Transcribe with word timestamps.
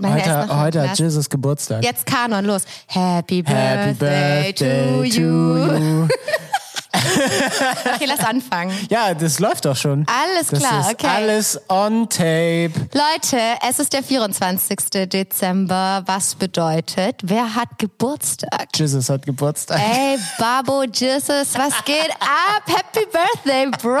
Meine 0.00 0.14
Heute, 0.14 0.60
heute 0.60 0.90
hat. 0.90 0.98
Jesus 0.98 1.28
Geburtstag. 1.28 1.84
Jetzt 1.84 2.06
Kanon, 2.06 2.44
los. 2.44 2.64
Happy 2.86 3.42
Birthday, 3.42 3.54
Happy 3.54 3.94
Birthday 3.94 4.52
to 4.52 5.04
you. 5.04 5.10
to 5.10 5.78
you. 5.78 6.08
Okay, 7.94 8.06
lass 8.06 8.20
anfangen. 8.20 8.72
Ja, 8.88 9.14
das 9.14 9.38
läuft 9.38 9.64
doch 9.64 9.76
schon. 9.76 10.06
Alles 10.06 10.48
das 10.48 10.58
klar, 10.58 10.88
okay. 10.90 11.06
Alles 11.06 11.60
on 11.68 12.08
tape. 12.08 12.72
Leute, 12.92 13.38
es 13.68 13.78
ist 13.78 13.92
der 13.92 14.02
24. 14.02 15.08
Dezember, 15.08 16.02
was 16.06 16.34
bedeutet, 16.34 17.16
wer 17.22 17.54
hat 17.54 17.78
Geburtstag? 17.78 18.68
Jesus 18.74 19.08
hat 19.10 19.26
Geburtstag. 19.26 19.78
Ey, 19.78 20.18
Babo 20.38 20.84
Jesus, 20.84 21.54
was 21.54 21.84
geht 21.84 22.10
ab? 22.20 22.62
Happy 22.66 23.06
Birthday, 23.10 23.66
Bro! 23.82 24.00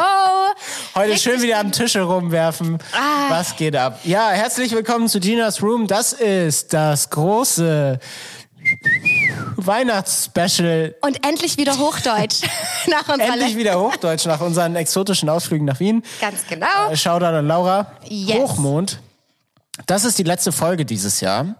Heute 0.94 1.12
Richtig 1.12 1.22
schön 1.22 1.42
wieder 1.42 1.58
am 1.58 1.72
Tisch 1.72 1.94
herumwerfen. 1.94 2.78
Ah. 2.92 3.30
Was 3.30 3.56
geht 3.56 3.76
ab? 3.76 4.00
Ja, 4.04 4.30
herzlich 4.30 4.72
willkommen 4.72 5.08
zu 5.08 5.20
Ginas 5.20 5.62
Room. 5.62 5.86
Das 5.86 6.12
ist 6.12 6.72
das 6.72 7.10
große 7.10 7.98
Weihnachtsspecial. 9.56 10.94
Und 11.02 11.26
endlich 11.26 11.56
wieder 11.56 11.78
Hochdeutsch. 11.78 12.42
Nach 12.88 13.08
unserer 13.08 13.34
Endlich 13.34 13.56
wieder 13.56 13.78
Hochdeutsch 13.78 14.26
nach 14.26 14.40
unseren 14.40 14.74
exotischen 14.74 15.28
Ausflügen 15.28 15.66
nach 15.66 15.80
Wien. 15.80 16.02
Ganz 16.20 16.46
genau. 16.48 16.90
Äh, 16.90 16.96
Shoutout 16.96 17.26
an 17.26 17.46
Laura. 17.46 17.92
Yes. 18.08 18.38
Hochmond. 18.38 19.00
Das 19.86 20.04
ist 20.04 20.18
die 20.18 20.22
letzte 20.22 20.50
Folge 20.50 20.84
dieses 20.84 21.20
Jahr. 21.20 21.56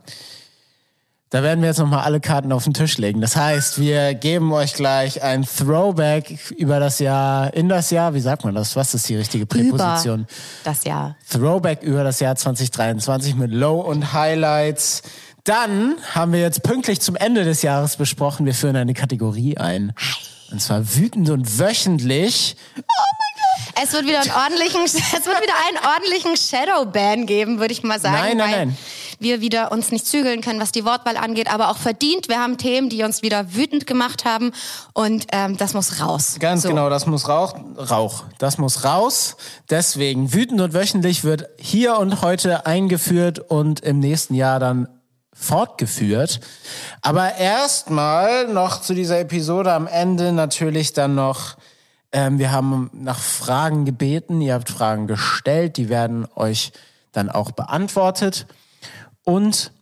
Da 1.33 1.45
werden 1.45 1.61
wir 1.61 1.69
jetzt 1.69 1.79
nochmal 1.79 2.01
alle 2.01 2.19
Karten 2.19 2.51
auf 2.51 2.65
den 2.65 2.75
Tisch 2.75 2.99
legen. 2.99 3.21
Das 3.21 3.37
heißt, 3.37 3.79
wir 3.79 4.15
geben 4.15 4.53
euch 4.53 4.75
gleich 4.75 5.23
ein 5.23 5.45
Throwback 5.45 6.53
über 6.57 6.81
das 6.81 6.99
Jahr, 6.99 7.55
in 7.55 7.69
das 7.69 7.91
Jahr, 7.91 8.15
wie 8.15 8.21
sagt 8.21 8.45
man 8.45 8.57
das? 8.57 8.75
Was 8.75 8.95
ist 8.95 9.09
die 9.09 9.15
richtige 9.15 9.47
Präposition? 9.47 10.23
Über 10.23 10.29
das 10.65 10.83
Jahr. 10.83 11.17
Throwback 11.31 11.83
über 11.83 12.03
das 12.03 12.19
Jahr 12.19 12.35
2023 12.35 13.37
mit 13.37 13.53
Low 13.53 13.81
und 13.81 14.13
Highlights. 14.13 15.03
Dann 15.45 15.97
haben 16.15 16.33
wir 16.33 16.41
jetzt 16.41 16.63
pünktlich 16.63 17.01
zum 17.01 17.17
Ende 17.17 17.45
des 17.45 17.63
Jahres 17.63 17.97
besprochen, 17.97 18.47
wir 18.47 18.55
führen 18.55 18.77
eine 18.77 18.95
Kategorie 18.95 19.57
ein. 19.57 19.93
Und 20.51 20.61
zwar 20.61 20.97
wütend 20.97 21.31
und 21.31 21.59
wöchentlich. 21.59 22.57
Es 23.83 23.93
wird 23.93 24.07
wieder 24.07 24.21
einen 24.21 24.33
ordentlichen, 24.33 24.83
es 24.85 24.93
wird 24.93 25.41
wieder 25.41 25.55
einen 25.69 25.79
ordentlichen 25.87 26.37
Shadowban 26.37 27.27
geben, 27.27 27.61
würde 27.61 27.73
ich 27.73 27.83
mal 27.83 28.01
sagen. 28.01 28.17
Nein, 28.17 28.37
nein, 28.37 28.51
nein. 28.51 28.79
Wir 29.23 29.43
wieder 29.43 29.71
uns 29.71 29.91
nicht 29.91 30.07
zügeln 30.07 30.41
können, 30.41 30.61
was 30.61 30.73
die 30.73 30.85
Wortwahl 30.87 31.19
angeht, 31.19 31.53
aber 31.53 31.71
auch 31.71 31.77
verdient. 31.77 32.29
Wir 32.29 32.39
haben 32.39 32.57
Themen, 32.57 32.89
die 32.89 33.03
uns 33.03 33.21
wieder 33.23 33.55
wütend 33.55 33.87
gemacht 33.87 34.25
haben 34.25 34.51
und 34.95 35.27
ähm, 35.33 35.59
das 35.59 35.75
muss 35.75 36.01
raus. 36.01 36.37
Ganz 36.41 36.63
So. 36.63 36.71
genau, 36.71 36.89
das 36.89 37.05
muss 37.07 37.29
Rauch, 37.29 37.55
Rauch. 37.77 38.25
Das 38.39 38.57
muss 38.57 38.83
raus. 38.85 39.37
Deswegen 39.69 40.33
wütend 40.33 40.61
und 40.63 40.73
wöchentlich 40.73 41.23
wird 41.23 41.49
hier 41.59 41.99
und 41.99 42.23
heute 42.23 42.65
eingeführt 42.65 43.39
und 43.39 43.81
im 43.81 44.01
nächsten 44.01 44.35
Jahr 44.35 44.59
dann 44.59 44.89
fortgeführt. 45.41 46.41
Aber 47.01 47.37
erstmal 47.37 48.47
noch 48.47 48.83
zu 48.83 48.95
dieser 48.95 49.19
Episode 49.19 49.73
am 49.73 49.87
Ende 49.87 50.33
natürlich 50.33 50.93
dann 50.93 51.15
noch, 51.15 51.57
ähm, 52.13 52.39
wir 52.39 52.53
haben 52.53 52.91
nach 52.93 53.19
Fragen 53.19 53.85
gebeten, 53.85 54.41
ihr 54.41 54.55
habt 54.55 54.69
Fragen 54.69 55.07
gestellt, 55.07 55.77
die 55.79 55.89
werden 55.89 56.27
euch 56.37 56.73
dann 57.13 57.31
auch 57.31 57.53
beantwortet. 57.53 58.47
Und 59.25 59.73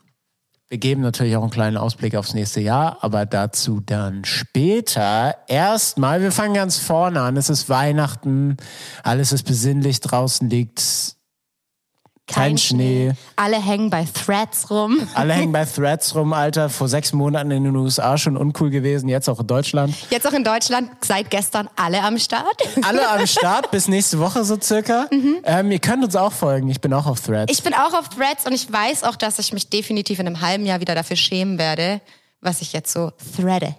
wir 0.68 0.78
geben 0.78 1.00
natürlich 1.00 1.34
auch 1.36 1.42
einen 1.42 1.50
kleinen 1.50 1.76
Ausblick 1.76 2.14
aufs 2.14 2.34
nächste 2.34 2.60
Jahr, 2.60 2.98
aber 3.00 3.26
dazu 3.26 3.80
dann 3.80 4.24
später. 4.24 5.34
Erstmal, 5.48 6.20
wir 6.20 6.30
fangen 6.30 6.54
ganz 6.54 6.78
vorne 6.78 7.22
an. 7.22 7.36
Es 7.36 7.48
ist 7.48 7.68
Weihnachten, 7.68 8.58
alles 9.02 9.32
ist 9.32 9.44
besinnlich, 9.44 10.00
draußen 10.00 10.48
liegt 10.48 11.17
kein, 12.28 12.58
Schnee. 12.58 13.12
Alle 13.36 13.62
hängen 13.62 13.90
bei 13.90 14.04
Threads 14.04 14.70
rum. 14.70 14.98
Alle 15.14 15.32
hängen 15.32 15.52
bei 15.52 15.64
Threads 15.64 16.14
rum, 16.14 16.32
Alter. 16.32 16.68
Vor 16.68 16.88
sechs 16.88 17.12
Monaten 17.12 17.50
in 17.50 17.64
den 17.64 17.76
USA 17.76 18.18
schon 18.18 18.36
uncool 18.36 18.70
gewesen, 18.70 19.08
jetzt 19.08 19.28
auch 19.28 19.40
in 19.40 19.46
Deutschland. 19.46 19.94
Jetzt 20.10 20.26
auch 20.26 20.32
in 20.32 20.44
Deutschland 20.44 20.90
seit 21.04 21.30
gestern 21.30 21.68
alle 21.76 22.02
am 22.02 22.18
Start. 22.18 22.56
Alle 22.82 23.08
am 23.08 23.26
Start 23.26 23.70
bis 23.70 23.88
nächste 23.88 24.18
Woche 24.18 24.44
so 24.44 24.58
circa. 24.60 25.06
Ähm, 25.44 25.70
ihr 25.70 25.78
könnt 25.78 26.04
uns 26.04 26.16
auch 26.16 26.32
folgen. 26.32 26.68
Ich 26.68 26.80
bin 26.80 26.92
auch 26.92 27.06
auf 27.06 27.20
Threads. 27.20 27.52
Ich 27.52 27.62
bin 27.62 27.74
auch 27.74 27.94
auf 27.94 28.08
Threads 28.08 28.46
und 28.46 28.52
ich 28.52 28.70
weiß 28.70 29.04
auch, 29.04 29.16
dass 29.16 29.38
ich 29.38 29.52
mich 29.52 29.70
definitiv 29.70 30.18
in 30.18 30.26
einem 30.26 30.40
halben 30.40 30.66
Jahr 30.66 30.80
wieder 30.80 30.94
dafür 30.94 31.16
schämen 31.16 31.58
werde, 31.58 32.00
was 32.40 32.60
ich 32.60 32.72
jetzt 32.72 32.92
so 32.92 33.12
threade. 33.36 33.74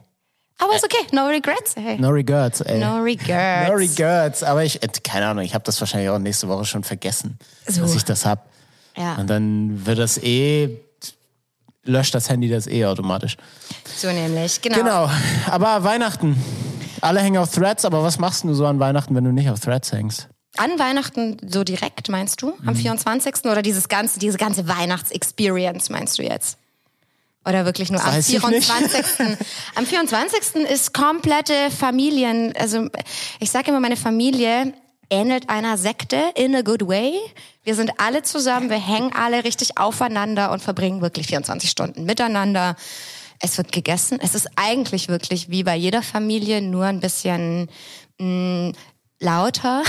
Aber 0.62 0.76
ist 0.76 0.84
okay, 0.84 1.08
no 1.14 1.26
regrets. 1.28 1.76
Hey. 1.76 1.98
no 2.00 2.10
regrets, 2.10 2.62
ey. 2.62 2.80
No 2.80 2.98
regrets. 2.98 3.70
No 3.70 3.76
regrets. 3.76 4.44
Aber 4.44 4.64
ich, 4.64 4.84
äh, 4.84 4.88
keine 5.04 5.28
Ahnung, 5.28 5.44
ich 5.44 5.54
habe 5.54 5.64
das 5.64 5.80
wahrscheinlich 5.80 6.10
auch 6.10 6.20
nächste 6.20 6.48
Woche 6.50 6.66
schon 6.66 6.84
vergessen, 6.84 7.40
So. 7.68 7.82
dass 7.82 7.96
ich 7.96 8.04
das 8.04 8.26
hab. 8.26 8.50
Ja. 8.98 9.16
Und 9.16 9.30
dann 9.30 9.86
wird 9.86 10.00
das 10.00 10.18
eh, 10.18 10.78
löscht 11.84 12.14
das 12.14 12.30
Handy 12.30 12.50
das 12.50 12.68
eh 12.68 12.86
automatisch. 12.86 13.38
So 13.96 14.12
nämlich, 14.12 14.62
genau. 14.62 14.78
Genau. 14.78 15.10
Aber 15.50 15.84
Weihnachten. 15.84 16.36
Alle 17.02 17.22
hängen 17.22 17.38
auf 17.38 17.52
Threads, 17.52 17.86
aber 17.86 18.04
was 18.04 18.20
machst 18.20 18.44
du 18.44 18.54
so 18.54 18.66
an 18.66 18.80
Weihnachten, 18.80 19.16
wenn 19.16 19.24
du 19.24 19.32
nicht 19.32 19.50
auf 19.50 19.62
Threads 19.62 19.94
hängst? 19.94 20.28
An 20.58 20.78
Weihnachten 20.78 21.38
so 21.48 21.64
direkt, 21.64 22.10
meinst 22.10 22.42
du? 22.42 22.48
Mhm. 22.60 22.68
Am 22.70 22.76
24. 22.76 23.46
oder 23.46 23.62
dieses 23.62 23.88
ganze, 23.88 24.20
diese 24.20 24.38
ganze 24.38 24.68
Weihnachtsexperience, 24.68 25.90
meinst 25.90 26.18
du 26.20 26.24
jetzt? 26.24 26.58
Oder 27.46 27.66
wirklich 27.66 27.90
nur 27.90 28.04
am 28.04 28.12
Weiß 28.12 28.30
ich 28.30 28.46
nicht. 28.48 28.66
24. 28.66 29.38
am 29.76 29.86
24. 29.86 30.56
ist 30.70 30.94
komplette 30.94 31.72
Familien, 31.72 32.54
also 32.58 32.88
ich 33.40 33.50
sage 33.50 33.70
immer, 33.70 33.80
meine 33.80 33.98
Familie 33.98 34.74
ähnelt 35.10 35.50
einer 35.50 35.78
Sekte 35.78 36.32
in 36.36 36.56
a 36.56 36.62
good 36.62 36.88
way. 36.88 37.14
Wir 37.64 37.76
sind 37.76 37.92
alle 37.98 38.24
zusammen, 38.24 38.70
wir 38.70 38.78
hängen 38.78 39.12
alle 39.14 39.44
richtig 39.44 39.78
aufeinander 39.78 40.52
und 40.52 40.62
verbringen 40.62 41.02
wirklich 41.02 41.28
24 41.28 41.70
Stunden 41.70 42.06
miteinander. 42.06 42.76
Es 43.40 43.58
wird 43.58 43.72
gegessen. 43.72 44.20
Es 44.22 44.36
ist 44.36 44.50
eigentlich 44.56 45.08
wirklich 45.08 45.50
wie 45.50 45.64
bei 45.64 45.76
jeder 45.76 46.04
Familie, 46.04 46.62
nur 46.62 46.86
ein 46.86 47.00
bisschen 47.00 47.70
mh, 48.20 48.74
lauter. 49.20 49.84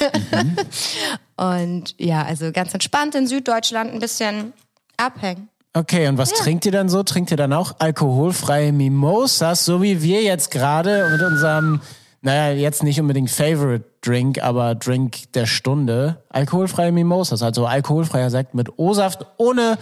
Und 1.36 1.94
ja, 1.98 2.22
also 2.24 2.52
ganz 2.52 2.74
entspannt 2.74 3.14
in 3.14 3.26
Süddeutschland 3.26 3.92
ein 3.92 3.98
bisschen 3.98 4.52
abhängen. 4.96 5.48
Okay, 5.74 6.06
und 6.06 6.18
was 6.18 6.34
trinkt 6.34 6.66
ihr 6.66 6.72
dann 6.72 6.90
so? 6.90 7.02
Trinkt 7.02 7.30
ihr 7.30 7.38
dann 7.38 7.54
auch 7.54 7.76
alkoholfreie 7.78 8.72
Mimosas, 8.72 9.64
so 9.64 9.80
wie 9.80 10.02
wir 10.02 10.22
jetzt 10.22 10.50
gerade 10.50 11.08
mit 11.10 11.22
unserem, 11.22 11.80
naja, 12.20 12.54
jetzt 12.54 12.82
nicht 12.82 13.00
unbedingt 13.00 13.30
Favorite 13.30 13.86
Drink, 14.02 14.42
aber 14.42 14.74
Drink 14.74 15.32
der 15.32 15.46
Stunde. 15.46 16.22
Alkoholfreie 16.28 16.92
Mimosas, 16.92 17.42
also 17.42 17.64
alkoholfreier 17.64 18.28
Sekt 18.28 18.54
mit 18.54 18.78
O-Saft 18.78 19.24
ohne 19.38 19.78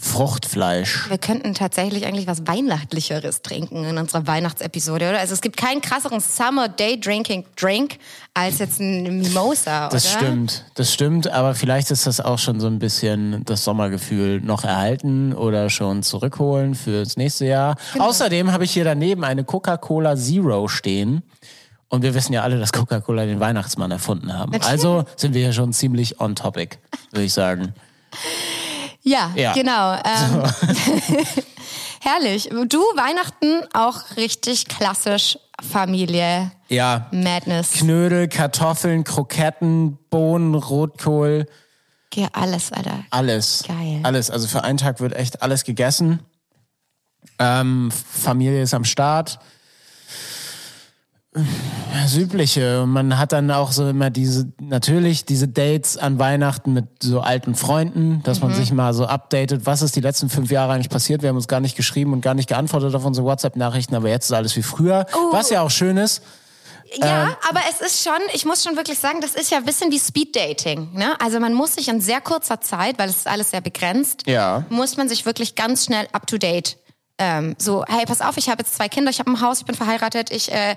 Fruchtfleisch. 0.00 1.08
Wir 1.10 1.18
könnten 1.18 1.54
tatsächlich 1.54 2.06
eigentlich 2.06 2.26
was 2.26 2.46
Weihnachtlicheres 2.46 3.42
trinken 3.42 3.84
in 3.84 3.98
unserer 3.98 4.26
Weihnachtsepisode, 4.26 5.08
oder? 5.08 5.18
Also 5.18 5.34
es 5.34 5.40
gibt 5.40 5.56
keinen 5.56 5.80
krasseren 5.80 6.20
Summer 6.20 6.68
Day 6.68 6.98
Drinking 6.98 7.44
Drink 7.56 7.98
als 8.32 8.58
jetzt 8.58 8.80
ein 8.80 9.02
Mimosa, 9.02 9.88
Das 9.88 10.04
oder? 10.14 10.26
stimmt, 10.26 10.64
das 10.74 10.92
stimmt, 10.94 11.28
aber 11.28 11.54
vielleicht 11.54 11.90
ist 11.90 12.06
das 12.06 12.20
auch 12.20 12.38
schon 12.38 12.60
so 12.60 12.68
ein 12.68 12.78
bisschen 12.78 13.44
das 13.44 13.64
Sommergefühl 13.64 14.40
noch 14.40 14.62
erhalten 14.64 15.32
oder 15.34 15.68
schon 15.68 16.02
zurückholen 16.04 16.74
fürs 16.76 17.16
nächste 17.16 17.46
Jahr. 17.46 17.76
Genau. 17.92 18.06
Außerdem 18.08 18.52
habe 18.52 18.64
ich 18.64 18.70
hier 18.70 18.84
daneben 18.84 19.24
eine 19.24 19.42
Coca-Cola 19.44 20.16
Zero 20.16 20.68
stehen. 20.68 21.22
Und 21.90 22.02
wir 22.02 22.14
wissen 22.14 22.34
ja 22.34 22.42
alle, 22.42 22.58
dass 22.58 22.72
Coca-Cola 22.72 23.24
den 23.24 23.40
Weihnachtsmann 23.40 23.90
erfunden 23.90 24.32
haben. 24.32 24.52
Also 24.62 25.04
sind 25.16 25.34
wir 25.34 25.40
hier 25.40 25.54
schon 25.54 25.72
ziemlich 25.72 26.20
on 26.20 26.36
topic, 26.36 26.76
würde 27.12 27.24
ich 27.24 27.32
sagen. 27.32 27.74
Ja, 29.08 29.32
Ja. 29.34 29.52
genau. 29.54 29.94
Ähm, 29.94 30.42
herrlich. 32.00 32.48
Du, 32.68 32.78
Weihnachten 32.96 33.62
auch 33.74 34.16
richtig 34.16 34.66
klassisch 34.68 35.38
Familie, 35.60 36.52
Ja, 36.68 37.08
Madness. 37.10 37.72
Knödel, 37.72 38.28
Kartoffeln, 38.28 39.02
Kroketten, 39.04 39.98
Bohnen, 40.10 40.54
Rotkohl, 40.54 41.46
Geh 42.10 42.26
alles, 42.32 42.72
Alter. 42.72 43.00
alles. 43.10 43.64
Geil. 43.66 44.00
Alles. 44.04 44.30
Also 44.30 44.46
für 44.48 44.62
einen 44.64 44.78
Tag 44.78 45.00
wird 45.00 45.14
echt 45.14 45.42
alles 45.42 45.64
gegessen. 45.64 46.20
Ähm, 47.38 47.90
Familie 47.90 48.62
ist 48.62 48.72
am 48.72 48.84
Start. 48.84 49.38
Das 51.92 52.14
Übliche. 52.16 52.84
Man 52.86 53.18
hat 53.18 53.32
dann 53.32 53.50
auch 53.50 53.72
so 53.72 53.88
immer 53.88 54.10
diese, 54.10 54.52
natürlich 54.60 55.24
diese 55.24 55.48
Dates 55.48 55.96
an 55.96 56.18
Weihnachten 56.18 56.72
mit 56.72 56.84
so 57.02 57.20
alten 57.20 57.54
Freunden, 57.54 58.22
dass 58.24 58.40
Mhm. 58.40 58.48
man 58.48 58.56
sich 58.56 58.72
mal 58.72 58.94
so 58.94 59.06
updatet, 59.06 59.66
was 59.66 59.82
ist 59.82 59.96
die 59.96 60.00
letzten 60.00 60.28
fünf 60.28 60.50
Jahre 60.50 60.72
eigentlich 60.74 60.90
passiert. 60.90 61.22
Wir 61.22 61.28
haben 61.30 61.36
uns 61.36 61.48
gar 61.48 61.60
nicht 61.60 61.76
geschrieben 61.76 62.12
und 62.12 62.20
gar 62.20 62.34
nicht 62.34 62.48
geantwortet 62.48 62.94
auf 62.94 63.04
unsere 63.04 63.26
WhatsApp-Nachrichten, 63.26 63.94
aber 63.94 64.08
jetzt 64.08 64.26
ist 64.26 64.32
alles 64.32 64.54
wie 64.56 64.62
früher. 64.62 65.06
Oh. 65.14 65.32
Was 65.32 65.50
ja 65.50 65.62
auch 65.62 65.70
schön 65.70 65.96
ist. 65.96 66.22
Ja, 66.96 67.24
Ähm, 67.24 67.36
aber 67.50 67.60
es 67.70 67.80
ist 67.86 68.02
schon, 68.02 68.18
ich 68.32 68.46
muss 68.46 68.64
schon 68.64 68.76
wirklich 68.76 68.98
sagen, 68.98 69.20
das 69.20 69.34
ist 69.34 69.50
ja 69.50 69.58
ein 69.58 69.64
bisschen 69.66 69.90
wie 69.90 69.98
Speed-Dating. 69.98 70.94
Ne? 70.94 71.20
Also 71.20 71.38
man 71.40 71.52
muss 71.52 71.74
sich 71.74 71.88
in 71.88 72.00
sehr 72.00 72.20
kurzer 72.22 72.60
Zeit, 72.62 72.98
weil 72.98 73.10
es 73.10 73.16
ist 73.18 73.26
alles 73.28 73.50
sehr 73.50 73.60
begrenzt, 73.60 74.22
Ja. 74.26 74.64
muss 74.70 74.96
man 74.96 75.08
sich 75.08 75.26
wirklich 75.26 75.54
ganz 75.54 75.84
schnell 75.84 76.06
up-to-date. 76.12 76.78
Ähm, 77.18 77.56
so, 77.58 77.84
hey, 77.88 78.06
pass 78.06 78.20
auf, 78.22 78.36
ich 78.38 78.48
habe 78.48 78.62
jetzt 78.62 78.74
zwei 78.76 78.88
Kinder, 78.88 79.10
ich 79.10 79.18
habe 79.18 79.30
ein 79.30 79.40
Haus, 79.42 79.58
ich 79.58 79.66
bin 79.66 79.74
verheiratet, 79.74 80.30
ich 80.30 80.50
äh, 80.52 80.76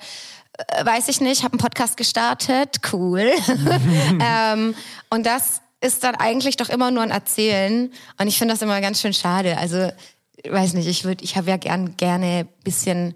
weiß 0.83 1.07
ich 1.07 1.21
nicht, 1.21 1.43
habe 1.43 1.53
einen 1.53 1.59
Podcast 1.59 1.97
gestartet, 1.97 2.79
cool. 2.93 3.31
ähm, 4.21 4.75
und 5.09 5.25
das 5.25 5.61
ist 5.81 6.03
dann 6.03 6.15
eigentlich 6.15 6.57
doch 6.57 6.69
immer 6.69 6.91
nur 6.91 7.03
ein 7.03 7.11
Erzählen. 7.11 7.91
Und 8.19 8.27
ich 8.27 8.37
finde 8.37 8.53
das 8.53 8.61
immer 8.61 8.79
ganz 8.81 9.01
schön 9.01 9.13
schade. 9.13 9.57
Also, 9.57 9.91
weiß 10.47 10.73
nicht, 10.73 10.87
ich 10.87 11.03
würde, 11.03 11.23
ich 11.23 11.35
habe 11.37 11.49
ja 11.49 11.57
gern, 11.57 11.97
gerne 11.97 12.47
bisschen 12.63 13.15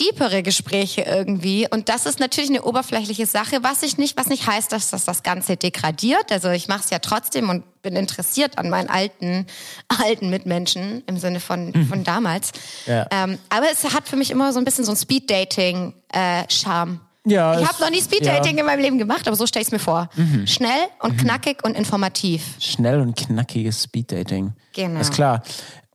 deepere 0.00 0.42
Gespräche 0.42 1.02
irgendwie. 1.02 1.66
Und 1.70 1.88
das 1.90 2.06
ist 2.06 2.18
natürlich 2.20 2.50
eine 2.50 2.62
oberflächliche 2.62 3.26
Sache, 3.26 3.62
was 3.62 3.82
ich 3.82 3.98
nicht, 3.98 4.16
was 4.16 4.28
nicht 4.28 4.46
heißt, 4.46 4.72
dass 4.72 4.90
das 4.90 5.04
das 5.04 5.22
Ganze 5.22 5.56
degradiert. 5.56 6.32
Also 6.32 6.48
ich 6.50 6.68
mache 6.68 6.80
es 6.84 6.90
ja 6.90 6.98
trotzdem 6.98 7.48
und 7.50 7.64
bin 7.82 7.96
interessiert 7.96 8.58
an 8.58 8.70
meinen 8.70 8.88
alten, 8.88 9.46
alten 10.02 10.30
Mitmenschen 10.30 11.02
im 11.06 11.18
Sinne 11.18 11.40
von, 11.40 11.70
Mhm. 11.70 11.86
von 11.86 12.04
damals. 12.04 12.52
Ja. 12.86 13.06
Ähm, 13.10 13.38
aber 13.50 13.66
es 13.70 13.84
hat 13.94 14.08
für 14.08 14.16
mich 14.16 14.30
immer 14.30 14.52
so 14.52 14.58
ein 14.58 14.64
bisschen 14.64 14.84
so 14.84 14.92
ein 14.92 14.96
Speed-Dating-Charme. 14.96 17.00
Ja, 17.26 17.60
ich 17.60 17.68
habe 17.68 17.82
noch 17.82 17.90
nie 17.90 18.00
Speed-Dating 18.00 18.56
in 18.56 18.64
meinem 18.64 18.80
Leben 18.80 18.98
gemacht, 18.98 19.26
aber 19.28 19.36
so 19.36 19.46
stelle 19.46 19.60
ich 19.62 19.68
es 19.68 19.72
mir 19.72 19.78
vor. 19.78 20.08
Mhm. 20.16 20.46
Schnell 20.46 20.86
und 21.00 21.18
knackig 21.18 21.62
und 21.62 21.76
informativ. 21.76 22.42
Schnell 22.58 23.00
und 23.00 23.14
knackiges 23.14 23.84
Speeddating. 23.84 24.54
Genau. 24.72 25.00
Ist 25.00 25.12
klar. 25.12 25.42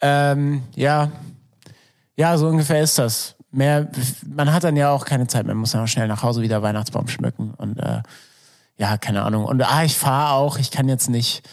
Ähm, 0.01 0.61
ja. 0.75 1.11
Ja, 2.15 2.37
so 2.37 2.47
ungefähr 2.47 2.81
ist 2.81 2.99
das. 2.99 3.34
Mehr, 3.55 3.89
man 4.27 4.51
hat 4.51 4.63
dann 4.63 4.75
ja 4.75 4.91
auch 4.91 5.05
keine 5.05 5.27
Zeit 5.27 5.45
mehr, 5.45 5.55
muss 5.55 5.71
dann 5.71 5.83
auch 5.83 5.87
schnell 5.87 6.07
nach 6.07 6.23
Hause 6.23 6.41
wieder 6.41 6.61
Weihnachtsbaum 6.61 7.07
schmücken 7.07 7.53
und 7.55 7.77
äh, 7.77 8.01
ja, 8.77 8.97
keine 8.97 9.23
Ahnung. 9.23 9.45
Und 9.45 9.61
ah, 9.61 9.83
ich 9.83 9.95
fahre 9.95 10.33
auch, 10.33 10.57
ich 10.57 10.71
kann 10.71 10.89
jetzt 10.89 11.09
nicht 11.09 11.47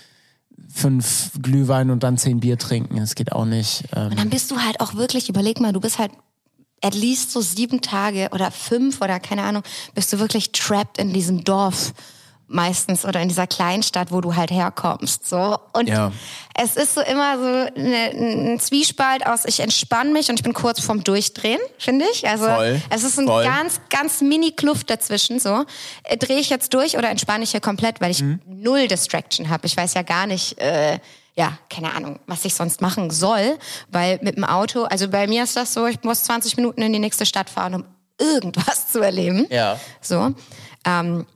fünf 0.69 1.31
Glühwein 1.41 1.91
und 1.91 2.03
dann 2.03 2.19
zehn 2.19 2.41
Bier 2.41 2.59
trinken. 2.59 2.97
Das 2.97 3.15
geht 3.15 3.33
auch 3.33 3.45
nicht. 3.45 3.85
Ähm, 3.95 4.09
Und 4.09 4.19
dann 4.19 4.31
bist 4.31 4.51
du 4.51 4.59
halt 4.59 4.81
auch 4.81 4.95
wirklich, 4.95 5.29
überleg 5.29 5.61
mal, 5.61 5.73
du 5.73 5.81
bist 5.81 5.99
halt 5.99 6.13
at 6.83 6.95
least 6.95 7.31
so 7.31 7.41
sieben 7.41 7.81
Tage 7.81 8.31
oder 8.33 8.51
fünf 8.51 9.01
oder 9.01 9.21
keine 9.21 9.45
Ahnung, 9.45 9.63
bist 9.95 10.13
du 10.13 10.19
wirklich 10.19 10.53
trapped 10.53 10.99
in 10.99 11.13
diesem 11.13 11.45
Dorf 11.45 11.93
meistens 12.53 13.05
oder 13.05 13.21
in 13.21 13.29
dieser 13.29 13.47
Kleinstadt, 13.47 14.13
wo 14.13 14.21
du 14.21 14.37
halt 14.37 14.51
herkommst. 14.51 15.29
So. 15.29 15.59
Und 15.73 15.89
Ja. 15.89 16.13
es 16.55 16.77
ist 16.77 16.95
so 16.95 17.01
immer 17.01 17.39
so 17.39 17.75
eine, 17.81 18.11
ein 18.55 18.61
Zwiespalt 18.61 19.27
aus, 19.27 19.45
ich 19.45 19.61
entspanne 19.61 20.11
mich 20.11 20.29
und 20.29 20.37
ich 20.37 20.43
bin 20.43 20.53
kurz 20.53 20.81
vorm 20.81 21.03
Durchdrehen, 21.05 21.61
finde 21.79 22.05
ich. 22.13 22.29
Also 22.29 22.47
Voll. 22.47 22.81
es 22.91 23.03
ist 23.05 23.19
ein 23.19 23.27
Voll. 23.27 23.45
ganz, 23.45 23.81
ganz 23.91 24.21
mini 24.21 24.53
Kluft 24.53 24.91
dazwischen. 24.91 25.39
So. 25.41 25.65
Äh, 26.05 26.17
Drehe 26.17 26.39
ich 26.39 26.51
jetzt 26.51 26.75
durch 26.75 26.97
oder 26.99 27.09
entspanne 27.11 27.45
ich 27.45 27.51
hier 27.53 27.61
komplett, 27.61 28.01
weil 28.01 28.11
ich 28.11 28.23
Mhm. 28.23 28.41
null 28.47 28.87
Distraction 28.89 29.49
habe. 29.49 29.67
Ich 29.67 29.77
weiß 29.77 29.95
ja 29.95 30.03
gar 30.03 30.27
nicht, 30.27 30.59
äh, 30.59 30.99
ja, 31.35 31.57
keine 31.71 31.95
Ahnung, 31.95 32.19
was 32.27 32.45
ich 32.45 32.55
sonst 32.55 32.83
machen 32.83 33.11
soll, 33.11 33.59
weil 33.89 34.19
mit 34.23 34.37
dem 34.37 34.45
Auto, 34.45 34.83
also 34.85 35.09
bei 35.09 35.27
mir 35.27 35.45
ist 35.45 35.57
das 35.57 35.73
so, 35.73 35.87
ich 35.87 36.03
muss 36.03 36.25
20 36.25 36.57
Minuten 36.59 36.83
in 36.83 36.93
die 36.93 36.99
nächste 36.99 37.25
Stadt 37.25 37.49
fahren, 37.49 37.75
um 37.75 37.85
irgendwas 38.21 38.89
zu 38.93 39.01
erleben. 39.01 39.47
Ja. 39.51 39.81
So. 40.03 40.35
Ähm, 40.85 41.27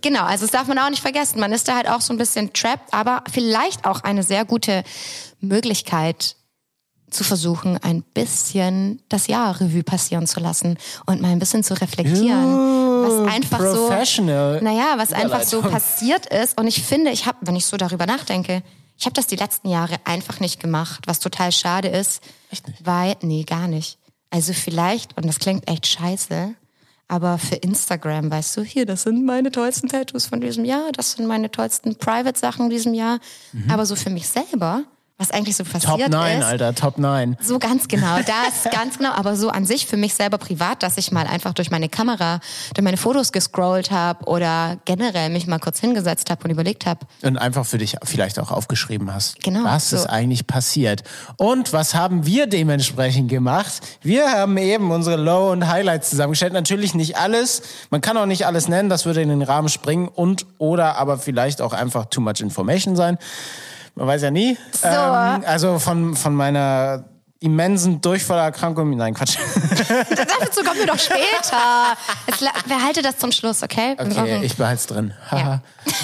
genau, 0.00 0.24
also 0.24 0.44
das 0.44 0.52
darf 0.52 0.66
man 0.66 0.78
auch 0.78 0.90
nicht 0.90 1.02
vergessen. 1.02 1.40
Man 1.40 1.52
ist 1.52 1.68
da 1.68 1.76
halt 1.76 1.88
auch 1.88 2.00
so 2.00 2.12
ein 2.12 2.18
bisschen 2.18 2.52
trapped, 2.52 2.92
aber 2.92 3.22
vielleicht 3.30 3.84
auch 3.84 4.02
eine 4.02 4.22
sehr 4.22 4.44
gute 4.44 4.84
Möglichkeit 5.40 6.36
zu 7.10 7.24
versuchen, 7.24 7.78
ein 7.78 8.02
bisschen 8.02 9.00
das 9.08 9.28
Jahr 9.28 9.60
Revue 9.60 9.84
passieren 9.84 10.26
zu 10.26 10.40
lassen 10.40 10.76
und 11.06 11.22
mal 11.22 11.30
ein 11.30 11.38
bisschen 11.38 11.62
zu 11.62 11.80
reflektieren, 11.80 12.56
was 13.04 13.32
einfach 13.32 13.60
so, 13.60 13.88
naja, 14.60 14.94
was 14.96 15.12
einfach 15.12 15.42
so 15.44 15.62
passiert 15.62 16.26
ist. 16.26 16.58
Und 16.60 16.66
ich 16.66 16.82
finde, 16.82 17.10
ich 17.10 17.26
habe, 17.26 17.38
wenn 17.42 17.56
ich 17.56 17.66
so 17.66 17.76
darüber 17.76 18.06
nachdenke, 18.06 18.62
ich 18.98 19.06
habe 19.06 19.14
das 19.14 19.26
die 19.26 19.36
letzten 19.36 19.68
Jahre 19.68 19.96
einfach 20.04 20.40
nicht 20.40 20.60
gemacht, 20.60 21.06
was 21.06 21.20
total 21.20 21.52
schade 21.52 21.88
ist. 21.88 22.22
Echt 22.50 22.66
nicht? 22.66 22.84
Weil, 22.84 23.16
nee, 23.22 23.44
gar 23.44 23.68
nicht. 23.68 23.98
Also 24.30 24.52
vielleicht, 24.52 25.16
und 25.16 25.26
das 25.26 25.38
klingt 25.38 25.68
echt 25.68 25.86
scheiße, 25.86 26.54
aber 27.08 27.38
für 27.38 27.56
Instagram, 27.56 28.30
weißt 28.30 28.56
du, 28.56 28.62
hier, 28.62 28.86
das 28.86 29.02
sind 29.02 29.24
meine 29.24 29.50
tollsten 29.50 29.88
Tattoos 29.88 30.26
von 30.26 30.40
diesem 30.40 30.64
Jahr, 30.64 30.90
das 30.92 31.12
sind 31.12 31.26
meine 31.26 31.50
tollsten 31.50 31.96
Private-Sachen 31.96 32.70
diesem 32.70 32.94
Jahr. 32.94 33.18
Aber 33.68 33.86
so 33.86 33.94
für 33.94 34.10
mich 34.10 34.26
selber, 34.26 34.84
was 35.16 35.30
eigentlich 35.30 35.54
so 35.54 35.62
passiert 35.62 36.00
Top 36.00 36.08
9, 36.08 36.38
ist. 36.38 36.44
Alter, 36.44 36.74
Top 36.74 36.98
9. 36.98 37.36
So 37.40 37.60
ganz 37.60 37.86
genau, 37.86 38.16
das 38.18 38.72
ganz 38.72 38.98
genau, 38.98 39.12
aber 39.12 39.36
so 39.36 39.48
an 39.48 39.64
sich 39.64 39.86
für 39.86 39.96
mich 39.96 40.12
selber 40.14 40.38
privat, 40.38 40.82
dass 40.82 40.98
ich 40.98 41.12
mal 41.12 41.28
einfach 41.28 41.54
durch 41.54 41.70
meine 41.70 41.88
Kamera, 41.88 42.40
durch 42.74 42.82
meine 42.82 42.96
Fotos 42.96 43.30
gescrollt 43.30 43.92
habe 43.92 44.24
oder 44.24 44.76
generell 44.86 45.30
mich 45.30 45.46
mal 45.46 45.60
kurz 45.60 45.78
hingesetzt 45.78 46.30
habe 46.30 46.42
und 46.44 46.50
überlegt 46.50 46.84
habe, 46.84 47.06
Und 47.22 47.38
einfach 47.38 47.64
für 47.64 47.78
dich 47.78 47.94
vielleicht 48.02 48.40
auch 48.40 48.50
aufgeschrieben 48.50 49.14
hast. 49.14 49.40
Genau, 49.40 49.62
Was 49.62 49.90
so. 49.90 49.96
ist 49.96 50.06
eigentlich 50.06 50.48
passiert? 50.48 51.04
Und 51.36 51.72
was 51.72 51.94
haben 51.94 52.26
wir 52.26 52.48
dementsprechend 52.48 53.30
gemacht? 53.30 53.82
Wir 54.02 54.28
haben 54.32 54.56
eben 54.56 54.90
unsere 54.90 55.16
Low- 55.16 55.52
und 55.52 55.68
Highlights 55.68 56.10
zusammengestellt. 56.10 56.52
Natürlich 56.52 56.94
nicht 56.94 57.16
alles. 57.16 57.62
Man 57.90 58.00
kann 58.00 58.16
auch 58.16 58.26
nicht 58.26 58.46
alles 58.46 58.66
nennen. 58.66 58.88
Das 58.88 59.06
würde 59.06 59.22
in 59.22 59.28
den 59.28 59.42
Rahmen 59.42 59.68
springen 59.68 60.08
und 60.08 60.44
oder 60.58 60.96
aber 60.96 61.18
vielleicht 61.18 61.62
auch 61.62 61.72
einfach 61.72 62.06
too 62.06 62.20
much 62.20 62.40
information 62.40 62.96
sein. 62.96 63.16
Man 63.94 64.06
weiß 64.08 64.22
ja 64.22 64.30
nie. 64.30 64.56
So. 64.72 64.88
Ähm, 64.88 65.44
also 65.46 65.78
von, 65.78 66.16
von 66.16 66.34
meiner 66.34 67.04
immensen 67.40 68.00
Durchfallerkrankung. 68.00 68.96
Nein, 68.96 69.14
Quatsch. 69.14 69.36
dazu 70.40 70.62
kommen 70.62 70.78
wir 70.80 70.86
doch 70.86 70.98
später. 70.98 71.96
Jetzt, 72.26 72.40
la- 72.40 72.50
behalte 72.66 73.02
das 73.02 73.18
zum 73.18 73.30
Schluss, 73.32 73.62
okay? 73.62 73.96
Wir 73.98 74.06
Okay, 74.22 74.40
ich 74.42 74.56
behalte 74.56 74.80
es 74.80 74.86
drin. 74.86 75.14
Ja. 75.30 75.60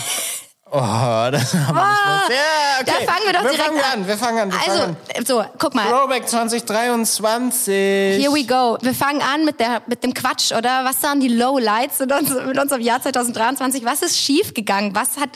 Oh, 0.72 0.78
das 0.78 1.52
haben 1.52 1.75
wir 1.75 1.82
nicht. 1.82 2.31
Ja, 2.31 2.81
okay. 2.81 2.84
Da 2.87 3.12
fangen 3.12 3.26
wir 3.26 3.32
doch 3.32 3.40
direkt 3.40 3.60
fangen 3.60 3.81
an. 3.81 3.93
an. 4.02 4.06
Wir 4.06 4.16
fangen 4.16 4.38
an. 4.38 4.52
Wir 4.52 4.58
Also, 4.60 4.82
fangen 4.82 4.96
an. 5.19 5.26
so, 5.26 5.44
guck 5.58 5.75
mal. 5.75 5.88
Throwback 5.88 6.28
2023. 6.28 8.22
Here 8.22 8.32
we 8.32 8.44
go. 8.44 8.78
Wir 8.81 8.94
fangen 8.94 9.20
an 9.20 9.44
mit, 9.44 9.58
der, 9.58 9.82
mit 9.86 10.04
dem 10.04 10.14
Quatsch, 10.14 10.52
oder? 10.52 10.84
Was 10.84 11.02
waren 11.02 11.19
die 11.19 11.26
Lowlights 11.26 11.98
in 11.98 12.12
uns, 12.12 12.31
mit 12.31 12.56
unserem 12.56 12.82
Jahr 12.82 13.02
2023? 13.02 13.84
Was 13.84 14.02
ist 14.02 14.16
schiefgegangen? 14.16 14.94
Was 14.94 15.16
hat, 15.16 15.31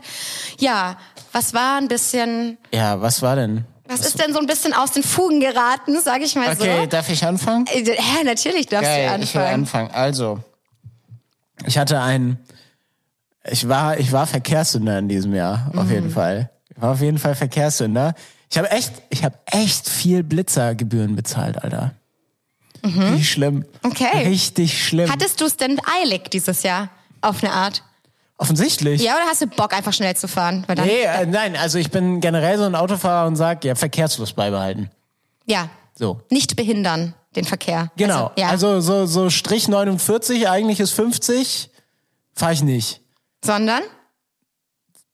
ja, 0.60 0.96
was 1.34 1.52
war 1.52 1.76
ein 1.78 1.88
bisschen, 1.88 2.56
Ja, 2.72 3.00
was 3.00 3.20
war 3.20 3.36
denn? 3.36 3.64
was 3.86 4.00
ist 4.06 4.18
denn 4.18 4.32
so 4.32 4.38
ein 4.38 4.46
bisschen 4.46 4.72
aus 4.72 4.92
den 4.92 5.02
Fugen 5.02 5.40
geraten, 5.40 6.00
sag 6.02 6.22
ich 6.22 6.34
mal 6.36 6.50
Okay, 6.52 6.80
so? 6.82 6.86
darf 6.86 7.10
ich 7.10 7.22
anfangen? 7.24 7.66
Äh, 7.66 7.82
Ja, 7.82 8.24
natürlich 8.24 8.66
darfst 8.66 8.84
Geil, 8.90 9.18
du 9.18 9.24
ich 9.24 9.34
will 9.34 9.42
anfangen. 9.42 9.88
anfangen. 9.88 9.90
Also, 9.92 10.38
ich 11.66 11.76
hatte 11.76 12.00
ein, 12.00 12.38
ich 13.50 13.68
war, 13.68 13.98
ich 13.98 14.10
war 14.12 14.26
Verkehrssünder 14.26 14.98
in 14.98 15.08
diesem 15.08 15.34
Jahr, 15.34 15.70
auf 15.76 15.84
Mhm. 15.84 15.90
jeden 15.92 16.10
Fall. 16.10 16.50
Ich 16.74 16.80
war 16.80 16.92
auf 16.92 17.00
jeden 17.02 17.18
Fall 17.18 17.34
Verkehrssünder. 17.34 18.14
Ich 18.50 18.56
habe 18.58 18.70
echt, 18.70 18.92
ich 19.10 19.22
habe 19.24 19.36
echt 19.46 19.88
viel 19.88 20.22
Blitzergebühren 20.22 21.14
bezahlt, 21.16 21.62
Alter. 21.62 21.92
Richtig 22.84 23.30
schlimm. 23.30 23.54
Mhm. 23.56 23.64
Okay. 23.82 24.26
Richtig 24.28 24.82
schlimm. 24.86 25.10
Hattest 25.10 25.40
du 25.40 25.46
es 25.46 25.56
denn 25.56 25.80
eilig 26.02 26.30
dieses 26.30 26.62
Jahr? 26.62 26.88
Auf 27.22 27.42
eine 27.42 27.52
Art? 27.52 27.82
Offensichtlich. 28.36 29.00
Ja, 29.00 29.14
oder 29.14 29.26
hast 29.26 29.42
du 29.42 29.46
Bock, 29.46 29.72
einfach 29.72 29.92
schnell 29.92 30.16
zu 30.16 30.26
fahren? 30.26 30.64
Weil 30.66 30.76
dann, 30.76 30.86
Nee, 30.86 31.02
äh, 31.02 31.26
nein, 31.26 31.56
also 31.56 31.78
ich 31.78 31.90
bin 31.90 32.20
generell 32.20 32.58
so 32.58 32.64
ein 32.64 32.74
Autofahrer 32.74 33.26
und 33.28 33.36
sag, 33.36 33.64
ja, 33.64 33.74
Verkehrsfluss 33.74 34.32
beibehalten. 34.32 34.90
Ja. 35.46 35.68
So. 35.94 36.20
Nicht 36.30 36.56
behindern, 36.56 37.14
den 37.36 37.44
Verkehr. 37.44 37.92
Genau. 37.96 38.26
Also, 38.26 38.32
ja. 38.36 38.48
Also 38.48 38.80
so, 38.80 39.06
so 39.06 39.30
Strich 39.30 39.68
49, 39.68 40.48
eigentlich 40.48 40.80
ist 40.80 40.90
50, 40.92 41.70
fahre 42.34 42.52
ich 42.54 42.62
nicht. 42.62 43.00
Sondern? 43.44 43.82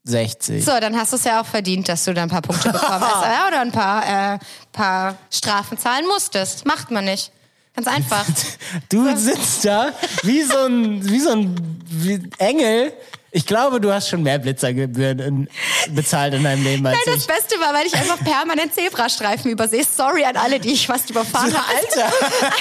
60. 0.05 0.65
So, 0.65 0.81
dann 0.81 0.97
hast 0.97 1.13
du 1.13 1.17
es 1.17 1.25
ja 1.25 1.43
auch 1.43 1.47
verdient, 1.47 1.89
dass 1.89 2.05
du 2.05 2.15
da 2.15 2.23
ein 2.23 2.31
paar 2.31 2.41
Punkte 2.41 2.73
bekommen 2.73 3.01
hast. 3.01 3.23
Ja, 3.25 3.45
oder 3.49 3.61
ein 3.61 3.73
paar, 3.73 4.35
äh, 4.35 4.39
paar 4.73 5.17
Strafen 5.31 5.77
zahlen 5.77 6.07
musstest. 6.07 6.65
Macht 6.65 6.91
man 6.91 7.05
nicht. 7.05 7.33
Ganz 7.77 7.87
einfach. 7.87 8.25
Du 8.89 9.17
sitzt 9.17 9.65
da 9.65 9.93
wie 10.23 10.43
so 10.43 10.59
ein, 10.59 11.09
wie 11.09 11.19
so 11.21 11.31
ein 11.31 11.81
wie 11.87 12.21
Engel. 12.39 12.93
Ich 13.33 13.47
glaube, 13.47 13.81
du 13.81 13.93
hast 13.93 14.09
schon 14.09 14.23
mehr 14.25 14.39
Blitzergebühren 14.39 15.19
in, 15.21 15.49
bezahlt 15.95 16.35
in 16.35 16.43
deinem 16.43 16.65
Leben 16.65 16.85
als 16.87 16.97
Nein, 16.97 17.15
das 17.15 17.23
ich. 17.23 17.27
Beste 17.29 17.61
war, 17.61 17.73
weil 17.75 17.87
ich 17.87 17.95
einfach 17.95 18.19
permanent 18.25 18.75
Zebrastreifen 18.75 19.51
übersehe. 19.51 19.85
Sorry 19.85 20.25
an 20.25 20.37
alle, 20.37 20.59
die 20.61 20.73
ich 20.73 20.87
fast 20.89 21.11
überfahren 21.11 21.53
habe. 21.53 21.65
Alter, 21.77 22.13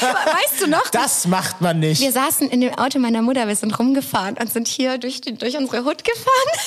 Aber 0.01 0.31
weißt 0.37 0.61
du 0.61 0.67
noch? 0.67 0.87
das 0.89 1.25
macht 1.27 1.59
man 1.61 1.79
nicht. 1.79 2.01
Wir 2.01 2.11
saßen 2.11 2.49
in 2.49 2.61
dem 2.61 2.73
Auto 2.75 2.99
meiner 2.99 3.21
Mutter, 3.23 3.47
wir 3.47 3.55
sind 3.55 3.77
rumgefahren 3.77 4.35
und 4.39 4.51
sind 4.51 4.67
hier 4.67 4.97
durch, 4.99 5.21
die, 5.21 5.33
durch 5.35 5.57
unsere 5.57 5.83
Hut 5.85 6.03
gefahren. 6.03 6.59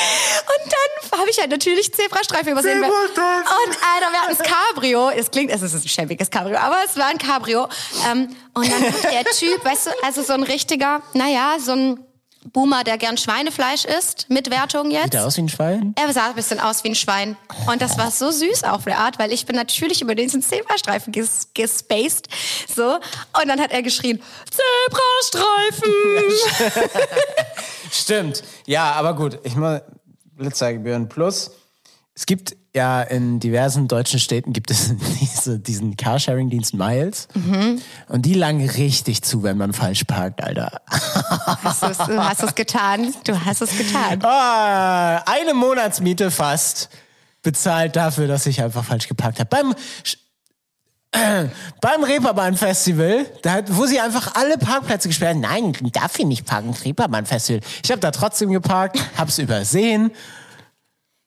Und 0.00 0.72
dann 0.72 1.20
habe 1.20 1.30
ich 1.30 1.38
halt 1.38 1.50
natürlich 1.50 1.92
Zebrastreifen 1.92 2.52
übersehen. 2.52 2.82
Zebrastreifen. 2.82 3.42
Und 3.42 3.76
Alter, 3.94 4.12
wir 4.12 4.20
hatten 4.20 4.36
das 4.36 4.46
Cabrio. 4.46 5.10
Es 5.10 5.30
klingt, 5.30 5.50
es 5.50 5.62
ist 5.62 5.74
ein 5.74 5.88
schäbiges 5.88 6.30
Cabrio, 6.30 6.58
aber 6.58 6.76
es 6.84 6.96
war 6.96 7.06
ein 7.06 7.18
Cabrio. 7.18 7.68
Ähm, 8.10 8.34
und 8.54 8.70
dann 8.70 8.82
hat 8.82 9.04
der 9.04 9.24
Typ, 9.24 9.64
weißt 9.64 9.86
du, 9.86 9.90
also 10.02 10.22
so 10.22 10.32
ein 10.32 10.42
richtiger, 10.42 11.02
naja, 11.14 11.56
so 11.58 11.72
ein 11.72 12.04
Boomer, 12.52 12.84
der 12.84 12.96
gern 12.96 13.18
Schweinefleisch 13.18 13.84
isst, 13.84 14.26
mit 14.30 14.50
Wertung 14.50 14.90
jetzt. 14.90 15.04
Sieht 15.04 15.14
er 15.14 15.26
aus 15.26 15.36
wie 15.36 15.42
ein 15.42 15.48
Schwein? 15.50 15.94
Er 15.98 16.10
sah 16.12 16.28
ein 16.30 16.34
bisschen 16.34 16.58
aus 16.58 16.82
wie 16.84 16.88
ein 16.88 16.94
Schwein. 16.94 17.36
Und 17.66 17.82
das 17.82 17.98
war 17.98 18.10
so 18.10 18.30
süß 18.30 18.64
auf 18.64 18.84
der 18.84 18.98
Art, 18.98 19.18
weil 19.18 19.30
ich 19.30 19.44
bin 19.44 19.56
natürlich 19.56 20.00
über 20.00 20.14
diesen 20.14 20.40
Zebrastreifen 20.40 21.12
ges 21.12 21.48
gespaced. 21.52 22.28
So. 22.74 22.94
Und 22.94 23.46
dann 23.46 23.60
hat 23.60 23.72
er 23.72 23.82
geschrien, 23.82 24.22
Zebrastreifen! 24.50 25.92
Stimmt. 27.90 28.42
Ja, 28.66 28.92
aber 28.92 29.14
gut. 29.14 29.38
Ich 29.44 29.56
mal 29.56 29.84
Blitzergebühren 30.36 31.08
plus. 31.08 31.50
Es 32.14 32.26
gibt 32.26 32.56
ja, 32.74 33.02
in 33.02 33.40
diversen 33.40 33.88
deutschen 33.88 34.20
Städten 34.20 34.52
gibt 34.52 34.70
es 34.70 34.94
diese, 35.20 35.58
diesen 35.58 35.96
Carsharing-Dienst 35.96 36.74
Miles. 36.74 37.28
Und 38.08 38.26
die 38.26 38.34
langen 38.34 38.68
richtig 38.68 39.22
zu, 39.22 39.42
wenn 39.42 39.56
man 39.56 39.72
falsch 39.72 40.04
parkt, 40.04 40.42
Alter. 40.42 40.80
Hast 40.86 41.82
du's, 41.82 41.98
du 41.98 42.22
hast 42.22 42.42
es 42.42 42.54
getan. 42.54 43.12
Du 43.24 43.44
hast 43.44 43.62
es 43.62 43.76
getan. 43.76 44.22
Ah, 44.22 45.22
eine 45.26 45.54
Monatsmiete 45.54 46.30
fast 46.30 46.90
bezahlt 47.42 47.96
dafür, 47.96 48.28
dass 48.28 48.46
ich 48.46 48.62
einfach 48.62 48.84
falsch 48.84 49.08
geparkt 49.08 49.40
habe. 49.40 49.48
Beim 49.48 49.74
beim 51.80 52.04
Reeperbahn-Festival, 52.04 53.26
wo 53.68 53.86
sie 53.86 54.00
einfach 54.00 54.34
alle 54.34 54.58
Parkplätze 54.58 55.08
gesperrt 55.08 55.34
haben. 55.34 55.40
Nein, 55.40 55.76
darf 55.92 56.16
hier 56.16 56.26
nicht 56.26 56.46
parken, 56.46 56.70
Reeperbahn-Festival. 56.70 57.60
Ich 57.82 57.90
habe 57.90 58.00
da 58.00 58.10
trotzdem 58.10 58.50
geparkt, 58.50 58.98
hab's 59.16 59.38
übersehen. 59.38 60.12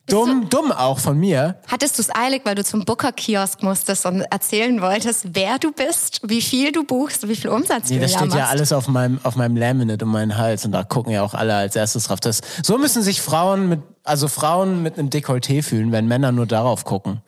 Dumm, 0.06 0.50
dumm 0.50 0.74
auch 0.74 1.00
von 1.00 1.18
mir. 1.18 1.56
Hattest 1.68 1.98
du 1.98 2.02
es 2.02 2.14
eilig, 2.14 2.42
weil 2.44 2.56
du 2.56 2.64
zum 2.64 2.84
Booker-Kiosk 2.84 3.64
musstest 3.64 4.06
und 4.06 4.22
erzählen 4.22 4.82
wolltest, 4.82 5.28
wer 5.34 5.60
du 5.60 5.72
bist, 5.72 6.20
wie 6.24 6.42
viel 6.42 6.74
du 6.74 6.84
buchst, 6.84 7.26
wie 7.30 7.38
viel 7.38 7.50
Umsatz 7.50 7.90
Nee, 7.90 7.96
du 7.96 8.02
das 8.02 8.12
im 8.12 8.18
Jahr 8.18 8.28
steht 8.28 8.40
ja 8.40 8.48
alles 8.48 8.74
auf 8.74 8.90
meinem, 8.90 9.20
auf 9.24 9.38
meinem 9.38 9.56
Laminate 9.56 10.04
um 10.04 10.12
meinen 10.12 10.38
Hals 10.38 10.66
und 10.66 10.74
da 10.74 10.84
gucken 10.84 11.14
ja 11.14 11.24
auch 11.24 11.34
alle 11.34 11.56
als 11.56 11.78
erstes 11.78 12.06
drauf. 12.06 12.20
Das, 12.20 12.42
so 12.62 12.78
müssen 12.78 13.02
sich 13.02 13.22
Frauen 13.22 13.70
mit, 13.70 13.82
also 14.04 14.28
Frauen 14.28 14.84
mit 14.84 15.00
einem 15.00 15.10
Dekolleté 15.10 15.64
fühlen, 15.64 15.94
wenn 15.94 16.06
Männer 16.06 16.34
nur 16.34 16.48
darauf 16.48 16.84
gucken. 16.84 17.22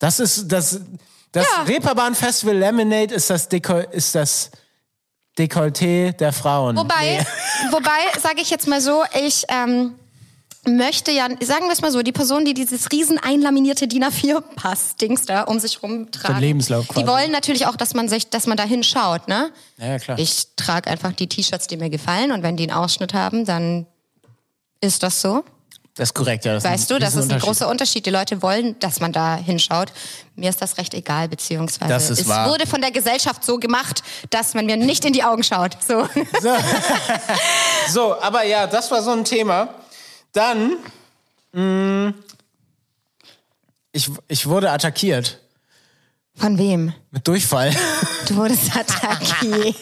Das 0.00 0.18
ist, 0.18 0.50
das, 0.50 0.80
das 1.32 1.46
Ja. 1.46 1.62
Reeperbahn-Festival 1.64 2.56
Laminate 2.56 3.14
ist 3.14 3.30
das, 3.30 3.48
Deko, 3.48 3.78
ist 3.90 4.14
das 4.14 4.50
Dekolleté 5.38 6.12
der 6.12 6.32
Frauen. 6.32 6.76
Wobei, 6.76 7.24
wobei, 7.70 8.20
sage 8.20 8.42
ich 8.42 8.50
jetzt 8.50 8.68
mal 8.68 8.80
so, 8.82 9.02
ich 9.24 9.44
ähm, 9.48 9.94
möchte 10.66 11.10
ja, 11.10 11.26
sagen 11.40 11.64
wir 11.66 11.72
es 11.72 11.80
mal 11.80 11.90
so, 11.90 12.02
die 12.02 12.12
Person, 12.12 12.44
die 12.44 12.52
dieses 12.54 12.92
riesen 12.92 13.18
einlaminierte 13.18 13.88
DIN 13.88 14.04
A4-Pass-Dings 14.04 15.24
da 15.24 15.42
um 15.44 15.58
sich 15.58 15.82
rumtragen, 15.82 16.36
So 16.36 16.40
Lebenslauf 16.40 16.86
quasi. 16.88 17.00
die 17.00 17.06
wollen 17.08 17.30
natürlich 17.32 17.66
auch, 17.66 17.76
dass 17.76 17.94
man 17.94 18.08
sich, 18.08 18.28
dass 18.28 18.46
man 18.46 18.56
da 18.58 18.64
hinschaut, 18.64 19.26
ne? 19.26 19.50
Ja, 19.78 19.98
klar. 19.98 20.18
Ich 20.18 20.48
trage 20.56 20.90
einfach 20.90 21.12
die 21.12 21.26
T-Shirts, 21.28 21.66
die 21.66 21.78
mir 21.78 21.90
gefallen 21.90 22.30
und 22.30 22.42
wenn 22.42 22.56
die 22.58 22.70
einen 22.70 22.78
Ausschnitt 22.78 23.14
haben, 23.14 23.44
dann 23.46 23.86
ist 24.82 25.02
das 25.02 25.20
so. 25.22 25.44
Das 25.94 26.08
ist 26.08 26.14
korrekt, 26.14 26.46
ja. 26.46 26.54
Das 26.54 26.64
Weißt 26.64 26.90
du, 26.90 26.98
das 26.98 27.14
ist 27.16 27.30
ein 27.30 27.38
großer 27.38 27.68
Unterschied. 27.68 28.06
Die 28.06 28.10
Leute 28.10 28.40
wollen, 28.40 28.78
dass 28.78 29.00
man 29.00 29.12
da 29.12 29.36
hinschaut. 29.36 29.92
Mir 30.36 30.48
ist 30.48 30.62
das 30.62 30.78
recht 30.78 30.94
egal, 30.94 31.28
beziehungsweise 31.28 31.92
Das 31.92 32.08
ist 32.08 32.20
es 32.22 32.28
wahr. 32.28 32.48
wurde 32.48 32.66
von 32.66 32.80
der 32.80 32.90
Gesellschaft 32.92 33.44
so 33.44 33.58
gemacht, 33.58 34.02
dass 34.30 34.54
man 34.54 34.64
mir 34.64 34.78
nicht 34.78 35.04
in 35.04 35.12
die 35.12 35.22
Augen 35.22 35.42
schaut. 35.44 35.76
So. 35.86 36.08
So. 36.40 36.56
so, 37.92 38.20
aber 38.22 38.42
ja, 38.44 38.66
das 38.66 38.90
war 38.90 39.02
so 39.02 39.10
ein 39.10 39.24
Thema. 39.24 39.68
Dann, 40.32 40.78
mh, 41.52 42.14
ich, 43.92 44.10
ich 44.28 44.46
wurde 44.46 44.70
attackiert 44.70 45.40
Von 46.36 46.56
wem? 46.56 46.94
mit 47.10 47.26
Durchfall. 47.28 47.74
Du 48.28 48.36
wurdest 48.36 48.74
attackiert. 48.74 49.74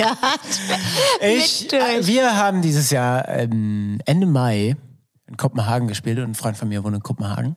Ich, 1.20 1.60
Mit 1.60 1.72
durch. 1.72 1.82
äh, 1.82 2.06
wir 2.06 2.36
haben 2.36 2.62
dieses 2.62 2.90
Jahr 2.90 3.28
ähm, 3.28 4.00
Ende 4.06 4.26
Mai 4.26 4.76
in 5.30 5.36
Kopenhagen 5.36 5.88
gespielt 5.88 6.18
und 6.18 6.24
ein 6.24 6.34
Freund 6.34 6.56
von 6.56 6.68
mir 6.68 6.84
wohnt 6.84 6.96
in 6.96 7.02
Kopenhagen. 7.02 7.56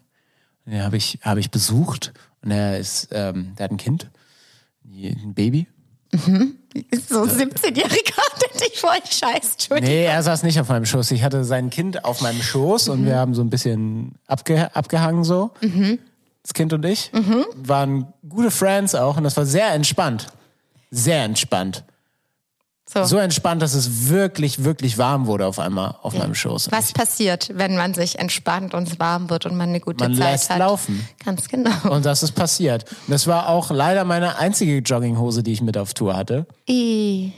Und 0.65 0.72
den 0.72 0.84
habe 0.84 0.96
ich, 0.96 1.20
habe 1.22 1.39
ich 1.39 1.51
besucht 1.51 2.13
und 2.42 2.51
er 2.51 2.77
ist, 2.77 3.10
ähm, 3.12 3.53
der 3.58 3.65
hat 3.65 3.72
ein 3.72 3.77
Kind, 3.77 4.10
ein 4.86 5.34
Baby. 5.34 5.68
so 6.12 7.24
17-Jähriger 7.24 8.18
hatte 8.32 8.58
dich 8.60 8.80
voll 8.80 9.00
scheiß. 9.03 9.53
Entschuldigung. 9.53 9.89
Nee, 9.89 10.06
er 10.06 10.22
saß 10.22 10.44
nicht 10.44 10.60
auf 10.60 10.70
meinem 10.70 10.86
Schoß. 10.86 11.12
Ich 11.12 11.24
hatte 11.24 11.44
sein 11.44 11.70
Kind 11.70 12.06
auf 12.06 12.22
meinem 12.22 12.42
Schoß 12.42 12.89
und 12.89 13.06
wir 13.06 13.18
haben 13.18 13.34
so 13.34 13.42
ein 13.42 13.50
bisschen 13.50 14.13
abge 14.27 14.74
abgehangen 14.75 15.24
so. 15.24 15.51
Das 16.44 16.53
Kind 16.53 16.72
und 16.74 16.86
ich. 16.86 17.12
Waren 17.56 18.13
gute 18.27 18.51
Friends 18.51 18.94
auch 18.96 19.18
und 19.18 19.24
das 19.24 19.36
war 19.38 19.46
sehr 19.46 19.74
entspannt. 19.74 20.27
Sehr 20.92 21.24
entspannt. 21.24 21.84
So. 22.86 23.06
So 23.06 23.18
entspannt, 23.18 23.62
dass 23.62 23.74
es 23.74 24.10
wirklich, 24.10 24.66
wirklich 24.66 24.98
warm 24.98 25.25
wurde 25.25 25.48
auf 25.48 25.58
einmal 25.58 25.96
auf 26.02 26.13
meinem 26.13 26.36
Schoß. 26.36 26.70
Was 26.72 26.92
passiert, 26.92 27.50
wenn 27.54 27.78
man 27.78 27.94
sich 27.94 28.20
entspannt 28.20 28.74
und 28.74 28.88
es 28.88 29.00
warm 29.00 29.30
wird 29.30 29.46
und 29.46 29.56
man 29.56 29.70
eine 29.70 29.80
gute 29.80 30.04
Man 30.04 30.16
Zeit 30.16 30.32
lässt 30.34 30.50
hat? 30.50 30.60
laufen. 30.60 31.08
Ganz 31.24 31.48
genau. 31.48 31.72
Und 31.90 32.06
das 32.06 32.24
ist 32.24 32.34
passiert. 32.34 32.84
Und 33.08 33.12
das 33.12 33.25
war 33.25 33.48
auch 33.48 33.72
leider 33.72 34.04
meine 34.04 34.38
einzige 34.38 34.80
Jogginghose, 34.80 35.44
die 35.44 35.54
ich 35.54 35.62
mit 35.62 35.78
auf 35.78 35.94
Tour 35.94 36.16
hatte. 36.16 36.46
I. 36.70 37.32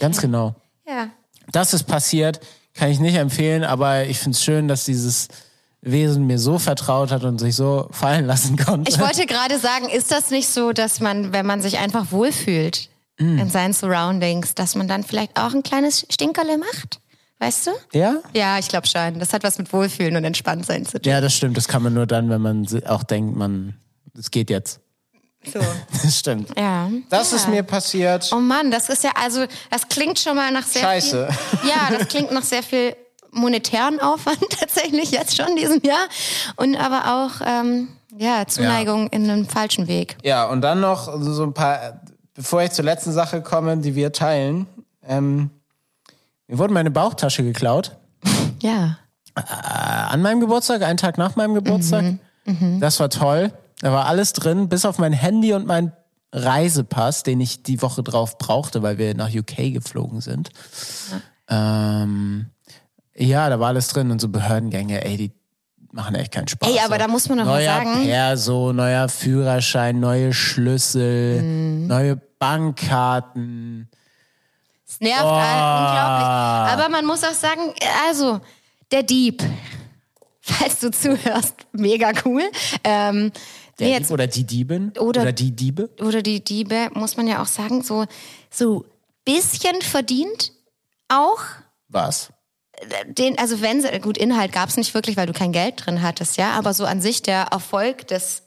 Ganz 0.00 0.20
genau. 0.20 0.56
Ja. 0.86 1.08
Das 1.52 1.72
ist 1.72 1.84
passiert, 1.84 2.40
kann 2.74 2.90
ich 2.90 2.98
nicht 2.98 3.14
empfehlen, 3.16 3.62
aber 3.62 4.04
ich 4.06 4.18
finde 4.18 4.36
es 4.36 4.42
schön, 4.42 4.66
dass 4.66 4.84
dieses 4.84 5.28
Wesen 5.82 6.26
mir 6.26 6.38
so 6.38 6.58
vertraut 6.58 7.12
hat 7.12 7.22
und 7.24 7.38
sich 7.38 7.54
so 7.54 7.88
fallen 7.92 8.26
lassen 8.26 8.56
konnte. 8.56 8.90
Ich 8.90 8.98
wollte 8.98 9.26
gerade 9.26 9.58
sagen, 9.58 9.88
ist 9.88 10.10
das 10.10 10.30
nicht 10.30 10.48
so, 10.48 10.72
dass 10.72 10.98
man, 11.00 11.32
wenn 11.32 11.46
man 11.46 11.62
sich 11.62 11.78
einfach 11.78 12.10
wohlfühlt 12.10 12.88
Mm. 13.18 13.38
in 13.38 13.50
seinen 13.50 13.72
Surroundings, 13.72 14.54
dass 14.54 14.74
man 14.74 14.88
dann 14.88 15.04
vielleicht 15.04 15.38
auch 15.38 15.54
ein 15.54 15.62
kleines 15.62 16.06
Stinkerle 16.10 16.58
macht? 16.58 17.00
Weißt 17.38 17.66
du? 17.66 17.70
ja? 17.92 18.16
Ja, 18.32 18.58
ich 18.58 18.68
glaube 18.68 18.86
schon. 18.86 19.18
Das 19.18 19.32
hat 19.32 19.42
was 19.42 19.58
mit 19.58 19.72
Wohlfühlen 19.72 20.16
und 20.16 20.24
Entspanntsein 20.24 20.86
zu 20.86 21.00
tun. 21.00 21.12
Ja, 21.12 21.20
das 21.20 21.34
stimmt. 21.34 21.56
Das 21.56 21.68
kann 21.68 21.82
man 21.82 21.92
nur 21.92 22.06
dann, 22.06 22.30
wenn 22.30 22.40
man 22.40 22.66
auch 22.86 23.02
denkt, 23.02 23.36
man, 23.36 23.74
es 24.18 24.30
geht 24.30 24.50
jetzt. 24.50 24.80
So. 25.52 25.60
Das 26.02 26.18
stimmt. 26.18 26.50
Ja. 26.56 26.90
Das 27.10 27.30
ja. 27.30 27.36
ist 27.36 27.48
mir 27.48 27.62
passiert. 27.62 28.30
Oh 28.32 28.36
Mann, 28.36 28.70
das 28.70 28.88
ist 28.88 29.04
ja, 29.04 29.10
also, 29.22 29.46
das 29.70 29.88
klingt 29.88 30.18
schon 30.18 30.36
mal 30.36 30.50
nach 30.52 30.64
sehr 30.64 30.82
Scheiße. 30.82 31.28
viel. 31.30 31.70
Ja, 31.70 31.96
das 31.96 32.08
klingt 32.08 32.30
nach 32.30 32.42
sehr 32.42 32.62
viel 32.62 32.96
monetären 33.30 34.00
Aufwand 34.00 34.38
tatsächlich 34.58 35.10
jetzt 35.10 35.36
schon 35.36 35.48
in 35.48 35.56
diesem 35.56 35.80
Jahr. 35.82 36.06
Und 36.56 36.76
aber 36.76 37.14
auch, 37.14 37.46
ähm, 37.46 37.88
ja, 38.16 38.46
Zuneigung 38.46 39.08
in 39.08 39.28
einem 39.28 39.46
falschen 39.46 39.88
Weg. 39.88 40.16
Ja, 40.22 40.46
und 40.46 40.60
dann 40.62 40.80
noch 40.80 41.20
so 41.20 41.42
ein 41.42 41.52
paar, 41.52 42.00
bevor 42.34 42.62
ich 42.62 42.72
zur 42.72 42.84
letzten 42.84 43.12
Sache 43.12 43.42
komme, 43.42 43.78
die 43.78 43.94
wir 43.94 44.12
teilen. 44.12 44.66
Ähm, 45.06 45.50
mir 46.48 46.58
wurde 46.58 46.74
meine 46.74 46.90
Bauchtasche 46.90 47.42
geklaut. 47.42 47.96
Ja. 48.62 48.98
Äh, 49.36 49.42
an 49.42 50.22
meinem 50.22 50.40
Geburtstag, 50.40 50.82
einen 50.82 50.98
Tag 50.98 51.18
nach 51.18 51.36
meinem 51.36 51.54
Geburtstag. 51.54 52.04
Das 52.80 53.00
war 53.00 53.08
toll. 53.08 53.52
Da 53.80 53.92
war 53.92 54.06
alles 54.06 54.32
drin, 54.32 54.68
bis 54.68 54.84
auf 54.84 54.98
mein 54.98 55.12
Handy 55.12 55.52
und 55.54 55.66
mein 55.66 55.92
Reisepass, 56.32 57.22
den 57.22 57.40
ich 57.40 57.62
die 57.62 57.80
Woche 57.80 58.02
drauf 58.02 58.38
brauchte, 58.38 58.82
weil 58.82 58.98
wir 58.98 59.14
nach 59.14 59.32
UK 59.32 59.72
geflogen 59.72 60.20
sind. 60.20 60.50
Ähm, 61.48 62.46
ja, 63.14 63.48
da 63.48 63.60
war 63.60 63.68
alles 63.68 63.88
drin 63.88 64.10
und 64.10 64.20
so 64.20 64.28
Behördengänge, 64.28 65.04
ey, 65.04 65.16
die 65.16 65.32
machen 65.94 66.14
echt 66.16 66.32
keinen 66.32 66.48
Spaß. 66.48 66.68
Ey, 66.68 66.78
aber 66.80 66.98
da 66.98 67.08
muss 67.08 67.28
man 67.28 67.38
doch 67.38 67.44
mal 67.46 67.58
neuer 67.62 67.72
sagen- 67.76 68.04
Perso, 68.04 68.72
neuer 68.72 69.08
Führerschein, 69.08 70.00
neue 70.00 70.32
Schlüssel, 70.32 71.40
Mhm. 71.42 71.86
neue 71.86 72.16
Bankkarten. 72.38 73.88
Es 74.86 75.00
nervt 75.00 75.22
oh. 75.24 75.28
unglaublich. 75.28 76.72
Aber 76.72 76.88
man 76.90 77.04
muss 77.06 77.22
auch 77.24 77.32
sagen, 77.32 77.72
also, 78.08 78.40
der 78.90 79.02
Dieb, 79.02 79.42
falls 80.40 80.80
du 80.80 80.90
zuhörst, 80.90 81.54
mega 81.72 82.12
cool. 82.24 82.42
Ähm, 82.82 83.32
Der 83.78 83.86
nee, 83.88 83.92
Dieb 83.94 84.00
jetzt, 84.02 84.10
oder 84.12 84.26
die 84.26 84.44
Diebin? 84.44 84.92
Oder- 84.98 85.22
oder 85.22 85.32
die 85.32 85.50
Diebe? 85.54 85.90
oder 86.00 86.22
die 86.22 86.42
Diebe, 86.44 86.90
muss 86.94 87.16
man 87.16 87.26
ja 87.26 87.40
auch 87.42 87.46
sagen, 87.46 87.82
so, 87.82 88.04
so 88.50 88.84
bisschen 89.24 89.80
verdient 89.82 90.52
auch 91.08 91.40
Was? 91.88 92.30
Den, 93.06 93.38
also 93.38 93.60
wenn 93.60 93.82
gut, 94.00 94.18
Inhalt 94.18 94.52
gab 94.52 94.68
es 94.68 94.76
nicht 94.76 94.94
wirklich, 94.94 95.16
weil 95.16 95.26
du 95.26 95.32
kein 95.32 95.52
Geld 95.52 95.86
drin 95.86 96.02
hattest, 96.02 96.36
ja, 96.36 96.52
aber 96.52 96.74
so 96.74 96.84
an 96.84 97.00
sich 97.00 97.22
der 97.22 97.48
Erfolg 97.50 98.06
des 98.08 98.42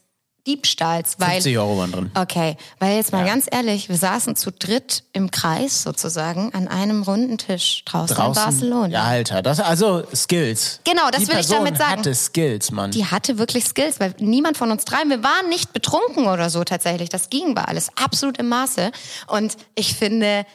Diebstahls, 0.48 1.16
weil 1.20 1.32
50 1.32 1.58
Euro 1.58 1.78
waren 1.78 1.92
drin. 1.92 2.12
Okay, 2.16 2.56
weil 2.80 2.96
jetzt 2.96 3.12
mal 3.12 3.26
ganz 3.26 3.48
ehrlich, 3.52 3.90
wir 3.90 3.98
saßen 3.98 4.38
zu 4.38 4.52
dritt 4.52 5.04
im 5.12 5.30
Kreis 5.30 5.84
sozusagen 5.84 6.54
an 6.54 6.70
einem 6.70 7.04
runden 7.04 7.38
Tisch 7.38 7.84
draußen, 7.84 8.16
in 8.16 8.32
Barcelona. 8.32 8.88
Ja, 8.88 9.04
Alter, 9.04 9.42
das, 9.42 9.60
also 9.60 10.04
Skills. 10.16 10.80
Genau, 10.86 11.10
das 11.12 11.24
die 11.24 11.28
will 11.28 11.36
ich 11.36 11.48
Person 11.48 11.66
damit 11.66 11.78
sagen. 11.78 12.00
hatte 12.00 12.16
Skills, 12.16 12.72
Mann. 12.72 12.92
Die 12.92 13.06
hatte 13.06 13.38
wirklich 13.38 13.66
Skills, 13.66 14.00
weil 14.00 14.16
niemand 14.20 14.56
von 14.56 14.72
uns 14.72 14.86
dreien, 14.86 15.10
wir 15.10 15.22
waren 15.22 15.50
nicht 15.50 15.74
betrunken 15.74 16.28
oder 16.28 16.50
so 16.50 16.64
tatsächlich. 16.64 17.10
Das 17.10 17.30
ging 17.30 17.54
war 17.58 17.68
alles 17.68 17.90
absolut 18.02 18.38
im 18.38 18.48
Maße. 18.48 18.92
Und 19.28 19.58
ich 19.76 19.96
finde, 19.96 20.46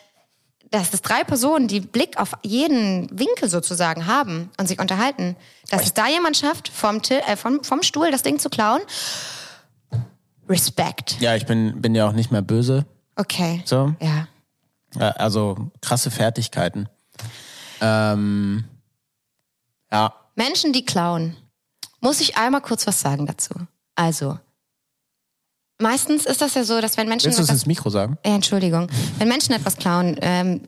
dass 0.73 0.93
es 0.93 1.03
drei 1.03 1.23
Personen, 1.23 1.69
die 1.69 1.79
Blick 1.81 2.19
auf 2.19 2.33
jeden 2.43 3.09
Winkel 3.17 3.49
sozusagen 3.49 4.07
haben 4.07 4.51
und 4.59 4.67
sich 4.67 4.81
unterhalten, 4.81 5.37
dass 5.71 5.85
es 5.85 5.95
da 5.95 6.09
jemand 6.09 6.37
schafft, 6.37 6.69
vom, 6.69 7.01
Ti- 7.03 7.15
äh, 7.27 7.37
vom, 7.37 7.63
vom 7.63 7.83
Stuhl 7.83 8.11
das 8.11 8.23
Ding 8.23 8.39
zu 8.41 8.51
klauen. 8.51 8.81
Respekt. 10.49 11.21
ja, 11.21 11.37
ich 11.37 11.47
bin, 11.47 11.81
bin 11.81 11.95
ja 11.95 12.09
auch 12.09 12.13
nicht 12.13 12.31
mehr 12.33 12.43
böse. 12.43 12.85
Okay. 13.17 13.63
So. 13.65 13.95
Ja. 14.01 14.27
Ja, 14.99 15.11
Also 15.13 15.71
krasse 15.81 16.11
Fertigkeiten. 16.11 16.89
Ähm, 17.81 18.65
ja, 19.91 20.13
Menschen, 20.35 20.73
die 20.73 20.85
klauen, 20.85 21.37
muss 22.01 22.21
ich 22.21 22.37
einmal 22.37 22.61
kurz 22.61 22.87
was 22.87 23.01
sagen 23.01 23.27
dazu. 23.27 23.55
Also, 23.95 24.39
meistens 25.83 26.27
ist 26.27 26.41
das 26.41 26.55
ja 26.55 26.65
so, 26.65 26.81
dass 26.81 26.97
wenn 26.97 27.09
Menschen 27.09 27.27
willst 27.27 27.39
du 27.39 27.43
es 27.43 27.49
etwas, 27.49 27.63
ins 27.63 27.67
Mikro 27.67 27.91
sagen? 27.91 28.19
ja, 28.25 28.35
Entschuldigung, 28.35 28.89
wenn 29.19 29.29
Menschen 29.29 29.53
etwas 29.55 29.77
klauen, 29.77 30.17
ähm, 30.23 30.63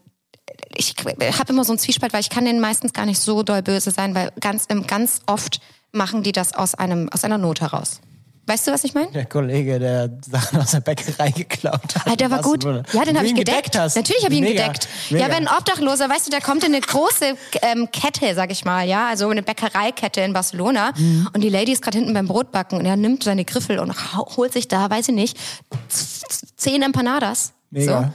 ich 0.77 0.95
habe 1.39 1.53
immer 1.53 1.65
so 1.65 1.73
einen 1.73 1.79
Zwiespalt, 1.79 2.13
weil 2.13 2.21
ich 2.21 2.31
kann 2.31 2.45
denen 2.45 2.61
meistens 2.61 2.93
gar 2.93 3.07
nicht 3.07 3.21
so 3.21 3.43
doll 3.43 3.63
böse 3.63 3.91
sein, 3.91 4.15
weil 4.15 4.31
ganz, 4.41 4.67
ganz 4.87 5.21
oft 5.27 5.61
machen 5.93 6.23
die 6.23 6.33
das 6.33 6.55
aus 6.55 6.75
einem 6.75 7.09
aus 7.09 7.25
einer 7.25 7.39
Not 7.39 7.61
heraus. 7.61 8.01
Weißt 8.47 8.67
du, 8.67 8.73
was 8.73 8.85
ich 8.85 8.93
meine? 8.93 9.11
Der 9.13 9.25
Kollege, 9.25 9.79
der 9.79 10.11
Sachen 10.31 10.61
aus 10.61 10.73
der 10.73 10.81
Bäckerei 10.81 11.31
geklaut 11.31 11.95
hat. 11.95 12.03
Ah, 12.07 12.15
der 12.15 12.31
war 12.31 12.43
gut. 12.43 12.63
du- 12.65 12.83
Ja, 12.93 13.05
den 13.05 13.17
habe 13.17 13.27
ich 13.27 13.35
gedeckt. 13.35 13.57
gedeckt 13.73 13.79
hast. 13.79 13.97
Natürlich 13.97 14.23
habe 14.23 14.35
ich 14.35 14.41
ihn 14.41 14.45
Mega, 14.45 14.67
gedeckt. 14.67 14.89
Mega. 15.11 15.27
Ja, 15.27 15.35
wenn 15.35 15.49
ein 15.49 15.55
Obdachloser, 15.57 16.11
weißt 16.11 16.27
du, 16.27 16.31
der 16.31 16.41
kommt 16.43 16.63
in 16.63 16.73
eine 16.75 16.81
große 16.83 17.37
ähm, 17.63 17.89
Kette, 17.91 18.35
sag 18.35 18.51
ich 18.53 18.65
mal, 18.67 18.87
ja, 18.87 19.09
also 19.09 19.29
eine 19.31 19.43
Bäckereikette 19.43 20.21
in 20.21 20.33
Barcelona 20.35 20.93
Mhm. 20.97 21.29
und 21.33 21.41
die 21.41 21.49
Lady 21.49 21.73
ist 21.73 21.81
gerade 21.83 21.97
hinten 21.99 22.13
beim 22.13 22.29
Brotbacken 22.29 22.79
und 22.79 22.85
er 22.85 22.97
nimmt 22.97 23.23
seine 23.25 23.45
Griffel 23.47 23.79
und 23.79 23.95
holt 24.37 24.53
sich 24.53 24.69
da, 24.69 24.91
weiß 24.91 25.09
ich 25.09 25.15
nicht, 25.15 25.39
zehn 26.57 26.83
Empanadas. 26.83 27.53
Mega. 27.71 28.03
So. 28.03 28.09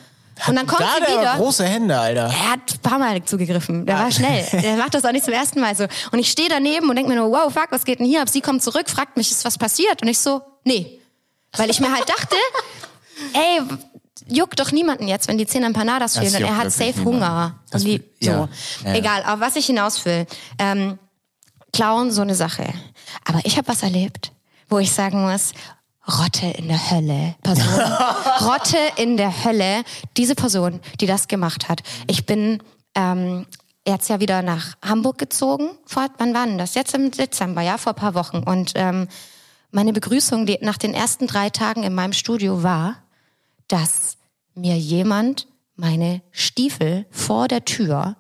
Und 0.48 0.56
dann 0.56 0.68
kommt 0.68 0.82
da 0.82 0.96
sie 0.98 1.06
der 1.06 1.22
wieder. 1.22 1.36
große 1.36 1.66
Hände, 1.66 2.00
Alter. 2.00 2.24
Er 2.28 2.52
hat 2.52 2.60
ein 2.74 2.80
paar 2.82 3.00
Mal 3.00 3.24
zugegriffen. 3.24 3.86
Der 3.86 3.98
war 3.98 4.12
schnell. 4.12 4.46
Der 4.62 4.78
macht 4.78 4.94
das 4.94 5.04
auch 5.06 5.12
nicht 5.12 5.26
zum 5.26 5.34
ersten 5.34 5.60
Mal 5.60 5.76
so. 5.76 5.86
Und 6.12 6.20
ich 6.20 6.30
stehe 6.32 6.50
daneben 6.50 6.90
und 6.90 6.96
denke 6.96 7.10
mir 7.12 7.18
nur, 7.18 7.32
wow, 7.32 7.52
fuck, 7.52 7.68
was 7.72 7.86
geht 7.86 8.00
denn 8.00 8.06
hier 8.06 8.22
ab? 8.22 8.30
Sie 8.30 8.42
kommt 8.42 8.64
zurück, 8.64 8.90
fragt 8.90 9.18
mich, 9.18 9.32
ist 9.32 9.46
was 9.46 9.58
passiert? 9.58 10.02
Und 10.02 10.08
ich 10.08 10.20
so, 10.20 10.42
nee. 10.64 11.00
Weil 11.58 11.70
ich 11.70 11.80
mir 11.80 11.92
halt 11.92 12.08
dachte, 12.08 12.36
ey, 13.34 13.62
juckt 14.28 14.60
doch 14.60 14.72
niemanden 14.72 15.08
jetzt, 15.08 15.28
wenn 15.28 15.38
die 15.38 15.48
zehn 15.48 15.64
Empanadas 15.64 16.14
Das 16.14 16.24
fehlen. 16.24 16.44
Und 16.44 16.50
er 16.50 16.58
hat 16.58 16.72
safe 16.72 16.86
niemanden. 16.86 17.06
Hunger. 17.06 17.60
Das 17.72 17.82
und 17.84 17.88
die, 17.88 18.04
ja. 18.20 18.34
so. 18.34 18.50
Ja, 18.86 18.92
ja. 18.92 19.00
Egal, 19.00 19.24
aber 19.24 19.42
was 19.42 19.56
ich 19.56 19.66
hinaus 19.66 20.06
will. 20.06 20.26
Ähm, 20.58 21.00
Klauen, 21.74 22.12
so 22.12 22.22
eine 22.22 22.36
Sache. 22.36 22.68
Aber 23.26 23.40
ich 23.44 23.58
habe 23.58 23.68
was 23.68 23.84
erlebt, 23.84 24.32
wo 24.70 24.80
ich 24.80 24.92
sagen 24.92 25.22
muss, 25.22 25.52
Rotte 26.10 26.48
in 26.48 26.68
der 26.68 26.92
Hölle. 26.92 27.36
Person. 27.44 27.68
Rotte 28.42 28.78
in 28.98 29.18
der 29.18 29.44
Hölle. 29.44 29.84
Diese 30.18 30.36
Person, 30.36 30.80
die 31.00 31.06
das 31.06 31.28
gemacht 31.28 31.70
hat. 31.70 31.82
Ich 32.08 32.26
bin 32.26 32.64
ähm, 32.96 33.46
jetzt 33.86 34.10
ja 34.10 34.20
wieder 34.20 34.42
nach 34.42 34.76
Hamburg 34.84 35.18
gezogen. 35.18 35.72
Vor, 35.86 36.08
wann 36.18 36.34
war 36.34 36.46
denn 36.46 36.58
das? 36.58 36.76
Jetzt 36.76 36.94
im 36.94 37.12
Dezember, 37.12 37.62
ja, 37.62 37.78
vor 37.78 37.94
ein 37.94 38.00
paar 38.00 38.16
Wochen. 38.16 38.40
Und 38.40 38.74
ähm, 38.76 39.08
meine 39.72 39.94
Begrüßung 39.94 40.46
die 40.46 40.58
nach 40.62 40.78
den 40.78 40.94
ersten 40.94 41.28
drei 41.28 41.50
Tagen 41.50 41.84
in 41.84 41.94
meinem 41.94 42.14
Studio 42.14 42.64
war, 42.64 42.96
dass 43.68 44.18
mir 44.56 44.78
jemand 44.78 45.48
meine 45.76 46.22
Stiefel 46.32 47.06
vor 47.12 47.48
der 47.48 47.66
Tür 47.66 48.16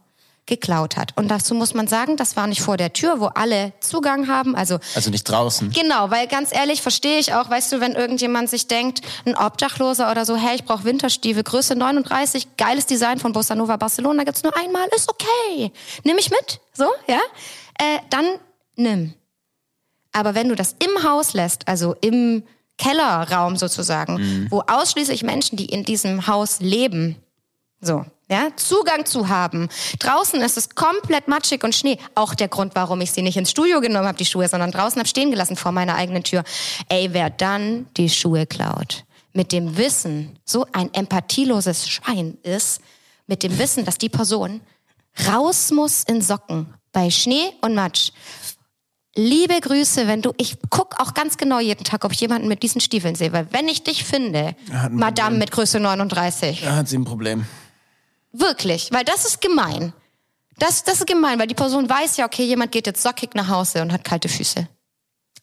geklaut 0.49 0.97
hat. 0.97 1.15
Und 1.15 1.29
dazu 1.29 1.55
muss 1.55 1.73
man 1.73 1.87
sagen, 1.87 2.17
das 2.17 2.35
war 2.35 2.47
nicht 2.47 2.61
vor 2.61 2.75
der 2.75 2.91
Tür, 2.91 3.21
wo 3.21 3.27
alle 3.27 3.71
Zugang 3.79 4.27
haben. 4.27 4.55
Also 4.55 4.79
Also 4.95 5.09
nicht 5.09 5.23
draußen. 5.23 5.71
Genau, 5.71 6.11
weil 6.11 6.27
ganz 6.27 6.53
ehrlich 6.53 6.81
verstehe 6.81 7.19
ich 7.19 7.33
auch, 7.33 7.49
weißt 7.49 7.71
du, 7.71 7.79
wenn 7.79 7.93
irgendjemand 7.93 8.49
sich 8.49 8.67
denkt, 8.67 9.01
ein 9.25 9.37
Obdachloser 9.37 10.11
oder 10.11 10.25
so, 10.25 10.35
hey, 10.35 10.55
ich 10.55 10.65
brauche 10.65 10.83
Winterstiefel, 10.83 11.43
Größe 11.43 11.75
39, 11.75 12.57
geiles 12.57 12.85
Design 12.85 13.19
von 13.19 13.31
Bossa 13.31 13.55
Nova 13.55 13.77
Barcelona, 13.77 14.23
gibt's 14.25 14.43
nur 14.43 14.55
einmal, 14.57 14.87
ist 14.95 15.09
okay. 15.09 15.71
Nimm 16.03 16.17
ich 16.17 16.29
mit, 16.31 16.59
so, 16.73 16.85
ja? 17.07 17.19
Äh, 17.77 17.99
dann 18.09 18.25
nimm. 18.75 19.13
Aber 20.11 20.35
wenn 20.35 20.49
du 20.49 20.55
das 20.55 20.75
im 20.79 21.03
Haus 21.03 21.33
lässt, 21.33 21.67
also 21.67 21.95
im 22.01 22.43
Kellerraum 22.79 23.57
sozusagen, 23.57 24.47
wo 24.49 24.63
ausschließlich 24.65 25.23
Menschen, 25.23 25.57
die 25.57 25.65
in 25.65 25.83
diesem 25.83 26.27
Haus 26.27 26.59
leben, 26.61 27.17
so, 27.81 28.05
ja, 28.29 28.49
Zugang 28.55 29.05
zu 29.05 29.29
haben. 29.29 29.69
Draußen 29.97 30.39
ist 30.41 30.57
es 30.57 30.69
komplett 30.69 31.27
matschig 31.27 31.63
und 31.63 31.73
Schnee. 31.73 31.97
Auch 32.13 32.35
der 32.35 32.47
Grund, 32.47 32.75
warum 32.75 33.01
ich 33.01 33.11
sie 33.11 33.23
nicht 33.23 33.37
ins 33.37 33.51
Studio 33.51 33.81
genommen 33.81 34.07
habe, 34.07 34.17
die 34.17 34.25
Schuhe, 34.25 34.47
sondern 34.47 34.71
draußen 34.71 34.99
habe 34.99 35.09
stehen 35.09 35.31
gelassen 35.31 35.55
vor 35.55 35.71
meiner 35.71 35.95
eigenen 35.95 36.23
Tür. 36.23 36.43
Ey, 36.89 37.09
wer 37.13 37.29
dann 37.29 37.87
die 37.97 38.09
Schuhe 38.09 38.45
klaut, 38.45 39.05
mit 39.33 39.51
dem 39.51 39.77
Wissen, 39.77 40.37
so 40.45 40.65
ein 40.73 40.93
empathieloses 40.93 41.89
Schwein 41.89 42.37
ist, 42.43 42.81
mit 43.25 43.41
dem 43.43 43.57
Wissen, 43.57 43.85
dass 43.85 43.97
die 43.97 44.09
Person 44.09 44.61
raus 45.27 45.71
muss 45.71 46.03
in 46.03 46.21
Socken 46.21 46.73
bei 46.91 47.09
Schnee 47.09 47.53
und 47.61 47.75
Matsch. 47.75 48.11
Liebe 49.15 49.59
Grüße, 49.59 50.07
wenn 50.07 50.21
du, 50.21 50.33
ich 50.37 50.57
guck 50.69 50.99
auch 50.99 51.13
ganz 51.13 51.37
genau 51.37 51.59
jeden 51.59 51.83
Tag, 51.83 52.05
ob 52.05 52.11
ich 52.11 52.21
jemanden 52.21 52.47
mit 52.47 52.63
diesen 52.63 52.79
Stiefeln 52.79 53.15
sehe, 53.15 53.33
weil 53.33 53.47
wenn 53.51 53.67
ich 53.67 53.83
dich 53.83 54.03
finde, 54.03 54.55
Madame 54.91 55.11
Problem. 55.11 55.39
mit 55.39 55.51
Größe 55.51 55.79
39, 55.79 56.61
Da 56.63 56.75
hat 56.75 56.87
sie 56.87 56.97
ein 56.97 57.05
Problem. 57.05 57.45
Wirklich, 58.31 58.91
weil 58.91 59.03
das 59.03 59.25
ist 59.25 59.41
gemein. 59.41 59.93
Das, 60.57 60.83
das 60.83 60.99
ist 60.99 61.07
gemein, 61.07 61.39
weil 61.39 61.47
die 61.47 61.55
Person 61.55 61.89
weiß 61.89 62.17
ja, 62.17 62.25
okay, 62.25 62.43
jemand 62.43 62.71
geht 62.71 62.85
jetzt 62.85 63.01
sockig 63.01 63.33
nach 63.33 63.47
Hause 63.47 63.81
und 63.81 63.91
hat 63.91 64.03
kalte 64.03 64.29
Füße. 64.29 64.67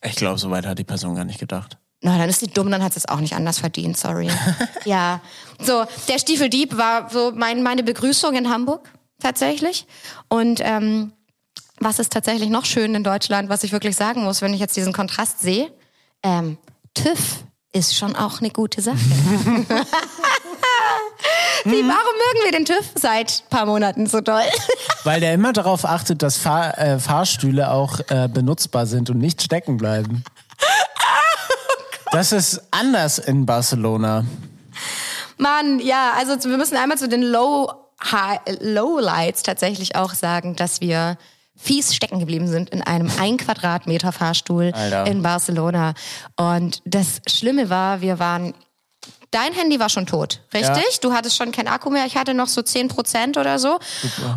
Ich 0.02 0.16
glaube, 0.16 0.38
so 0.38 0.50
weit 0.50 0.66
hat 0.66 0.78
die 0.78 0.84
Person 0.84 1.14
gar 1.14 1.24
nicht 1.24 1.40
gedacht. 1.40 1.78
Na, 2.02 2.18
dann 2.18 2.28
ist 2.28 2.40
sie 2.40 2.48
dumm, 2.48 2.70
dann 2.70 2.82
hat 2.82 2.92
sie 2.92 2.98
es 2.98 3.08
auch 3.08 3.20
nicht 3.20 3.34
anders 3.34 3.58
verdient, 3.58 3.96
sorry. 3.96 4.30
ja. 4.84 5.20
So, 5.58 5.84
der 6.08 6.18
Stiefeldieb 6.18 6.76
war 6.76 7.08
so 7.10 7.32
mein, 7.34 7.62
meine 7.62 7.82
Begrüßung 7.82 8.34
in 8.34 8.50
Hamburg, 8.50 8.90
tatsächlich. 9.18 9.86
Und 10.28 10.60
ähm, 10.62 11.12
was 11.80 11.98
ist 11.98 12.12
tatsächlich 12.12 12.50
noch 12.50 12.66
schön 12.66 12.94
in 12.94 13.02
Deutschland, 13.02 13.48
was 13.48 13.64
ich 13.64 13.72
wirklich 13.72 13.96
sagen 13.96 14.22
muss, 14.24 14.42
wenn 14.42 14.52
ich 14.52 14.60
jetzt 14.60 14.76
diesen 14.76 14.92
Kontrast 14.92 15.40
sehe? 15.40 15.72
Ähm, 16.22 16.58
TÜV 16.94 17.44
ist 17.72 17.96
schon 17.96 18.14
auch 18.14 18.40
eine 18.40 18.50
gute 18.50 18.82
Sache. 18.82 18.98
Wie, 21.66 21.82
warum 21.82 21.88
mögen 21.88 22.44
wir 22.44 22.52
den 22.52 22.64
TÜV 22.64 22.92
seit 22.94 23.42
ein 23.44 23.50
paar 23.50 23.66
Monaten 23.66 24.06
so 24.06 24.20
doll? 24.20 24.42
Weil 25.04 25.20
der 25.20 25.34
immer 25.34 25.52
darauf 25.52 25.84
achtet, 25.84 26.22
dass 26.22 26.36
Fahr 26.36 26.78
äh, 26.78 26.98
Fahrstühle 26.98 27.70
auch 27.70 28.00
äh, 28.08 28.28
benutzbar 28.28 28.86
sind 28.86 29.10
und 29.10 29.18
nicht 29.18 29.42
stecken 29.42 29.76
bleiben. 29.76 30.24
Das 32.12 32.30
ist 32.32 32.62
anders 32.70 33.18
in 33.18 33.44
Barcelona. 33.46 34.24
Mann, 35.38 35.80
ja, 35.80 36.12
also 36.16 36.48
wir 36.48 36.56
müssen 36.56 36.76
einmal 36.76 36.96
zu 36.96 37.08
den 37.08 37.20
Low, 37.20 37.70
High, 38.02 38.40
Lowlights 38.60 39.42
tatsächlich 39.42 39.96
auch 39.96 40.14
sagen, 40.14 40.56
dass 40.56 40.80
wir 40.80 41.18
fies 41.56 41.94
stecken 41.94 42.20
geblieben 42.20 42.46
sind 42.48 42.70
in 42.70 42.82
einem 42.82 43.10
ein 43.18 43.38
Quadratmeter 43.38 44.12
Fahrstuhl 44.12 44.72
Alter. 44.74 45.06
in 45.06 45.22
Barcelona. 45.22 45.94
Und 46.36 46.82
das 46.84 47.20
Schlimme 47.26 47.70
war, 47.70 48.00
wir 48.00 48.18
waren, 48.18 48.54
dein 49.30 49.52
Handy 49.52 49.78
war 49.80 49.88
schon 49.88 50.06
tot, 50.06 50.40
richtig? 50.54 50.76
Ja. 50.76 50.98
Du 51.00 51.12
hattest 51.12 51.36
schon 51.36 51.52
kein 51.52 51.68
Akku 51.68 51.90
mehr, 51.90 52.06
ich 52.06 52.16
hatte 52.16 52.34
noch 52.34 52.46
so 52.48 52.62
10 52.62 52.88
Prozent 52.88 53.36
oder 53.36 53.58
so. 53.58 53.78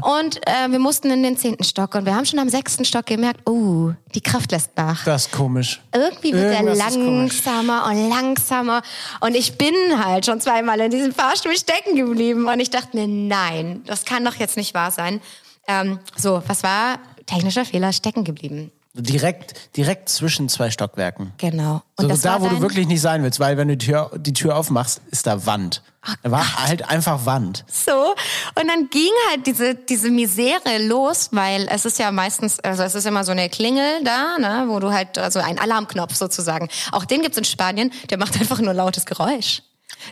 Und 0.02 0.38
äh, 0.48 0.70
wir 0.70 0.80
mussten 0.80 1.10
in 1.12 1.24
den 1.24 1.38
zehnten 1.38 1.64
Stock 1.64 1.96
und 1.96 2.06
wir 2.06 2.16
haben 2.16 2.26
schon 2.26 2.40
am 2.40 2.50
sechsten 2.50 2.86
Stock 2.86 3.06
gemerkt, 3.06 3.48
oh, 3.48 3.92
die 4.16 4.22
Kraft 4.22 4.52
lässt 4.52 4.72
nach 4.76 5.04
Das 5.06 5.28
ist 5.28 5.32
komisch. 5.32 5.82
irgendwie 5.94 6.34
wird 6.34 6.54
er 6.54 6.64
langsamer 6.76 7.86
und 7.88 8.10
langsamer. 8.10 8.82
Und 9.20 9.36
ich 9.36 9.58
bin 9.58 9.74
halt 10.04 10.26
schon 10.26 10.42
zweimal 10.42 10.80
in 10.80 10.92
diesem 10.92 11.14
Fahrstuhl 11.14 11.56
stecken 11.56 11.96
geblieben. 11.96 12.48
Und 12.48 12.60
ich 12.60 12.70
dachte 12.70 12.98
mir, 12.98 13.08
nein, 13.08 13.84
das 13.86 14.06
kann 14.06 14.26
doch 14.26 14.36
jetzt 14.36 14.58
nicht 14.58 14.74
wahr 14.74 14.92
sein. 14.92 15.22
Ähm, 15.68 16.00
so, 16.16 16.42
was 16.48 16.64
war? 16.64 17.00
Technischer 17.26 17.64
Fehler, 17.66 17.94
stecken 17.94 18.24
geblieben. 18.24 18.72
Direkt, 18.94 19.78
direkt 19.78 20.10
zwischen 20.10 20.50
zwei 20.50 20.72
Stockwerken. 20.72 21.34
Genau. 21.38 21.84
So, 21.98 22.08
das 22.08 22.22
da, 22.22 22.42
wo 22.42 22.48
du 22.48 22.60
wirklich 22.60 22.88
nicht 22.88 23.02
sein 23.02 23.22
willst, 23.22 23.40
weil 23.40 23.56
wenn 23.56 23.68
du 23.68 23.78
die 23.78 23.86
Tür, 23.86 24.10
die 24.16 24.34
Tür 24.34 24.58
aufmachst, 24.58 25.02
ist 25.12 25.28
da 25.28 25.46
Wand. 25.46 25.84
Da 26.24 26.32
war 26.32 26.66
halt 26.66 26.90
einfach 26.90 27.26
Wand. 27.26 27.66
So. 27.68 28.16
Und 28.56 28.68
dann 28.68 28.90
ging 28.90 29.12
halt 29.30 29.46
diese, 29.46 29.76
diese 29.76 30.10
Misere 30.10 30.80
los, 30.80 31.30
weil 31.32 31.68
es 31.70 31.86
ist 31.86 32.00
ja 32.00 32.12
meistens, 32.12 32.60
also 32.62 32.82
es 32.84 32.96
ist 32.96 33.06
immer 33.06 33.24
so 33.24 33.32
eine 33.32 33.50
Klingel 33.50 34.04
da, 34.04 34.38
ne, 34.40 34.66
wo 34.70 34.80
du 34.80 34.92
halt, 34.92 35.20
also 35.20 35.40
ein 35.40 35.60
Alarmknopf 35.60 36.16
sozusagen. 36.16 36.68
Auch 36.92 37.06
den 37.06 37.22
gibt's 37.22 37.38
in 37.38 37.44
Spanien, 37.44 37.92
der 38.10 38.18
macht 38.18 38.36
einfach 38.40 38.60
nur 38.60 38.74
lautes 38.74 39.06
Geräusch. 39.06 39.62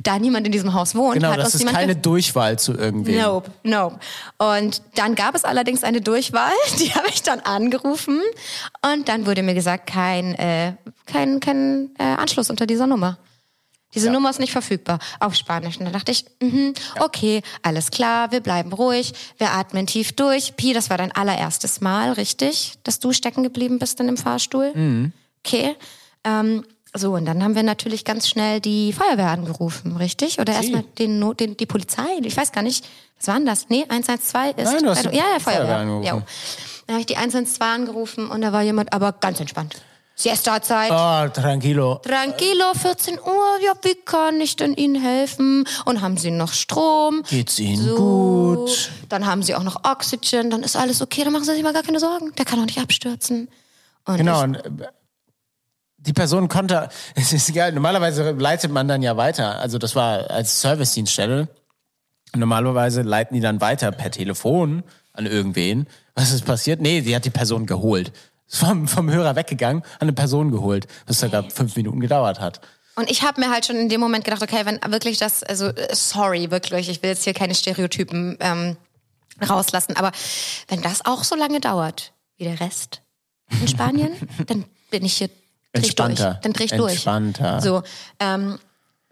Da 0.04 0.20
niemand 0.20 0.46
in 0.46 0.52
diesem 0.52 0.74
Haus 0.74 0.96
wohnt, 0.96 1.16
Genau, 1.16 1.30
hat 1.30 1.40
das 1.40 1.54
uns 1.54 1.64
ist 1.64 1.70
keine 1.74 1.96
Durchwahl 1.96 2.60
zu 2.60 2.74
irgendwem. 2.74 3.22
Nope, 3.22 3.52
nope. 3.64 4.00
Und 4.38 4.82
dann 4.96 5.16
gab 5.16 5.36
es 5.36 5.44
allerdings 5.44 5.84
eine 5.84 6.02
Durchwahl, 6.02 6.52
die 6.80 6.94
habe 6.94 7.08
ich 7.10 7.24
dann 7.24 7.40
angerufen 7.40 8.22
und 8.82 9.08
dann 9.08 9.26
wurde 9.26 9.44
mir 9.44 9.54
gesagt, 9.54 9.88
kein, 9.88 10.36
äh, 10.36 10.74
kein, 11.06 11.40
kein 11.40 11.92
äh, 11.98 12.04
Anschluss 12.04 12.50
unter 12.50 12.66
dieser 12.66 12.88
Nummer. 12.88 13.18
Diese 13.96 14.12
Nummer 14.12 14.30
ist 14.30 14.40
nicht 14.40 14.52
verfügbar 14.52 15.00
auf 15.20 15.34
Spanisch. 15.34 15.80
Und 15.80 15.86
da 15.86 15.92
dachte 15.92 16.12
ich, 16.12 16.26
mhm, 16.42 16.74
okay, 17.00 17.42
alles 17.64 17.90
klar, 17.90 18.32
wir 18.32 18.42
bleiben 18.42 18.74
ruhig, 18.74 19.14
wir 19.38 19.52
atmen 19.52 19.88
tief 19.88 20.12
durch. 20.12 20.56
Pi, 20.58 20.74
das 20.74 20.90
war 20.90 20.98
dein 20.98 21.14
allererstes 21.14 21.80
Mal, 21.82 22.12
richtig, 22.12 22.74
dass 22.84 23.00
du 23.00 23.14
stecken 23.14 23.44
geblieben 23.44 23.80
bist 23.80 24.00
in 24.00 24.08
dem 24.08 24.18
Fahrstuhl? 24.18 24.72
Mhm. 24.76 25.14
Okay. 25.44 25.76
Ähm, 26.26 26.66
so, 26.98 27.14
und 27.14 27.26
dann 27.26 27.44
haben 27.44 27.56
wir 27.56 27.64
natürlich 27.64 28.04
ganz 28.06 28.28
schnell 28.28 28.60
die 28.60 28.94
Feuerwehr 28.94 29.28
angerufen, 29.30 29.98
richtig? 29.98 30.40
Oder 30.40 30.54
erstmal 30.54 30.84
den, 31.00 31.20
Not- 31.20 31.40
den, 31.40 31.56
die 31.58 31.66
Polizei? 31.66 32.06
Ich 32.22 32.36
weiß 32.38 32.52
gar 32.52 32.62
nicht. 32.64 32.86
Was 33.20 33.28
war 33.28 33.36
denn 33.36 33.46
das? 33.46 33.70
Nee, 33.70 33.86
112 33.88 34.58
ist. 34.58 34.72
Nein, 34.72 34.84
du 34.84 34.90
hast 34.90 35.06
ja, 35.06 35.12
ja, 35.12 35.22
Feuerwehr 35.40 35.40
Feuerwehr. 35.40 35.78
angerufen. 35.78 36.06
Ja. 36.06 36.22
Dann 36.88 36.94
habe 36.96 37.00
ich 37.02 37.06
die 37.08 37.18
112 37.18 37.62
angerufen 37.62 38.30
und 38.30 38.42
da 38.42 38.52
war 38.54 38.62
jemand 38.62 38.94
aber 38.94 39.12
ganz 39.14 39.40
entspannt. 39.40 39.76
Siesta-Zeit. 40.20 40.90
Oh, 40.92 41.30
tranquilo. 41.32 41.96
Tranquilo, 42.04 42.66
14 42.74 43.20
Uhr, 43.20 43.60
ja, 43.64 43.74
wie 43.84 43.94
kann 44.04 44.42
ich 44.42 44.56
denn 44.56 44.74
Ihnen 44.74 45.00
helfen? 45.00 45.64
Und 45.86 46.02
haben 46.02 46.18
Sie 46.18 46.32
noch 46.32 46.54
Strom? 46.54 47.22
Geht's 47.30 47.60
Ihnen 47.60 47.84
So. 47.86 47.96
gut? 48.66 48.90
Dann 49.10 49.28
haben 49.28 49.44
Sie 49.44 49.54
auch 49.54 49.62
noch 49.64 49.84
Oxygen, 49.84 50.50
dann 50.50 50.64
ist 50.64 50.76
alles 50.76 51.02
okay, 51.04 51.24
dann 51.24 51.34
machen 51.34 51.46
Sie 51.46 51.54
sich 51.54 51.62
mal 51.62 51.74
gar 51.74 51.84
keine 51.84 52.00
Sorgen. 52.00 52.34
Der 52.36 52.46
kann 52.46 52.60
auch 52.60 52.66
nicht 52.66 52.80
abstürzen. 52.80 53.48
Und 54.06 54.18
Genau. 54.18 54.38
ich, 54.40 54.44
Und 54.44 54.56
äh, 54.56 54.88
die 56.08 56.14
Person 56.14 56.48
konnte, 56.48 56.90
es 57.16 57.34
ist 57.34 57.54
geil, 57.54 57.74
normalerweise 57.74 58.32
leitet 58.32 58.72
man 58.72 58.88
dann 58.88 59.02
ja 59.02 59.18
weiter. 59.18 59.60
Also 59.60 59.78
das 59.78 59.96
war 59.96 60.30
als 60.30 60.62
Servicedienststelle. 60.62 61.50
Normalerweise 62.36 63.04
leiten 63.04 63.36
die 63.36 63.42
dann 63.42 63.62
weiter 63.62 63.92
per 63.92 64.12
Telefon 64.12 64.84
an 65.14 65.26
irgendwen. 65.26 65.88
Was 66.16 66.32
ist 66.32 66.46
passiert? 66.46 66.82
Nee, 66.82 67.02
sie 67.02 67.16
hat 67.16 67.26
die 67.26 67.30
Person 67.30 67.66
geholt. 67.66 68.12
Ist 68.48 68.60
vom, 68.60 68.88
vom 68.88 69.12
Hörer 69.12 69.36
weggegangen, 69.36 69.84
hat 69.84 70.02
eine 70.02 70.14
Person 70.14 70.52
geholt, 70.52 70.88
was 71.06 71.20
sogar 71.20 71.50
fünf 71.50 71.76
Minuten 71.76 72.00
gedauert 72.00 72.40
hat. 72.40 72.62
Und 72.96 73.12
ich 73.12 73.22
habe 73.22 73.40
mir 73.40 73.52
halt 73.52 73.66
schon 73.66 73.76
in 73.76 73.90
dem 73.90 74.00
Moment 74.00 74.26
gedacht, 74.26 74.42
okay, 74.42 74.66
wenn 74.66 74.80
wirklich 74.92 75.20
das, 75.20 75.44
also 75.44 75.72
sorry, 75.92 76.50
wirklich, 76.50 76.90
ich 76.90 77.04
will 77.04 77.12
jetzt 77.12 77.24
hier 77.24 77.34
keine 77.34 77.54
Stereotypen 77.54 78.38
ähm, 78.40 78.78
rauslassen, 79.48 79.96
aber 79.96 80.12
wenn 80.68 80.82
das 80.82 81.06
auch 81.06 81.24
so 81.24 81.36
lange 81.36 81.60
dauert 81.60 82.14
wie 82.38 82.46
der 82.46 82.60
Rest 82.60 83.04
in 83.62 83.68
Spanien, 83.68 84.14
dann 84.48 84.66
bin 84.90 85.06
ich 85.06 85.18
hier. 85.18 85.30
Entspannter. 85.78 86.40
Dann 86.44 86.54
dreh 86.54 86.66
ich 86.66 86.72
durch. 86.72 86.94
Entspannter. 86.94 87.62
So, 87.62 87.84
ähm, 88.20 88.60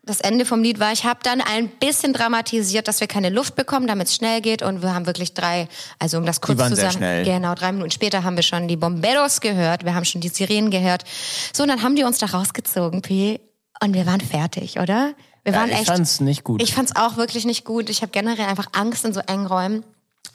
das 0.03 0.21
Ende 0.21 0.45
vom 0.45 0.61
Lied 0.61 0.79
war, 0.79 0.91
ich 0.91 1.03
habe 1.03 1.19
dann 1.23 1.41
ein 1.41 1.67
bisschen 1.67 2.13
dramatisiert, 2.13 2.87
dass 2.87 2.99
wir 2.99 3.07
keine 3.07 3.29
Luft 3.29 3.55
bekommen, 3.55 3.87
damit 3.87 4.07
es 4.07 4.15
schnell 4.15 4.39
geht 4.41 4.61
und 4.61 4.83
wir 4.83 4.93
haben 4.93 5.07
wirklich 5.07 5.33
drei, 5.33 5.67
also 5.97 6.19
um 6.19 6.25
das 6.27 6.41
kurz 6.41 6.59
zu 6.69 6.75
sagen, 6.75 6.99
genau, 7.23 7.55
drei 7.55 7.71
Minuten 7.71 7.89
später 7.89 8.23
haben 8.23 8.35
wir 8.35 8.43
schon 8.43 8.67
die 8.67 8.75
Bomberos 8.77 9.41
gehört, 9.41 9.83
wir 9.83 9.95
haben 9.95 10.05
schon 10.05 10.21
die 10.21 10.29
Sirenen 10.29 10.69
gehört. 10.69 11.03
So, 11.53 11.63
und 11.63 11.69
dann 11.69 11.81
haben 11.81 11.95
die 11.95 12.03
uns 12.03 12.19
da 12.19 12.27
rausgezogen, 12.27 13.01
P, 13.01 13.39
und 13.81 13.93
wir 13.93 14.05
waren 14.05 14.21
fertig, 14.21 14.79
oder? 14.79 15.13
Wir 15.43 15.53
Ja, 15.53 15.59
waren 15.59 15.69
ich 15.69 15.75
echt. 15.77 15.87
fand's 15.87 16.19
nicht 16.19 16.43
gut. 16.43 16.61
Ich 16.61 16.73
fand's 16.73 16.95
auch 16.95 17.17
wirklich 17.17 17.45
nicht 17.45 17.65
gut. 17.65 17.89
Ich 17.89 18.01
habe 18.01 18.11
generell 18.11 18.45
einfach 18.45 18.67
Angst 18.73 19.05
in 19.05 19.13
so 19.13 19.19
engen 19.21 19.47
Räumen. 19.47 19.83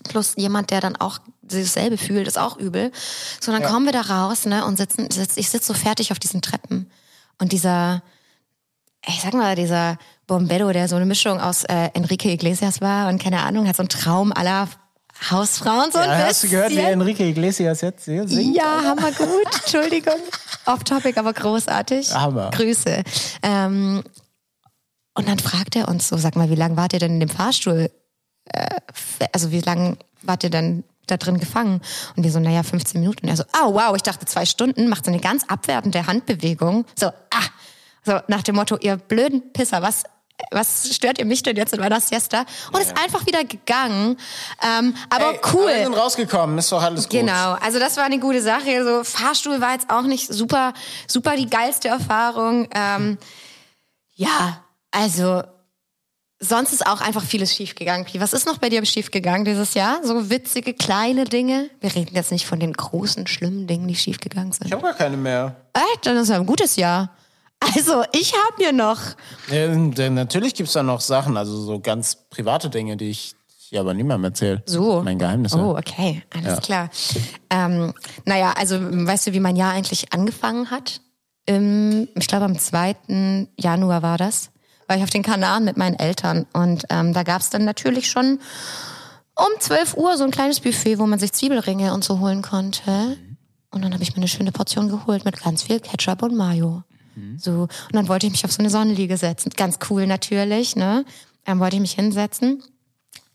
Plus 0.08 0.34
jemand, 0.36 0.70
der 0.70 0.80
dann 0.80 0.96
auch 0.96 1.18
dasselbe 1.58 1.98
fühlt, 1.98 2.26
ist 2.26 2.38
auch 2.38 2.56
übel. 2.56 2.92
So, 3.40 3.52
dann 3.52 3.62
kommen 3.62 3.86
wir 3.86 3.92
da 3.92 4.02
raus, 4.02 4.46
ne, 4.46 4.64
und 4.64 4.76
sitzen, 4.76 5.10
sitz, 5.10 5.36
ich 5.36 5.50
sitze 5.50 5.68
so 5.68 5.74
fertig 5.74 6.12
auf 6.12 6.18
diesen 6.18 6.42
Treppen. 6.42 6.90
Und 7.38 7.52
dieser, 7.52 8.02
ich 9.06 9.20
sag 9.22 9.34
mal, 9.34 9.56
dieser 9.56 9.98
Bombero, 10.26 10.72
der 10.72 10.88
so 10.88 10.96
eine 10.96 11.06
Mischung 11.06 11.40
aus 11.40 11.64
äh, 11.64 11.90
Enrique 11.94 12.26
Iglesias 12.26 12.80
war 12.80 13.08
und 13.08 13.20
keine 13.20 13.40
Ahnung, 13.40 13.66
hat 13.66 13.76
so 13.76 13.82
einen 13.82 13.88
Traum 13.88 14.32
aller 14.32 14.68
Hausfrauen 15.30 15.90
so 15.92 15.98
ein 15.98 16.08
ja, 16.08 16.14
bisschen. 16.14 16.28
hast 16.28 16.44
du 16.44 16.48
gehört, 16.48 16.70
wie 16.70 16.78
Enrique 16.78 17.20
Iglesias 17.20 17.80
jetzt 17.82 18.04
singt? 18.04 18.30
Ja, 18.30 18.82
hammer 18.84 19.12
gut. 19.12 19.46
Entschuldigung. 19.62 20.20
Off 20.66 20.84
topic, 20.84 21.18
aber 21.18 21.32
großartig. 21.32 22.14
Hammer. 22.14 22.50
Grüße. 22.50 23.02
Ähm, 23.42 24.02
und 25.14 25.28
dann 25.28 25.38
fragt 25.38 25.76
er 25.76 25.88
uns 25.88 26.08
so, 26.08 26.16
sag 26.16 26.36
mal, 26.36 26.48
wie 26.48 26.54
lange 26.54 26.76
wart 26.76 26.92
ihr 26.92 26.98
denn 26.98 27.14
in 27.14 27.20
dem 27.20 27.28
Fahrstuhl? 27.28 27.90
Äh, 28.46 28.80
also 29.32 29.50
wie 29.50 29.60
lange 29.60 29.98
wart 30.22 30.44
ihr 30.44 30.50
denn 30.50 30.84
da 31.10 31.16
drin 31.16 31.38
gefangen? 31.38 31.80
Und 32.16 32.24
wir 32.24 32.30
so, 32.30 32.40
naja, 32.40 32.62
15 32.62 33.00
Minuten. 33.00 33.26
Und 33.26 33.30
er 33.30 33.36
so, 33.36 33.44
oh 33.62 33.74
wow, 33.74 33.94
ich 33.96 34.02
dachte 34.02 34.26
zwei 34.26 34.44
Stunden, 34.44 34.88
macht 34.88 35.04
so 35.04 35.10
eine 35.10 35.20
ganz 35.20 35.44
abwertende 35.48 36.06
Handbewegung. 36.06 36.84
So, 36.98 37.06
ah, 37.06 37.46
so 38.04 38.20
nach 38.28 38.42
dem 38.42 38.56
Motto, 38.56 38.76
ihr 38.78 38.96
blöden 38.96 39.52
Pisser, 39.52 39.82
was 39.82 40.04
was 40.50 40.94
stört 40.94 41.18
ihr 41.18 41.26
mich 41.26 41.42
denn 41.42 41.56
jetzt 41.56 41.72
in 41.74 41.80
meiner 41.80 42.00
Siesta? 42.00 42.44
Und 42.72 42.80
ist 42.80 42.96
einfach 42.96 43.26
wieder 43.26 43.44
gegangen. 43.44 44.16
Ähm, 44.62 44.94
aber 45.10 45.34
Ey, 45.34 45.40
cool. 45.52 45.68
Wir 45.68 45.84
sind 45.84 45.94
rausgekommen, 45.94 46.58
ist 46.58 46.72
doch 46.72 46.82
alles 46.82 47.04
gut. 47.04 47.20
Genau, 47.20 47.52
also 47.60 47.78
das 47.78 47.96
war 47.96 48.04
eine 48.04 48.18
gute 48.18 48.42
Sache. 48.42 48.78
Also 48.78 49.04
Fahrstuhl 49.04 49.60
war 49.60 49.72
jetzt 49.72 49.90
auch 49.90 50.02
nicht 50.02 50.32
super, 50.32 50.72
super 51.06 51.36
die 51.36 51.48
geilste 51.48 51.88
Erfahrung. 51.88 52.68
Ähm, 52.74 53.18
ja, 54.14 54.64
also 54.90 55.42
sonst 56.40 56.72
ist 56.72 56.86
auch 56.86 57.00
einfach 57.00 57.22
vieles 57.22 57.54
schiefgegangen. 57.54 58.06
Pi. 58.06 58.20
Was 58.20 58.32
ist 58.32 58.46
noch 58.46 58.58
bei 58.58 58.68
dir 58.70 58.84
schiefgegangen 58.84 59.44
dieses 59.44 59.74
Jahr? 59.74 60.00
So 60.04 60.30
witzige 60.30 60.74
kleine 60.74 61.24
Dinge. 61.24 61.70
Wir 61.80 61.94
reden 61.94 62.14
jetzt 62.14 62.32
nicht 62.32 62.46
von 62.46 62.58
den 62.58 62.72
großen, 62.72 63.26
schlimmen 63.26 63.66
Dingen, 63.66 63.86
die 63.86 63.94
schiefgegangen 63.94 64.52
sind. 64.52 64.66
Ich 64.66 64.72
habe 64.72 64.82
gar 64.82 64.94
keine 64.94 65.16
mehr. 65.16 65.56
Echt? 65.74 66.06
Dann 66.06 66.16
ist 66.16 66.28
ja 66.30 66.36
ein 66.36 66.46
gutes 66.46 66.76
Jahr. 66.76 67.10
Also 67.76 68.02
ich 68.12 68.32
habe 68.32 68.54
mir 68.62 68.72
noch. 68.72 68.98
Ja, 69.50 69.66
denn 69.68 70.14
natürlich 70.14 70.54
gibt's 70.54 70.72
da 70.72 70.82
noch 70.82 71.02
Sachen, 71.02 71.36
also 71.36 71.60
so 71.60 71.78
ganz 71.78 72.16
private 72.30 72.70
Dinge, 72.70 72.96
die 72.96 73.10
ich 73.10 73.34
hier 73.58 73.80
aber 73.80 73.92
niemandem 73.92 74.24
erzähle. 74.30 74.62
So. 74.66 75.02
Mein 75.02 75.18
Geheimnis. 75.18 75.54
Oh, 75.54 75.76
okay, 75.76 76.22
alles 76.34 76.54
Ja. 76.54 76.60
klar. 76.60 76.90
Ähm, 77.50 77.92
naja, 78.24 78.54
also 78.56 78.78
weißt 78.80 79.26
du, 79.26 79.32
wie 79.34 79.40
mein 79.40 79.56
Jahr 79.56 79.72
eigentlich 79.74 80.12
angefangen 80.12 80.70
hat? 80.70 81.02
Im, 81.46 82.08
ich 82.16 82.26
glaube, 82.28 82.46
am 82.46 82.58
2. 82.58 83.46
Januar 83.58 84.02
war 84.02 84.16
das. 84.18 84.50
War 84.90 84.96
ich 84.96 85.04
auf 85.04 85.10
den 85.10 85.22
Kanaren 85.22 85.64
mit 85.64 85.76
meinen 85.76 85.98
Eltern. 85.98 86.46
Und 86.52 86.84
ähm, 86.90 87.12
da 87.12 87.22
gab's 87.22 87.50
dann 87.50 87.64
natürlich 87.64 88.10
schon 88.10 88.40
um 89.36 89.60
12 89.60 89.96
Uhr 89.96 90.16
so 90.16 90.24
ein 90.24 90.32
kleines 90.32 90.58
Buffet, 90.58 90.98
wo 90.98 91.06
man 91.06 91.18
sich 91.20 91.32
Zwiebelringe 91.32 91.94
und 91.94 92.02
so 92.02 92.18
holen 92.18 92.42
konnte. 92.42 93.16
Und 93.70 93.84
dann 93.84 93.94
habe 93.94 94.02
ich 94.02 94.10
mir 94.10 94.16
eine 94.16 94.28
schöne 94.28 94.50
Portion 94.50 94.88
geholt 94.88 95.24
mit 95.24 95.40
ganz 95.40 95.62
viel 95.62 95.78
Ketchup 95.78 96.22
und 96.22 96.36
Mayo. 96.36 96.82
So. 97.36 97.62
Und 97.62 97.94
dann 97.94 98.08
wollte 98.08 98.26
ich 98.26 98.32
mich 98.32 98.44
auf 98.44 98.52
so 98.52 98.58
eine 98.58 98.70
Sonnenliege 98.70 99.16
setzen. 99.16 99.50
Ganz 99.56 99.78
cool 99.88 100.06
natürlich, 100.06 100.74
ne? 100.74 101.04
Dann 101.44 101.60
wollte 101.60 101.76
ich 101.76 101.82
mich 101.82 101.92
hinsetzen 101.92 102.62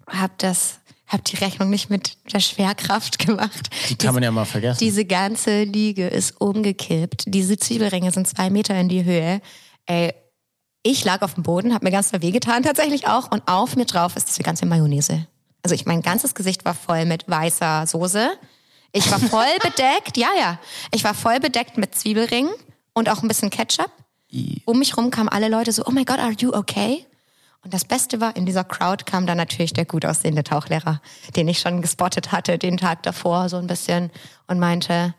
hab 0.07 0.37
das, 0.39 0.79
hab 1.07 1.23
die 1.25 1.37
Rechnung 1.37 1.69
nicht 1.69 1.89
mit 1.89 2.17
der 2.31 2.39
Schwerkraft 2.39 3.19
gemacht. 3.19 3.69
Die 3.89 3.95
kann 3.95 4.13
man 4.13 4.23
ja 4.23 4.31
mal 4.31 4.45
vergessen. 4.45 4.79
Diese 4.79 5.05
ganze 5.05 5.63
Liege 5.63 6.07
ist 6.07 6.39
umgekippt. 6.39 7.23
Diese 7.27 7.57
Zwiebelringe 7.57 8.11
sind 8.11 8.27
zwei 8.27 8.49
Meter 8.49 8.79
in 8.79 8.89
die 8.89 9.03
Höhe. 9.03 9.41
Ey, 9.85 10.13
ich 10.85 11.03
lag 11.03 11.23
auf 11.23 11.33
dem 11.33 11.41
Boden, 11.41 11.73
hab 11.73 11.81
mir 11.81 11.89
ganz 11.89 12.11
doll 12.11 12.21
wehgetan 12.21 12.61
tatsächlich 12.61 13.07
auch. 13.07 13.31
Und 13.31 13.47
auf 13.47 13.75
mir 13.75 13.85
drauf 13.85 14.15
ist 14.15 14.27
diese 14.27 14.43
ganze 14.43 14.67
Mayonnaise. 14.67 15.25
Also 15.63 15.73
ich, 15.73 15.87
mein 15.87 16.03
ganzes 16.03 16.35
Gesicht 16.35 16.63
war 16.63 16.75
voll 16.75 17.05
mit 17.05 17.27
weißer 17.27 17.87
Soße. 17.87 18.29
Ich 18.91 19.09
war 19.11 19.19
voll 19.19 19.47
bedeckt, 19.63 20.15
ja, 20.15 20.29
ja. 20.39 20.59
Ich 20.91 21.03
war 21.03 21.15
voll 21.15 21.39
bedeckt 21.39 21.79
mit 21.79 21.95
Zwiebelringen 21.95 22.51
und 22.93 23.09
auch 23.09 23.23
ein 23.23 23.27
bisschen 23.27 23.49
Ketchup. 23.49 23.89
Um 24.65 24.77
mich 24.77 24.95
rum 24.95 25.09
kamen 25.09 25.29
alle 25.29 25.49
Leute 25.49 25.71
so, 25.71 25.83
oh 25.87 25.91
my 25.91 26.05
God, 26.05 26.19
are 26.19 26.35
you 26.37 26.53
okay? 26.53 27.03
Und 27.63 27.73
das 27.73 27.83
Beste 27.83 28.21
war, 28.21 28.35
in 28.35 28.45
dieser 28.45 28.63
Crowd 28.63 29.05
kam 29.05 29.25
dann 29.25 29.37
natürlich 29.37 29.73
der 29.73 29.85
gut 29.85 30.05
aussehende 30.05 30.43
Tauchlehrer, 30.43 31.01
den 31.35 31.47
ich 31.47 31.59
schon 31.59 31.81
gespottet 31.81 32.31
hatte 32.31 32.59
den 32.59 32.77
Tag 32.77 33.01
davor 33.01 33.49
so 33.49 33.57
ein 33.57 33.65
bisschen 33.65 34.11
und 34.45 34.59
meinte, 34.59 35.15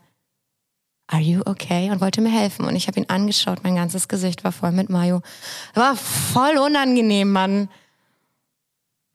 are 1.09 1.21
you 1.23 1.43
okay? 1.47 1.91
Und 1.91 2.01
wollte 2.01 2.21
mir 2.21 2.31
helfen. 2.31 2.65
Und 2.65 2.77
ich 2.77 2.89
habe 2.89 2.99
ihn 2.99 3.07
angeschaut, 3.09 3.59
mein 3.63 3.77
ganzes 3.77 4.09
Gesicht 4.09 4.45
war 4.45 4.53
voll 4.53 4.73
mit 4.73 4.89
Mayo. 4.91 5.23
War 5.75 5.97
voll 5.97 6.59
unangenehm, 6.59 7.31
Mann. 7.31 7.69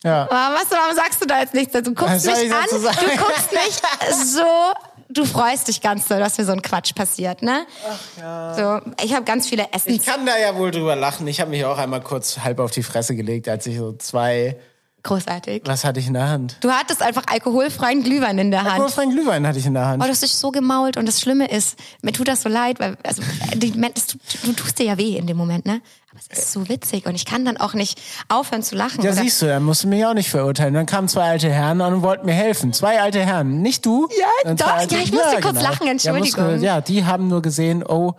ja. 0.03 0.23
Aber 0.23 0.55
was, 0.55 0.71
warum 0.71 0.95
sagst 0.95 1.21
du 1.21 1.25
da 1.25 1.41
jetzt 1.41 1.53
nichts? 1.53 1.73
Du 1.73 1.93
guckst 1.93 2.25
mich 2.25 2.35
ich 2.43 2.53
an, 2.53 2.65
du 2.71 2.79
guckst 3.17 3.51
mich 3.51 4.25
so, 4.33 4.73
du 5.09 5.25
freust 5.25 5.67
dich 5.67 5.81
ganz 5.81 6.07
doll, 6.07 6.19
dass 6.19 6.37
mir 6.37 6.45
so 6.45 6.53
ein 6.53 6.61
Quatsch 6.61 6.95
passiert, 6.95 7.41
ne? 7.41 7.65
Ach 7.85 8.21
ja. 8.21 8.53
So, 8.81 8.91
ich 9.03 9.13
habe 9.13 9.25
ganz 9.25 9.47
viele 9.47 9.67
Essens... 9.73 9.97
Ich 9.97 10.05
kann 10.05 10.25
da 10.25 10.37
ja 10.37 10.55
wohl 10.55 10.71
drüber 10.71 10.95
lachen. 10.95 11.27
Ich 11.27 11.41
habe 11.41 11.51
mich 11.51 11.65
auch 11.65 11.77
einmal 11.77 12.01
kurz 12.01 12.39
halb 12.39 12.59
auf 12.59 12.71
die 12.71 12.83
Fresse 12.83 13.15
gelegt, 13.15 13.49
als 13.49 13.65
ich 13.67 13.77
so 13.77 13.93
zwei. 13.93 14.57
Großartig. 15.03 15.63
Was 15.65 15.83
hatte 15.83 15.99
ich 15.99 16.07
in 16.07 16.13
der 16.13 16.29
Hand? 16.29 16.57
Du 16.61 16.69
hattest 16.71 17.01
einfach 17.01 17.23
alkoholfreien 17.27 18.03
Glühwein 18.03 18.37
in 18.37 18.51
der 18.51 18.61
Hand. 18.61 18.73
Alkoholfreien 18.73 19.09
Glühwein 19.11 19.47
hatte 19.47 19.57
ich 19.59 19.65
in 19.65 19.73
der 19.73 19.85
Hand. 19.87 20.01
Oh, 20.01 20.05
du 20.05 20.11
hast 20.11 20.21
dich 20.21 20.35
so 20.35 20.51
gemault 20.51 20.95
und 20.97 21.07
das 21.07 21.19
Schlimme 21.19 21.47
ist, 21.49 21.77
mir 22.01 22.11
tut 22.11 22.27
das 22.27 22.43
so 22.43 22.49
leid, 22.49 22.79
weil 22.79 22.97
also, 23.03 23.21
die, 23.55 23.71
das, 23.93 24.07
tut- 24.07 24.21
du 24.43 24.53
tust 24.53 24.77
dir 24.79 24.85
ja 24.85 24.97
weh 24.97 25.15
in 25.17 25.25
dem 25.27 25.37
Moment, 25.37 25.65
ne? 25.65 25.81
Aber 26.11 26.19
es 26.19 26.37
ist 26.39 26.51
so 26.51 26.67
witzig 26.67 27.05
und 27.05 27.15
ich 27.15 27.25
kann 27.25 27.45
dann 27.45 27.57
auch 27.57 27.73
nicht 27.73 27.99
aufhören 28.27 28.63
zu 28.63 28.75
lachen. 28.75 29.01
Ja, 29.03 29.11
oder- 29.11 29.21
siehst 29.21 29.41
du, 29.41 29.45
er 29.45 29.59
musste 29.61 29.87
mich 29.87 30.05
auch 30.05 30.13
nicht 30.13 30.29
verurteilen. 30.29 30.73
Dann 30.73 30.85
kamen 30.85 31.07
zwei 31.07 31.29
alte 31.29 31.49
Herren 31.49 31.79
an 31.81 31.93
und 31.95 32.01
wollten 32.03 32.25
mir 32.25 32.33
helfen. 32.33 32.73
Zwei 32.73 33.01
alte 33.01 33.21
Herren, 33.25 33.61
nicht 33.61 33.85
du. 33.85 34.07
Ja, 34.45 34.53
doch, 34.53 34.67
ja, 34.91 34.99
ich 34.99 35.11
musste 35.11 35.39
kurz 35.41 35.61
lachen, 35.61 35.85
Ja, 35.85 35.91
Entschuldigung. 35.93 36.51
musste- 36.51 36.65
Ja, 36.65 36.81
die 36.81 37.05
haben 37.05 37.27
nur 37.29 37.41
gesehen, 37.41 37.83
oh, 37.87 38.13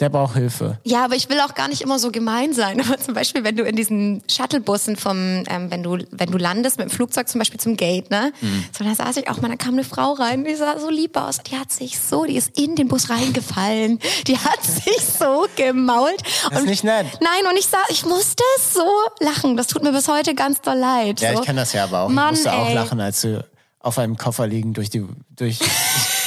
der 0.00 0.08
braucht 0.08 0.34
Hilfe. 0.34 0.78
Ja, 0.82 1.04
aber 1.04 1.14
ich 1.14 1.28
will 1.28 1.38
auch 1.40 1.54
gar 1.54 1.68
nicht 1.68 1.82
immer 1.82 1.98
so 1.98 2.10
gemein 2.10 2.54
sein. 2.54 2.80
Aber 2.80 2.98
zum 2.98 3.12
Beispiel, 3.12 3.44
wenn 3.44 3.56
du 3.56 3.64
in 3.64 3.76
diesen 3.76 4.22
Shuttlebussen 4.30 4.96
vom, 4.96 5.44
ähm, 5.46 5.70
wenn 5.70 5.82
du, 5.82 5.98
wenn 6.10 6.30
du 6.30 6.38
landest 6.38 6.78
mit 6.78 6.88
dem 6.88 6.90
Flugzeug 6.90 7.28
zum 7.28 7.38
Beispiel 7.38 7.60
zum 7.60 7.76
Gate, 7.76 8.10
ne? 8.10 8.32
Mhm. 8.40 8.64
So, 8.76 8.82
da 8.82 8.94
saß 8.94 9.18
ich 9.18 9.28
auch 9.28 9.40
mal, 9.42 9.48
da 9.48 9.56
kam 9.56 9.74
eine 9.74 9.84
Frau 9.84 10.12
rein, 10.14 10.44
die 10.44 10.54
sah 10.54 10.78
so 10.78 10.88
lieb 10.88 11.16
aus. 11.18 11.38
Die 11.42 11.56
hat 11.56 11.70
sich 11.70 12.00
so, 12.00 12.24
die 12.24 12.36
ist 12.36 12.58
in 12.58 12.76
den 12.76 12.88
Bus 12.88 13.10
reingefallen. 13.10 13.98
Die 14.26 14.38
hat 14.38 14.64
sich 14.64 15.04
so 15.04 15.46
gemault. 15.56 16.22
Das 16.50 16.60
ist 16.60 16.66
nicht 16.66 16.84
nett. 16.84 17.06
Nein, 17.20 17.50
und 17.50 17.58
ich 17.58 17.66
sah, 17.66 17.78
ich 17.90 18.06
musste 18.06 18.42
so 18.72 18.86
lachen. 19.20 19.58
Das 19.58 19.66
tut 19.66 19.82
mir 19.82 19.92
bis 19.92 20.08
heute 20.08 20.34
ganz 20.34 20.62
doll 20.62 20.78
leid. 20.78 21.20
Ja, 21.20 21.34
so. 21.34 21.40
ich 21.40 21.46
kann 21.46 21.56
das 21.56 21.74
ja 21.74 21.84
aber 21.84 22.00
auch. 22.00 22.08
Mann, 22.08 22.34
ich 22.34 22.42
musste 22.42 22.52
auch 22.54 22.68
ey. 22.68 22.74
lachen, 22.74 23.00
als 23.00 23.20
du 23.20 23.44
auf 23.80 23.98
einem 23.98 24.16
Koffer 24.16 24.46
liegend 24.46 24.78
durch 24.78 24.88
die, 24.88 25.06
durch 25.36 25.58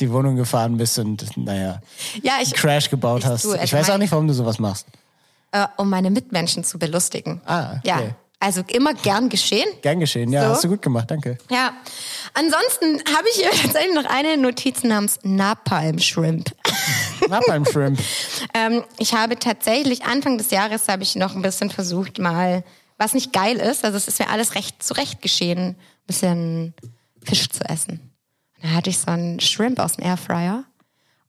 die 0.00 0.10
Wohnung 0.12 0.36
gefahren 0.36 0.76
bist 0.76 0.98
und, 0.98 1.36
naja, 1.36 1.80
Ja, 2.22 2.34
ich, 2.42 2.52
Crash 2.54 2.90
gebaut 2.90 3.24
hast. 3.24 3.44
du, 3.44 3.54
Ich 3.54 3.60
also 3.60 3.76
weiß 3.76 3.84
auch 3.86 3.88
mein- 3.94 4.00
nicht, 4.00 4.12
warum 4.12 4.28
du 4.28 4.34
sowas 4.34 4.58
machst. 4.58 4.86
äh, 5.52 5.66
um 5.76 5.88
meine 5.90 6.10
Mitmenschen 6.10 6.64
zu 6.64 6.78
belustigen. 6.78 7.40
Ah, 7.46 7.76
okay. 7.78 7.80
Ja, 7.88 8.00
also 8.40 8.62
immer 8.66 8.92
gern 8.94 9.28
geschehen. 9.28 9.66
Gern 9.82 10.00
geschehen. 10.00 10.30
Ja, 10.32 10.42
So. 10.48 10.48
hast 10.50 10.64
du 10.64 10.68
gut 10.68 10.82
gemacht, 10.82 11.10
danke. 11.10 11.38
Ja. 11.50 11.72
Ansonsten 12.34 13.00
habe 13.16 13.26
ich 13.32 13.40
hier 13.40 13.50
tatsächlich 13.62 13.94
noch 13.94 14.04
eine 14.06 14.36
Notiz 14.36 14.82
namens 14.82 15.18
Napalm 15.22 15.98
Shrimp. 15.98 16.50
Napalm 17.28 17.64
Shrimp. 17.64 17.98
ähm, 18.54 18.82
ich 18.98 19.14
habe 19.14 19.38
tatsächlich 19.38 20.04
Anfang 20.04 20.36
des 20.38 20.50
Jahres 20.50 20.88
habe 20.88 21.02
ich 21.04 21.14
noch 21.16 21.34
ein 21.36 21.42
bisschen 21.42 21.70
versucht 21.70 22.18
mal, 22.18 22.64
was 22.98 23.14
nicht 23.14 23.32
geil 23.32 23.56
ist, 23.56 23.84
also 23.84 23.96
es 23.96 24.08
ist 24.08 24.18
mir 24.20 24.28
alles 24.28 24.54
recht 24.54 24.82
zurecht 24.82 25.22
geschehen, 25.22 25.68
ein 25.70 25.76
bisschen 26.06 26.74
Fisch 27.24 27.48
zu 27.48 27.64
essen. 27.64 28.03
Da 28.64 28.70
hatte 28.70 28.88
ich 28.88 28.96
so 28.96 29.10
einen 29.10 29.40
Shrimp 29.40 29.78
aus 29.78 29.96
dem 29.96 30.06
Airfryer 30.06 30.64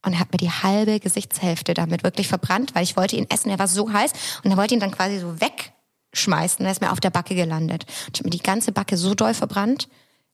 und 0.02 0.18
habe 0.18 0.30
mir 0.32 0.38
die 0.38 0.50
halbe 0.50 0.98
Gesichtshälfte 0.98 1.74
damit 1.74 2.02
wirklich 2.02 2.28
verbrannt, 2.28 2.74
weil 2.74 2.82
ich 2.82 2.96
wollte 2.96 3.16
ihn 3.16 3.28
essen, 3.28 3.50
er 3.50 3.58
war 3.58 3.68
so 3.68 3.92
heiß 3.92 4.12
und 4.42 4.50
er 4.52 4.56
wollte 4.56 4.72
ihn 4.72 4.80
dann 4.80 4.90
quasi 4.90 5.18
so 5.18 5.38
wegschmeißen 5.38 6.60
und 6.60 6.64
er 6.64 6.72
ist 6.72 6.80
mir 6.80 6.92
auf 6.92 7.00
der 7.00 7.10
Backe 7.10 7.34
gelandet. 7.34 7.84
Ich 8.10 8.20
habe 8.20 8.28
mir 8.28 8.30
die 8.30 8.42
ganze 8.42 8.72
Backe 8.72 8.96
so 8.96 9.14
doll 9.14 9.34
verbrannt. 9.34 9.86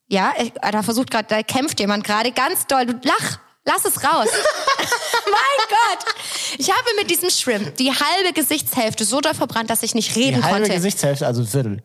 Ja, 0.07 0.33
ich, 0.41 0.53
da 0.53 0.83
versucht 0.85 1.11
gerade, 1.11 1.27
da 1.27 1.43
kämpft 1.43 1.81
jemand 1.81 2.05
gerade 2.05 2.31
ganz 2.31 2.69
doll. 2.69 2.87
Du 2.87 2.93
lach, 3.03 3.41
Lass 3.65 3.85
es 3.85 4.03
raus. 4.03 4.29
mein 5.27 5.69
Gott. 5.69 6.15
Ich 6.59 6.71
habe 6.71 6.89
mit 6.99 7.11
diesem 7.11 7.31
Shrimp 7.31 7.77
die 7.77 7.93
halbe 7.93 8.33
Gesichtshälfte 8.35 9.05
so 9.05 9.21
doll 9.21 9.35
verbrannt, 9.35 9.71
dass 9.71 9.83
ich 9.83 9.95
nicht 9.95 10.17
reden 10.17 10.39
Die 10.39 10.43
halbe 10.43 10.61
konnte. 10.61 10.75
Gesichtshälfte, 10.75 11.27
also 11.27 11.43
ein 11.43 11.47
Viertel. 11.47 11.83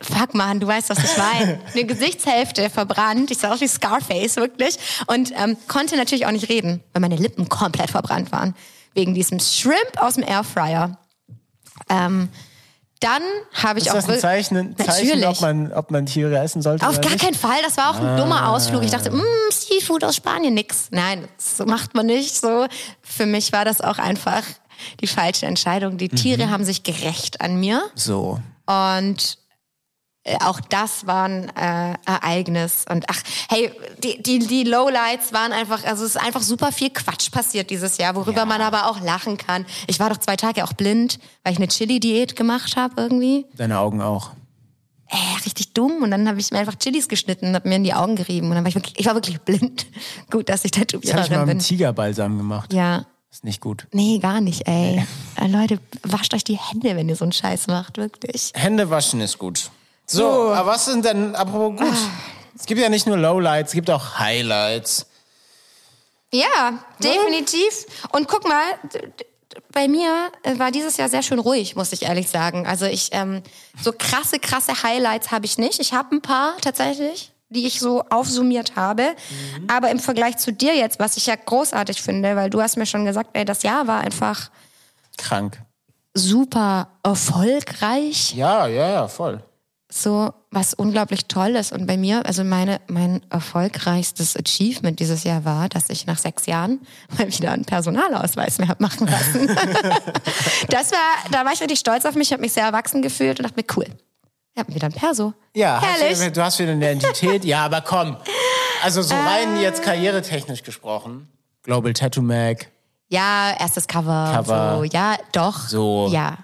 Fuck 0.00 0.34
man, 0.34 0.60
du 0.60 0.66
weißt, 0.68 0.90
was 0.90 0.98
ich 0.98 1.16
meine. 1.16 1.60
Eine 1.72 1.84
Gesichtshälfte 1.84 2.70
verbrannt. 2.70 3.32
Ich 3.32 3.38
sah 3.38 3.52
aus 3.52 3.60
wie 3.60 3.66
Scarface, 3.66 4.36
wirklich. 4.36 4.78
Und 5.08 5.32
ähm, 5.36 5.56
konnte 5.66 5.96
natürlich 5.96 6.24
auch 6.26 6.30
nicht 6.30 6.48
reden, 6.48 6.84
weil 6.92 7.00
meine 7.00 7.16
Lippen 7.16 7.48
komplett 7.48 7.90
verbrannt 7.90 8.30
waren. 8.30 8.54
Wegen 8.94 9.14
diesem 9.14 9.40
Shrimp 9.40 9.96
aus 9.96 10.14
dem 10.14 10.22
Airfryer. 10.22 10.98
Ähm, 11.88 12.28
dann 13.00 13.22
habe 13.52 13.78
ich 13.78 13.86
Ist 13.86 13.92
auch... 13.92 13.96
das 13.96 14.08
ein 14.08 14.18
Zeichen, 14.20 14.56
ein 14.56 14.76
Zeichen 14.76 15.08
Natürlich. 15.20 15.26
ob, 15.26 15.40
man, 15.40 15.72
ob 15.72 15.90
man 15.90 16.06
Tiere 16.06 16.38
essen 16.38 16.62
sollte? 16.62 16.86
Auf 16.88 17.00
gar 17.00 17.10
nicht? 17.10 17.22
keinen 17.24 17.34
Fall, 17.34 17.58
das 17.64 17.76
war 17.76 17.90
auch 17.90 18.00
ein 18.00 18.16
dummer 18.16 18.48
Ausflug. 18.50 18.82
Ich 18.82 18.90
dachte, 18.90 19.10
mmm, 19.10 19.22
Seafood 19.50 20.04
aus 20.04 20.16
Spanien, 20.16 20.54
nix. 20.54 20.88
Nein, 20.90 21.28
das 21.36 21.64
macht 21.66 21.94
man 21.94 22.06
nicht 22.06 22.34
so. 22.36 22.66
Für 23.02 23.26
mich 23.26 23.52
war 23.52 23.64
das 23.64 23.80
auch 23.80 23.98
einfach 23.98 24.42
die 25.00 25.06
falsche 25.06 25.46
Entscheidung. 25.46 25.98
Die 25.98 26.08
Tiere 26.08 26.50
haben 26.50 26.64
sich 26.64 26.82
gerecht 26.82 27.40
an 27.40 27.58
mir 27.60 27.82
So. 27.94 28.40
und 28.66 29.38
auch 30.40 30.60
das 30.60 31.06
war 31.06 31.24
ein 31.24 31.48
äh, 31.56 31.94
Ereignis. 32.06 32.84
Und 32.90 33.06
ach, 33.08 33.20
hey, 33.48 33.70
die, 34.02 34.22
die, 34.22 34.38
die 34.40 34.64
Lowlights 34.64 35.32
waren 35.32 35.52
einfach, 35.52 35.84
also 35.84 36.04
es 36.04 36.16
ist 36.16 36.22
einfach 36.22 36.42
super 36.42 36.70
viel 36.72 36.90
Quatsch 36.90 37.30
passiert 37.30 37.70
dieses 37.70 37.96
Jahr, 37.98 38.14
worüber 38.14 38.44
man 38.44 38.60
aber 38.60 38.90
auch 38.90 39.00
lachen 39.00 39.38
kann. 39.38 39.64
Ich 39.86 40.00
war 40.00 40.10
doch 40.10 40.18
zwei 40.18 40.36
Tage 40.36 40.64
auch 40.64 40.72
blind, 40.74 41.18
weil 41.44 41.52
ich 41.54 41.58
eine 41.58 41.68
Chili-Diät 41.68 42.36
gemacht 42.36 42.76
habe 42.76 43.00
irgendwie 43.00 43.46
Deine 43.56 43.78
Augen 43.78 44.02
auch. 44.02 44.32
äh, 45.08 45.16
richtig 45.44 45.72
dumm 45.72 46.02
und 46.02 46.10
dann 46.10 46.28
habe 46.28 46.38
ich 46.38 46.50
mir 46.50 46.58
einfach 46.58 46.74
Chilis 46.76 47.08
geschnitten 47.08 47.48
und 47.48 47.54
habe 47.54 47.66
mir 47.68 47.76
in 47.76 47.84
die 47.84 47.94
Augen 47.94 48.16
gerieben 48.16 48.48
und 48.48 48.54
dann 48.56 48.64
war 48.64 48.68
ich 48.68 48.74
wirklich, 48.74 48.98
ich 48.98 49.06
war 49.06 49.14
wirklich 49.14 49.40
blind. 49.40 49.86
Gut, 50.30 50.50
dass 50.50 50.64
ich 50.66 50.72
Das 50.72 50.80
habe 50.82 50.90
ich 50.90 51.00
mal 51.00 51.06
Tätowiererin 51.06 51.38
mit 51.46 51.48
bin. 51.48 51.58
Tigerbalsam 51.60 52.36
gemacht. 52.36 52.72
Ja. 52.74 53.06
Ist 53.30 53.44
nicht 53.44 53.60
gut. 53.60 53.86
Nee, 53.92 54.18
gar 54.20 54.40
nicht, 54.40 54.66
ey. 54.66 55.04
Äh, 55.36 55.46
Leute, 55.48 55.78
wascht 56.02 56.32
euch 56.32 56.44
die 56.44 56.56
Hände, 56.56 56.96
wenn 56.96 57.10
ihr 57.10 57.14
so 57.16 57.24
einen 57.26 57.32
Scheiß 57.32 57.66
macht, 57.66 57.98
wirklich. 57.98 58.52
Hände 58.54 58.88
waschen 58.88 59.20
ist 59.20 59.38
gut. 59.38 59.70
So, 60.10 60.52
aber 60.52 60.70
was 60.70 60.86
sind 60.86 61.04
denn, 61.04 61.34
apropos 61.34 61.78
gut, 61.78 61.96
es 62.58 62.66
gibt 62.66 62.80
ja 62.80 62.88
nicht 62.88 63.06
nur 63.06 63.16
Lowlights, 63.18 63.70
es 63.70 63.74
gibt 63.74 63.90
auch 63.90 64.18
Highlights. 64.18 65.06
Ja, 66.32 66.78
definitiv. 67.02 67.86
Und 68.12 68.26
guck 68.26 68.46
mal, 68.48 68.64
bei 69.72 69.88
mir 69.88 70.30
äh, 70.42 70.58
war 70.58 70.70
dieses 70.70 70.96
Jahr 70.96 71.08
sehr 71.08 71.22
schön 71.22 71.38
ruhig, 71.38 71.76
muss 71.76 71.92
ich 71.92 72.02
ehrlich 72.02 72.28
sagen. 72.28 72.66
Also 72.66 72.86
ich, 72.86 73.10
ähm, 73.12 73.42
so 73.82 73.92
krasse, 73.96 74.38
krasse 74.38 74.82
Highlights 74.82 75.30
habe 75.30 75.46
ich 75.46 75.58
nicht. 75.58 75.80
Ich 75.80 75.92
habe 75.92 76.16
ein 76.16 76.22
paar 76.22 76.54
tatsächlich, 76.60 77.32
die 77.48 77.66
ich 77.66 77.80
so 77.80 78.02
aufsummiert 78.10 78.76
habe. 78.76 79.14
Aber 79.68 79.90
im 79.90 79.98
Vergleich 79.98 80.36
zu 80.36 80.52
dir 80.52 80.74
jetzt, 80.74 80.98
was 80.98 81.16
ich 81.16 81.26
ja 81.26 81.34
großartig 81.34 82.02
finde, 82.02 82.36
weil 82.36 82.50
du 82.50 82.60
hast 82.60 82.76
mir 82.76 82.86
schon 82.86 83.04
gesagt, 83.04 83.30
ey, 83.34 83.44
das 83.44 83.62
Jahr 83.62 83.86
war 83.86 84.00
einfach 84.00 84.50
Krank. 85.16 85.58
super 86.14 86.88
erfolgreich. 87.02 88.34
Ja, 88.34 88.66
ja, 88.66 88.90
ja, 88.90 89.08
voll. 89.08 89.42
So 89.90 90.32
was 90.50 90.74
unglaublich 90.74 91.26
Tolles. 91.26 91.72
Und 91.72 91.86
bei 91.86 91.96
mir, 91.96 92.24
also 92.26 92.44
meine, 92.44 92.80
mein 92.88 93.22
erfolgreichstes 93.30 94.36
Achievement 94.36 95.00
dieses 95.00 95.24
Jahr 95.24 95.44
war, 95.44 95.68
dass 95.68 95.88
ich 95.88 96.06
nach 96.06 96.18
sechs 96.18 96.46
Jahren 96.46 96.80
mal 97.18 97.28
wieder 97.28 97.52
einen 97.52 97.64
Personalausweis 97.64 98.58
mehr 98.58 98.68
hab 98.68 98.80
machen 98.80 99.06
lassen. 99.06 99.46
das 100.68 100.92
war, 100.92 101.30
da 101.30 101.44
war 101.44 101.52
ich 101.52 101.60
richtig 101.60 101.78
stolz 101.78 102.04
auf 102.04 102.14
mich, 102.14 102.32
habe 102.32 102.42
mich 102.42 102.52
sehr 102.52 102.64
erwachsen 102.64 103.02
gefühlt 103.02 103.38
und 103.38 103.44
dachte 103.44 103.56
mir, 103.56 103.66
cool. 103.76 103.86
Ich 104.54 104.60
habe 104.60 104.74
wieder 104.74 104.86
ein 104.86 104.92
Perso. 104.92 105.34
Ja, 105.54 105.80
hast 105.80 106.00
Herrlich. 106.00 106.18
du, 106.18 106.32
du 106.32 106.42
hast 106.44 106.58
wieder 106.58 106.72
eine 106.72 106.92
Identität. 106.92 107.44
ja, 107.44 107.64
aber 107.64 107.80
komm. 107.80 108.16
Also 108.82 109.02
so 109.02 109.14
rein 109.14 109.60
jetzt 109.60 109.82
karrieretechnisch 109.82 110.64
gesprochen. 110.64 111.28
Global 111.62 111.92
Tattoo 111.92 112.22
Mag. 112.22 112.68
Ja, 113.08 113.54
erstes 113.58 113.86
Cover. 113.86 114.32
Cover. 114.34 114.76
So, 114.78 114.84
ja, 114.84 115.16
doch. 115.32 115.68
So. 115.68 116.08
Ja. 116.10 116.38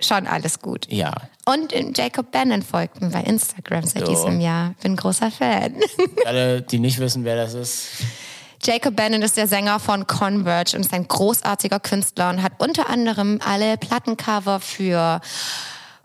Schon 0.00 0.26
alles 0.26 0.60
gut. 0.60 0.86
Ja. 0.90 1.12
Und 1.44 1.72
Jacob 1.96 2.32
Bannon 2.32 2.62
folgt 2.62 3.00
mir 3.00 3.10
bei 3.10 3.22
Instagram 3.22 3.84
seit 3.84 4.04
So. 4.06 4.10
diesem 4.12 4.40
Jahr. 4.40 4.74
Bin 4.82 4.96
großer 4.96 5.30
Fan. 5.30 5.74
Alle, 6.26 6.62
die 6.62 6.78
nicht 6.78 6.98
wissen, 6.98 7.24
wer 7.24 7.36
das 7.36 7.54
ist. 7.54 7.88
Jacob 8.62 8.96
Bannon 8.96 9.22
ist 9.22 9.36
der 9.36 9.46
Sänger 9.46 9.78
von 9.78 10.06
Converge 10.06 10.76
und 10.76 10.80
ist 10.84 10.92
ein 10.92 11.06
großartiger 11.06 11.80
Künstler 11.80 12.30
und 12.30 12.42
hat 12.42 12.52
unter 12.58 12.88
anderem 12.88 13.38
alle 13.46 13.76
Plattencover 13.76 14.58
für 14.58 15.20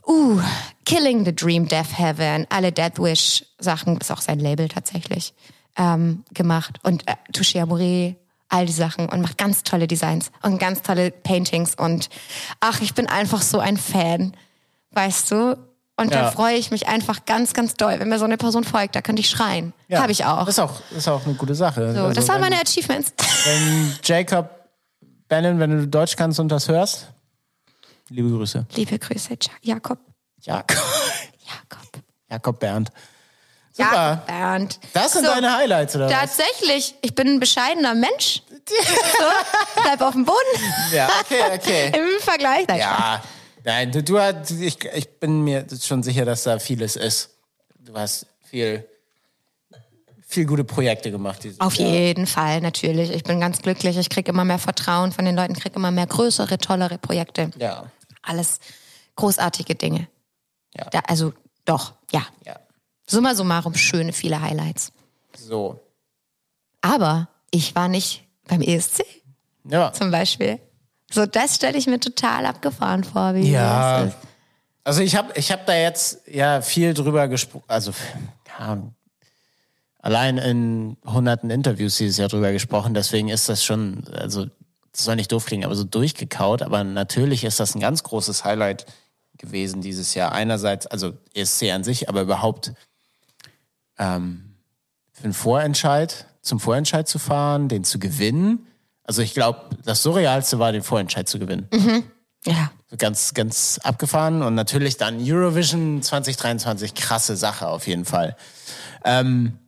uh, 0.06 0.40
Killing 0.86 1.24
the 1.26 1.34
Dream, 1.34 1.68
Death 1.68 1.98
Heaven, 1.98 2.46
alle 2.50 2.72
Death 2.72 3.00
Wish 3.00 3.46
Sachen, 3.60 3.98
ist 3.98 4.12
auch 4.12 4.22
sein 4.22 4.40
Label 4.40 4.68
tatsächlich, 4.68 5.34
ähm, 5.78 6.24
gemacht. 6.34 6.80
Und 6.84 7.08
äh, 7.08 7.16
Touché 7.34 7.62
Amore, 7.62 8.16
all 8.50 8.66
die 8.66 8.74
Sachen 8.74 9.08
und 9.10 9.22
macht 9.22 9.38
ganz 9.38 9.64
tolle 9.64 9.88
Designs 9.88 10.32
und 10.44 10.58
ganz 10.60 10.82
tolle 10.82 11.12
Paintings 11.12 11.76
und 11.76 12.10
ach, 12.60 12.82
ich 12.82 12.94
bin 12.96 13.08
einfach 13.08 13.42
so 13.42 13.60
ein 13.60 13.78
Fan, 13.78 14.36
weißt 14.92 15.32
du? 15.32 15.58
Und 15.98 16.12
Ja. 16.14 16.22
da 16.24 16.32
freue 16.32 16.56
ich 16.56 16.72
mich 16.72 16.88
einfach 16.88 17.26
ganz, 17.26 17.54
ganz 17.54 17.74
doll, 17.76 18.00
wenn 18.00 18.08
mir 18.10 18.20
so 18.20 18.26
eine 18.26 18.38
Person 18.38 18.64
folgt, 18.64 18.96
da 18.96 19.02
könnte 19.02 19.20
ich 19.20 19.30
schreien. 19.30 19.74
Ja, 19.90 20.02
Habe 20.02 20.12
ich 20.14 20.24
auch. 20.26 20.48
Ist 20.48 20.60
auch, 20.60 20.82
ist 20.96 21.08
auch 21.10 21.26
eine 21.26 21.36
gute 21.36 21.54
Sache. 21.56 21.94
So, 21.94 22.02
Also, 22.04 22.14
das 22.14 22.28
waren 22.30 22.40
meine 22.42 22.56
Achievements. 22.60 23.14
wenn 23.46 23.94
Jacob 24.04 24.50
Bannon, 25.28 25.60
wenn 25.60 25.70
du 25.72 25.88
Deutsch 25.88 26.16
kannst 26.16 26.40
und 26.40 26.48
das 26.50 26.68
hörst, 26.70 27.12
liebe 28.10 28.30
Grüße. 28.30 28.66
Liebe 28.76 28.98
Grüße, 28.98 29.34
Ja- 29.34 29.74
Jakob. 29.76 30.00
Jakob. 30.42 30.78
Jakob. 31.46 32.04
Jakob 32.30 32.60
Bernd. 32.60 32.90
Super. 33.80 33.96
Jakob 33.96 34.28
Bernd. 34.28 34.80
Das 34.94 35.14
sind 35.14 35.26
So, 35.26 35.32
deine 35.32 35.56
Highlights, 35.56 35.96
oder 35.96 36.06
was? 36.06 36.14
Tatsächlich, 36.14 36.96
ich 37.02 37.16
bin 37.16 37.28
ein 37.28 37.40
bescheidener 37.40 37.96
Mensch. 37.96 38.42
So, 38.68 39.82
bleib 39.82 40.02
auf 40.02 40.14
dem 40.14 40.26
Boden. 40.26 40.38
Ja, 40.94 41.10
okay, 41.22 41.42
okay. 41.56 41.88
Im 41.98 42.22
Vergleich. 42.22 42.68
Nein, 42.68 42.80
Ja, 42.80 43.24
nein, 43.64 43.92
du, 43.92 44.04
du 44.04 44.20
hast, 44.20 44.52
ich, 44.52 44.78
ich 44.94 45.10
bin 45.20 45.42
mir 45.44 45.66
schon 45.82 46.04
sicher, 46.04 46.24
dass 46.26 46.44
da 46.44 46.60
vieles 46.60 46.96
ist. 46.96 47.32
Du 47.80 47.96
hast 47.96 48.28
viel, 48.44 48.88
viel 50.28 50.46
gute 50.46 50.64
Projekte 50.64 51.10
gemacht. 51.10 51.48
Auf 51.58 51.76
Jahr. 51.76 51.90
jeden 51.90 52.28
Fall, 52.28 52.62
natürlich. 52.62 53.12
Ich 53.12 53.24
bin 53.24 53.40
ganz 53.40 53.62
glücklich. 53.64 53.98
Ich 53.98 54.10
kriege 54.10 54.30
immer 54.32 54.46
mehr 54.46 54.60
Vertrauen 54.60 55.12
von 55.12 55.26
den 55.26 55.36
Leuten, 55.36 55.56
kriege 55.56 55.76
immer 55.76 55.90
mehr 55.90 56.06
größere, 56.06 56.60
tollere 56.60 57.00
Projekte. 57.00 57.50
Ja, 57.58 57.86
Alles 58.22 58.60
großartige 59.16 59.74
Dinge. 59.74 60.08
Ja. 60.78 60.86
Da, 60.92 61.00
also 61.08 61.34
doch, 61.66 61.94
ja. 62.12 62.26
ja. 62.46 62.56
Summa 63.10 63.34
summarum 63.36 63.74
schöne, 63.76 64.14
viele 64.14 64.42
Highlights. 64.42 64.92
So. 65.38 65.80
Aber 66.82 67.28
ich 67.52 67.76
war 67.76 67.88
nicht 67.88 68.24
beim 68.48 68.62
ESC 68.62 69.04
Ja. 69.70 69.92
zum 69.94 70.12
Beispiel. 70.12 70.60
So, 71.12 71.26
das 71.26 71.56
stelle 71.56 71.78
ich 71.78 71.88
mir 71.88 72.00
total 72.00 72.46
abgefahren 72.46 73.04
vor. 73.04 73.34
Wie 73.34 73.50
Ja. 73.52 74.04
das 74.06 74.14
ist. 74.14 74.18
Also 74.84 75.02
ich 75.02 75.16
habe 75.16 75.32
ich 75.36 75.52
hab 75.52 75.66
da 75.66 75.76
jetzt 75.76 76.22
ja 76.28 76.62
viel 76.62 76.94
drüber 76.94 77.28
gesprochen, 77.28 77.66
also 77.68 77.92
ja, 78.60 78.78
allein 80.00 80.38
in 80.38 80.98
hunderten 81.06 81.50
Interviews 81.50 81.98
dieses 81.98 82.18
Jahr 82.18 82.30
drüber 82.30 82.52
gesprochen, 82.52 82.94
deswegen 82.94 83.30
ist 83.30 83.50
das 83.50 83.64
schon, 83.64 84.04
also 84.14 84.46
das 84.92 85.04
soll 85.04 85.16
nicht 85.18 85.32
doof 85.32 85.46
klingen, 85.46 85.66
aber 85.66 85.76
so 85.76 85.84
durchgekaut, 85.84 86.62
aber 86.64 86.84
natürlich 86.84 87.44
ist 87.44 87.60
das 87.60 87.76
ein 87.76 87.82
ganz 87.82 88.04
großes 88.04 88.46
Highlight 88.46 88.86
gewesen 89.38 89.82
dieses 89.82 90.16
Jahr. 90.16 90.32
Einerseits, 90.32 90.88
also 90.88 91.14
ESC 91.36 91.72
an 91.72 91.84
sich, 91.84 92.10
aber 92.10 92.22
überhaupt 92.22 92.74
ähm, 94.00 94.56
für 95.12 95.24
den 95.24 95.34
Vorentscheid, 95.34 96.26
zum 96.42 96.60
Vorentscheid 96.60 97.08
zu 97.08 97.20
fahren, 97.20 97.68
den 97.68 97.84
zu 97.84 98.00
gewinnen. 98.00 98.66
Also 99.04 99.22
ich 99.22 99.34
glaube, 99.34 99.70
das 99.84 100.02
Surrealste 100.02 100.60
war, 100.60 100.72
den 100.72 100.84
Vorentscheid 100.84 101.28
zu 101.28 101.40
gewinnen. 101.40 101.68
Ja. 102.46 102.72
Ganz, 102.98 103.34
ganz 103.34 103.80
abgefahren 103.84 104.42
und 104.42 104.56
natürlich 104.56 104.98
dann 104.98 105.20
Eurovision 105.22 106.02
2023, 106.02 106.96
krasse 106.96 107.36
Sache 107.36 107.68
auf 107.68 107.86
jeden 107.86 108.06
Fall. 108.06 108.36
Ähm, 109.04 109.60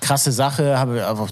krasse 0.00 0.32
Sache, 0.32 0.78
habe 0.78 0.98
ich 0.98 1.04
einfach 1.04 1.30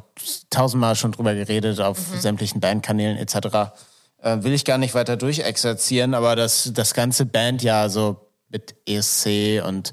tausendmal 0.48 0.96
schon 0.96 1.12
drüber 1.12 1.34
geredet 1.34 1.80
auf 1.80 1.98
sämtlichen 1.98 2.60
Bandkanälen 2.60 3.18
etc. 3.18 3.74
Äh, 4.22 4.42
will 4.42 4.52
ich 4.52 4.64
gar 4.64 4.78
nicht 4.78 4.94
weiter 4.94 5.16
durchexerzieren, 5.16 6.14
aber 6.14 6.36
das, 6.36 6.70
das 6.72 6.94
ganze 6.94 7.26
Bandjahr 7.26 7.90
so 7.90 8.30
mit 8.48 8.76
ESC 8.86 9.62
und 9.66 9.92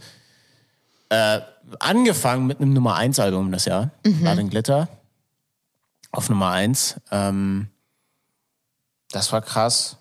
äh, 1.09 1.41
angefangen 1.79 2.45
mit 2.47 2.59
einem 2.59 2.73
Nummer 2.73 2.95
1 2.95 3.19
Album 3.19 3.51
das 3.51 3.65
Jahr, 3.65 3.91
Blood 4.03 4.39
and 4.39 4.49
Glitter 4.51 4.87
auf 6.11 6.29
Nummer 6.29 6.51
1. 6.51 7.01
Ähm, 7.11 7.67
das 9.11 9.31
war 9.31 9.41
krass. 9.41 9.97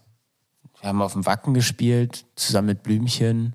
Wir 0.81 0.89
haben 0.89 1.03
auf 1.03 1.13
dem 1.13 1.27
Wacken 1.27 1.55
gespielt, 1.55 2.25
zusammen 2.37 2.69
mit 2.69 2.83
Blümchen. 2.83 3.55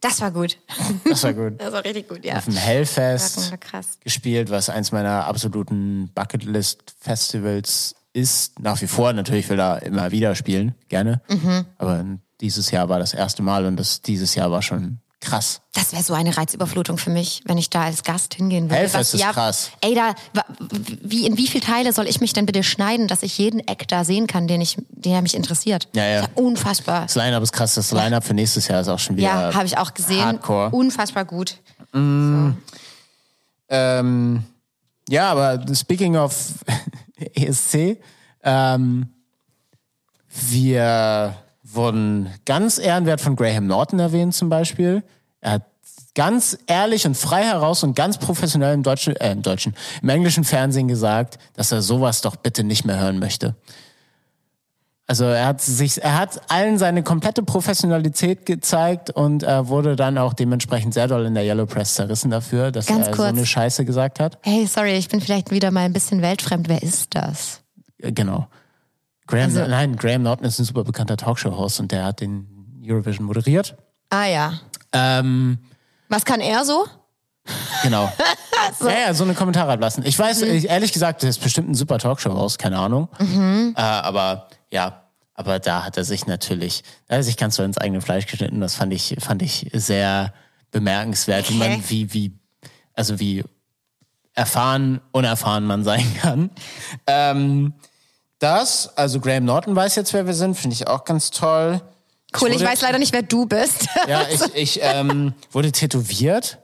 Das 0.00 0.20
war 0.20 0.30
gut. 0.30 0.58
Das 1.04 1.22
war 1.22 1.32
gut. 1.34 1.54
Das 1.58 1.72
war 1.72 1.84
richtig 1.84 2.08
gut, 2.08 2.24
ja. 2.24 2.36
Auf 2.36 2.44
dem 2.44 2.56
Hellfest 2.56 3.36
Das 3.36 3.50
war 3.50 3.58
krass. 3.58 3.98
gespielt, 4.00 4.50
was 4.50 4.68
eins 4.68 4.92
meiner 4.92 5.26
absoluten 5.26 6.10
Bucketlist-Festivals 6.14 7.94
ist. 8.12 8.60
Nach 8.60 8.80
wie 8.82 8.86
vor 8.86 9.12
natürlich 9.12 9.48
will 9.48 9.60
er 9.60 9.82
immer 9.82 10.10
wieder 10.10 10.34
spielen, 10.34 10.74
gerne. 10.88 11.20
Mhm. 11.28 11.64
Aber 11.78 12.04
dieses 12.40 12.70
Jahr 12.70 12.88
war 12.88 12.98
das 12.98 13.14
erste 13.14 13.42
Mal 13.42 13.64
und 13.64 13.76
das 13.76 14.02
dieses 14.02 14.34
Jahr 14.34 14.50
war 14.50 14.62
schon 14.62 14.98
krass. 15.22 15.60
Das 15.72 15.92
wäre 15.92 16.02
so 16.02 16.12
eine 16.12 16.36
Reizüberflutung 16.36 16.98
für 16.98 17.10
mich, 17.10 17.42
wenn 17.46 17.56
ich 17.56 17.70
da 17.70 17.84
als 17.84 18.02
Gast 18.02 18.34
hingehen 18.34 18.64
würde. 18.64 18.76
Hellfest 18.76 19.14
ist 19.14 19.22
krass. 19.22 19.70
Ey, 19.80 19.94
da, 19.94 20.14
wie, 21.02 21.26
in 21.26 21.38
wie 21.38 21.46
viele 21.46 21.64
Teile 21.64 21.92
soll 21.92 22.06
ich 22.06 22.20
mich 22.20 22.34
denn 22.34 22.44
bitte 22.44 22.62
schneiden, 22.62 23.08
dass 23.08 23.22
ich 23.22 23.38
jeden 23.38 23.66
Eck 23.66 23.88
da 23.88 24.04
sehen 24.04 24.26
kann, 24.26 24.48
den 24.48 24.60
ich, 24.60 24.76
der 24.90 25.22
mich 25.22 25.34
interessiert? 25.34 25.88
Ja, 25.94 26.04
ja. 26.04 26.20
Ist 26.20 26.30
unfassbar. 26.34 27.02
Das 27.02 27.14
Line-Up 27.14 27.42
ist 27.42 27.52
krass. 27.52 27.74
Das 27.74 27.92
Line-Up 27.92 28.24
für 28.24 28.34
nächstes 28.34 28.68
Jahr 28.68 28.80
ist 28.80 28.88
auch 28.88 28.98
schon 28.98 29.16
wieder 29.16 29.28
Ja, 29.28 29.54
habe 29.54 29.66
ich 29.66 29.78
auch 29.78 29.94
gesehen. 29.94 30.24
Hardcore. 30.24 30.70
Unfassbar 30.70 31.24
gut. 31.24 31.58
Ähm, 31.94 32.56
ja, 35.08 35.30
aber 35.30 35.64
speaking 35.74 36.16
of 36.16 36.34
ESC, 37.34 37.98
ähm, 38.42 39.08
wir 40.28 41.36
wurden 41.74 42.28
ganz 42.44 42.78
ehrenwert 42.78 43.20
von 43.20 43.36
Graham 43.36 43.66
Norton 43.66 43.98
erwähnt 43.98 44.34
zum 44.34 44.48
Beispiel. 44.48 45.02
Er 45.40 45.52
hat 45.52 45.62
ganz 46.14 46.58
ehrlich 46.66 47.06
und 47.06 47.16
frei 47.16 47.42
heraus 47.44 47.82
und 47.82 47.94
ganz 47.96 48.18
professionell 48.18 48.74
im 48.74 48.82
deutschen, 48.82 49.16
äh, 49.16 49.32
im 49.32 49.42
deutschen, 49.42 49.74
im 50.02 50.08
englischen 50.08 50.44
Fernsehen 50.44 50.88
gesagt, 50.88 51.38
dass 51.54 51.72
er 51.72 51.82
sowas 51.82 52.20
doch 52.20 52.36
bitte 52.36 52.64
nicht 52.64 52.84
mehr 52.84 52.98
hören 53.00 53.18
möchte. 53.18 53.54
Also 55.06 55.24
er 55.24 55.46
hat 55.46 55.60
sich, 55.60 56.02
er 56.02 56.16
hat 56.18 56.40
allen 56.50 56.78
seine 56.78 57.02
komplette 57.02 57.42
Professionalität 57.42 58.46
gezeigt 58.46 59.10
und 59.10 59.42
er 59.42 59.68
wurde 59.68 59.96
dann 59.96 60.16
auch 60.16 60.32
dementsprechend 60.32 60.94
sehr 60.94 61.08
doll 61.08 61.26
in 61.26 61.34
der 61.34 61.44
Yellow 61.44 61.66
Press 61.66 61.94
zerrissen 61.94 62.30
dafür, 62.30 62.70
dass 62.70 62.86
Ganz 62.86 63.08
er 63.08 63.12
so 63.12 63.16
kurz. 63.22 63.28
eine 63.28 63.44
Scheiße 63.44 63.84
gesagt 63.84 64.20
hat. 64.20 64.38
Hey, 64.42 64.66
sorry, 64.66 64.92
ich 64.92 65.08
bin 65.08 65.20
vielleicht 65.20 65.50
wieder 65.50 65.70
mal 65.70 65.80
ein 65.80 65.92
bisschen 65.92 66.22
weltfremd. 66.22 66.68
Wer 66.68 66.82
ist 66.82 67.14
das? 67.14 67.60
Äh, 67.98 68.12
Genau. 68.12 68.46
Graham, 69.26 69.44
Also- 69.44 69.66
nein, 69.66 69.96
Graham 69.96 70.22
Norton 70.22 70.46
ist 70.46 70.58
ein 70.58 70.64
super 70.64 70.84
bekannter 70.84 71.16
Talkshow-Host 71.16 71.80
und 71.80 71.92
der 71.92 72.04
hat 72.04 72.20
den 72.20 72.82
Eurovision 72.86 73.26
moderiert. 73.26 73.76
Ah 74.10 74.26
ja. 74.26 74.60
Ähm, 74.92 75.58
Was 76.08 76.24
kann 76.24 76.40
er 76.40 76.64
so? 76.64 76.86
genau. 77.82 78.12
Ja, 78.80 78.90
ja, 79.08 79.14
so 79.14 79.24
eine 79.24 79.34
Kommentare 79.34 79.72
ablassen. 79.72 80.06
Ich 80.06 80.16
weiß, 80.16 80.42
Mhm. 80.42 80.50
ich, 80.52 80.68
ehrlich 80.68 80.92
gesagt, 80.92 81.22
der 81.22 81.30
ist 81.30 81.40
bestimmt 81.42 81.68
ein 81.68 81.74
super 81.74 81.98
Talkshow-Host, 81.98 82.60
keine 82.60 82.78
Ahnung. 82.78 83.08
Mhm. 83.18 83.74
Äh, 83.76 83.80
aber 83.80 84.46
ja, 84.72 85.02
aber 85.34 85.58
da 85.58 85.84
hat 85.84 85.96
er 85.96 86.04
sich 86.04 86.26
natürlich, 86.28 86.82
da 87.08 87.14
hat 87.14 87.20
er 87.20 87.22
sich 87.24 87.36
ganz 87.36 87.56
so 87.56 87.64
ins 87.64 87.76
eigene 87.78 88.00
Fleisch 88.00 88.26
geschnitten. 88.26 88.60
Das 88.60 88.76
fand 88.76 88.92
ich, 88.92 89.16
fand 89.18 89.42
ich 89.42 89.68
sehr 89.72 90.32
bemerkenswert, 90.70 91.50
wie 91.50 91.56
man, 91.56 91.82
wie, 91.90 92.12
wie, 92.14 92.38
also 92.94 93.18
wie 93.18 93.42
erfahren, 94.34 95.00
unerfahren 95.10 95.64
man 95.66 95.82
sein 95.82 96.06
kann. 96.20 96.50
Ähm, 97.08 97.74
das, 98.42 98.96
also 98.96 99.20
Graham 99.20 99.44
Norton 99.44 99.74
weiß 99.76 99.94
jetzt, 99.96 100.12
wer 100.12 100.26
wir 100.26 100.34
sind, 100.34 100.56
finde 100.56 100.74
ich 100.74 100.86
auch 100.88 101.04
ganz 101.04 101.30
toll. 101.30 101.80
Cool, 102.40 102.48
ich 102.48 102.54
wurde- 102.56 102.66
weiß 102.66 102.80
leider 102.82 102.98
nicht, 102.98 103.12
wer 103.12 103.22
du 103.22 103.46
bist. 103.46 103.86
Ja, 104.08 104.22
ich, 104.30 104.40
ich 104.54 104.80
ähm, 104.82 105.34
wurde 105.50 105.70
tätowiert. 105.72 106.58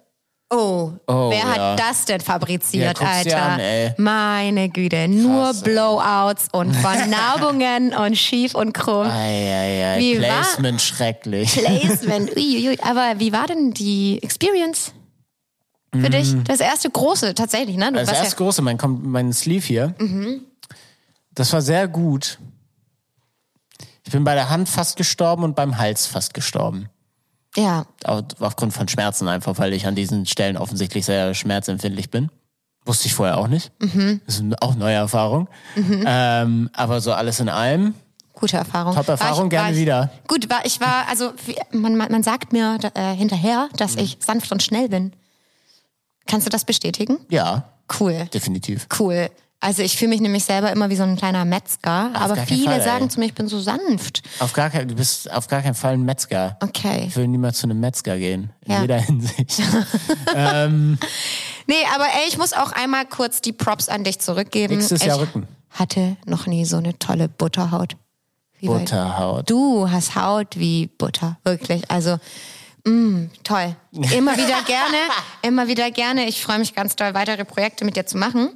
Oh, 0.50 0.92
Oh, 1.06 1.28
wer 1.30 1.38
ja. 1.40 1.72
hat 1.74 1.78
das 1.80 2.06
denn 2.06 2.20
Ja, 2.20 2.24
fabriziert, 2.24 2.98
dir 3.00 3.06
Alter? 3.06 3.42
an. 3.42 3.60
Meine 3.98 4.70
Güte, 4.70 5.06
nur 5.06 5.44
Krass, 5.44 5.58
ey. 5.62 5.72
Blowouts 5.72 6.48
und 6.52 6.72
Vernarbungen 6.76 7.92
und 7.94 8.16
schief 8.16 8.54
und 8.54 8.72
krumm. 8.72 9.06
Eieiei, 9.10 9.98
Wie 9.98 10.22
war- 10.22 10.28
Placement 10.28 10.80
schrecklich. 10.80 11.52
Placement, 11.52 12.30
uiuiui. 12.36 12.78
Aber 12.80 13.18
wie 13.18 13.30
war 13.32 13.46
denn 13.46 13.72
die 13.72 14.22
Experience 14.22 14.92
für 15.94 16.08
dich? 16.08 16.34
Das 16.44 16.60
erste 16.60 16.88
große, 16.88 17.34
tatsächlich, 17.34 17.76
ne? 17.76 17.92
Du 17.92 18.00
Mm. 18.00 18.06
Das 18.06 18.10
erste 18.12 18.36
große, 18.36 18.62
mein, 18.62 18.78
mein 19.02 19.32
Sleeve 19.34 19.66
hier. 19.66 19.94
Mhm. 19.98 20.40
Das 21.38 21.52
war 21.52 21.62
sehr 21.62 21.86
gut. 21.86 22.38
Ich 24.04 24.10
bin 24.12 24.24
bei 24.24 24.34
der 24.34 24.50
Hand 24.50 24.68
fast 24.68 24.96
gestorben 24.96 25.44
und 25.44 25.54
beim 25.54 25.78
Hals 25.78 26.06
fast 26.06 26.34
gestorben. 26.34 26.88
ja, 27.56 27.86
ja, 28.04 28.12
Au- 28.12 28.22
Aufgrund 28.40 28.72
von 28.72 28.88
Schmerzen 28.88 29.28
einfach, 29.28 29.56
weil 29.58 29.72
ich 29.72 29.86
an 29.86 29.94
diesen 29.94 30.26
Stellen 30.26 30.56
offensichtlich 30.56 31.04
sehr 31.04 31.34
schmerzempfindlich 31.34 32.10
bin. 32.10 32.30
Wusste 32.84 33.06
ich 33.06 33.14
vorher 33.14 33.36
auch 33.38 33.46
nicht. 33.48 33.70
Mhm. 33.80 34.20
Das 34.26 34.40
ist 34.40 34.62
auch 34.62 34.74
neue 34.74 34.94
Erfahrung. 34.94 35.48
Ähm, 35.76 36.70
aber 36.72 37.00
so 37.00 37.12
alles 37.12 37.38
in 37.38 37.48
allem. 37.48 37.94
gute 38.32 38.56
Erfahrung. 38.56 38.94
Top-Erfahrung, 38.94 39.38
War 39.38 39.44
ich- 39.44 39.50
gerne 39.50 39.72
ich, 39.74 39.78
wieder. 39.80 40.10
Gut, 40.26 40.48
war, 40.50 40.64
ich 40.64 40.80
war, 40.80 41.06
also 41.08 41.32
man, 41.72 41.96
man 41.96 42.22
sagt 42.22 42.52
mir 42.52 42.78
äh, 42.94 43.14
hinterher, 43.14 43.68
dass 43.76 43.94
Mhm. 43.96 44.02
ich 44.02 44.18
sanft 44.20 44.50
und 44.52 44.62
schnell 44.62 44.88
bin. 44.88 45.12
Kannst 46.26 46.46
du 46.46 46.50
das 46.50 46.64
bestätigen? 46.64 47.18
Ja, 47.30 47.72
Cool. 48.00 48.26
definitiv. 48.32 48.86
Cool. 48.98 49.28
Also 49.60 49.82
ich 49.82 49.96
fühle 49.96 50.10
mich 50.10 50.20
nämlich 50.20 50.44
selber 50.44 50.70
immer 50.70 50.88
wie 50.88 50.94
so 50.94 51.02
ein 51.02 51.16
kleiner 51.16 51.44
Metzger, 51.44 52.10
aber 52.14 52.36
gar 52.36 52.36
keinen 52.36 52.46
viele 52.46 52.64
Fall, 52.70 52.82
sagen 52.82 53.10
zu 53.10 53.18
mir, 53.18 53.26
ich 53.26 53.34
bin 53.34 53.48
so 53.48 53.58
sanft. 53.58 54.22
Auf 54.38 54.52
gar 54.52 54.70
kein, 54.70 54.86
du 54.86 54.94
bist 54.94 55.28
auf 55.32 55.48
gar 55.48 55.62
keinen 55.62 55.74
Fall 55.74 55.94
ein 55.94 56.04
Metzger. 56.04 56.56
Okay. 56.62 57.06
Ich 57.08 57.16
will 57.16 57.26
niemals 57.26 57.58
zu 57.58 57.66
einem 57.66 57.80
Metzger 57.80 58.18
gehen. 58.18 58.50
In 58.64 58.72
Ja. 58.72 58.80
jeder 58.82 58.98
Hinsicht. 59.00 59.60
Nee, 61.70 61.84
aber 61.94 62.04
ey, 62.04 62.28
ich 62.28 62.38
muss 62.38 62.54
auch 62.54 62.72
einmal 62.72 63.04
kurz 63.04 63.42
die 63.42 63.52
Props 63.52 63.88
an 63.90 64.02
dich 64.02 64.20
zurückgeben. 64.20 64.76
Nächstes 64.76 65.04
Jahr 65.04 65.16
ich 65.16 65.22
Rücken. 65.22 65.46
hatte 65.70 66.16
noch 66.24 66.46
nie 66.46 66.64
so 66.64 66.78
eine 66.78 66.98
tolle 66.98 67.28
Butterhaut. 67.28 67.96
Wie 68.58 68.66
Butterhaut. 68.68 69.50
Du 69.50 69.90
hast 69.90 70.16
Haut 70.16 70.56
wie 70.58 70.86
Butter, 70.86 71.36
wirklich. 71.44 71.90
Also 71.90 72.18
mm, 72.86 73.26
toll. 73.44 73.76
Immer 73.92 74.36
wieder 74.38 74.62
gerne, 74.66 74.96
immer 75.42 75.68
wieder 75.68 75.90
gerne. 75.90 76.26
Ich 76.26 76.42
freue 76.42 76.58
mich 76.58 76.74
ganz 76.74 76.96
doll, 76.96 77.12
weitere 77.12 77.44
Projekte 77.44 77.84
mit 77.84 77.96
dir 77.96 78.06
zu 78.06 78.16
machen. 78.16 78.50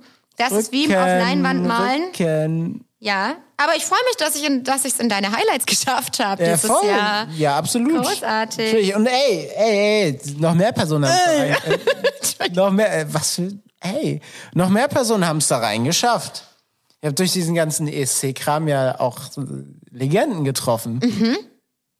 Das 0.50 0.58
ist 0.58 0.72
wie 0.72 0.84
im 0.84 0.90
auf 0.92 1.06
Leinwand 1.06 1.66
malen. 1.66 2.02
Rücken. 2.04 2.84
Ja, 2.98 3.34
aber 3.56 3.74
ich 3.76 3.84
freue 3.84 3.98
mich, 4.08 4.16
dass 4.16 4.36
ich 4.36 4.46
in, 4.46 4.62
dass 4.62 4.84
ich 4.84 4.92
es 4.92 5.00
in 5.00 5.08
deine 5.08 5.32
Highlights 5.32 5.66
geschafft 5.66 6.20
habe 6.20 6.44
Ja, 6.44 6.54
dieses 6.54 6.70
voll. 6.70 6.86
Jahr. 6.88 7.26
Ja, 7.36 7.56
absolut. 7.56 8.04
Großartig. 8.04 8.64
Natürlich. 8.72 8.94
Und 8.94 9.06
ey, 9.06 9.50
ey, 9.56 10.12
ey, 10.12 10.20
noch 10.38 10.54
mehr 10.54 10.70
Personen 10.72 11.06
haben 11.08 11.16
es 11.18 11.24
da 11.26 11.68
rein. 11.68 11.78
Äh, 12.38 12.48
noch 12.54 12.70
mehr, 12.72 13.00
äh, 13.00 13.06
was 13.12 13.34
für, 13.36 13.52
ey, 13.80 14.20
noch 14.54 14.68
mehr 14.68 14.88
Personen 14.88 15.26
haben 15.26 15.38
es 15.38 15.48
da 15.48 15.58
reingeschafft. 15.58 16.44
Ich 17.00 17.06
habe 17.06 17.14
durch 17.14 17.32
diesen 17.32 17.54
ganzen 17.54 17.86
ESC-Kram 17.88 18.66
ja 18.68 18.98
auch 19.00 19.18
so 19.30 19.44
Legenden 19.90 20.44
getroffen. 20.44 21.00
Mhm. 21.02 21.36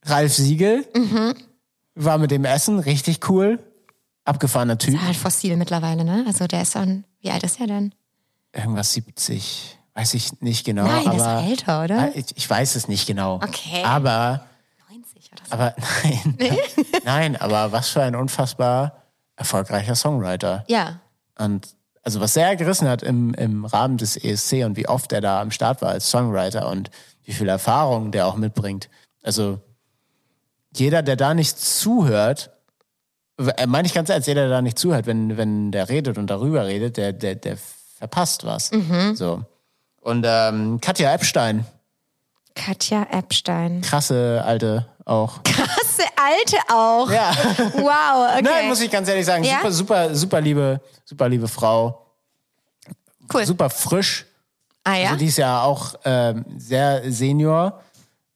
Ralf 0.05 0.35
Siegel 0.35 0.85
war 1.95 2.19
mit 2.19 2.31
dem 2.31 2.45
Essen 2.45 2.79
richtig 2.79 3.29
cool. 3.29 3.59
Abgefahrener 4.25 4.79
Typ. 4.79 5.01
Halt 5.01 5.17
fossil 5.17 5.57
mittlerweile, 5.57 6.05
ne? 6.05 6.25
Also 6.27 6.47
der 6.47 6.63
ist 6.63 6.73
schon, 6.75 7.05
wie 7.21 7.31
alt 7.31 7.43
ist 7.43 7.61
er 7.61 7.67
denn? 7.67 7.93
Irgendwas 8.53 8.93
70. 8.93 9.79
Weiß 9.95 10.15
ich 10.15 10.41
nicht 10.41 10.65
genau. 10.65 10.85
Nein, 10.85 11.05
der 11.05 11.15
ist 11.15 11.21
aber 11.23 11.43
älter, 11.43 11.85
oder? 11.85 11.99
Ah, 12.01 12.09
Ich, 12.15 12.37
ich 12.37 12.49
weiß 12.49 12.77
es 12.77 12.89
nicht 12.89 13.07
genau. 13.07 13.37
Okay. 13.37 13.83
Aber 13.85 14.47
90 14.91 15.31
oder 15.33 15.43
so. 15.45 15.53
Aber 15.53 15.75
nein. 16.39 16.59
nein, 17.05 17.37
aber 17.37 17.73
was 17.73 17.89
für 17.89 18.03
ein 18.03 18.17
unfassbar 18.17 19.03
erfolgreicher 19.37 19.95
Songwriter. 19.95 20.65
Ja. 20.69 21.01
Und 21.39 21.69
also 22.03 22.21
was 22.21 22.35
sehr 22.35 22.57
gerissen 22.57 22.89
hat 22.89 23.03
im, 23.03 23.33
im 23.35 23.65
Rahmen 23.65 23.97
des 23.97 24.17
ESC 24.17 24.65
und 24.65 24.77
wie 24.77 24.89
oft 24.89 25.13
er 25.13 25.21
da 25.21 25.41
am 25.41 25.51
Start 25.51 25.83
war 25.83 25.91
als 25.91 26.11
Songwriter 26.11 26.69
und 26.69 26.91
wie 27.25 27.33
viel 27.33 27.49
Erfahrung 27.49 28.11
der 28.13 28.27
auch 28.27 28.37
mitbringt. 28.37 28.89
Also 29.23 29.61
jeder, 30.75 31.03
der 31.03 31.17
da 31.17 31.35
nicht 31.35 31.59
zuhört, 31.59 32.51
äh, 33.39 33.67
meine 33.67 33.87
ich 33.87 33.95
ganz 33.95 34.09
ernst, 34.09 34.27
jeder, 34.27 34.43
der 34.43 34.51
da 34.51 34.63
nicht 34.63 34.79
zuhört, 34.79 35.07
wenn, 35.07 35.37
wenn 35.37 35.71
der 35.71 35.89
redet 35.89 36.19
und 36.19 36.29
darüber 36.29 36.67
redet, 36.67 36.97
der, 36.97 37.13
der, 37.13 37.35
der 37.37 37.57
verpasst 38.03 38.45
was. 38.45 38.69
So. 39.15 39.45
Und 40.01 40.27
ähm, 40.29 40.81
Katja 40.81 41.13
Epstein, 41.15 41.65
Katja 42.57 43.07
Epstein. 43.13 43.81
krasse 43.81 44.43
alte 44.45 44.87
auch. 45.05 45.41
Krasse 45.45 46.03
Alte 46.17 46.57
auch. 46.69 47.09
Ja. 47.11 47.31
Wow, 47.75 48.33
okay. 48.33 48.43
Nein, 48.43 48.69
muss 48.69 48.81
ich 48.81 48.91
ganz 48.91 49.09
ehrlich 49.09 49.25
sagen, 49.27 49.45
Ja? 49.45 49.59
super, 49.59 49.73
super, 49.73 50.15
super 50.17 50.41
liebe, 50.41 50.81
super 51.05 51.29
liebe 51.29 51.47
Frau, 51.47 52.07
cool. 53.33 53.47
super 53.47 53.71
frisch. 53.71 54.27
Ah 54.85 54.95
ja? 54.97 55.05
Also 55.07 55.19
die 55.19 55.27
ist 55.27 55.39
ja 55.39 55.63
auch 55.63 55.95
ähm, 56.05 56.45
sehr 56.59 57.03
Senior, 57.13 57.81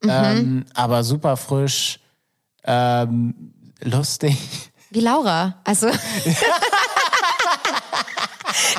Mhm. 0.03 0.09
ähm, 0.09 0.65
aber 0.75 1.03
super 1.03 1.35
frisch, 1.35 1.99
ähm, 2.63 3.53
lustig. 3.81 4.37
Wie 4.91 5.01
Laura. 5.01 5.55
Also. 5.65 5.89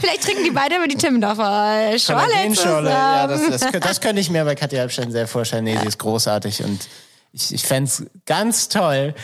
Vielleicht 0.00 0.22
trinken 0.22 0.44
die 0.44 0.50
beide 0.50 0.76
über 0.76 0.86
die 0.86 0.96
Timmendorfer 0.96 1.98
Schorle 1.98 2.26
Kollagenschorle. 2.26 2.90
Ja, 2.90 3.26
das, 3.26 3.48
das, 3.48 3.72
das 3.80 4.00
könnte 4.00 4.20
ich 4.20 4.30
mir 4.30 4.44
bei 4.44 4.54
Katja 4.54 4.84
Epstein 4.84 5.10
sehr 5.10 5.26
vorstellen. 5.26 5.64
Nee, 5.64 5.76
sie 5.78 5.86
ist 5.86 5.98
großartig 5.98 6.64
und 6.64 6.88
ich, 7.32 7.52
ich 7.52 7.62
fände 7.62 7.88
es 7.88 8.06
ganz 8.26 8.68
toll. 8.68 9.14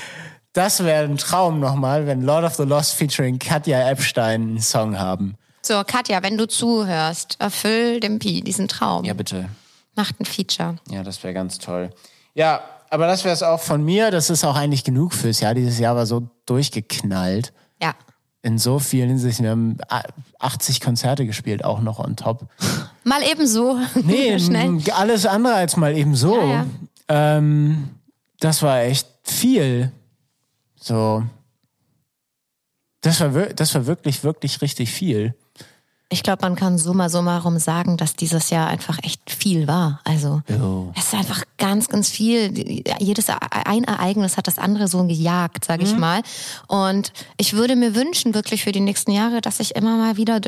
Das 0.52 0.84
wäre 0.84 1.04
ein 1.04 1.16
Traum 1.16 1.58
nochmal, 1.58 2.06
wenn 2.06 2.22
Lord 2.22 2.44
of 2.44 2.54
the 2.54 2.62
Lost 2.62 2.94
featuring 2.94 3.38
Katja 3.38 3.90
Epstein 3.90 4.42
einen 4.42 4.60
Song 4.60 4.98
haben. 4.98 5.36
So, 5.62 5.82
Katja, 5.84 6.22
wenn 6.22 6.36
du 6.36 6.46
zuhörst, 6.46 7.36
erfüll 7.40 7.98
dem 7.98 8.18
Pi 8.18 8.42
diesen 8.42 8.68
Traum. 8.68 9.04
Ja, 9.04 9.14
bitte. 9.14 9.48
Macht 9.96 10.20
ein 10.20 10.26
Feature. 10.26 10.76
Ja, 10.90 11.02
das 11.02 11.22
wäre 11.24 11.34
ganz 11.34 11.58
toll. 11.58 11.90
Ja, 12.34 12.60
aber 12.90 13.06
das 13.06 13.24
wäre 13.24 13.34
es 13.34 13.42
auch 13.42 13.60
von 13.60 13.82
mir. 13.84 14.10
Das 14.10 14.30
ist 14.30 14.44
auch 14.44 14.56
eigentlich 14.56 14.84
genug 14.84 15.14
fürs 15.14 15.40
Jahr. 15.40 15.54
Dieses 15.54 15.78
Jahr 15.78 15.96
war 15.96 16.06
so 16.06 16.28
durchgeknallt. 16.46 17.52
Ja. 18.44 18.50
In 18.50 18.58
so 18.58 18.78
vielen 18.78 19.08
Hinsichten. 19.08 19.44
Wir 19.44 19.50
haben 19.52 19.78
80 20.38 20.80
Konzerte 20.80 21.26
gespielt, 21.26 21.64
auch 21.64 21.80
noch 21.80 21.98
on 21.98 22.16
top. 22.16 22.46
Mal 23.04 23.22
eben 23.22 23.46
so. 23.46 23.78
Nee, 24.04 24.38
Schnell. 24.38 24.78
alles 24.92 25.26
andere 25.26 25.54
als 25.54 25.76
mal 25.76 25.96
eben 25.96 26.14
so. 26.14 26.40
Ja, 26.40 26.66
Ähm, 27.08 27.90
das 28.40 28.62
war 28.62 28.80
echt 28.82 29.08
viel. 29.22 29.92
So, 30.76 31.22
Das 33.00 33.20
war, 33.20 33.28
das 33.30 33.74
war 33.74 33.86
wirklich, 33.86 34.24
wirklich 34.24 34.60
richtig 34.62 34.90
viel. 34.90 35.34
Ich 36.10 36.22
glaube, 36.22 36.42
man 36.42 36.54
kann 36.54 36.78
summa 36.78 37.08
summarum 37.08 37.58
sagen, 37.58 37.96
dass 37.96 38.14
dieses 38.14 38.50
Jahr 38.50 38.68
einfach 38.68 38.98
echt 39.02 39.20
viel 39.30 39.66
war. 39.66 40.00
Also 40.04 40.42
Jo. 40.48 40.92
es 40.96 41.06
ist 41.06 41.14
einfach 41.14 41.42
ganz, 41.58 41.88
ganz 41.88 42.08
viel. 42.10 42.52
Jedes 43.00 43.28
E- 43.28 43.34
ein 43.50 43.84
Ereignis 43.84 44.36
hat 44.36 44.46
das 44.46 44.58
andere 44.58 44.86
so 44.86 45.02
gejagt, 45.06 45.64
sage 45.64 45.82
ich 45.82 45.96
mal. 45.96 46.22
Und 46.68 47.12
ich 47.36 47.54
würde 47.54 47.74
mir 47.74 47.94
wünschen, 47.96 48.34
wirklich 48.34 48.62
für 48.62 48.70
die 48.72 48.80
nächsten 48.80 49.10
Jahre, 49.10 49.40
dass 49.40 49.58
ich 49.60 49.74
immer 49.74 49.96
mal 49.96 50.16
wieder 50.16 50.40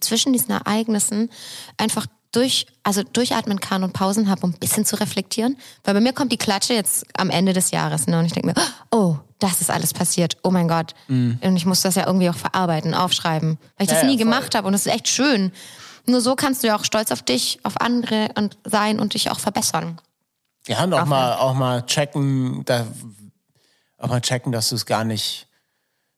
zwischen 0.00 0.32
diesen 0.32 0.52
Ereignissen 0.52 1.28
einfach 1.76 2.06
durch, 2.32 2.66
also 2.84 3.02
durchatmen 3.02 3.58
kann 3.60 3.82
und 3.82 3.92
Pausen 3.92 4.30
habe, 4.30 4.42
um 4.42 4.50
ein 4.50 4.58
bisschen 4.60 4.84
zu 4.86 4.94
reflektieren. 5.00 5.56
Weil 5.84 5.94
bei 5.94 6.00
mir 6.00 6.12
kommt 6.12 6.30
die 6.32 6.36
Klatsche 6.38 6.72
jetzt 6.74 7.04
am 7.18 7.28
Ende 7.28 7.52
des 7.52 7.72
Jahres. 7.72 8.06
Ne? 8.06 8.18
Und 8.20 8.26
ich 8.26 8.32
denke 8.32 8.46
mir, 8.46 8.54
oh, 8.92 9.16
das 9.40 9.60
ist 9.60 9.70
alles 9.70 9.92
passiert. 9.92 10.36
Oh 10.44 10.50
mein 10.50 10.68
Gott. 10.68 10.94
Und 11.08 11.56
ich 11.56 11.66
muss 11.66 11.80
das 11.82 11.94
ja 11.96 12.06
irgendwie 12.06 12.30
auch 12.30 12.36
verarbeiten, 12.36 12.94
aufschreiben. 12.94 13.58
Weil 13.76 13.84
ich 13.84 13.88
das 13.88 14.02
Ja, 14.02 14.02
ja, 14.02 14.10
nie 14.10 14.16
voll. 14.18 14.24
gemacht 14.24 14.54
habe. 14.54 14.66
Und 14.66 14.72
das 14.72 14.86
ist 14.86 14.92
echt 14.92 15.08
schön. 15.08 15.52
Nur 16.06 16.20
so 16.20 16.34
kannst 16.36 16.62
du 16.62 16.68
ja 16.68 16.76
auch 16.76 16.84
stolz 16.84 17.10
auf 17.12 17.22
dich, 17.22 17.58
auf 17.62 17.80
andere 17.80 18.28
und 18.36 18.56
sein 18.64 18.98
und 19.00 19.14
dich 19.14 19.30
auch 19.30 19.38
verbessern. 19.40 20.00
Ja, 20.66 20.84
und 20.84 20.94
auch 20.94 21.04
mal, 21.06 21.34
auch 21.34 21.54
mal 21.54 21.84
checken, 21.86 22.64
da, 22.64 22.86
auch 23.98 24.08
mal 24.08 24.20
checken, 24.20 24.52
dass 24.52 24.68
du 24.70 24.76
es 24.76 24.86
gar 24.86 25.04
nicht, 25.04 25.46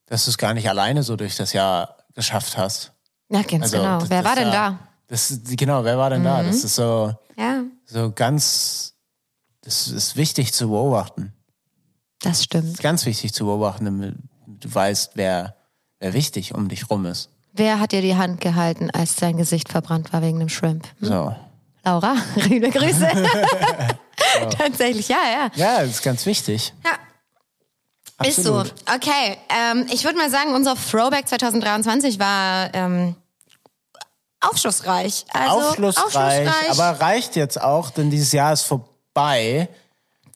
dass 0.05 0.25
du 0.25 0.31
es 0.31 0.37
gar 0.37 0.53
nicht 0.53 0.69
alleine 0.69 1.03
so 1.03 1.15
durch 1.15 1.35
das 1.35 1.53
Jahr 1.53 1.97
geschafft 2.13 2.57
hast. 2.57 2.91
Ja, 3.29 3.41
ganz 3.41 3.63
Also, 3.63 3.77
genau. 3.77 3.99
das- 3.99 4.09
Wer 4.09 4.21
das 4.21 4.29
war 4.29 4.35
denn 4.35 4.47
ja- 4.47 4.53
da? 4.53 4.69
Mhm. 4.71 4.79
Das, 5.07 5.39
genau, 5.45 5.83
wer 5.83 5.97
war 5.97 6.09
denn 6.09 6.23
da? 6.23 6.43
Das 6.43 6.63
ist 6.63 6.75
so, 6.75 7.13
Ja, 7.37 7.61
so 7.85 8.11
ganz, 8.11 8.93
das 9.61 9.87
ist 9.87 10.15
wichtig 10.15 10.53
zu 10.53 10.69
beobachten. 10.69 11.33
Das 12.23 12.43
stimmt. 12.43 12.79
Ganz 12.79 13.05
wichtig 13.05 13.33
zu 13.33 13.45
beobachten, 13.45 13.85
damit 13.85 14.15
du 14.47 14.73
weißt, 14.73 15.11
wer, 15.15 15.55
wer 15.99 16.13
wichtig 16.13 16.55
um 16.55 16.69
dich 16.69 16.89
rum 16.89 17.05
ist. 17.05 17.29
Wer 17.51 17.79
hat 17.79 17.91
dir 17.91 18.01
die 18.01 18.15
Hand 18.15 18.41
gehalten, 18.41 18.89
als 18.89 19.15
dein 19.15 19.37
Gesicht 19.37 19.69
verbrannt 19.69 20.11
war 20.13 20.21
wegen 20.21 20.39
dem 20.39 20.49
Shrimp? 20.49 20.87
So. 21.01 21.35
Laura, 21.83 22.15
liebe 22.35 22.69
Grüße. 22.69 23.07
Tatsächlich, 24.57 25.09
ja, 25.09 25.17
ja. 25.31 25.51
Ja, 25.55 25.81
das 25.81 25.91
ist 25.91 26.01
ganz 26.01 26.25
wichtig. 26.25 26.73
Ja. 26.83 26.91
Ist 28.25 28.41
so. 28.41 28.59
Absolut. 28.59 28.73
Okay, 28.95 29.37
ähm, 29.49 29.85
ich 29.91 30.05
würde 30.05 30.17
mal 30.17 30.29
sagen, 30.29 30.53
unser 30.53 30.75
Throwback 30.75 31.27
2023 31.27 32.19
war 32.19 32.73
ähm, 32.73 33.15
aufschlussreich. 34.39 35.25
Also, 35.33 35.69
Aufschlussreich, 35.69 36.49
aber 36.69 37.01
reicht 37.01 37.35
jetzt 37.35 37.61
auch, 37.61 37.89
denn 37.89 38.09
dieses 38.09 38.31
Jahr 38.31 38.53
ist 38.53 38.61
vorbei. 38.61 39.67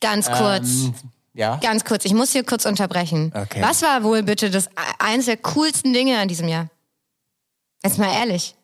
Ganz 0.02 0.30
kurz. 0.30 0.68
Ähm, 0.68 0.94
ja. 1.38 1.58
Ganz 1.58 1.86
kurz, 1.86 2.04
ich 2.06 2.14
muss 2.14 2.32
hier 2.32 2.44
kurz 2.44 2.66
unterbrechen. 2.66 3.32
Okay. 3.34 3.62
Was 3.62 3.82
war 3.82 4.04
wohl 4.04 4.24
bitte 4.24 4.50
das 4.50 4.70
eines 5.00 5.26
der 5.28 5.38
coolsten 5.38 5.94
Dinge 5.94 6.18
an 6.20 6.28
diesem 6.28 6.48
Jahr? 6.48 6.68
Jetzt 7.84 7.98
mal 8.00 8.12
ehrlich. 8.14 8.56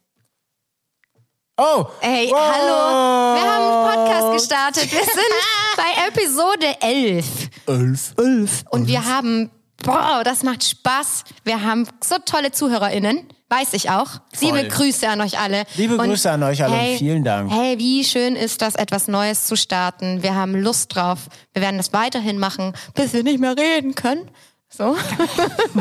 Oh! 1.56 1.86
Ey, 2.02 2.30
Wow. 2.32 2.40
hallo, 2.40 3.36
wir 3.36 3.52
haben 3.52 3.64
einen 3.64 3.96
Podcast 3.96 4.34
gestartet. 4.34 4.92
Wir 4.92 5.04
sind 5.04 5.78
bei 5.78 6.08
Episode 6.08 6.82
11. 6.82 7.26
Elf. 7.68 8.14
11. 8.18 8.64
Und 8.72 8.88
wir 8.88 9.06
haben, 9.06 9.52
boah, 9.84 10.24
das 10.26 10.42
macht 10.42 10.64
Spaß. 10.64 11.24
Wir 11.44 11.64
haben 11.64 11.88
so 12.04 12.16
tolle 12.26 12.52
ZuhörerInnen. 12.52 13.28
Weiß 13.54 13.74
ich 13.74 13.92
auch. 13.92 14.08
Liebe 14.42 14.68
Grüße 14.68 15.08
an 15.08 15.22
euch 15.22 15.38
alle. 15.38 15.66
Liebe 15.76 15.96
Und 15.96 16.08
Grüße 16.08 16.32
an 16.32 16.42
euch 16.42 16.64
alle 16.64 16.74
und 16.74 16.98
vielen 16.98 17.24
Dank. 17.24 17.52
Hey, 17.52 17.78
wie 17.78 18.04
schön 18.04 18.36
ist 18.36 18.64
das, 18.64 18.74
etwas 18.74 19.08
Neues 19.08 19.46
zu 19.46 19.56
starten. 19.56 20.24
Wir 20.24 20.34
haben 20.34 20.56
Lust 20.56 20.96
drauf. 20.96 21.20
Wir 21.54 21.62
werden 21.62 21.78
das 21.78 21.94
weiterhin 21.94 22.40
machen, 22.40 22.74
bis 22.96 23.14
wir 23.14 23.22
nicht 23.22 23.40
mehr 23.40 23.56
reden 23.56 23.94
können. 23.94 24.28
So. 24.70 24.96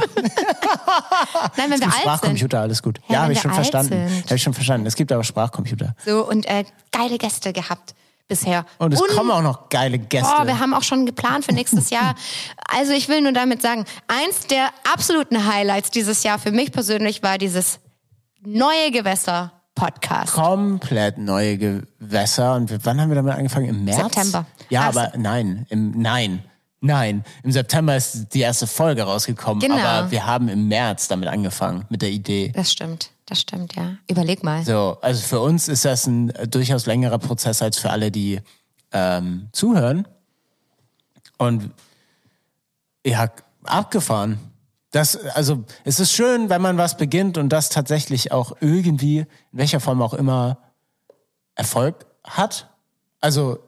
Nein, 1.56 1.70
wenn 1.70 1.80
wir 1.80 1.86
alt 1.86 1.90
sind. 1.94 1.94
Sprachcomputer, 2.02 2.60
alles 2.60 2.82
gut. 2.82 2.98
Ja, 3.08 3.14
Ja, 3.14 3.22
habe 3.22 3.32
ich 3.32 3.40
schon 3.40 3.54
verstanden. 3.54 4.22
Habe 4.24 4.34
ich 4.34 4.42
schon 4.42 4.52
verstanden. 4.52 4.86
Es 4.86 4.94
gibt 4.94 5.10
aber 5.10 5.24
Sprachcomputer. 5.24 5.96
So, 6.04 6.28
und 6.28 6.44
äh, 6.44 6.64
geile 6.90 7.16
Gäste 7.16 7.54
gehabt 7.54 7.94
bisher. 8.28 8.64
Und 8.78 8.92
es 8.94 9.00
kommen 9.14 9.30
auch 9.30 9.42
noch 9.42 9.68
geile 9.68 9.98
Gäste. 9.98 10.32
Oh, 10.40 10.46
wir 10.46 10.58
haben 10.58 10.74
auch 10.74 10.82
schon 10.82 11.06
geplant 11.06 11.44
für 11.44 11.52
nächstes 11.52 11.90
Jahr. 11.90 12.14
Also 12.74 12.92
ich 12.92 13.06
will 13.08 13.20
nur 13.20 13.32
damit 13.32 13.60
sagen, 13.60 13.84
eins 14.08 14.46
der 14.46 14.70
absoluten 14.90 15.46
Highlights 15.46 15.90
dieses 15.90 16.22
Jahr 16.22 16.38
für 16.38 16.52
mich 16.52 16.72
persönlich 16.72 17.22
war 17.22 17.36
dieses 17.36 17.80
neue 18.40 18.90
Gewässer 18.90 19.52
Podcast. 19.74 20.32
komplett 20.32 21.18
neue 21.18 21.58
Gewässer. 21.58 22.54
Und 22.54 22.72
wann 22.84 22.98
haben 23.00 23.10
wir 23.10 23.16
damit 23.16 23.34
angefangen? 23.34 23.66
Im 23.68 23.84
März? 23.84 23.98
September. 24.14 24.46
Ja, 24.70 24.82
Ah, 24.84 24.88
aber 24.88 25.12
nein, 25.18 25.66
im, 25.68 25.90
nein, 26.00 26.42
nein. 26.80 27.24
Im 27.42 27.52
September 27.52 27.94
ist 27.96 28.28
die 28.32 28.40
erste 28.40 28.66
Folge 28.66 29.02
rausgekommen. 29.02 29.60
Genau. 29.60 29.76
Aber 29.76 30.10
wir 30.10 30.24
haben 30.26 30.48
im 30.48 30.68
März 30.68 31.08
damit 31.08 31.28
angefangen, 31.28 31.84
mit 31.90 32.00
der 32.02 32.10
Idee. 32.10 32.52
Das 32.54 32.72
stimmt, 32.72 33.10
das 33.32 33.40
stimmt, 33.40 33.74
ja. 33.76 33.96
Überleg 34.10 34.42
mal. 34.42 34.62
So, 34.62 34.98
also 35.00 35.22
für 35.22 35.40
uns 35.40 35.66
ist 35.66 35.86
das 35.86 36.06
ein 36.06 36.28
äh, 36.30 36.46
durchaus 36.46 36.84
längerer 36.84 37.18
Prozess 37.18 37.62
als 37.62 37.78
für 37.78 37.88
alle, 37.88 38.10
die 38.10 38.40
ähm, 38.92 39.48
zuhören. 39.52 40.06
Und 41.38 41.70
ja, 43.06 43.30
abgefahren. 43.64 44.38
Das, 44.90 45.16
also, 45.16 45.64
es 45.84 45.98
ist 45.98 46.12
schön, 46.12 46.50
wenn 46.50 46.60
man 46.60 46.76
was 46.76 46.98
beginnt 46.98 47.38
und 47.38 47.48
das 47.48 47.70
tatsächlich 47.70 48.32
auch 48.32 48.54
irgendwie, 48.60 49.20
in 49.20 49.26
welcher 49.52 49.80
Form 49.80 50.02
auch 50.02 50.12
immer, 50.12 50.58
Erfolg 51.54 52.04
hat. 52.24 52.68
Also, 53.22 53.60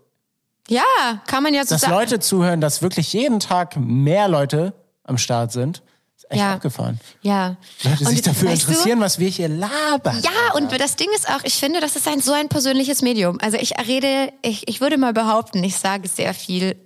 Ja, 0.69 0.83
kann 1.27 1.43
man 1.43 1.55
ja 1.55 1.65
so 1.65 1.75
dass 1.75 1.81
sagen. 1.81 1.95
Leute 1.95 2.21
zuhören, 2.21 2.61
dass 2.61 2.83
wirklich 2.83 3.15
jeden 3.15 3.41
Tag 3.41 3.79
mehr 3.79 4.29
Leute 4.29 4.75
am 5.05 5.17
Start 5.17 5.53
sind, 5.53 5.83
ist 6.17 6.31
echt 6.31 6.41
Ja. 6.41 6.55
abgefahren. 6.55 6.99
Ja. 7.23 7.57
Leute 7.83 7.99
sich 8.05 8.19
Und 8.19 8.27
dafür 8.27 8.51
weißt 8.51 8.63
du, 8.65 8.69
interessieren, 8.71 9.01
was 9.01 9.19
wir 9.19 9.29
hier 9.29 9.49
labern. 9.49 10.21
Ja, 10.23 10.55
und 10.57 10.71
das 10.81 10.97
Ding 10.97 11.09
ist 11.15 11.29
auch, 11.29 11.41
ich 11.45 11.55
finde, 11.55 11.81
das 11.81 11.97
ist 11.97 12.07
ein 12.09 12.21
so 12.21 12.33
ein 12.33 12.49
persönliches 12.49 13.03
Medium. 13.03 13.39
Also 13.41 13.57
ich 13.59 13.73
rede, 13.87 14.33
ich, 14.43 14.69
ich 14.69 14.81
würde 14.81 14.97
mal 14.99 15.13
behaupten, 15.13 15.63
ich 15.65 15.77
sage 15.77 16.09
sehr 16.09 16.33
viel 16.35 16.77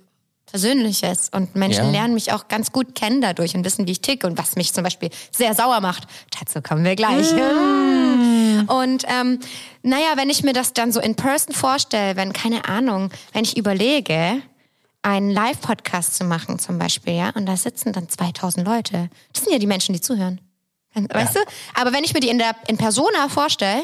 Persönliches 0.51 1.29
und 1.31 1.55
Menschen 1.55 1.85
Ja. 1.85 1.91
lernen 1.91 2.15
mich 2.15 2.31
auch 2.33 2.47
ganz 2.47 2.71
gut 2.71 2.95
kennen 2.95 3.21
dadurch 3.21 3.53
und 3.55 3.63
wissen, 3.63 3.85
wie 3.85 3.91
ich 3.91 4.01
ticke 4.01 4.25
und 4.25 4.35
was 4.39 4.55
mich 4.55 4.73
zum 4.73 4.83
Beispiel 4.83 5.11
sehr 5.31 5.53
sauer 5.53 5.79
macht. 5.79 6.07
Dazu 6.39 6.61
kommen 6.63 6.83
wir 6.83 6.95
gleich. 6.95 7.27
Und 8.67 9.03
ähm, 9.07 9.39
naja, 9.83 10.07
wenn 10.15 10.29
ich 10.29 10.43
mir 10.43 10.53
das 10.53 10.73
dann 10.73 10.91
so 10.91 10.99
in 10.99 11.15
person 11.15 11.53
vorstelle, 11.53 12.15
wenn, 12.15 12.33
keine 12.33 12.65
Ahnung, 12.67 13.11
wenn 13.33 13.43
ich 13.43 13.57
überlege, 13.57 14.41
einen 15.01 15.29
Live-Podcast 15.29 16.15
zu 16.15 16.23
machen 16.25 16.59
zum 16.59 16.77
Beispiel, 16.77 17.13
ja, 17.13 17.29
und 17.31 17.45
da 17.45 17.55
sitzen 17.55 17.93
dann 17.93 18.09
2000 18.09 18.65
Leute. 18.67 19.09
Das 19.33 19.43
sind 19.43 19.53
ja 19.53 19.59
die 19.59 19.67
Menschen, 19.67 19.93
die 19.93 20.01
zuhören. 20.01 20.41
Weißt 20.93 21.35
du? 21.35 21.39
Aber 21.75 21.93
wenn 21.93 22.03
ich 22.03 22.13
mir 22.13 22.19
die 22.19 22.29
in 22.29 22.39
der 22.39 22.55
in 22.67 22.77
Persona 22.77 23.29
vorstelle, 23.29 23.83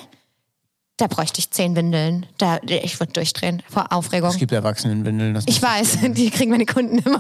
da 0.97 1.07
bräuchte 1.07 1.39
ich 1.39 1.51
zehn 1.51 1.76
Windeln. 1.76 2.26
Da, 2.38 2.59
ich 2.63 2.99
würde 2.99 3.13
durchdrehen 3.13 3.61
vor 3.70 3.91
Aufregung. 3.91 4.30
Es 4.30 4.38
gibt 4.38 4.51
Erwachsenenwindeln. 4.53 5.34
Das 5.34 5.43
Ich 5.47 5.61
weiß, 5.61 5.99
die 6.09 6.30
kriegen 6.32 6.51
meine 6.51 6.66
Kunden 6.66 6.99
immer. 6.99 7.20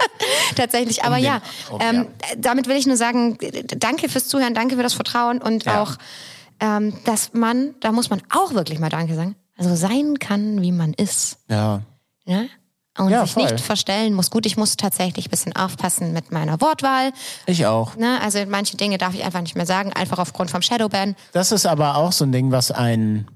Tatsächlich. 0.56 1.02
Aber 1.02 1.16
Um 1.16 1.24
ja, 1.24 1.40
oh, 1.70 1.78
ähm, 1.80 2.08
damit 2.36 2.68
will 2.68 2.76
ich 2.76 2.86
nur 2.86 2.96
sagen, 2.96 3.38
danke 3.78 4.08
fürs 4.08 4.28
Zuhören, 4.28 4.54
danke 4.54 4.76
für 4.76 4.82
das 4.82 4.94
Vertrauen 4.94 5.40
und 5.40 5.64
Ja. 5.64 5.82
auch, 5.82 5.96
ähm, 6.60 6.94
dass 7.04 7.32
man, 7.32 7.74
da 7.80 7.90
muss 7.90 8.10
man 8.10 8.22
auch 8.30 8.52
wirklich 8.54 8.78
mal 8.78 8.90
Danke 8.90 9.14
sagen, 9.14 9.34
also 9.56 9.74
sein 9.74 10.18
kann, 10.18 10.60
wie 10.62 10.72
man 10.72 10.92
ist. 10.92 11.38
Ja. 11.48 11.82
Ne? 12.26 12.48
Und 12.98 13.10
Ja, 13.10 13.22
sich 13.22 13.34
voll. 13.34 13.42
nicht 13.44 13.60
verstellen 13.60 14.14
muss. 14.14 14.30
Gut, 14.30 14.46
ich 14.46 14.56
muss 14.56 14.76
tatsächlich 14.76 15.26
ein 15.26 15.30
bisschen 15.30 15.54
aufpassen 15.54 16.12
mit 16.12 16.32
meiner 16.32 16.60
Wortwahl. 16.60 17.12
Ich 17.46 17.66
auch. 17.66 17.96
Ne? 17.96 18.18
Also 18.22 18.44
manche 18.46 18.76
Dinge 18.76 18.98
darf 18.98 19.14
ich 19.14 19.22
einfach 19.24 19.40
nicht 19.42 19.54
mehr 19.56 19.66
sagen, 19.66 19.92
einfach 19.92 20.18
aufgrund 20.18 20.50
vom 20.50 20.62
Shadowban. 20.62 21.14
Das 21.32 21.52
ist 21.52 21.66
aber 21.66 21.96
auch 21.96 22.12
so 22.12 22.24
ein 22.24 22.32
Ding, 22.32 22.50
was 22.52 22.70
ein, 22.70 23.28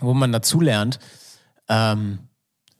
wo 0.00 0.14
man 0.14 0.32
dazu 0.32 0.60
lernt, 0.60 0.98
ähm, 1.68 2.18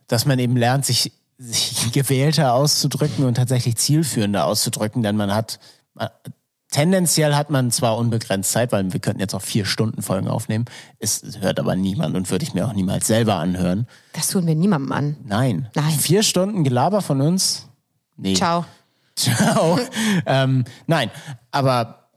dass 0.08 0.26
man 0.26 0.38
eben 0.38 0.56
lernt, 0.56 0.84
sich, 0.86 1.12
sich 1.38 1.92
gewählter 1.92 2.54
auszudrücken 2.54 3.24
und 3.24 3.34
tatsächlich 3.34 3.76
zielführender 3.76 4.44
auszudrücken, 4.44 5.02
denn 5.02 5.16
man 5.16 5.34
hat, 5.34 5.58
tendenziell 6.70 7.34
hat 7.34 7.50
man 7.50 7.70
zwar 7.70 7.96
unbegrenzt 7.96 8.52
Zeit, 8.52 8.72
weil 8.72 8.92
wir 8.92 9.00
könnten 9.00 9.20
jetzt 9.20 9.34
auch 9.34 9.42
vier 9.42 9.64
Stunden 9.64 10.02
Folgen 10.02 10.28
aufnehmen, 10.28 10.64
es 10.98 11.22
hört 11.40 11.60
aber 11.60 11.76
niemand 11.76 12.16
und 12.16 12.30
würde 12.30 12.44
ich 12.44 12.54
mir 12.54 12.66
auch 12.66 12.72
niemals 12.72 13.06
selber 13.06 13.36
anhören. 13.36 13.86
Das 14.12 14.28
tun 14.28 14.46
wir 14.46 14.54
niemandem 14.54 14.92
an. 14.92 15.16
Nein. 15.24 15.68
Nein. 15.74 15.92
Vier 15.92 16.22
Stunden 16.22 16.64
Gelaber 16.64 17.02
von 17.02 17.20
uns? 17.20 17.68
Nee. 18.16 18.34
Ciao. 18.34 18.64
Ciao. 19.14 19.78
ähm, 20.26 20.64
nein, 20.86 21.10
aber 21.50 22.10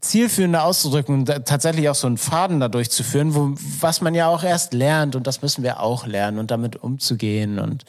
zielführender 0.00 0.64
auszudrücken 0.64 1.14
und 1.14 1.26
tatsächlich 1.26 1.88
auch 1.90 1.94
so 1.94 2.06
einen 2.06 2.16
Faden 2.16 2.60
dadurch 2.60 2.90
zu 2.90 3.04
führen, 3.04 3.34
wo, 3.34 3.54
was 3.80 4.00
man 4.00 4.14
ja 4.14 4.28
auch 4.28 4.42
erst 4.42 4.72
lernt 4.72 5.14
und 5.14 5.26
das 5.26 5.42
müssen 5.42 5.62
wir 5.62 5.80
auch 5.80 6.06
lernen 6.06 6.38
und 6.38 6.50
damit 6.50 6.76
umzugehen 6.76 7.58
und 7.58 7.84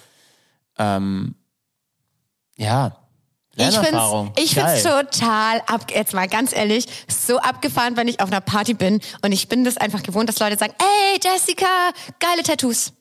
ähm, 0.77 1.35
ja, 2.57 2.97
Ich 3.55 3.65
find's, 3.77 4.01
ich 4.37 4.53
find's 4.53 4.83
Geil. 4.83 5.05
total 5.05 5.61
ab, 5.67 5.91
jetzt 5.93 6.13
mal 6.13 6.27
ganz 6.27 6.53
ehrlich, 6.53 6.85
so 7.09 7.37
abgefahren, 7.39 7.97
wenn 7.97 8.07
ich 8.07 8.19
auf 8.21 8.29
einer 8.31 8.39
Party 8.41 8.73
bin 8.73 9.01
und 9.23 9.31
ich 9.33 9.49
bin 9.49 9.65
das 9.65 9.77
einfach 9.77 10.03
gewohnt, 10.03 10.29
dass 10.29 10.39
Leute 10.39 10.57
sagen, 10.57 10.73
ey 10.79 11.19
Jessica, 11.21 11.65
geile 12.19 12.43
Tattoos. 12.43 12.93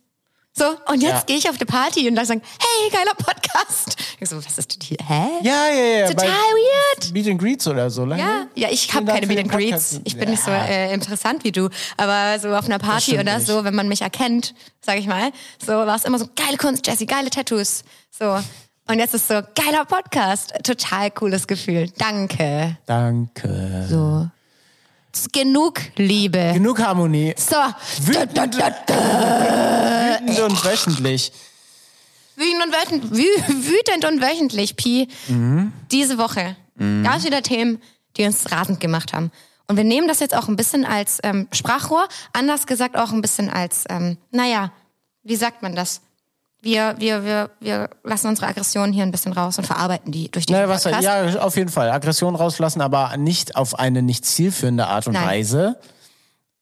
So, 0.53 0.65
und 0.89 1.01
jetzt 1.01 1.13
Ja. 1.13 1.23
gehe 1.27 1.37
ich 1.37 1.49
auf 1.49 1.57
die 1.57 1.65
Party 1.65 2.09
und 2.09 2.17
da 2.17 2.25
sagen, 2.25 2.43
hey, 2.59 2.91
geiler 2.91 3.15
Podcast. 3.15 3.95
Ich 4.19 4.29
so, 4.29 4.37
was 4.45 4.59
ist 4.59 4.75
denn 4.75 4.81
hier? 4.83 4.97
Hä? 5.07 5.29
Ja, 5.43 5.69
ja, 5.69 5.99
ja. 6.01 6.09
Total 6.09 6.27
weird. 6.27 7.13
Meet 7.13 7.29
and 7.29 7.41
Greets 7.41 7.69
oder 7.69 7.89
so. 7.89 8.05
ne? 8.05 8.19
Ja, 8.19 8.47
ja, 8.57 8.69
ich 8.71 8.93
habe 8.93 9.07
keine 9.07 9.29
Meet 9.29 9.39
and 9.39 9.53
Greets. 9.53 10.01
Ich 10.03 10.19
bin 10.19 10.29
nicht 10.31 10.43
so 10.43 10.51
Ja. 10.51 10.65
äh, 10.67 10.93
interessant 10.93 11.45
wie 11.45 11.53
du. 11.53 11.69
Aber 11.97 12.41
so 12.41 12.49
auf 12.53 12.65
einer 12.65 12.81
Party 12.81 13.17
oder 13.17 13.37
nicht. 13.37 13.47
so, 13.47 13.63
wenn 13.63 13.77
man 13.77 13.87
mich 13.87 14.03
erkennt, 14.03 14.53
sag 14.85 14.99
ich 14.99 15.07
mal, 15.07 15.31
so 15.65 15.73
war 15.73 15.95
es 15.95 16.05
immer 16.05 16.19
so, 16.19 16.27
geile 16.35 16.57
Kunst, 16.57 16.85
Jessie, 16.89 17.07
geile 17.07 17.31
Tattoos. 17.31 17.85
So. 18.11 18.41
Und 18.91 18.99
jetzt 18.99 19.15
ist 19.15 19.29
so, 19.29 19.41
geiler 19.55 19.85
Podcast. 19.85 20.53
Total 20.65 21.13
cooles 21.13 21.47
Gefühl. 21.47 21.93
Danke. 21.99 22.77
Danke. 22.87 23.87
So. 23.89 24.29
Genug 25.31 25.81
Liebe. 25.95 26.51
Genug 26.55 26.81
Harmonie. 26.81 27.33
So. 27.37 27.55
Wütend, 28.01 28.57
wütend 28.57 28.91
und 30.41 30.65
wöchentlich. 30.65 31.31
Wütend 32.35 32.65
und, 32.65 32.73
wöchentlich, 32.73 33.13
wü 33.13 33.27
wütend 33.69 34.05
und 34.07 34.21
wöchentlich, 34.21 34.75
Pi. 34.75 35.07
Mhm. 35.29 35.73
Diese 35.93 36.19
Woche. 36.19 36.57
Da 36.75 37.15
ist 37.15 37.25
wieder 37.25 37.43
Themen, 37.43 37.81
die 38.17 38.25
uns 38.25 38.51
rasend 38.51 38.81
gemacht 38.81 39.13
haben. 39.13 39.31
Und 39.69 39.77
wir 39.77 39.85
nehmen 39.85 40.09
das 40.09 40.19
jetzt 40.19 40.35
auch 40.35 40.49
ein 40.49 40.57
bisschen 40.57 40.85
als 40.85 41.21
ähm, 41.23 41.47
Sprachrohr, 41.53 42.09
anders 42.33 42.67
gesagt 42.67 42.97
auch 42.97 43.13
ein 43.13 43.23
bisschen 43.23 43.51
als, 43.51 43.85
ähm, 43.89 44.17
naja, 44.33 44.73
wie 45.23 45.37
sagt 45.37 45.63
man 45.63 45.77
das? 45.77 46.01
Wir, 46.63 46.95
wir, 46.99 47.25
wir, 47.25 47.51
wir 47.61 47.91
lassen 48.05 48.29
unsere 48.29 48.49
Aggressionen 48.49 48.93
hier 48.93 49.03
ein 49.05 49.11
bisschen 49.11 49.33
raus 49.33 49.57
und 49.59 49.67
verarbeiten 49.67 50.13
die 50.13 50.31
durch 50.31 50.45
die 50.45 50.53
Ne, 50.53 50.69
was, 50.69 50.85
ja, 50.85 51.41
auf 51.41 51.57
jeden 51.57 51.71
Fall. 51.71 51.91
Aggression 51.91 52.35
rauslassen, 52.35 52.83
aber 52.83 53.17
nicht 53.17 53.57
auf 53.57 53.79
eine 53.79 54.03
nicht 54.03 54.27
zielführende 54.27 54.87
Art 54.87 55.07
und 55.07 55.15
Nein. 55.15 55.27
Weise. 55.27 55.81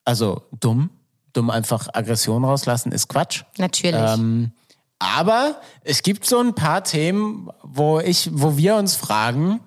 Also 0.05 0.42
dumm. 0.59 0.90
Dumm 1.32 1.51
einfach 1.51 1.88
Aggression 1.92 2.44
rauslassen 2.44 2.92
ist 2.92 3.09
Quatsch. 3.09 3.42
Natürlich. 3.59 4.01
Ähm, 4.01 4.53
aber 4.99 5.61
es 5.82 6.03
gibt 6.03 6.24
so 6.24 6.40
ein 6.40 6.55
paar 6.55 6.84
Themen, 6.84 7.51
wo 7.62 8.01
ich, 8.01 8.30
wo 8.32 8.57
wir 8.57 8.76
uns 8.76 8.96
fragen, 8.96 9.61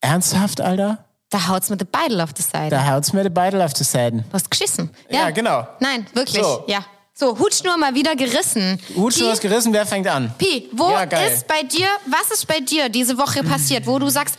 ernsthaft, 0.00 0.60
Alter? 0.60 1.04
da 1.34 1.48
haut's 1.48 1.68
mit 1.68 1.80
the 1.80 1.84
Beidel 1.84 2.20
auf 2.20 2.32
die 2.32 2.42
Seite. 2.42 2.70
Da 2.70 2.86
haut's 2.86 3.12
mir 3.12 3.24
die 3.24 3.30
Beidel 3.30 3.60
auf 3.60 3.72
die 3.72 3.82
Säden. 3.82 4.24
Du 4.28 4.34
hast 4.34 4.50
geschissen. 4.50 4.90
Ja, 5.10 5.30
genau. 5.30 5.66
Nein, 5.80 6.06
wirklich. 6.14 6.40
So. 6.42 6.62
Ja. 6.68 6.84
So, 7.16 7.38
Hutschnur 7.38 7.76
mal 7.78 7.94
wieder 7.94 8.16
gerissen. 8.16 8.80
Hut 8.96 9.14
schon 9.14 9.26
Pi, 9.26 9.32
was 9.32 9.40
gerissen, 9.40 9.72
wer 9.72 9.86
fängt 9.86 10.08
an? 10.08 10.34
Pi, 10.36 10.68
wo 10.72 10.90
Ja, 10.90 11.04
ist 11.04 11.46
bei 11.46 11.62
dir, 11.62 11.86
was 12.06 12.32
ist 12.32 12.46
bei 12.48 12.58
dir 12.58 12.88
diese 12.88 13.18
Woche 13.18 13.44
passiert, 13.44 13.86
wo 13.86 14.00
du 14.00 14.08
sagst, 14.08 14.36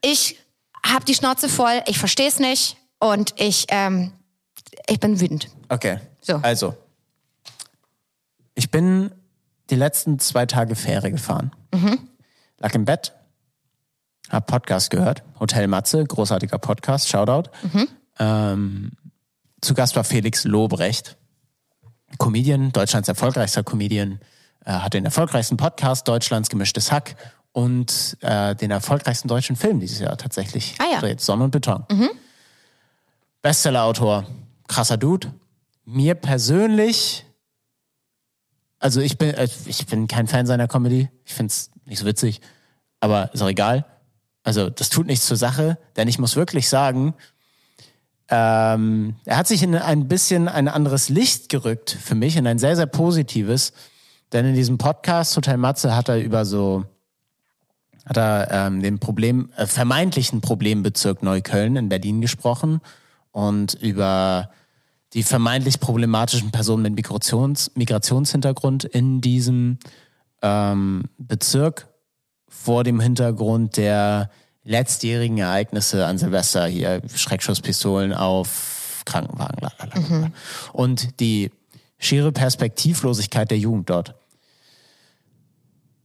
ich 0.00 0.38
hab 0.86 1.04
die 1.04 1.14
Schnauze 1.14 1.48
voll, 1.48 1.82
ich 1.86 1.98
verstehe 1.98 2.28
es 2.28 2.38
nicht 2.38 2.76
und 3.00 3.34
ich, 3.40 3.66
ähm, 3.70 4.12
ich 4.88 5.00
bin 5.00 5.20
wütend. 5.20 5.48
Okay. 5.68 5.98
So. 6.20 6.36
Also. 6.36 6.76
Ich 8.54 8.70
bin 8.70 9.10
die 9.70 9.74
letzten 9.74 10.20
zwei 10.20 10.46
Tage 10.46 10.76
Fähre 10.76 11.10
gefahren. 11.10 11.50
Mhm. 11.74 12.08
Lag 12.58 12.72
im 12.74 12.84
Bett, 12.84 13.14
hab 14.28 14.46
Podcast 14.46 14.90
gehört. 14.90 15.24
Hotel 15.40 15.66
Matze, 15.66 16.04
großartiger 16.04 16.58
Podcast, 16.58 17.08
Shoutout. 17.08 17.50
Mhm. 17.72 17.88
Ähm, 18.20 18.92
zu 19.60 19.74
Gast 19.74 19.96
war 19.96 20.04
Felix 20.04 20.44
Lobrecht, 20.44 21.16
Comedian, 22.18 22.72
Deutschlands 22.72 23.08
erfolgreichster 23.08 23.62
Comedian, 23.62 24.20
äh, 24.64 24.72
hat 24.72 24.94
den 24.94 25.04
erfolgreichsten 25.04 25.56
Podcast 25.56 26.06
Deutschlands 26.08 26.48
Gemischtes 26.50 26.90
Hack 26.92 27.16
und 27.52 28.16
äh, 28.20 28.54
den 28.54 28.70
erfolgreichsten 28.70 29.28
deutschen 29.28 29.56
Film 29.56 29.80
dieses 29.80 29.98
Jahr 30.00 30.16
tatsächlich 30.16 30.74
Ah 30.78 30.84
ja. 30.90 30.94
gedreht, 31.00 31.20
Sonne 31.20 31.44
und 31.44 31.50
Beton. 31.50 31.84
Bestsellerautor, 33.42 34.26
krasser 34.68 34.96
Dude. 34.96 35.32
Mir 35.84 36.14
persönlich, 36.14 37.24
also 38.78 39.00
ich 39.00 39.18
bin, 39.18 39.34
äh, 39.34 39.48
ich 39.66 39.86
bin 39.86 40.06
kein 40.08 40.26
Fan 40.26 40.46
seiner 40.46 40.68
Comedy. 40.68 41.08
Ich 41.24 41.34
find's 41.34 41.70
nicht 41.86 41.98
so 41.98 42.06
witzig, 42.06 42.40
aber 43.00 43.32
ist 43.32 43.42
auch 43.42 43.48
egal. 43.48 43.86
Also 44.42 44.70
das 44.70 44.88
tut 44.90 45.06
nichts 45.06 45.26
zur 45.26 45.36
Sache, 45.36 45.78
denn 45.96 46.06
ich 46.08 46.18
muss 46.18 46.36
wirklich 46.36 46.68
sagen, 46.68 47.14
ähm, 48.30 49.16
er 49.24 49.36
hat 49.36 49.48
sich 49.48 49.62
in 49.62 49.74
ein 49.74 50.06
bisschen 50.06 50.48
ein 50.48 50.68
anderes 50.68 51.08
Licht 51.08 51.48
gerückt 51.48 51.90
für 52.00 52.14
mich, 52.14 52.36
in 52.36 52.46
ein 52.46 52.58
sehr, 52.58 52.76
sehr 52.76 52.86
positives. 52.86 53.72
Denn 54.32 54.46
in 54.46 54.54
diesem 54.54 54.78
Podcast 54.78 55.36
Hotel 55.36 55.56
Matze 55.56 55.96
hat 55.96 56.08
er 56.08 56.20
über 56.20 56.44
so, 56.44 56.84
hat 58.06 58.16
er 58.16 58.48
ähm, 58.50 58.80
den 58.80 59.00
Problem, 59.00 59.50
äh, 59.56 59.66
vermeintlichen 59.66 60.40
Problembezirk 60.40 61.24
Neukölln 61.24 61.74
in 61.74 61.88
Berlin 61.88 62.20
gesprochen 62.20 62.80
und 63.32 63.74
über 63.74 64.50
die 65.12 65.24
vermeintlich 65.24 65.80
problematischen 65.80 66.52
Personen 66.52 66.84
mit 66.84 66.94
Migrations, 66.94 67.72
Migrationshintergrund 67.74 68.84
in 68.84 69.20
diesem 69.20 69.78
ähm, 70.40 71.02
Bezirk 71.18 71.88
vor 72.48 72.84
dem 72.84 73.00
Hintergrund 73.00 73.76
der 73.76 74.30
letztjährigen 74.70 75.36
Ereignisse 75.38 76.06
an 76.06 76.16
Silvester 76.16 76.66
hier, 76.66 77.02
Schreckschusspistolen 77.12 78.14
auf 78.14 79.02
Krankenwagen, 79.04 79.58
lalalala. 79.60 80.30
und 80.72 81.18
die 81.18 81.50
schiere 81.98 82.30
Perspektivlosigkeit 82.30 83.50
der 83.50 83.58
Jugend 83.58 83.90
dort. 83.90 84.14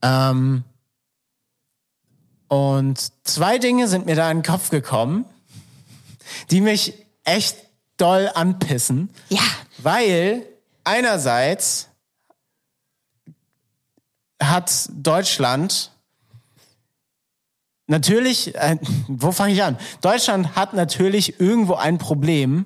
Ähm, 0.01 0.63
und 2.47 3.11
zwei 3.24 3.59
Dinge 3.59 3.88
sind 3.88 4.07
mir 4.07 4.16
da 4.16 4.32
in 4.32 4.39
den 4.39 4.43
Kopf 4.43 4.72
gekommen, 4.72 5.26
die 6.49 6.61
mich 6.61 6.93
echt 7.24 7.57
doll 7.97 8.32
anpissen. 8.34 9.09
Ja. 9.30 9.41
Weil 9.78 10.43
einerseits 10.84 11.89
hat 14.41 14.89
Deutschland 14.91 15.91
natürlich, 17.88 18.55
äh, 18.55 18.77
wo 19.07 19.31
fange 19.31 19.53
ich 19.53 19.63
an? 19.63 19.77
Deutschland 20.01 20.55
hat 20.55 20.73
natürlich 20.73 21.39
irgendwo 21.39 21.75
ein 21.75 21.97
Problem 21.97 22.65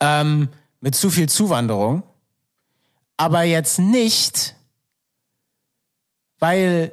ähm, 0.00 0.48
mit 0.80 0.94
zu 0.94 1.10
viel 1.10 1.28
Zuwanderung, 1.28 2.02
aber 3.16 3.42
jetzt 3.42 3.78
nicht, 3.78 4.54
weil 6.38 6.92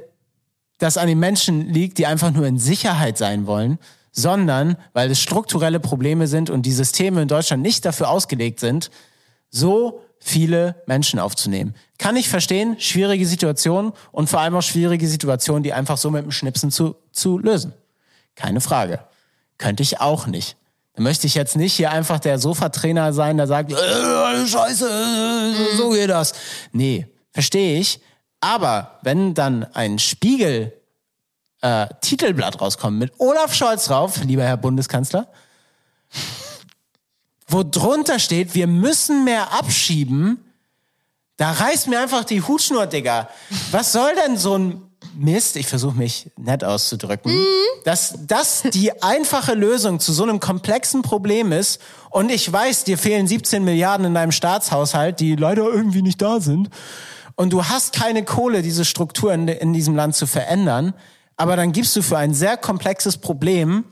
das 0.77 0.97
an 0.97 1.07
den 1.07 1.19
Menschen 1.19 1.69
liegt, 1.69 1.97
die 1.97 2.07
einfach 2.07 2.31
nur 2.31 2.45
in 2.45 2.57
Sicherheit 2.57 3.17
sein 3.17 3.45
wollen, 3.45 3.79
sondern 4.11 4.77
weil 4.93 5.11
es 5.11 5.21
strukturelle 5.21 5.79
Probleme 5.79 6.27
sind 6.27 6.49
und 6.49 6.65
die 6.65 6.71
Systeme 6.71 7.21
in 7.21 7.27
Deutschland 7.27 7.61
nicht 7.61 7.85
dafür 7.85 8.09
ausgelegt 8.09 8.59
sind, 8.59 8.91
so 9.49 10.01
viele 10.21 10.75
Menschen 10.85 11.19
aufzunehmen. 11.19 11.75
Kann 11.97 12.15
ich 12.15 12.29
verstehen, 12.29 12.79
schwierige 12.79 13.25
Situationen 13.25 13.91
und 14.11 14.29
vor 14.29 14.39
allem 14.39 14.55
auch 14.55 14.61
schwierige 14.61 15.07
Situationen, 15.07 15.63
die 15.63 15.73
einfach 15.73 15.97
so 15.97 16.11
mit 16.11 16.23
dem 16.23 16.31
Schnipsen 16.31 16.71
zu, 16.71 16.95
zu 17.11 17.39
lösen. 17.39 17.73
Keine 18.35 18.61
Frage. 18.61 18.99
Könnte 19.57 19.83
ich 19.83 19.99
auch 19.99 20.27
nicht. 20.27 20.55
Da 20.93 21.01
möchte 21.01 21.25
ich 21.25 21.35
jetzt 21.35 21.55
nicht 21.55 21.73
hier 21.73 21.91
einfach 21.91 22.19
der 22.19 22.37
Sofatrainer 22.37 23.13
sein, 23.13 23.37
der 23.37 23.47
sagt, 23.47 23.71
äh, 23.71 24.47
Scheiße, 24.47 24.87
äh, 24.87 25.75
so 25.75 25.89
geht 25.89 26.09
das. 26.09 26.33
Nee, 26.71 27.07
verstehe 27.31 27.79
ich. 27.79 27.99
Aber 28.41 28.99
wenn 29.01 29.33
dann 29.33 29.63
ein 29.73 29.99
Spiegel 29.99 30.73
äh, 31.61 31.87
Titelblatt 32.01 32.61
rauskommt 32.61 32.99
mit 32.99 33.13
Olaf 33.19 33.53
Scholz 33.53 33.85
drauf, 33.85 34.23
lieber 34.23 34.43
Herr 34.43 34.57
Bundeskanzler, 34.57 35.27
wo 37.51 37.63
drunter 37.63 38.19
steht, 38.19 38.55
wir 38.55 38.67
müssen 38.67 39.23
mehr 39.23 39.53
abschieben, 39.53 40.43
da 41.37 41.51
reißt 41.51 41.87
mir 41.87 41.99
einfach 41.99 42.23
die 42.23 42.41
Hutschnur, 42.41 42.85
Digga. 42.85 43.29
Was 43.71 43.91
soll 43.91 44.11
denn 44.25 44.37
so 44.37 44.57
ein 44.57 44.81
Mist, 45.15 45.55
ich 45.55 45.67
versuche 45.67 45.97
mich 45.97 46.31
nett 46.37 46.63
auszudrücken, 46.63 47.31
dass 47.83 48.15
das 48.27 48.63
die 48.71 49.01
einfache 49.01 49.55
Lösung 49.55 49.99
zu 49.99 50.13
so 50.13 50.23
einem 50.23 50.39
komplexen 50.39 51.01
Problem 51.01 51.51
ist. 51.51 51.81
Und 52.11 52.31
ich 52.31 52.51
weiß, 52.51 52.83
dir 52.83 52.97
fehlen 52.97 53.27
17 53.27 53.63
Milliarden 53.63 54.05
in 54.05 54.13
deinem 54.13 54.31
Staatshaushalt, 54.31 55.19
die 55.19 55.35
leider 55.35 55.63
irgendwie 55.63 56.01
nicht 56.01 56.21
da 56.21 56.39
sind. 56.39 56.69
Und 57.35 57.51
du 57.51 57.65
hast 57.65 57.93
keine 57.93 58.23
Kohle, 58.23 58.61
diese 58.61 58.85
Struktur 58.85 59.33
in, 59.33 59.47
in 59.47 59.73
diesem 59.73 59.95
Land 59.95 60.15
zu 60.15 60.27
verändern, 60.27 60.93
aber 61.35 61.55
dann 61.55 61.71
gibst 61.71 61.95
du 61.95 62.03
für 62.03 62.17
ein 62.17 62.33
sehr 62.33 62.55
komplexes 62.57 63.17
Problem 63.17 63.85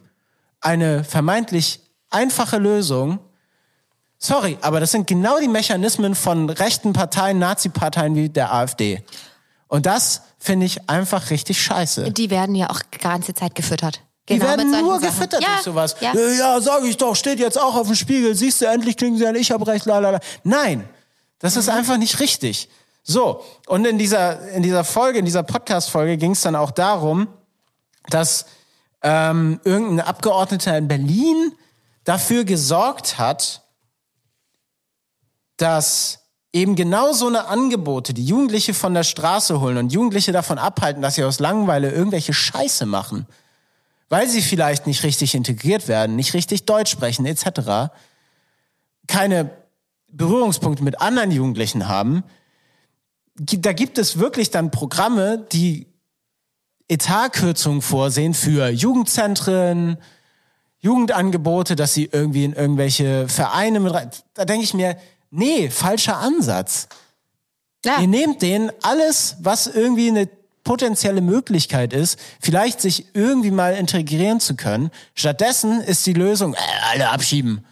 eine 0.62 1.04
vermeintlich 1.04 1.80
einfache 2.12 2.58
Lösung. 2.58 3.20
Sorry, 4.22 4.58
aber 4.62 4.82
das 4.82 4.92
sind 4.92 5.08
genau 5.08 5.40
die 5.40 5.48
Mechanismen 5.48 6.14
von 6.14 6.50
rechten 6.50 6.92
Parteien, 6.92 7.40
Nazi-Parteien 7.40 8.16
wie 8.16 8.28
der 8.28 8.54
AfD. 8.54 9.02
Und 9.70 9.86
das 9.86 10.24
finde 10.38 10.66
ich 10.66 10.90
einfach 10.90 11.30
richtig 11.30 11.62
scheiße. 11.62 12.12
Die 12.12 12.30
werden 12.30 12.54
ja 12.54 12.70
auch 12.70 12.82
die 12.82 12.98
ganze 12.98 13.34
Zeit 13.34 13.56
gefüttert. 13.56 14.02
Die 14.28 14.34
Genau 14.34 14.50
werden 14.50 14.66
mit 14.66 14.76
solchen 14.76 14.86
nur 14.86 15.00
gefüttert 15.00 15.42
ja, 15.42 15.48
durch 15.54 15.62
sowas. 15.62 15.96
Ja. 16.02 16.14
Ja, 16.14 16.60
sag 16.60 16.84
ich 16.84 16.98
doch, 16.98 17.16
steht 17.16 17.40
jetzt 17.40 17.60
auch 17.60 17.76
auf 17.76 17.88
dem 17.88 17.96
Spiegel. 17.96 18.36
Siehst 18.36 18.60
du, 18.62 18.66
endlich 18.66 18.98
klingen 18.98 19.18
sie 19.18 19.26
an, 19.26 19.36
ich 19.36 19.52
habe 19.52 19.66
recht, 19.66 19.86
lalala. 19.86 20.20
Nein, 20.44 20.88
das 21.40 21.56
ist 21.56 21.70
einfach 21.70 21.98
nicht 21.98 22.20
richtig. 22.20 22.70
So, 23.04 23.44
und 23.68 23.88
in 23.88 23.98
dieser, 23.98 24.50
in 24.50 24.64
dieser 24.64 24.84
Folge, 24.84 25.20
in 25.20 25.26
dieser 25.26 25.44
Podcast-Folge 25.44 26.18
ging 26.18 26.32
es 26.32 26.42
dann 26.42 26.56
auch 26.56 26.72
darum, 26.72 27.28
dass 28.10 28.46
ähm, 29.02 29.62
irgendein 29.64 30.06
Abgeordneter 30.06 30.78
in 30.78 30.88
Berlin 30.88 31.54
dafür 32.04 32.44
gesorgt 32.44 33.18
hat, 33.18 33.62
dass 35.62 36.20
eben 36.52 36.76
genau 36.76 37.14
so 37.14 37.28
eine 37.28 37.46
Angebote, 37.46 38.14
die 38.14 38.26
Jugendliche 38.26 38.74
von 38.74 38.94
der 38.94 39.04
Straße 39.04 39.60
holen 39.60 39.78
und 39.78 39.94
Jugendliche 39.94 40.32
davon 40.32 40.58
abhalten, 40.58 41.02
dass 41.02 41.16
sie 41.16 41.24
aus 41.24 41.40
Langeweile 41.40 41.92
irgendwelche 41.92 42.34
Scheiße 42.34 42.86
machen, 42.86 43.28
weil 44.10 44.28
sie 44.28 44.42
vielleicht 44.42 44.88
nicht 44.88 45.04
richtig 45.04 45.36
integriert 45.36 45.88
werden, 45.88 46.16
nicht 46.16 46.34
richtig 46.34 46.66
Deutsch 46.66 46.92
sprechen 46.92 47.26
etc., 47.26 47.92
keine 49.08 49.52
Berührungspunkte 50.08 50.84
mit 50.84 51.02
anderen 51.02 51.32
Jugendlichen 51.32 51.88
haben, 51.88 52.24
da 53.36 53.74
gibt 53.74 53.98
es 53.98 54.20
wirklich 54.20 54.52
dann 54.52 54.72
Programme, 54.72 55.46
die 55.52 55.88
Etatkürzungen 56.88 57.82
vorsehen 57.82 58.34
für 58.34 58.70
Jugendzentren, 58.70 59.98
Jugendangebote, 60.80 61.76
dass 61.76 61.94
sie 61.94 62.10
irgendwie 62.12 62.46
in 62.46 62.54
irgendwelche 62.54 63.28
Vereine 63.28 63.80
mit 63.80 63.94
rein. 63.94 64.10
Da 64.34 64.46
denke 64.46 64.64
ich 64.64 64.74
mir, 64.74 64.98
nee, 65.32 65.70
falscher 65.70 66.18
Ansatz. 66.18 66.88
Ja. 67.86 68.00
Ihr 68.00 68.08
nehmt 68.08 68.42
denen 68.42 68.72
alles, 68.82 69.38
was 69.40 69.68
irgendwie 69.68 70.10
eine 70.10 70.28
potenzielle 70.64 71.22
Möglichkeit 71.22 71.94
ist, 71.94 72.20
vielleicht 72.40 72.82
sich 72.82 73.16
irgendwie 73.16 73.52
mal 73.52 73.74
integrieren 73.74 74.40
zu 74.40 74.56
können. 74.56 74.92
Stattdessen 75.16 75.82
ist 75.82 76.06
die 76.06 76.14
Lösung, 76.14 76.54
äh, 76.54 76.58
alle 76.92 77.10
abschieben. 77.10 77.66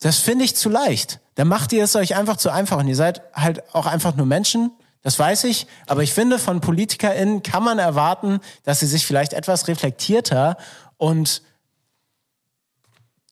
Das 0.00 0.18
finde 0.18 0.44
ich 0.44 0.54
zu 0.54 0.68
leicht. 0.68 1.20
Dann 1.36 1.48
macht 1.48 1.72
ihr 1.72 1.82
es 1.82 1.96
euch 1.96 2.14
einfach 2.14 2.36
zu 2.36 2.50
einfach. 2.50 2.78
Und 2.78 2.88
ihr 2.88 2.96
seid 2.96 3.22
halt 3.34 3.74
auch 3.74 3.86
einfach 3.86 4.14
nur 4.14 4.26
Menschen. 4.26 4.70
Das 5.02 5.18
weiß 5.18 5.44
ich. 5.44 5.66
Aber 5.86 6.02
ich 6.02 6.12
finde, 6.12 6.38
von 6.38 6.60
PolitikerInnen 6.60 7.42
kann 7.42 7.64
man 7.64 7.78
erwarten, 7.78 8.40
dass 8.64 8.80
sie 8.80 8.86
sich 8.86 9.06
vielleicht 9.06 9.32
etwas 9.32 9.68
reflektierter 9.68 10.58
und 10.98 11.42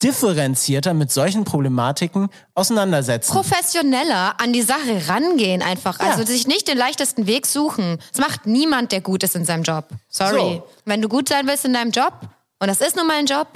differenzierter 0.04 0.94
mit 0.94 1.10
solchen 1.10 1.44
Problematiken 1.44 2.28
auseinandersetzen. 2.54 3.32
professioneller 3.32 4.38
an 4.40 4.52
die 4.52 4.62
Sache 4.62 5.08
rangehen 5.08 5.62
einfach. 5.62 5.98
Ja. 5.98 6.10
Also 6.10 6.24
sich 6.24 6.46
nicht 6.46 6.68
den 6.68 6.76
leichtesten 6.78 7.26
Weg 7.26 7.46
suchen. 7.46 7.98
Das 8.12 8.20
macht 8.20 8.46
niemand, 8.46 8.92
der 8.92 9.00
gut 9.00 9.22
ist 9.22 9.34
in 9.34 9.44
seinem 9.44 9.62
Job. 9.62 9.88
Sorry. 10.08 10.36
So. 10.38 10.68
Wenn 10.84 11.00
du 11.02 11.08
gut 11.08 11.28
sein 11.28 11.46
willst 11.46 11.64
in 11.64 11.72
deinem 11.72 11.90
Job, 11.90 12.12
und 12.60 12.68
das 12.68 12.80
ist 12.80 12.94
nun 12.96 13.06
mal 13.06 13.16
ein 13.18 13.26
Job, 13.26 13.48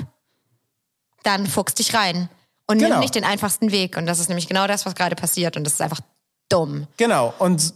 dann 1.23 1.47
fuchs 1.47 1.75
dich 1.75 1.95
rein. 1.95 2.29
Und 2.67 2.79
Genau. 2.79 2.91
nimm 2.95 3.01
nicht 3.01 3.15
den 3.15 3.25
einfachsten 3.25 3.71
Weg. 3.71 3.97
Und 3.97 4.07
das 4.07 4.19
ist 4.19 4.29
nämlich 4.29 4.49
genau 4.49 4.67
das, 4.67 4.85
was 4.87 4.95
gerade 4.95 5.17
passiert. 5.17 5.57
Und 5.57 5.65
das 5.65 5.75
ist 5.75 5.81
einfach 5.83 6.01
dumm. 6.49 6.87
Genau. 6.97 7.33
Und 7.39 7.73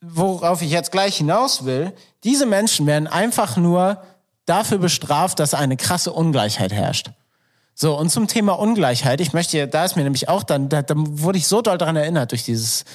worauf 0.00 0.62
ich 0.62 0.70
jetzt 0.70 0.92
gleich 0.92 1.16
hinaus 1.16 1.64
will, 1.64 1.92
diese 2.24 2.46
Menschen 2.46 2.86
werden 2.86 3.06
einfach 3.08 3.56
nur 3.56 4.02
dafür 4.44 4.78
bestraft, 4.78 5.38
dass 5.40 5.54
eine 5.54 5.76
krasse 5.76 6.12
Ungleichheit 6.12 6.72
herrscht. 6.72 7.10
So, 7.78 7.94
und 7.98 8.08
zum 8.08 8.26
Thema 8.26 8.58
Ungleichheit, 8.58 9.20
ich 9.20 9.34
möchte, 9.34 9.68
da 9.68 9.84
ist 9.84 9.96
mir 9.96 10.02
nämlich 10.02 10.30
auch 10.30 10.44
dann, 10.44 10.70
da, 10.70 10.80
da 10.80 10.94
wurde 10.96 11.36
ich 11.36 11.46
so 11.46 11.60
doll 11.60 11.76
daran 11.76 11.94
erinnert 11.94 12.32
durch 12.32 12.42
dieses, 12.42 12.86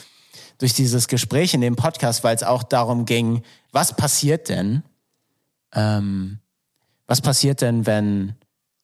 durch 0.57 0.73
dieses 0.73 1.07
Gespräch 1.07 1.53
in 1.53 1.61
dem 1.61 1.75
Podcast, 1.75 2.23
weil 2.23 2.35
es 2.35 2.41
auch 2.41 2.63
darum 2.63 3.05
ging, 3.05 3.43
was 3.71 3.95
passiert 3.95 4.49
denn, 4.49 4.81
ähm, 5.71 6.39
was 7.05 7.21
passiert 7.21 7.61
denn, 7.61 7.85
wenn 7.85 8.33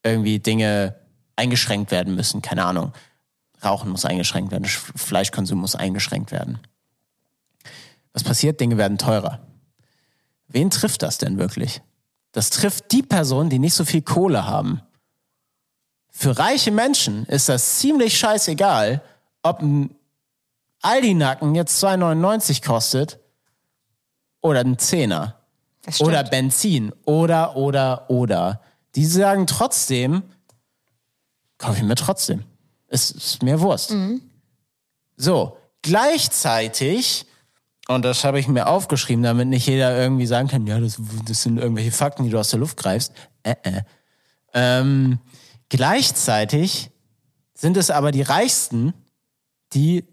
irgendwie 0.04 0.38
Dinge 0.38 0.94
eingeschränkt 1.34 1.90
werden 1.90 2.14
müssen, 2.14 2.42
keine 2.42 2.64
Ahnung. 2.64 2.92
Rauchen 3.64 3.90
muss 3.90 4.04
eingeschränkt 4.04 4.52
werden, 4.52 4.66
Sch- 4.66 4.96
Fleischkonsum 4.96 5.58
muss 5.58 5.74
eingeschränkt 5.74 6.30
werden. 6.30 6.60
Was 8.12 8.22
passiert? 8.22 8.60
Dinge 8.60 8.78
werden 8.78 8.98
teurer. 8.98 9.40
Wen 10.46 10.70
trifft 10.70 11.02
das 11.02 11.18
denn 11.18 11.38
wirklich? 11.38 11.82
Das 12.30 12.50
trifft 12.50 12.92
die 12.92 13.02
Personen, 13.02 13.50
die 13.50 13.58
nicht 13.58 13.74
so 13.74 13.84
viel 13.84 14.02
Kohle 14.02 14.46
haben. 14.46 14.80
Für 16.10 16.38
reiche 16.38 16.70
Menschen 16.70 17.26
ist 17.26 17.48
das 17.48 17.78
ziemlich 17.78 18.18
scheißegal, 18.18 19.02
ob 19.42 19.60
ein 19.60 19.94
Aldi-Nacken 20.82 21.54
jetzt 21.54 21.82
2,99 21.82 22.64
kostet 22.64 23.18
oder 24.40 24.60
ein 24.60 24.78
Zehner. 24.78 25.38
Oder 26.00 26.24
Benzin. 26.24 26.92
Oder, 27.04 27.56
oder, 27.56 28.10
oder. 28.10 28.60
Die 28.94 29.06
sagen 29.06 29.46
trotzdem, 29.46 30.22
kaufe 31.56 31.78
ich 31.78 31.82
mir 31.82 31.94
trotzdem. 31.94 32.44
Es 32.88 33.10
ist 33.10 33.42
mir 33.42 33.60
Wurst. 33.60 33.90
So, 35.16 35.56
gleichzeitig, 35.82 37.26
und 37.88 38.04
das 38.04 38.24
habe 38.24 38.38
ich 38.38 38.48
mir 38.48 38.66
aufgeschrieben, 38.66 39.22
damit 39.22 39.48
nicht 39.48 39.66
jeder 39.66 39.96
irgendwie 39.96 40.26
sagen 40.26 40.48
kann, 40.48 40.66
ja, 40.66 40.78
das, 40.78 40.98
das 41.26 41.42
sind 41.42 41.58
irgendwelche 41.58 41.92
Fakten, 41.92 42.24
die 42.24 42.30
du 42.30 42.38
aus 42.38 42.50
der 42.50 42.60
Luft 42.60 42.76
greifst. 42.76 43.12
Äh, 43.42 43.54
äh. 43.62 43.82
Ähm, 44.54 45.18
gleichzeitig 45.68 46.90
sind 47.54 47.76
es 47.76 47.90
aber 47.90 48.12
die 48.12 48.22
Reichsten, 48.22 48.94
die 49.72 50.04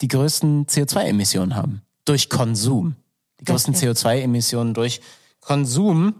die 0.00 0.08
größten 0.08 0.66
CO2-Emissionen 0.66 1.54
haben. 1.54 1.82
Durch 2.04 2.28
Konsum. 2.28 2.96
Die 3.40 3.44
größten 3.44 3.74
CO2-Emissionen 3.74 4.74
durch 4.74 5.00
Konsum. 5.40 6.14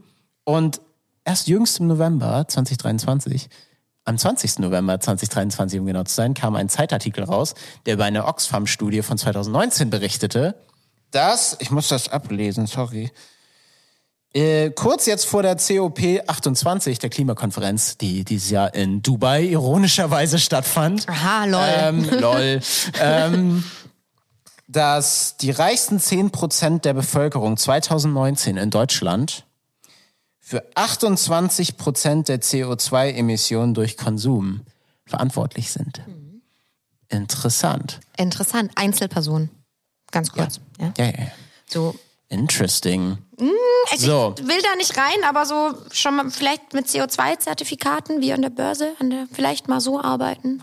Und 0.45 0.81
erst 1.25 1.49
jüngst 1.49 1.81
im 1.81 1.89
November 1.89 2.47
2023, 2.47 3.49
am 4.05 4.19
20. 4.19 4.61
November 4.61 4.99
2023, 4.99 5.81
um 5.81 5.87
genau 5.87 6.05
zu 6.05 6.15
sein, 6.15 6.35
kam 6.35 6.57
ein 6.57 6.69
Zeitartikel 6.69 7.25
raus, 7.25 7.55
der 7.87 7.95
über 7.95 8.05
eine 8.05 8.27
Oxfam-Studie 8.27 9.03
von 9.03 9.19
2019 9.19 9.91
berichtete, 9.91 10.57
dass, 11.11 11.57
ich 11.61 11.71
muss 11.71 11.89
das 11.89 12.09
ablesen, 12.09 12.67
sorry, 12.67 13.11
äh, 14.35 14.71
kurz 14.71 15.07
jetzt 15.07 15.27
vor 15.27 15.43
der 15.43 15.59
COP28, 15.59 17.01
der 17.01 17.11
Klimakonferenz, 17.11 17.99
die 17.99 18.25
dieses 18.25 18.51
Jahr 18.51 18.75
in 18.75 19.03
Dubai 19.03 19.43
ironischerweise 19.45 20.39
stattfand, 20.39 21.09
Aha, 21.09 21.45
lol. 21.45 21.61
ähm, 21.67 22.11
lol. 22.21 22.61
ähm, 23.01 23.65
dass 24.69 25.37
die 25.37 25.51
reichsten 25.51 25.99
10% 25.99 26.81
der 26.81 26.95
Bevölkerung 26.95 27.57
2019 27.59 28.57
in 28.57 28.71
Deutschland 28.71 29.45
für 30.41 30.65
28% 30.75 32.25
der 32.25 32.41
CO2-Emissionen 32.41 33.75
durch 33.75 33.97
Konsum 33.97 34.63
verantwortlich 35.05 35.71
sind. 35.71 36.03
Interessant. 37.09 38.01
Interessant. 38.17 38.71
Einzelperson. 38.75 39.51
Ganz 40.11 40.33
kurz. 40.33 40.61
Ja. 40.81 40.93
Ja, 40.97 41.05
ja, 41.05 41.11
ja. 41.11 41.33
So. 41.67 41.95
Interesting. 42.33 43.19
Also 43.91 44.07
So. 44.07 44.35
Ich 44.39 44.47
will 44.47 44.63
da 44.63 44.75
nicht 44.77 44.97
rein, 44.97 45.23
aber 45.29 45.45
so 45.45 45.75
schon 45.93 46.17
mal 46.17 46.31
vielleicht 46.31 46.73
mit 46.73 46.87
CO2-Zertifikaten 46.87 48.21
wie 48.21 48.33
an 48.33 48.43
der 48.43 48.51
Börse, 48.51 48.93
an 49.01 49.11
der 49.11 49.27
vielleicht 49.33 49.69
mal 49.69 49.81
so 49.81 50.01
arbeiten. 50.01 50.63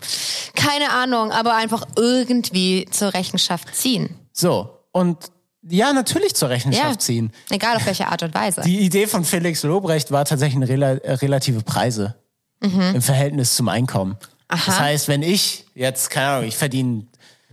Keine 0.56 0.92
Ahnung, 0.92 1.32
aber 1.32 1.56
einfach 1.56 1.86
irgendwie 1.96 2.86
zur 2.90 3.14
Rechenschaft 3.14 3.76
ziehen. 3.76 4.16
So. 4.34 4.70
Und 4.92 5.18
ja, 5.62 5.94
natürlich 5.94 6.36
zur 6.36 6.50
Rechenschaft 6.50 6.84
Ja. 6.94 6.98
ziehen. 7.00 7.32
Egal 7.50 7.76
auf 7.78 7.86
welche 7.86 8.08
Art 8.08 8.24
und 8.24 8.34
Weise. 8.34 8.62
Die 8.62 8.80
Idee 8.80 9.06
von 9.08 9.24
Felix 9.24 9.62
Lobrecht 9.64 10.12
war 10.12 10.26
tatsächlich 10.26 10.70
äh, 10.70 11.14
relative 11.14 11.62
Preise 11.62 12.16
im 12.62 13.02
Verhältnis 13.02 13.56
zum 13.56 13.70
Einkommen. 13.70 14.18
Aha. 14.50 14.62
Das 14.66 14.80
heißt, 14.80 15.08
wenn 15.08 15.22
ich 15.22 15.66
jetzt, 15.76 16.10
keine 16.10 16.28
Ahnung, 16.30 16.48
ich 16.48 16.58
verdiene, 16.58 17.06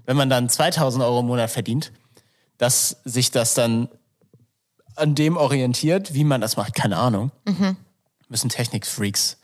wenn 0.04 0.16
man 0.16 0.30
dann 0.30 0.48
2000 0.48 1.04
Euro 1.04 1.20
im 1.20 1.26
Monat 1.26 1.50
verdient, 1.50 1.92
dass 2.58 2.96
sich 3.04 3.30
das 3.30 3.54
dann 3.54 3.88
an 4.96 5.14
dem 5.14 5.36
orientiert, 5.36 6.14
wie 6.14 6.24
man 6.24 6.40
das 6.40 6.56
macht, 6.56 6.74
keine 6.74 6.96
Ahnung. 6.96 7.30
Müssen 8.28 8.48
Technikfreaks 8.48 9.38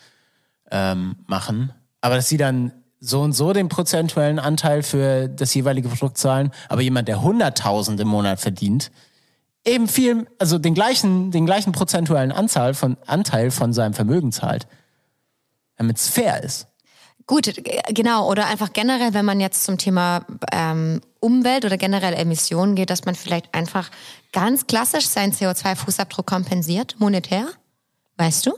ähm, 0.71 1.17
machen. 1.27 1.73
Aber 2.01 2.17
dass 2.17 2.29
sie 2.29 2.37
dann 2.37 2.73
so 2.99 3.21
und 3.21 3.33
so 3.33 3.53
den 3.53 3.69
prozentuellen 3.69 4.39
Anteil 4.39 4.83
für 4.83 5.29
das 5.29 5.53
jeweilige 5.55 5.89
Produkt 5.89 6.19
zahlen, 6.19 6.53
aber 6.69 6.83
jemand, 6.83 7.09
der 7.09 7.19
100.000 7.19 8.01
im 8.01 8.09
Monat 8.09 8.41
verdient, 8.41 8.91
eben 9.65 9.89
viel, 9.89 10.27
also 10.39 10.59
den 10.59 10.75
gleichen, 10.75 11.31
den 11.31 11.47
gleichen 11.47 11.73
prozentuellen 11.73 12.33
Anzahl 12.33 12.75
von, 12.75 12.97
Anteil 13.07 13.51
von 13.51 13.73
seinem 13.73 13.95
Vermögen 13.95 14.33
zahlt. 14.33 14.67
Damit 15.77 15.97
es 15.97 16.09
fair 16.09 16.43
ist. 16.43 16.69
Gut, 17.27 17.53
genau. 17.89 18.29
Oder 18.31 18.47
einfach 18.47 18.73
generell, 18.73 19.15
wenn 19.15 19.25
man 19.25 19.41
jetzt 19.41 19.65
zum 19.65 19.79
Thema 19.79 20.25
ähm, 20.53 21.01
Umwelt 21.23 21.65
oder 21.65 21.77
generell 21.79 22.15
Emissionen 22.15 22.75
geht, 22.75 22.91
dass 22.91 23.05
man 23.05 23.15
vielleicht 23.15 23.55
einfach 23.55 23.91
ganz 24.33 24.67
klassisch 24.67 25.07
seinen 25.07 25.33
CO2-Fußabdruck 25.33 26.25
kompensiert, 26.27 26.97
monetär. 26.99 27.47
Weißt 28.17 28.45
du? 28.47 28.53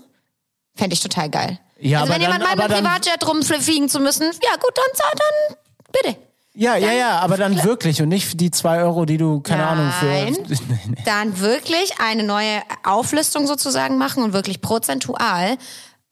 Fände 0.74 0.94
ich 0.94 1.00
total 1.00 1.28
geil. 1.30 1.60
Ja, 1.78 2.00
also 2.00 2.12
wenn 2.12 2.20
jemand 2.22 2.40
dann- 2.42 2.48
meint, 2.48 2.60
mit 2.60 2.70
dann- 2.70 2.84
Privatjet 2.84 3.26
rumfliegen 3.26 3.88
zu 3.88 4.00
müssen, 4.00 4.24
ja 4.24 4.54
gut, 4.60 4.72
dann 4.74 4.94
zahlt 4.94 5.20
dann 5.20 5.56
bitte. 5.92 6.16
Ja, 6.56 6.76
ja, 6.76 6.92
ja, 6.92 7.18
aber 7.18 7.36
dann 7.36 7.64
wirklich 7.64 8.00
und 8.00 8.08
nicht 8.08 8.40
die 8.40 8.50
zwei 8.52 8.78
Euro, 8.82 9.04
die 9.06 9.16
du, 9.18 9.40
keine 9.40 9.66
Ahnung, 9.66 9.90
für. 9.98 10.06
Nein. 10.06 10.36
Nee, 10.48 10.58
nee. 10.86 11.02
Dann 11.04 11.40
wirklich 11.40 11.94
eine 11.98 12.22
neue 12.22 12.62
Auflistung 12.84 13.46
sozusagen 13.48 13.98
machen 13.98 14.22
und 14.22 14.32
wirklich 14.32 14.60
prozentual 14.60 15.58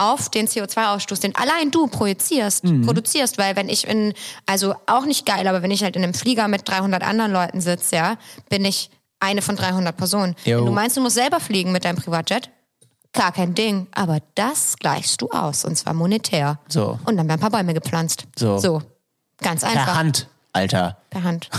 auf 0.02 0.28
den 0.28 0.46
CO2-Ausstoß, 0.48 1.20
den 1.20 1.34
allein 1.36 1.70
du 1.70 1.86
projizierst, 1.86 2.64
Mhm. 2.64 2.84
produzierst, 2.86 3.38
weil 3.38 3.56
wenn 3.56 3.68
ich 3.68 3.86
in, 3.86 4.14
also 4.46 4.74
auch 4.86 5.04
nicht 5.04 5.26
geil, 5.26 5.46
aber 5.46 5.62
wenn 5.62 5.70
ich 5.70 5.82
halt 5.82 5.96
in 5.96 6.02
einem 6.04 6.14
Flieger 6.14 6.48
mit 6.48 6.68
300 6.68 7.02
anderen 7.02 7.32
Leuten 7.32 7.60
sitze, 7.60 7.96
ja, 7.96 8.16
bin 8.48 8.64
ich 8.64 8.90
eine 9.20 9.42
von 9.42 9.56
300 9.56 9.96
Personen. 9.96 10.34
Wenn 10.44 10.64
du 10.66 10.72
meinst, 10.72 10.96
du 10.96 11.00
musst 11.00 11.14
selber 11.14 11.38
fliegen 11.40 11.72
mit 11.72 11.84
deinem 11.84 11.96
Privatjet, 11.96 12.50
gar 13.12 13.30
kein 13.32 13.54
Ding, 13.54 13.86
aber 13.94 14.18
das 14.34 14.76
gleichst 14.78 15.20
du 15.22 15.30
aus 15.30 15.64
und 15.64 15.76
zwar 15.76 15.92
monetär. 15.94 16.58
So. 16.68 16.98
Und 17.04 17.16
dann 17.16 17.28
werden 17.28 17.32
ein 17.32 17.40
paar 17.40 17.50
Bäume 17.50 17.74
gepflanzt. 17.74 18.24
So. 18.36 18.58
So. 18.58 18.82
Ganz 19.40 19.62
einfach. 19.64 19.84
Per 19.84 19.94
Hand. 19.96 20.28
Alter. 20.52 20.98
Per 21.10 21.22
Hand. 21.22 21.48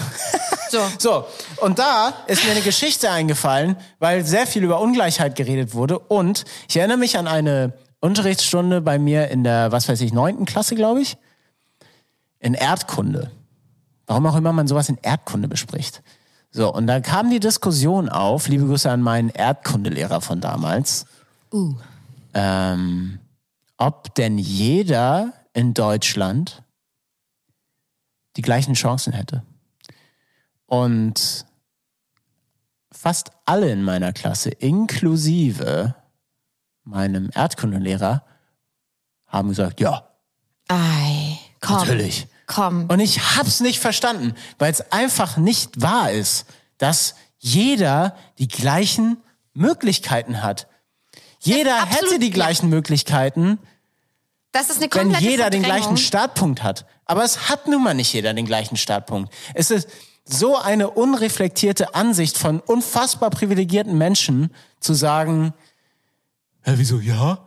So. 0.69 0.79
So, 0.97 1.25
und 1.57 1.77
da 1.77 2.11
ist 2.25 2.43
mir 2.45 2.49
eine 2.51 2.61
Geschichte 2.61 3.11
eingefallen, 3.11 3.77
weil 3.99 4.25
sehr 4.25 4.47
viel 4.47 4.63
über 4.63 4.79
Ungleichheit 4.79 5.35
geredet 5.35 5.75
wurde. 5.75 5.99
Und 5.99 6.45
ich 6.67 6.77
erinnere 6.77 6.97
mich 6.97 7.15
an 7.15 7.27
eine 7.27 7.73
Unterrichtsstunde 8.03 8.81
bei 8.81 8.99
mir 8.99 9.29
in 9.29 9.45
der, 9.45 9.71
was 9.71 9.87
weiß 9.87 10.01
ich, 10.01 10.11
neunten 10.11 10.45
Klasse, 10.45 10.75
glaube 10.75 11.01
ich, 11.01 11.17
in 12.39 12.53
Erdkunde. 12.53 13.31
Warum 14.07 14.25
auch 14.25 14.35
immer 14.35 14.51
man 14.51 14.67
sowas 14.67 14.89
in 14.89 14.97
Erdkunde 15.01 15.47
bespricht. 15.47 16.03
So, 16.51 16.71
und 16.73 16.85
da 16.85 16.99
kam 16.99 17.29
die 17.29 17.39
Diskussion 17.39 18.09
auf, 18.09 18.49
liebe 18.49 18.65
Grüße 18.65 18.91
an 18.91 19.01
meinen 19.01 19.29
Erdkundelehrer 19.29 20.19
von 20.19 20.41
damals, 20.41 21.05
Uh. 21.53 21.75
ähm, 22.33 23.19
ob 23.77 24.13
denn 24.15 24.37
jeder 24.37 25.31
in 25.53 25.73
Deutschland 25.73 26.61
die 28.35 28.41
gleichen 28.41 28.73
Chancen 28.73 29.13
hätte. 29.13 29.43
Und 30.65 31.45
fast 32.91 33.31
alle 33.45 33.71
in 33.71 33.81
meiner 33.81 34.11
Klasse, 34.11 34.49
inklusive 34.49 35.95
meinem 36.83 37.29
Erdkundelehrer, 37.33 38.23
haben 39.27 39.49
gesagt, 39.49 39.79
ja, 39.79 40.07
Ei, 40.67 41.37
komm. 41.61 41.77
natürlich. 41.77 42.27
Komm. 42.45 42.85
Und 42.87 42.99
ich 42.99 43.35
hab's 43.37 43.61
nicht 43.61 43.79
verstanden, 43.79 44.35
weil 44.59 44.71
es 44.71 44.91
einfach 44.91 45.37
nicht 45.37 45.81
wahr 45.81 46.11
ist, 46.11 46.45
dass 46.77 47.15
jeder 47.39 48.15
die 48.37 48.47
gleichen 48.47 49.17
Möglichkeiten 49.53 50.43
hat. 50.43 50.67
Jeder 51.39 51.85
hätte 51.85 52.19
die 52.19 52.31
gleichen 52.31 52.69
Möglichkeiten, 52.69 53.59
Das 54.51 54.69
ist 54.69 54.81
eine 54.81 54.93
wenn 54.93 55.19
jeder 55.21 55.49
den 55.49 55.63
gleichen 55.63 55.97
Startpunkt 55.97 56.63
hat. 56.63 56.85
Aber 57.05 57.23
es 57.23 57.49
hat 57.49 57.67
nun 57.67 57.83
mal 57.83 57.93
nicht 57.93 58.13
jeder 58.13 58.33
den 58.33 58.45
gleichen 58.45 58.77
Startpunkt. 58.77 59.33
Es 59.53 59.71
ist 59.71 59.89
so 60.25 60.57
eine 60.57 60.89
unreflektierte 60.89 61.95
Ansicht 61.95 62.37
von 62.37 62.59
unfassbar 62.61 63.29
privilegierten 63.29 63.97
Menschen 63.97 64.53
zu 64.79 64.93
sagen, 64.93 65.53
Hä, 66.63 66.73
wieso 66.75 66.99
ja? 66.99 67.39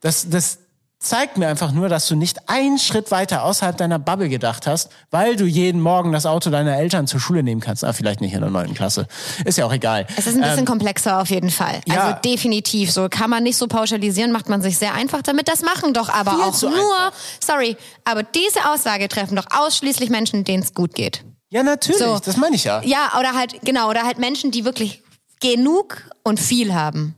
Das, 0.00 0.28
das 0.28 0.58
zeigt 1.02 1.36
mir 1.36 1.48
einfach 1.48 1.72
nur, 1.72 1.88
dass 1.88 2.06
du 2.06 2.14
nicht 2.14 2.48
einen 2.48 2.78
Schritt 2.78 3.10
weiter 3.10 3.42
außerhalb 3.42 3.76
deiner 3.76 3.98
Bubble 3.98 4.28
gedacht 4.28 4.66
hast, 4.66 4.90
weil 5.10 5.36
du 5.36 5.44
jeden 5.44 5.80
Morgen 5.80 6.12
das 6.12 6.26
Auto 6.26 6.48
deiner 6.50 6.76
Eltern 6.76 7.06
zur 7.06 7.20
Schule 7.20 7.42
nehmen 7.42 7.60
kannst. 7.60 7.84
Ah, 7.84 7.92
vielleicht 7.92 8.20
nicht 8.20 8.34
in 8.34 8.40
der 8.40 8.50
neunten 8.50 8.74
Klasse. 8.74 9.06
Ist 9.44 9.58
ja 9.58 9.66
auch 9.66 9.72
egal. 9.72 10.06
Es 10.16 10.26
ist 10.26 10.36
ein 10.36 10.42
bisschen 10.42 10.64
komplexer 10.64 11.20
auf 11.20 11.28
jeden 11.30 11.50
Fall. 11.50 11.80
Ähm, 11.86 11.94
ja. 11.94 12.04
Also 12.04 12.20
definitiv 12.24 12.92
so. 12.92 13.08
Kann 13.08 13.30
man 13.30 13.42
nicht 13.42 13.56
so 13.56 13.66
pauschalisieren, 13.66 14.30
macht 14.32 14.48
man 14.48 14.62
sich 14.62 14.78
sehr 14.78 14.94
einfach 14.94 15.22
damit. 15.22 15.48
Das 15.48 15.62
machen 15.62 15.92
doch 15.92 16.08
aber 16.08 16.32
Viel 16.32 16.40
auch 16.42 16.54
zu 16.54 16.68
nur, 16.68 16.78
einfach. 16.78 17.12
sorry, 17.44 17.76
aber 18.04 18.22
diese 18.22 18.70
Aussage 18.70 19.08
treffen 19.08 19.36
doch 19.36 19.46
ausschließlich 19.50 20.08
Menschen, 20.08 20.44
denen 20.44 20.62
es 20.62 20.72
gut 20.72 20.94
geht. 20.94 21.24
Ja, 21.50 21.62
natürlich. 21.62 22.00
So. 22.00 22.18
Das 22.18 22.36
meine 22.36 22.56
ich 22.56 22.64
ja. 22.64 22.80
Ja, 22.82 23.12
oder 23.18 23.34
halt, 23.34 23.60
genau, 23.62 23.90
oder 23.90 24.04
halt 24.04 24.18
Menschen, 24.18 24.52
die 24.52 24.64
wirklich 24.64 25.02
genug 25.40 26.02
und 26.22 26.38
viel 26.38 26.72
haben. 26.72 27.16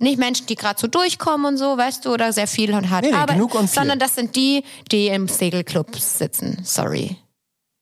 Nicht 0.00 0.18
Menschen, 0.18 0.46
die 0.46 0.54
gerade 0.54 0.78
so 0.78 0.86
durchkommen 0.86 1.46
und 1.46 1.56
so, 1.56 1.76
weißt 1.76 2.04
du, 2.04 2.12
oder 2.12 2.32
sehr 2.32 2.46
viel 2.46 2.72
und 2.72 2.88
hart 2.88 3.04
Nee, 3.04 3.10
nee, 3.10 3.16
arbeiten, 3.16 3.66
sondern 3.66 3.98
das 3.98 4.14
sind 4.14 4.36
die, 4.36 4.62
die 4.92 5.08
im 5.08 5.26
Segelclub 5.26 5.96
sitzen. 5.98 6.60
Sorry. 6.64 7.16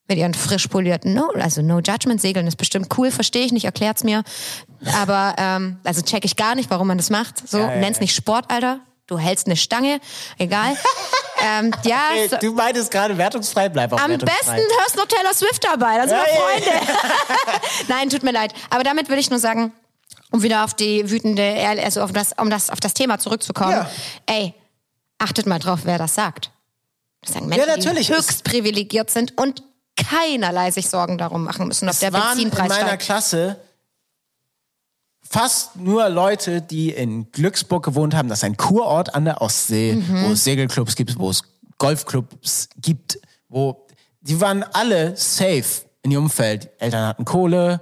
Mit 0.09 0.19
ihren 0.19 0.35
frisch 0.35 0.69
polierten, 0.69 1.15
no, 1.15 1.31
also 1.35 1.63
no 1.63 1.81
judgment, 1.81 2.21
Segeln 2.21 2.47
ist 2.47 2.57
bestimmt 2.57 2.97
cool, 2.97 3.11
verstehe 3.11 3.45
ich 3.45 3.53
nicht, 3.53 3.65
erklärt's 3.65 4.05
mir. 4.05 4.23
Aber, 4.95 5.35
ähm, 5.37 5.79
also 5.85 6.01
check 6.01 6.25
ich 6.25 6.37
gar 6.37 6.55
nicht, 6.55 6.71
warum 6.71 6.87
man 6.87 6.97
das 6.97 7.11
macht. 7.11 7.47
So, 7.47 7.59
Ja, 7.59 7.71
ja, 7.75 7.77
nenn's 7.81 7.99
ja. 7.99 8.03
nicht 8.03 8.15
Sport, 8.15 8.51
Alter. 8.51 8.81
Du 9.09 9.19
hältst 9.19 9.47
eine 9.47 9.57
Stange, 9.57 10.01
egal. 10.39 10.77
ähm, 11.45 11.73
ja, 11.85 12.11
Ey, 12.15 12.29
so, 12.29 12.37
du 12.39 12.53
meintest 12.53 12.91
gerade 12.91 13.19
wertungsfrei, 13.19 13.69
bleib 13.69 13.93
auch 13.93 14.01
am 14.01 14.11
wertungsfrei. 14.11 14.55
besten 14.57 14.67
hörst 14.81 14.95
du 14.95 15.01
noch 15.01 15.07
Taylor 15.07 15.35
Swift 15.35 15.65
dabei, 15.65 15.97
da 15.97 16.09
sind 16.09 16.17
wir 16.17 16.25
Freunde. 16.25 16.87
Nein, 17.89 18.09
tut 18.09 18.23
mir 18.23 18.33
leid. 18.33 18.55
Aber 18.71 18.85
damit 18.85 19.09
will 19.09 19.19
ich 19.19 19.29
nur 19.31 19.39
sagen, 19.41 19.73
um 20.37 20.43
wieder 20.43 20.65
auf 20.65 20.75
die 20.75 21.11
wütende, 21.11 21.43
also 21.83 22.03
auf 22.03 22.13
das, 22.13 22.33
um 22.39 22.51
das, 22.51 22.71
auf 22.71 22.81
das 22.81 22.95
Thema 22.95 23.19
zurückzukommen. 23.19 23.73
Ja. 23.73 23.91
Ey, 24.27 24.55
achtet 25.19 25.47
mal 25.47 25.59
drauf, 25.59 25.81
wer 25.85 25.99
das 25.99 26.15
sagt. 26.15 26.51
Das 27.23 27.33
sagen 27.35 27.47
Menschen, 27.49 27.67
natürlich. 27.69 28.07
die 28.09 28.15
höchst 28.15 28.45
privilegiert 28.45 29.11
sind 29.11 29.37
und 29.39 29.63
keinerlei 29.97 30.71
sich 30.71 30.89
Sorgen 30.89 31.19
darum 31.19 31.45
machen 31.45 31.67
müssen, 31.67 31.87
ob 31.89 31.95
Es 31.95 32.01
der 32.01 32.13
waren 32.13 32.39
in 32.39 32.45
Benzinpreis 32.51 32.69
meiner 32.69 32.87
steigt. 32.89 33.03
Klasse 33.03 33.57
fast 35.29 35.77
nur 35.77 36.09
Leute, 36.09 36.63
die 36.63 36.91
in 36.91 37.31
Glücksburg 37.33 37.85
gewohnt 37.85 38.15
haben. 38.15 38.29
Das 38.29 38.39
ist 38.41 38.45
ein 38.45 38.57
Kurort 38.57 39.15
an 39.15 39.25
der 39.25 39.43
Ostsee, 39.43 39.95
Mhm. 39.95 40.25
wo 40.27 40.33
es 40.33 40.45
Segelclubs 40.45 40.95
gibt, 40.95 41.19
wo 41.19 41.31
es 41.31 41.43
Golfclubs 41.79 42.69
gibt, 42.81 43.19
wo 43.49 43.87
die 44.21 44.41
waren 44.41 44.63
alle 44.73 45.17
safe 45.17 45.65
in 46.03 46.11
ihrem 46.13 46.25
Umfeld. 46.25 46.69
Eltern 46.79 47.07
hatten 47.07 47.25
Kohle, 47.25 47.81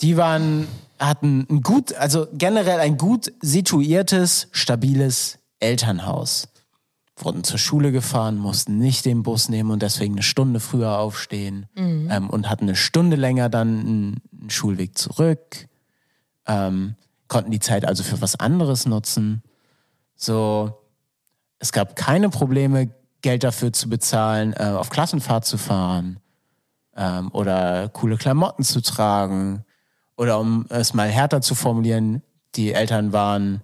die 0.00 0.16
waren 0.16 0.68
hatten 0.98 1.46
ein 1.48 1.62
gut, 1.62 1.94
also 1.94 2.26
generell 2.32 2.80
ein 2.80 2.96
gut 2.96 3.32
situiertes, 3.40 4.48
stabiles 4.52 5.38
Elternhaus. 5.60 6.48
Wurden 7.16 7.42
zur 7.42 7.58
Schule 7.58 7.90
gefahren, 7.90 8.36
mussten 8.36 8.78
nicht 8.78 9.04
den 9.04 9.24
Bus 9.24 9.48
nehmen 9.48 9.70
und 9.70 9.82
deswegen 9.82 10.14
eine 10.14 10.22
Stunde 10.22 10.60
früher 10.60 10.98
aufstehen 10.98 11.66
ähm, 12.10 12.30
und 12.30 12.48
hatten 12.48 12.64
eine 12.64 12.76
Stunde 12.76 13.16
länger 13.16 13.48
dann 13.48 13.80
einen, 13.80 14.16
einen 14.40 14.50
Schulweg 14.50 14.96
zurück. 14.96 15.68
Ähm, 16.46 16.94
konnten 17.26 17.50
die 17.50 17.60
Zeit 17.60 17.84
also 17.84 18.04
für 18.04 18.20
was 18.20 18.36
anderes 18.36 18.86
nutzen. 18.86 19.42
So, 20.14 20.78
es 21.58 21.72
gab 21.72 21.96
keine 21.96 22.28
Probleme, 22.30 22.90
Geld 23.20 23.42
dafür 23.42 23.72
zu 23.72 23.88
bezahlen, 23.88 24.52
äh, 24.52 24.62
auf 24.62 24.90
Klassenfahrt 24.90 25.44
zu 25.44 25.58
fahren 25.58 26.20
ähm, 26.96 27.30
oder 27.32 27.88
coole 27.88 28.16
Klamotten 28.16 28.62
zu 28.62 28.80
tragen. 28.80 29.64
Oder 30.18 30.40
um 30.40 30.66
es 30.68 30.94
mal 30.94 31.08
härter 31.08 31.40
zu 31.40 31.54
formulieren, 31.54 32.22
die 32.56 32.72
Eltern 32.72 33.12
waren 33.12 33.62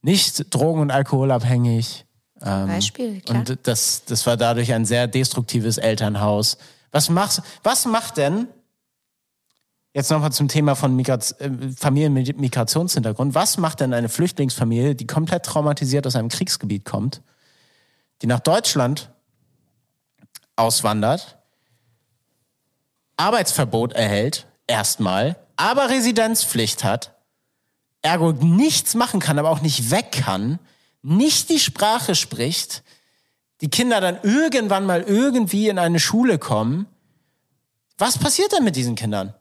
nicht 0.00 0.54
drogen- 0.54 0.80
und 0.80 0.90
alkoholabhängig. 0.92 2.06
Beispiel, 2.38 3.20
klar. 3.22 3.40
Und 3.40 3.58
das, 3.64 4.04
das 4.04 4.24
war 4.26 4.36
dadurch 4.36 4.72
ein 4.72 4.84
sehr 4.84 5.08
destruktives 5.08 5.78
Elternhaus. 5.78 6.58
Was 6.92 7.08
machst, 7.08 7.42
was 7.64 7.86
macht 7.86 8.18
denn, 8.18 8.46
jetzt 9.94 10.10
nochmal 10.12 10.30
zum 10.30 10.46
Thema 10.46 10.76
von 10.76 10.94
Migraz, 10.94 11.34
äh, 11.40 11.50
Familien 11.76 12.12
mit 12.12 12.38
Migrationshintergrund, 12.38 13.34
was 13.34 13.58
macht 13.58 13.80
denn 13.80 13.94
eine 13.94 14.08
Flüchtlingsfamilie, 14.08 14.94
die 14.94 15.08
komplett 15.08 15.44
traumatisiert 15.44 16.06
aus 16.06 16.14
einem 16.14 16.28
Kriegsgebiet 16.28 16.84
kommt, 16.84 17.20
die 18.22 18.28
nach 18.28 18.40
Deutschland 18.40 19.10
auswandert, 20.54 21.38
Arbeitsverbot 23.16 23.94
erhält, 23.94 24.46
erstmal, 24.66 25.36
aber 25.56 25.88
Residenzpflicht 25.90 26.84
hat, 26.84 27.14
ergo 28.02 28.32
nichts 28.32 28.94
machen 28.94 29.20
kann, 29.20 29.38
aber 29.38 29.50
auch 29.50 29.60
nicht 29.60 29.90
weg 29.90 30.12
kann, 30.12 30.58
nicht 31.02 31.48
die 31.50 31.58
Sprache 31.58 32.14
spricht, 32.14 32.82
die 33.60 33.70
Kinder 33.70 34.00
dann 34.00 34.18
irgendwann 34.22 34.86
mal 34.86 35.02
irgendwie 35.02 35.68
in 35.68 35.78
eine 35.78 36.00
Schule 36.00 36.38
kommen. 36.38 36.86
Was 37.98 38.18
passiert 38.18 38.52
denn 38.52 38.64
mit 38.64 38.76
diesen 38.76 38.94
Kindern? 38.94 39.34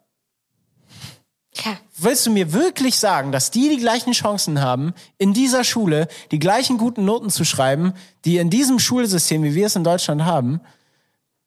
Ja. 1.64 1.78
Willst 1.98 2.26
du 2.26 2.32
mir 2.32 2.52
wirklich 2.52 3.00
sagen, 3.00 3.32
dass 3.32 3.52
die 3.52 3.70
die 3.70 3.78
gleichen 3.78 4.12
Chancen 4.12 4.62
haben, 4.62 4.94
in 5.18 5.34
dieser 5.34 5.64
Schule 5.64 6.08
die 6.32 6.40
gleichen 6.40 6.78
guten 6.78 7.06
Noten 7.06 7.30
zu 7.30 7.46
schreiben, 7.46 7.94
die 8.26 8.38
in 8.38 8.50
diesem 8.50 8.80
Schulsystem, 8.80 9.44
wie 9.44 9.56
wir 9.56 9.68
es 9.68 9.76
in 9.76 9.86
Deutschland 9.86 10.26
haben, 10.26 10.60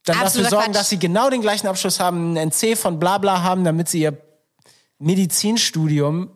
dann 0.08 0.14
dafür 0.16 0.26
Absoluter 0.26 0.50
sorgen, 0.50 0.64
Quatsch. 0.66 0.74
dass 0.76 0.88
sie 0.88 0.98
genau 0.98 1.30
den 1.30 1.40
gleichen 1.40 1.66
Abschluss 1.66 2.00
haben, 2.00 2.36
einen 2.36 2.50
NC 2.50 2.76
von 2.76 2.98
bla 2.98 3.18
bla 3.18 3.42
haben, 3.42 3.64
damit 3.64 3.88
sie 3.88 4.00
ihr 4.02 4.16
Medizinstudium 4.98 6.30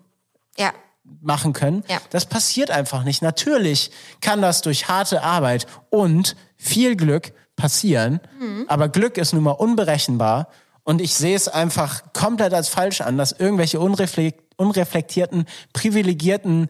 Ja. 0.58 0.72
machen 1.20 1.52
können. 1.52 1.84
Ja. 1.88 1.98
Das 2.10 2.26
passiert 2.26 2.70
einfach 2.70 3.04
nicht. 3.04 3.22
Natürlich 3.22 3.90
kann 4.20 4.40
das 4.42 4.62
durch 4.62 4.88
harte 4.88 5.22
Arbeit 5.22 5.66
und 5.90 6.36
viel 6.56 6.96
Glück 6.96 7.32
passieren, 7.56 8.20
Mhm. 8.40 8.64
aber 8.68 8.88
Glück 8.88 9.18
ist 9.18 9.32
nun 9.34 9.42
mal 9.42 9.50
unberechenbar 9.52 10.48
und 10.84 11.00
ich 11.00 11.14
sehe 11.14 11.36
es 11.36 11.48
einfach 11.48 12.12
komplett 12.12 12.54
als 12.54 12.68
falsch 12.68 13.00
an, 13.02 13.18
dass 13.18 13.32
irgendwelche 13.32 13.78
unreflekt 13.80 14.40
unreflektierten, 14.56 15.46
privilegierten 15.72 16.68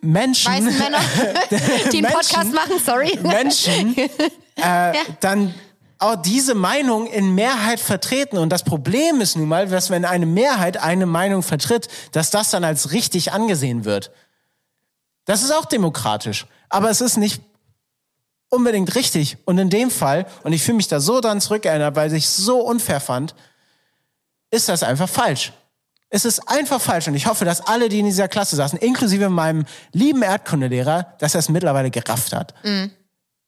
Menschen, 0.00 0.52
Weißen 0.52 0.78
Männer, 0.78 1.00
die 1.92 1.98
einen 2.04 2.12
Podcast 2.12 2.52
machen, 2.54 2.74
sorry. 2.84 3.18
Menschen 3.22 3.96
äh, 4.58 4.94
dann 5.20 5.54
auch 5.98 6.16
diese 6.16 6.54
Meinung 6.54 7.06
in 7.06 7.34
Mehrheit 7.34 7.80
vertreten. 7.80 8.38
Und 8.38 8.50
das 8.50 8.62
Problem 8.62 9.20
ist 9.20 9.36
nun 9.36 9.48
mal, 9.48 9.68
dass 9.68 9.90
wenn 9.90 10.04
eine 10.04 10.26
Mehrheit 10.26 10.76
eine 10.76 11.06
Meinung 11.06 11.42
vertritt, 11.42 11.88
dass 12.12 12.30
das 12.30 12.50
dann 12.50 12.64
als 12.64 12.92
richtig 12.92 13.32
angesehen 13.32 13.84
wird. 13.84 14.10
Das 15.24 15.42
ist 15.42 15.50
auch 15.50 15.64
demokratisch. 15.64 16.46
Aber 16.68 16.90
es 16.90 17.00
ist 17.00 17.16
nicht 17.16 17.42
unbedingt 18.48 18.94
richtig. 18.94 19.38
Und 19.44 19.58
in 19.58 19.70
dem 19.70 19.90
Fall, 19.90 20.26
und 20.44 20.52
ich 20.52 20.62
fühle 20.62 20.76
mich 20.76 20.88
da 20.88 21.00
so 21.00 21.20
dran 21.20 21.40
zurückerinnert, 21.40 21.96
weil 21.96 22.12
ich 22.14 22.24
es 22.24 22.36
so 22.36 22.60
unfair 22.60 23.00
fand, 23.00 23.34
ist 24.50 24.68
das 24.68 24.82
einfach 24.82 25.08
falsch. 25.08 25.52
Es 26.10 26.24
ist 26.24 26.48
einfach 26.48 26.80
falsch 26.80 27.06
und 27.08 27.14
ich 27.14 27.26
hoffe, 27.26 27.44
dass 27.44 27.60
alle, 27.60 27.90
die 27.90 27.98
in 27.98 28.06
dieser 28.06 28.28
Klasse 28.28 28.56
saßen, 28.56 28.78
inklusive 28.78 29.28
meinem 29.28 29.66
lieben 29.92 30.22
Erdkundelehrer, 30.22 31.14
dass 31.18 31.34
er 31.34 31.40
es 31.40 31.50
mittlerweile 31.50 31.90
gerafft 31.90 32.32
hat. 32.32 32.54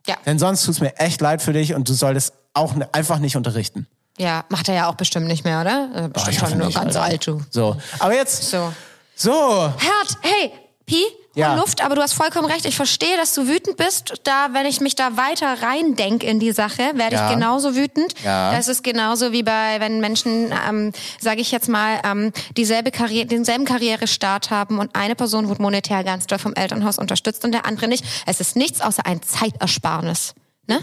Ja. 0.06 0.16
Denn 0.26 0.38
sonst 0.38 0.64
tut's 0.64 0.80
mir 0.80 0.96
echt 0.98 1.20
leid 1.20 1.42
für 1.42 1.52
dich 1.52 1.74
und 1.74 1.88
du 1.88 1.92
solltest 1.92 2.32
auch 2.54 2.74
ne, 2.74 2.88
einfach 2.92 3.18
nicht 3.18 3.36
unterrichten. 3.36 3.86
Ja, 4.18 4.44
macht 4.48 4.68
er 4.68 4.74
ja 4.74 4.88
auch 4.90 4.94
bestimmt 4.96 5.26
nicht 5.28 5.44
mehr, 5.44 5.60
oder? 5.60 5.88
Äh, 5.94 6.02
Oh, 6.04 6.08
Bestimmt 6.08 6.34
ich 6.36 6.40
hoffe 6.42 6.50
schon 6.50 6.58
nur 6.58 6.66
nicht, 6.66 6.76
ganz 6.76 6.96
Alter. 6.96 7.02
alt, 7.02 7.26
du. 7.26 7.40
So, 7.50 7.76
aber 7.98 8.14
jetzt, 8.14 8.50
So. 8.50 8.72
so, 9.14 9.32
Herd, 9.78 10.18
hey, 10.22 10.52
Pi, 10.90 11.04
Ja. 11.36 11.54
Luft, 11.54 11.84
aber 11.84 11.94
du 11.94 12.02
hast 12.02 12.14
vollkommen 12.14 12.50
recht. 12.50 12.66
Ich 12.66 12.74
verstehe, 12.74 13.16
dass 13.16 13.32
du 13.34 13.46
wütend 13.46 13.76
bist. 13.76 14.14
Da, 14.24 14.48
wenn 14.52 14.66
ich 14.66 14.80
mich 14.80 14.96
da 14.96 15.16
weiter 15.16 15.62
reindenk 15.62 16.24
in 16.24 16.40
die 16.40 16.50
Sache, 16.50 16.82
werde 16.94 17.14
Ja. 17.14 17.28
ich 17.28 17.34
genauso 17.34 17.76
wütend. 17.76 18.12
Ja. 18.24 18.50
Das 18.50 18.66
ist 18.66 18.82
genauso 18.82 19.30
wie 19.30 19.44
bei, 19.44 19.76
wenn 19.78 20.00
Menschen, 20.00 20.52
ähm, 20.68 20.92
sage 21.20 21.40
ich 21.40 21.52
jetzt 21.52 21.68
mal, 21.68 22.00
ähm, 22.04 22.32
dieselbe 22.56 22.90
Karriere, 22.90 23.26
denselben 23.26 23.64
Karrierestart 23.64 24.50
haben 24.50 24.80
und 24.80 24.96
eine 24.96 25.14
Person 25.14 25.48
wird 25.48 25.60
monetär 25.60 26.02
ganz 26.02 26.26
doll 26.26 26.40
vom 26.40 26.54
Elternhaus 26.54 26.98
unterstützt 26.98 27.44
und 27.44 27.52
der 27.52 27.64
andere 27.64 27.86
nicht. 27.86 28.04
Es 28.26 28.40
ist 28.40 28.56
nichts 28.56 28.80
außer 28.80 29.06
ein 29.06 29.22
Zeitersparnis. 29.22 30.34
Ne? 30.66 30.80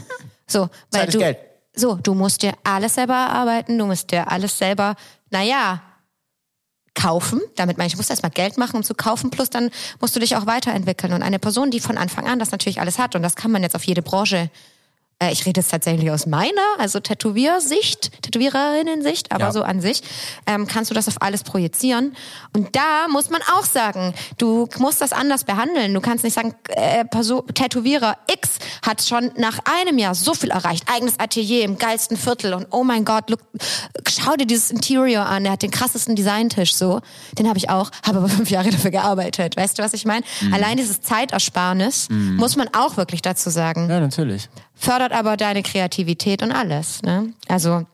So, 0.48 0.70
weil 0.92 1.02
Zeit 1.02 1.08
ist 1.10 1.14
du, 1.16 1.20
Geld. 1.20 1.38
so, 1.76 1.96
du 1.96 2.14
musst 2.14 2.42
dir 2.44 2.54
alles 2.64 2.96
selber 2.96 3.16
erarbeiten, 3.16 3.78
du 3.78 3.86
musst 3.86 4.12
dir 4.12 4.32
alles 4.32 4.58
selber, 4.58 4.96
naja, 5.30 5.82
kaufen. 6.98 7.40
Damit 7.56 7.78
meine 7.78 7.88
ich, 7.88 7.94
du 7.94 7.98
musst 7.98 8.10
erstmal 8.10 8.32
Geld 8.32 8.58
machen, 8.58 8.76
um 8.76 8.84
zu 8.84 8.96
kaufen, 8.96 9.30
plus 9.30 9.50
dann 9.50 9.70
musst 10.02 10.16
du 10.16 10.20
dich 10.20 10.36
auch 10.36 10.48
weiterentwickeln. 10.48 11.14
Und 11.14 11.22
eine 11.22 11.40
Person, 11.40 11.72
die 11.72 11.80
von 11.80 11.98
Anfang 11.98 12.28
an 12.28 12.40
das 12.40 12.52
natürlich 12.52 12.82
alles 12.82 12.98
hat, 13.00 13.16
und 13.16 13.22
das 13.22 13.36
kann 13.36 13.52
man 13.52 13.64
jetzt 13.64 13.76
auf 13.76 13.84
jede 13.84 14.02
Branche, 14.02 14.50
äh, 15.20 15.32
ich 15.32 15.46
rede 15.46 15.60
jetzt 15.62 15.72
tatsächlich 15.72 16.12
aus 16.12 16.26
meiner, 16.26 16.62
also 16.78 17.00
Tätowiersicht, 17.00 18.22
Tätowiererinnen-Sicht, 18.22 19.32
aber 19.32 19.46
Ja. 19.46 19.52
so 19.52 19.64
an 19.64 19.82
sich, 19.82 20.02
ähm, 20.46 20.68
kannst 20.68 20.92
du 20.92 20.96
das 20.96 21.08
auf 21.08 21.22
alles 21.22 21.44
projizieren. 21.44 22.16
Und 22.56 22.76
da 22.76 23.08
muss 23.10 23.30
man 23.30 23.42
auch 23.56 23.66
sagen, 23.66 24.14
du 24.38 24.68
musst 24.78 25.02
das 25.02 25.14
anders 25.14 25.44
behandeln. 25.44 25.94
Du 25.94 26.02
kannst 26.02 26.24
nicht 26.24 26.34
sagen, 26.34 26.54
äh, 26.70 27.04
Tätowierer 27.54 28.18
X 28.32 28.60
hat 28.86 29.02
schon 29.02 29.32
nach 29.38 29.60
einem 29.66 29.98
Jahr 29.98 30.14
so 30.16 30.34
viel 30.34 30.52
erreicht, 30.52 30.84
eigenes 30.92 31.20
Atelier 31.20 31.64
im 31.64 31.78
geilsten 31.78 32.18
Viertel 32.18 32.54
und 32.54 32.68
oh 32.72 32.84
mein 32.84 33.06
Gott, 33.06 33.30
look, 33.30 33.40
schau 34.08 34.36
dir 34.36 34.46
dieses 34.46 34.72
Interior 34.72 35.26
an, 35.26 35.46
er 35.46 35.54
hat 35.54 35.62
den 35.62 35.72
krassesten 35.72 36.16
Designtisch 36.16 36.76
so. 36.76 37.02
Den 37.38 37.48
habe 37.48 37.58
ich 37.58 37.70
auch, 37.70 37.92
habe 38.06 38.20
aber 38.20 38.30
fünf 38.38 38.50
Jahre 38.52 38.70
dafür 38.70 38.92
gearbeitet. 38.92 39.58
Weißt 39.58 39.80
du, 39.80 39.84
was 39.84 39.94
ich 39.94 40.06
meine? 40.06 40.24
Allein 40.52 40.78
dieses 40.78 41.02
Zeitersparnis 41.02 42.08
muss 42.10 42.56
man 42.56 42.70
auch 42.74 42.98
wirklich 42.98 43.22
dazu 43.22 43.50
sagen 43.50 43.90
ja, 43.90 44.00
natürlich. 44.00 44.50
Fördert 44.78 45.12
aber 45.12 45.38
deine 45.38 45.64
Kreativität 45.64 46.42
und 46.44 46.52
alles. 46.52 47.02
Ne? 47.02 47.34
Also 47.48 47.86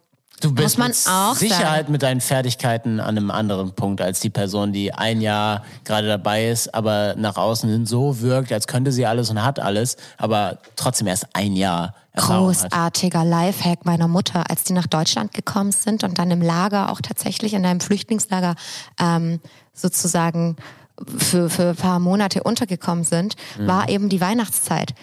Du 0.44 0.54
bist 0.54 0.78
Muss 0.78 0.78
man 0.78 0.90
mit 0.90 0.98
auch 1.08 1.36
Sicherheit 1.36 1.88
mit 1.88 2.04
deinen 2.04 2.20
Fertigkeiten 2.20 3.00
an 3.00 3.18
einem 3.18 3.32
anderen 3.32 3.72
Punkt 3.76 4.02
als 4.02 4.20
die 4.20 4.30
Person, 4.30 4.74
die 4.74 4.94
ein 4.94 5.22
Jahr 5.22 5.64
gerade 5.86 6.10
dabei 6.10 6.50
ist, 6.50 6.76
aber 6.76 7.16
nach 7.18 7.38
außen 7.38 7.70
hin 7.70 7.86
so 7.86 8.20
wirkt, 8.20 8.52
als 8.52 8.68
könnte 8.68 8.92
sie 8.92 9.06
alles 9.06 9.30
und 9.30 9.42
hat 9.42 9.62
alles, 9.62 9.96
aber 10.18 10.58
trotzdem 10.76 11.08
erst 11.08 11.28
ein 11.34 11.56
Jahr 11.56 11.96
Erfahrung 12.12 12.50
hat. 12.50 12.70
großartiger 12.70 13.24
Lifehack 13.24 13.86
meiner 13.86 14.10
Mutter, 14.10 14.44
als 14.50 14.66
die 14.66 14.74
nach 14.74 14.88
Deutschland 14.88 15.34
gekommen 15.34 15.72
sind 15.72 16.04
und 16.04 16.20
dann 16.20 16.30
im 16.30 16.42
Lager 16.42 16.92
auch 16.92 17.00
tatsächlich 17.00 17.54
in 17.54 17.66
einem 17.66 17.80
Flüchtlingslager 17.80 18.56
ähm, 19.00 19.40
sozusagen 19.74 20.58
für, 21.18 21.50
für 21.50 21.70
ein 21.70 21.76
paar 21.78 22.00
Monate 22.00 22.44
untergekommen 22.44 23.06
sind, 23.06 23.36
war 23.58 23.88
eben 23.88 24.10
die 24.10 24.20
Weihnachtszeit. 24.20 24.94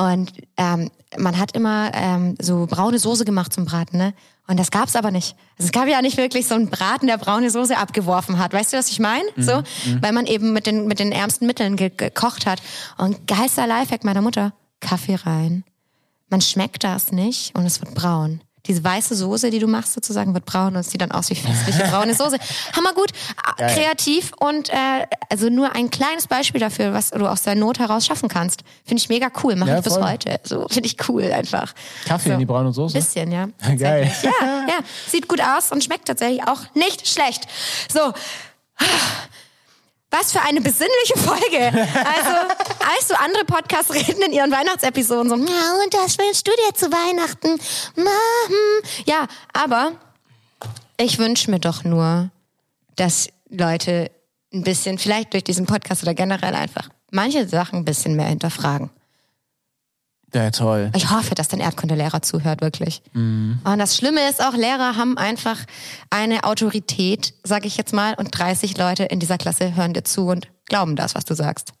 Und 0.00 0.32
ähm, 0.56 0.90
man 1.16 1.38
hat 1.38 1.52
immer 1.52 1.90
ähm, 1.92 2.36
so 2.40 2.66
braune 2.66 2.98
Soße 2.98 3.24
gemacht 3.24 3.52
zum 3.52 3.64
Braten, 3.64 3.98
ne? 3.98 4.14
Und 4.46 4.58
das 4.58 4.70
gab's 4.70 4.96
aber 4.96 5.10
nicht. 5.10 5.36
Also 5.58 5.66
es 5.66 5.72
gab 5.72 5.88
ja 5.88 6.00
nicht 6.00 6.16
wirklich 6.16 6.46
so 6.46 6.54
einen 6.54 6.70
Braten, 6.70 7.06
der 7.06 7.18
braune 7.18 7.50
Soße 7.50 7.76
abgeworfen 7.76 8.38
hat. 8.38 8.54
Weißt 8.54 8.72
du, 8.72 8.78
was 8.78 8.88
ich 8.88 8.98
meine? 8.98 9.28
So, 9.36 9.62
weil 10.00 10.12
man 10.12 10.24
eben 10.24 10.54
mit 10.54 10.66
den 10.66 10.86
mit 10.86 11.00
den 11.00 11.12
ärmsten 11.12 11.46
Mitteln 11.46 11.76
ge 11.76 11.90
gekocht 11.94 12.46
hat. 12.46 12.62
Und 12.96 13.26
geilster 13.26 13.66
Lifehack 13.66 14.04
meiner 14.04 14.22
Mutter: 14.22 14.54
Kaffee 14.80 15.16
rein. 15.16 15.64
Man 16.30 16.40
schmeckt 16.40 16.84
das 16.84 17.12
nicht 17.12 17.54
und 17.56 17.66
es 17.66 17.80
wird 17.80 17.94
braun. 17.94 18.40
Diese 18.68 18.84
weiße 18.84 19.14
Soße, 19.14 19.50
die 19.50 19.58
du 19.58 19.66
machst 19.66 19.94
sozusagen, 19.94 20.34
wird 20.34 20.44
braun 20.44 20.76
und 20.76 20.82
sieht 20.84 21.00
dann 21.00 21.10
aus 21.10 21.30
wie 21.30 21.34
festliche 21.34 21.84
braune 21.90 22.14
Soße. 22.14 22.36
Hammer 22.76 22.92
gut, 22.92 23.10
äh, 23.10 23.62
Geil. 23.62 23.74
kreativ 23.74 24.32
und 24.38 24.68
äh, 24.68 25.06
also 25.30 25.48
nur 25.48 25.74
ein 25.74 25.90
kleines 25.90 26.26
Beispiel 26.26 26.60
dafür, 26.60 26.92
was 26.92 27.10
du 27.10 27.26
aus 27.26 27.42
der 27.42 27.54
Not 27.54 27.78
heraus 27.78 28.06
schaffen 28.06 28.28
kannst. 28.28 28.60
Finde 28.84 29.00
ich 29.00 29.08
mega 29.08 29.28
cool, 29.42 29.56
mache 29.56 29.70
Ja, 29.70 29.78
ich 29.78 29.84
bis 29.84 29.98
heute. 29.98 30.38
So 30.44 30.68
finde 30.68 30.86
ich 30.86 31.08
cool 31.08 31.24
einfach. 31.32 31.74
Kaffee 32.06 32.28
so. 32.28 32.32
in 32.34 32.38
die 32.40 32.46
braune 32.46 32.72
Soße? 32.72 32.94
Bisschen, 32.94 33.32
ja. 33.32 33.48
Geil. 33.78 34.12
Ja, 34.22 34.30
ja. 34.68 34.78
Sieht 35.08 35.28
gut 35.28 35.40
aus 35.40 35.72
und 35.72 35.82
schmeckt 35.82 36.06
tatsächlich 36.06 36.46
auch 36.46 36.60
nicht 36.74 37.08
schlecht. 37.08 37.46
So. 37.90 38.12
Was 40.10 40.32
für 40.32 40.40
eine 40.40 40.60
besinnliche 40.60 41.16
Folge. 41.16 41.66
Also, 41.66 42.54
als 42.80 43.08
so 43.08 43.14
andere 43.14 43.44
Podcasts 43.44 43.92
reden 43.92 44.22
in 44.22 44.32
ihren 44.32 44.50
Weihnachtsepisoden 44.50 45.28
so, 45.28 45.36
ja, 45.36 45.74
und 45.84 45.92
das 45.92 46.16
wünschst 46.18 46.46
du 46.46 46.52
dir 46.52 46.74
zu 46.74 46.86
Weihnachten? 46.90 47.58
Ma, 47.96 48.10
hm. 48.46 49.04
Ja, 49.04 49.26
aber 49.52 49.92
ich 50.96 51.18
wünsche 51.18 51.50
mir 51.50 51.60
doch 51.60 51.84
nur, 51.84 52.30
dass 52.96 53.28
Leute 53.50 54.10
ein 54.52 54.64
bisschen, 54.64 54.98
vielleicht 54.98 55.34
durch 55.34 55.44
diesen 55.44 55.66
Podcast 55.66 56.02
oder 56.02 56.14
generell 56.14 56.54
einfach, 56.54 56.88
manche 57.10 57.46
Sachen 57.46 57.80
ein 57.80 57.84
bisschen 57.84 58.16
mehr 58.16 58.28
hinterfragen. 58.28 58.90
Ja, 60.34 60.50
toll. 60.50 60.90
Ich 60.94 61.10
hoffe, 61.10 61.34
dass 61.34 61.48
dein 61.48 61.60
Erdkundelehrer 61.60 62.20
zuhört, 62.20 62.60
wirklich. 62.60 63.02
Und 63.14 63.60
das 63.64 63.96
Schlimme 63.96 64.28
ist 64.28 64.44
auch, 64.44 64.52
Lehrer 64.54 64.96
haben 64.96 65.16
einfach 65.16 65.58
eine 66.10 66.44
Autorität, 66.44 67.32
sage 67.44 67.66
ich 67.66 67.76
jetzt 67.78 67.94
mal, 67.94 68.14
und 68.14 68.30
30 68.36 68.76
Leute 68.76 69.04
in 69.04 69.20
dieser 69.20 69.38
Klasse 69.38 69.74
hören 69.74 69.94
dir 69.94 70.04
zu 70.04 70.26
und 70.28 70.48
glauben 70.66 70.96
das, 70.96 71.14
was 71.14 71.24
du 71.24 71.34
sagst. 71.34 71.72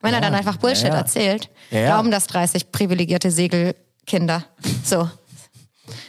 Wenn 0.00 0.14
er 0.14 0.22
dann 0.22 0.34
einfach 0.34 0.56
Bullshit 0.56 0.84
ja, 0.88 0.94
ja. 0.94 0.96
erzählt, 0.96 1.50
Ja, 1.70 1.80
ja. 1.80 1.86
glauben 1.88 2.10
das 2.10 2.26
30 2.28 2.72
privilegierte 2.72 3.30
Segelkinder. 3.30 4.44
So. 4.82 5.10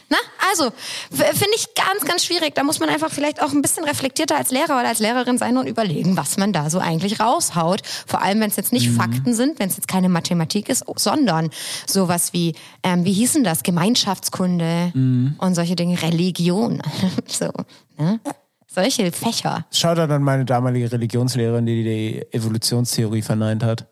Na, 0.08 0.16
also, 0.50 0.70
finde 1.10 1.54
ich 1.56 1.66
ganz, 1.74 2.04
ganz 2.06 2.24
schwierig. 2.24 2.54
Da 2.54 2.62
muss 2.62 2.78
man 2.80 2.88
einfach 2.88 3.10
vielleicht 3.10 3.42
auch 3.42 3.52
ein 3.52 3.62
bisschen 3.62 3.84
reflektierter 3.84 4.36
als 4.36 4.50
Lehrer 4.50 4.78
oder 4.78 4.88
als 4.88 4.98
Lehrerin 4.98 5.38
sein 5.38 5.56
und 5.56 5.66
überlegen, 5.66 6.16
was 6.16 6.36
man 6.36 6.52
da 6.52 6.68
so 6.70 6.78
eigentlich 6.78 7.20
raushaut. 7.20 7.82
Vor 8.06 8.22
allem, 8.22 8.40
wenn 8.40 8.50
es 8.50 8.56
jetzt 8.56 8.72
nicht 8.72 8.88
Mhm. 8.90 8.96
Fakten 8.96 9.34
sind, 9.34 9.58
wenn 9.58 9.68
es 9.68 9.76
jetzt 9.76 9.88
keine 9.88 10.08
Mathematik 10.08 10.68
ist, 10.68 10.84
sondern 10.96 11.50
sowas 11.86 12.32
wie, 12.32 12.54
ähm, 12.82 13.04
wie 13.04 13.12
hießen 13.12 13.44
das? 13.44 13.62
Gemeinschaftskunde 13.62 14.90
Mhm. 14.94 15.34
und 15.38 15.54
solche 15.54 15.76
Dinge, 15.76 16.00
Religion. 16.02 16.82
so, 17.26 17.50
ne? 17.98 18.20
Solche 18.74 19.12
Fächer. 19.12 19.66
Shoutout 19.70 20.10
an 20.12 20.22
meine 20.22 20.46
damalige 20.46 20.90
Religionslehrerin, 20.90 21.66
die 21.66 21.84
die 21.84 22.26
Evolutionstheorie 22.34 23.20
verneint 23.20 23.62
hat. 23.62 23.86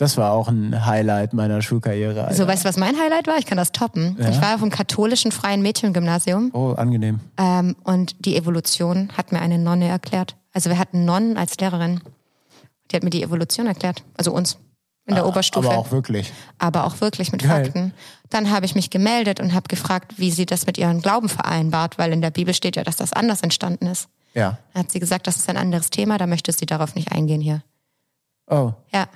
Das 0.00 0.16
war 0.16 0.32
auch 0.32 0.48
ein 0.48 0.86
Highlight 0.86 1.34
meiner 1.34 1.60
Schulkarriere. 1.60 2.22
Alter. 2.24 2.34
So, 2.34 2.46
weißt 2.46 2.64
du, 2.64 2.68
was 2.70 2.78
mein 2.78 2.98
Highlight 2.98 3.26
war? 3.26 3.36
Ich 3.36 3.44
kann 3.44 3.58
das 3.58 3.70
toppen. 3.70 4.16
Ich 4.18 4.40
war 4.40 4.54
auf 4.54 4.60
dem 4.60 4.70
katholischen 4.70 5.30
freien 5.30 5.60
Mädchengymnasium 5.60 6.50
Oh, 6.54 6.72
angenehm. 6.72 7.20
Ähm, 7.36 7.76
und 7.84 8.24
die 8.24 8.34
Evolution 8.36 9.10
hat 9.14 9.30
mir 9.30 9.40
eine 9.42 9.58
Nonne 9.58 9.88
erklärt. 9.88 10.36
Also 10.54 10.70
wir 10.70 10.78
hatten 10.78 11.04
Nonnen 11.04 11.36
als 11.36 11.58
Lehrerin. 11.58 12.00
Die 12.90 12.96
hat 12.96 13.02
mir 13.02 13.10
die 13.10 13.22
Evolution 13.22 13.66
erklärt. 13.66 14.02
Also 14.16 14.32
uns 14.32 14.56
in 15.04 15.16
der 15.16 15.26
Oberstufe. 15.26 15.68
Ah, 15.68 15.72
Aber 15.72 15.80
auch 15.80 15.90
wirklich. 15.90 16.32
Aber 16.58 16.84
auch 16.86 17.02
wirklich 17.02 17.30
mit 17.32 17.42
Geil. 17.42 17.64
Fakten. 17.66 17.92
Dann 18.30 18.50
habe 18.50 18.64
ich 18.64 18.74
mich 18.74 18.88
gemeldet 18.88 19.38
und 19.38 19.52
habe 19.52 19.68
gefragt, 19.68 20.14
wie 20.16 20.30
sie 20.30 20.46
das 20.46 20.64
mit 20.64 20.78
ihrem 20.78 21.02
Glauben 21.02 21.28
vereinbart, 21.28 21.98
weil 21.98 22.10
in 22.14 22.22
der 22.22 22.30
Bibel 22.30 22.54
steht 22.54 22.76
ja, 22.76 22.84
dass 22.84 22.96
das 22.96 23.12
anders 23.12 23.42
entstanden 23.42 23.86
ist. 23.86 24.08
Ja. 24.32 24.56
Dann 24.72 24.84
hat 24.84 24.92
sie 24.92 24.98
gesagt, 25.00 25.26
das 25.26 25.36
ist 25.36 25.48
ein 25.50 25.58
anderes 25.58 25.90
Thema, 25.90 26.16
da 26.16 26.26
möchte 26.26 26.52
sie 26.52 26.64
darauf 26.64 26.94
nicht 26.94 27.12
eingehen 27.12 27.42
hier. 27.42 27.62
Oh. 28.48 28.72
Ja. 28.94 29.06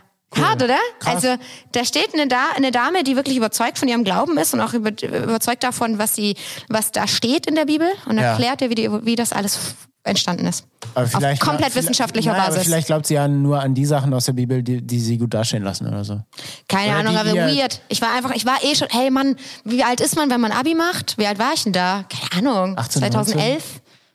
Hart, 0.42 0.62
oder? 0.62 0.76
Krass. 1.00 1.14
Also 1.24 1.36
da 1.72 1.84
steht 1.84 2.14
eine, 2.14 2.26
da 2.28 2.50
eine 2.56 2.70
Dame, 2.70 3.04
die 3.04 3.16
wirklich 3.16 3.36
überzeugt 3.36 3.78
von 3.78 3.88
ihrem 3.88 4.04
Glauben 4.04 4.36
ist 4.38 4.54
und 4.54 4.60
auch 4.60 4.72
über, 4.74 4.90
überzeugt 5.02 5.62
davon, 5.64 5.98
was 5.98 6.14
sie, 6.14 6.36
was 6.68 6.92
da 6.92 7.06
steht 7.06 7.46
in 7.46 7.54
der 7.54 7.64
Bibel 7.66 7.88
und 8.06 8.16
Ja. 8.18 8.32
erklärt 8.32 8.62
ihr, 8.62 8.70
wie, 8.70 8.74
die, 8.74 8.90
wie 9.04 9.16
das 9.16 9.32
alles 9.32 9.58
entstanden 10.06 10.46
ist. 10.46 10.66
Aber 10.94 11.06
Auf 11.06 11.12
vielleicht, 11.12 11.40
komplett 11.40 11.60
vielleicht- 11.72 11.76
wissenschaftlicher 11.76 12.32
nein, 12.32 12.40
Aber 12.42 12.50
Basis. 12.50 12.64
vielleicht 12.64 12.88
glaubt 12.88 13.06
sie 13.06 13.14
ja 13.14 13.26
nur 13.26 13.60
an 13.60 13.74
die 13.74 13.86
Sachen 13.86 14.12
aus 14.12 14.26
der 14.26 14.34
Bibel, 14.34 14.62
die, 14.62 14.82
die 14.82 15.00
sie 15.00 15.16
gut 15.16 15.32
dastehen 15.32 15.62
lassen 15.62 15.86
oder 15.88 16.04
so. 16.04 16.20
Keine 16.68 16.90
Oder 16.90 16.98
Ahnung, 17.10 17.12
die 17.32 17.40
aber 17.40 17.50
weird. 17.56 17.80
Ich 17.88 18.02
war 18.02 18.12
einfach, 18.14 18.34
ich 18.34 18.44
war 18.44 18.62
eh 18.62 18.74
schon, 18.74 18.88
hey 18.90 19.10
Mann, 19.10 19.36
wie 19.64 19.82
alt 19.82 20.00
ist 20.02 20.14
man, 20.16 20.28
wenn 20.28 20.42
man 20.42 20.52
Abi 20.52 20.74
macht? 20.74 21.16
Wie 21.16 21.26
alt 21.26 21.38
war 21.38 21.52
ich 21.54 21.62
denn 21.62 21.72
da? 21.72 22.04
Keine 22.30 22.50
Ahnung. 22.50 22.76
18, 22.76 23.00
2011 23.00 23.64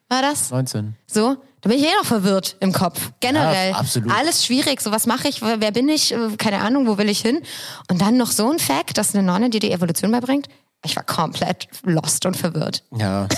war 0.09 0.21
das? 0.21 0.51
19. 0.51 0.95
So? 1.07 1.37
Da 1.61 1.69
bin 1.69 1.77
ich 1.79 1.85
eh 1.85 1.93
noch 1.97 2.05
verwirrt 2.05 2.55
im 2.59 2.71
Kopf. 2.71 3.11
Generell. 3.19 3.71
Ja, 3.71 3.77
absolut. 3.77 4.11
Alles 4.11 4.45
schwierig. 4.45 4.81
So, 4.81 4.91
was 4.91 5.05
mache 5.05 5.27
ich? 5.27 5.41
Wer 5.41 5.71
bin 5.71 5.89
ich? 5.89 6.13
Äh, 6.13 6.35
Keine 6.37 6.61
Ahnung, 6.61 6.87
wo 6.87 6.97
will 6.97 7.09
ich 7.09 7.19
hin? 7.21 7.41
Und 7.89 8.01
dann 8.01 8.17
noch 8.17 8.31
so 8.31 8.49
ein 8.51 8.59
Fact, 8.59 8.97
dass 8.97 9.13
eine 9.13 9.23
Nonne 9.23 9.49
dir 9.49 9.59
die 9.59 9.71
Evolution 9.71 10.11
beibringt. 10.11 10.47
Ich 10.85 10.95
war 10.95 11.03
komplett 11.03 11.67
lost 11.83 12.25
und 12.25 12.37
verwirrt. 12.37 12.83
Ja. 12.97 13.27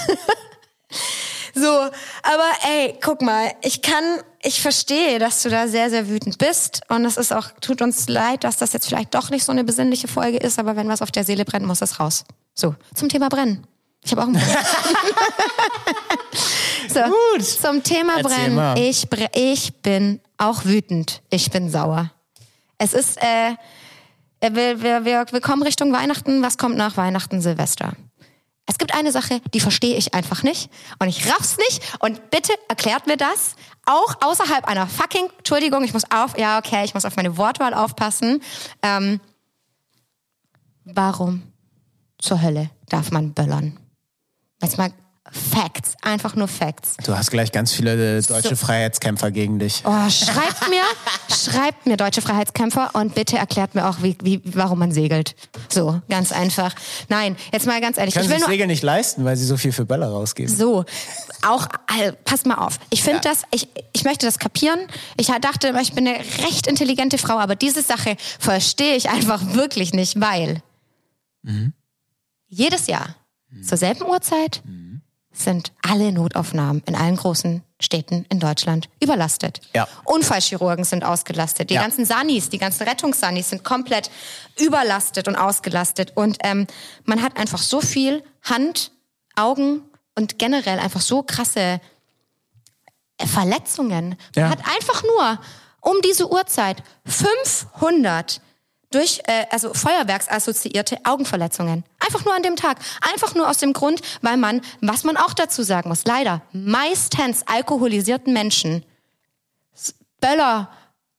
So, 1.53 1.67
aber 1.67 2.49
ey, 2.65 2.97
guck 3.03 3.21
mal, 3.21 3.51
ich 3.61 3.81
kann, 3.81 4.03
ich 4.41 4.61
verstehe, 4.61 5.19
dass 5.19 5.43
du 5.43 5.49
da 5.49 5.67
sehr, 5.67 5.89
sehr 5.89 6.07
wütend 6.07 6.37
bist. 6.37 6.81
Und 6.87 7.03
es 7.03 7.17
ist 7.17 7.33
auch, 7.33 7.49
tut 7.59 7.81
uns 7.81 8.07
leid, 8.07 8.43
dass 8.45 8.57
das 8.57 8.71
jetzt 8.73 8.87
vielleicht 8.87 9.13
doch 9.13 9.29
nicht 9.29 9.43
so 9.43 9.51
eine 9.51 9.63
besinnliche 9.63 10.07
Folge 10.07 10.37
ist, 10.37 10.59
aber 10.59 10.75
wenn 10.75 10.87
was 10.87 11.01
auf 11.01 11.11
der 11.11 11.25
Seele 11.25 11.43
brennt, 11.43 11.65
muss 11.65 11.79
das 11.79 11.99
raus. 11.99 12.23
So, 12.53 12.75
zum 12.95 13.09
Thema 13.09 13.27
Brennen. 13.29 13.67
Ich 14.03 14.11
habe 14.11 14.21
auch 14.23 14.27
einen 14.27 14.33
Brennen. 14.33 14.55
so, 16.89 16.99
Gut. 17.01 17.43
zum 17.45 17.83
Thema 17.83 18.17
Erzähl 18.17 18.23
Brennen. 18.35 18.55
mal. 18.55 18.77
Ich, 18.79 19.09
bre 19.09 19.27
ich 19.33 19.73
bin 19.81 20.19
auch 20.37 20.65
wütend. 20.65 21.21
Ich 21.29 21.51
bin 21.51 21.69
sauer. 21.69 22.11
Es 22.77 22.93
ist, 22.93 23.17
äh, 23.21 23.55
Äh, 24.43 24.55
Wir, 24.55 24.81
wir, 24.81 25.05
wir, 25.05 25.25
wir 25.31 25.41
kommen 25.41 25.61
Richtung 25.61 25.93
Weihnachten. 25.93 26.41
Was 26.41 26.57
kommt 26.57 26.75
nach 26.75 26.97
Weihnachten, 26.97 27.41
Silvester? 27.41 27.93
Es 28.65 28.79
gibt 28.79 28.93
eine 28.95 29.11
Sache, 29.11 29.39
die 29.53 29.59
verstehe 29.59 29.95
ich 29.97 30.15
einfach 30.15 30.41
nicht. 30.41 30.71
Und 30.97 31.07
ich 31.09 31.27
raff's 31.29 31.57
nicht. 31.57 31.81
Und 31.99 32.31
bitte 32.31 32.53
erklärt 32.67 33.05
mir 33.05 33.17
das. 33.17 33.55
Auch 33.85 34.15
außerhalb 34.21 34.65
einer 34.67 34.87
fucking, 34.87 35.29
Entschuldigung, 35.37 35.83
ich 35.83 35.93
muss 35.93 36.09
auf, 36.09 36.37
ja, 36.39 36.57
okay, 36.57 36.83
ich 36.85 36.95
muss 36.95 37.05
auf 37.05 37.15
meine 37.17 37.37
Wortwahl 37.37 37.73
aufpassen. 37.75 38.41
Ähm, 38.81 39.19
warum 40.85 41.43
zur 42.17 42.41
Hölle 42.41 42.69
darf 42.89 43.11
man 43.11 43.33
böllern? 43.33 43.77
Jetzt 44.61 44.77
mal 44.77 44.91
Facts, 45.31 45.95
einfach 46.01 46.35
nur 46.35 46.47
Facts. 46.47 46.97
Du 47.05 47.15
hast 47.15 47.31
gleich 47.31 47.51
ganz 47.51 47.71
viele 47.71 48.17
äh, 48.17 48.21
deutsche 48.21 48.55
Freiheitskämpfer 48.55 49.31
gegen 49.31 49.59
dich. 49.59 49.83
Oh, 49.85 50.09
schreibt 50.09 50.69
mir, 50.69 50.81
schreibt 51.29 51.85
mir 51.85 51.95
deutsche 51.95 52.21
Freiheitskämpfer 52.21 52.89
und 52.93 53.15
bitte 53.15 53.37
erklärt 53.37 53.75
mir 53.75 53.87
auch, 53.87 54.01
wie, 54.01 54.17
wie, 54.23 54.41
warum 54.43 54.79
man 54.79 54.91
segelt. 54.91 55.35
So, 55.69 56.01
ganz 56.09 56.31
einfach. 56.31 56.73
Nein, 57.07 57.37
jetzt 57.53 57.65
mal 57.65 57.79
ganz 57.79 57.97
ehrlich. 57.97 58.15
Können 58.15 58.25
ich 58.25 58.29
sich 58.29 58.39
will 58.39 58.41
nur 58.41 58.49
Segel 58.49 58.67
nicht 58.67 58.83
leisten, 58.83 59.23
weil 59.23 59.37
sie 59.37 59.45
so 59.45 59.57
viel 59.57 59.71
für 59.71 59.85
Böller 59.85 60.09
rausgeben. 60.09 60.53
so, 60.53 60.85
auch, 61.47 61.67
äh, 61.99 62.11
passt 62.25 62.45
mal 62.45 62.55
auf. 62.55 62.79
Ich 62.89 63.03
finde 63.03 63.21
das, 63.21 63.43
ich, 63.51 63.69
ich 63.93 64.03
möchte 64.03 64.25
das 64.25 64.37
kapieren. 64.37 64.79
Ich 65.17 65.27
dachte 65.27 65.67
immer, 65.67 65.81
ich 65.81 65.93
bin 65.93 66.07
eine 66.07 66.17
recht 66.17 66.67
intelligente 66.67 67.17
Frau, 67.17 67.37
aber 67.37 67.55
diese 67.55 67.83
Sache 67.83 68.17
verstehe 68.39 68.95
ich 68.95 69.09
einfach 69.09 69.53
wirklich 69.53 69.93
nicht, 69.93 70.19
weil 70.19 70.61
jedes 72.47 72.87
Jahr 72.87 73.15
zur 73.63 73.77
selben 73.77 74.03
Uhrzeit 74.03 74.61
sind 75.33 75.71
alle 75.81 76.11
Notaufnahmen 76.11 76.83
in 76.85 76.95
allen 76.95 77.15
großen 77.15 77.63
Städten 77.79 78.25
in 78.29 78.39
Deutschland 78.39 78.89
überlastet. 79.01 79.61
Ja. 79.73 79.87
Unfallchirurgen 80.03 80.83
sind 80.83 81.03
ausgelastet. 81.03 81.69
Die 81.69 81.75
Ja. 81.75 81.81
ganzen 81.81 82.05
Sanis, 82.05 82.49
die 82.49 82.57
ganzen 82.57 82.87
Rettungssanis 82.87 83.49
sind 83.49 83.63
komplett 83.63 84.11
überlastet 84.59 85.27
und 85.27 85.35
ausgelastet. 85.35 86.11
Und 86.15 86.37
ähm, 86.43 86.67
man 87.05 87.21
hat 87.23 87.37
einfach 87.37 87.59
so 87.59 87.81
viel 87.81 88.23
Hand, 88.43 88.91
Augen 89.35 89.81
und 90.15 90.37
generell 90.37 90.79
einfach 90.79 91.01
so 91.01 91.23
krasse 91.23 91.79
äh, 93.17 93.25
Verletzungen. 93.25 94.15
Ja. 94.35 94.49
Man 94.49 94.51
hat 94.51 94.65
einfach 94.75 95.01
nur 95.03 95.39
um 95.79 95.95
diese 96.03 96.29
Uhrzeit 96.29 96.83
500 97.05 98.41
durch, 98.91 99.21
äh, 99.25 99.45
also 99.49 99.73
Feuerwerksassoziierte 99.73 100.97
Augenverletzungen. 101.03 101.83
Einfach 101.99 102.25
nur 102.25 102.35
an 102.35 102.43
dem 102.43 102.55
Tag. 102.55 102.77
Einfach 103.11 103.35
nur 103.35 103.49
aus 103.49 103.57
dem 103.57 103.73
Grund, 103.73 104.01
weil 104.21 104.37
man, 104.37 104.61
was 104.81 105.03
man 105.03 105.17
auch 105.17 105.33
dazu 105.33 105.63
sagen 105.63 105.89
muss, 105.89 106.05
leider 106.05 106.41
meistens 106.51 107.43
alkoholisierten 107.47 108.33
Menschen 108.33 108.85
Böller 110.19 110.69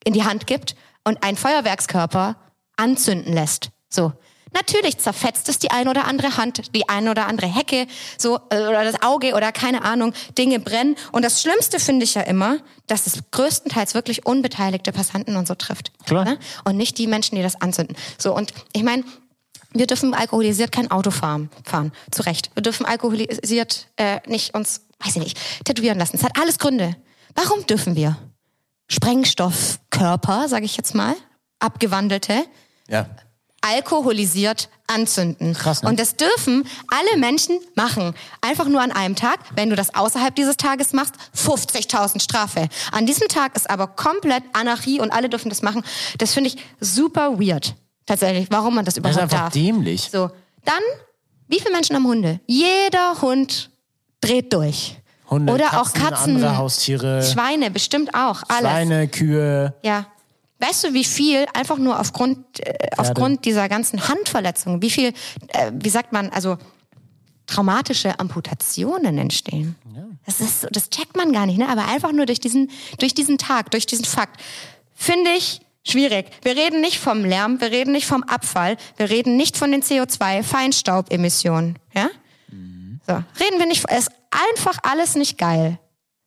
in 0.04 0.12
die 0.12 0.24
Hand 0.24 0.46
gibt 0.46 0.76
und 1.04 1.22
einen 1.22 1.36
Feuerwerkskörper 1.36 2.36
anzünden 2.76 3.32
lässt. 3.32 3.70
So. 3.88 4.12
Natürlich 4.54 4.98
zerfetzt 4.98 5.48
es 5.48 5.58
die 5.58 5.70
eine 5.70 5.90
oder 5.90 6.06
andere 6.06 6.36
Hand, 6.36 6.74
die 6.74 6.88
eine 6.88 7.10
oder 7.10 7.26
andere 7.26 7.46
Hecke, 7.46 7.86
so, 8.18 8.36
äh, 8.50 8.60
oder 8.60 8.84
das 8.84 9.02
Auge 9.02 9.34
oder 9.34 9.50
keine 9.52 9.82
Ahnung, 9.82 10.12
Dinge 10.36 10.60
brennen. 10.60 10.96
Und 11.10 11.24
das 11.24 11.40
Schlimmste 11.40 11.80
finde 11.80 12.04
ich 12.04 12.14
ja 12.14 12.22
immer, 12.22 12.58
dass 12.86 13.06
es 13.06 13.18
größtenteils 13.30 13.94
wirklich 13.94 14.26
unbeteiligte 14.26 14.92
Passanten 14.92 15.36
und 15.36 15.48
so 15.48 15.54
trifft. 15.54 15.92
Klar. 16.04 16.24
Ne? 16.24 16.38
Und 16.64 16.76
nicht 16.76 16.98
die 16.98 17.06
Menschen, 17.06 17.36
die 17.36 17.42
das 17.42 17.60
anzünden. 17.60 17.96
So, 18.18 18.34
und 18.34 18.52
ich 18.72 18.82
meine, 18.82 19.04
wir 19.72 19.86
dürfen 19.86 20.12
alkoholisiert 20.12 20.70
kein 20.70 20.90
Auto 20.90 21.10
fahren, 21.10 21.50
fahren. 21.64 21.92
Zu 22.10 22.22
Recht. 22.22 22.50
Wir 22.54 22.62
dürfen 22.62 22.84
alkoholisiert 22.84 23.88
äh, 23.96 24.20
nicht 24.26 24.54
uns, 24.54 24.82
weiß 24.98 25.16
ich 25.16 25.22
nicht, 25.22 25.38
tätowieren 25.64 25.98
lassen. 25.98 26.16
Es 26.16 26.24
hat 26.24 26.38
alles 26.38 26.58
Gründe. 26.58 26.94
Warum 27.34 27.66
dürfen 27.66 27.96
wir 27.96 28.18
Sprengstoffkörper, 28.88 30.48
sage 30.48 30.66
ich 30.66 30.76
jetzt 30.76 30.94
mal, 30.94 31.14
abgewandelte, 31.58 32.44
Ja. 32.88 33.06
Alkoholisiert 33.62 34.68
anzünden. 34.86 35.54
Krass, 35.54 35.82
ne? 35.82 35.88
Und 35.88 35.98
das 35.98 36.16
dürfen 36.16 36.66
alle 36.90 37.18
Menschen 37.18 37.58
machen. 37.74 38.14
Einfach 38.40 38.66
nur 38.68 38.80
an 38.82 38.92
einem 38.92 39.16
Tag. 39.16 39.38
Wenn 39.54 39.70
du 39.70 39.76
das 39.76 39.94
außerhalb 39.94 40.34
dieses 40.34 40.56
Tages 40.56 40.92
machst, 40.92 41.14
50.000 41.36 42.20
Strafe. 42.22 42.68
An 42.90 43.06
diesem 43.06 43.28
Tag 43.28 43.56
ist 43.56 43.70
aber 43.70 43.86
komplett 43.86 44.42
Anarchie 44.52 45.00
und 45.00 45.10
alle 45.10 45.28
dürfen 45.28 45.48
das 45.48 45.62
machen. 45.62 45.82
Das 46.18 46.34
finde 46.34 46.50
ich 46.50 46.56
super 46.80 47.38
weird. 47.40 47.74
Tatsächlich, 48.06 48.48
warum 48.50 48.74
man 48.74 48.84
das 48.84 48.94
Das 48.94 48.98
überhaupt 49.00 49.16
ist 49.16 49.22
einfach 49.22 49.38
darf. 49.44 49.52
dämlich. 49.52 50.08
So, 50.12 50.30
dann, 50.64 50.82
wie 51.48 51.60
viele 51.60 51.72
Menschen 51.72 51.96
haben 51.96 52.06
Hunde? 52.06 52.40
Jeder 52.46 53.20
Hund 53.22 53.70
dreht 54.20 54.52
durch. 54.52 54.96
Hunde, 55.30 55.52
Oder 55.52 55.66
Katzen, 55.66 55.78
auch 55.78 55.92
Katzen, 55.94 56.34
andere 56.36 56.56
Haustiere, 56.58 57.22
Schweine, 57.22 57.70
bestimmt 57.70 58.14
auch, 58.14 58.42
alles. 58.48 58.60
Schweine, 58.70 59.08
Kühe. 59.08 59.74
Ja. 59.82 60.06
Weißt 60.62 60.84
du, 60.84 60.94
wie 60.94 61.04
viel 61.04 61.44
einfach 61.54 61.76
nur 61.78 61.98
aufgrund, 61.98 62.60
äh, 62.60 62.88
aufgrund 62.96 63.44
dieser 63.44 63.68
ganzen 63.68 64.08
Handverletzungen, 64.08 64.80
wie 64.80 64.90
viel, 64.90 65.08
äh, 65.48 65.72
wie 65.74 65.88
sagt 65.90 66.12
man, 66.12 66.30
also 66.30 66.56
traumatische 67.46 68.18
Amputationen 68.20 69.18
entstehen? 69.18 69.74
Das 70.24 70.40
ist, 70.40 70.60
so- 70.62 70.68
das 70.70 70.88
checkt 70.90 71.16
man 71.16 71.32
gar 71.32 71.46
nicht, 71.46 71.58
ne? 71.58 71.68
Aber 71.68 71.86
einfach 71.88 72.12
nur 72.12 72.26
durch 72.26 72.38
diesen, 72.40 72.70
durch 72.98 73.12
diesen 73.12 73.38
Tag, 73.38 73.70
durch 73.72 73.86
diesen 73.86 74.04
Fakt, 74.04 74.40
finde 74.94 75.30
ich 75.32 75.60
schwierig. 75.84 76.26
Wir 76.42 76.54
reden 76.56 76.80
nicht 76.80 76.98
vom 77.00 77.24
Lärm, 77.24 77.60
wir 77.60 77.72
reden 77.72 77.90
nicht 77.92 78.06
vom 78.06 78.22
Abfall, 78.22 78.76
wir 78.96 79.10
reden 79.10 79.36
nicht 79.36 79.56
von 79.56 79.72
den 79.72 79.82
CO2-Feinstaubemissionen, 79.82 81.76
ja? 81.94 82.08
So, 83.04 83.14
reden 83.44 83.58
wir 83.58 83.66
nicht, 83.66 83.84
es 83.88 84.06
ist 84.06 84.10
einfach 84.30 84.78
alles 84.84 85.16
nicht 85.16 85.36
geil. 85.38 85.78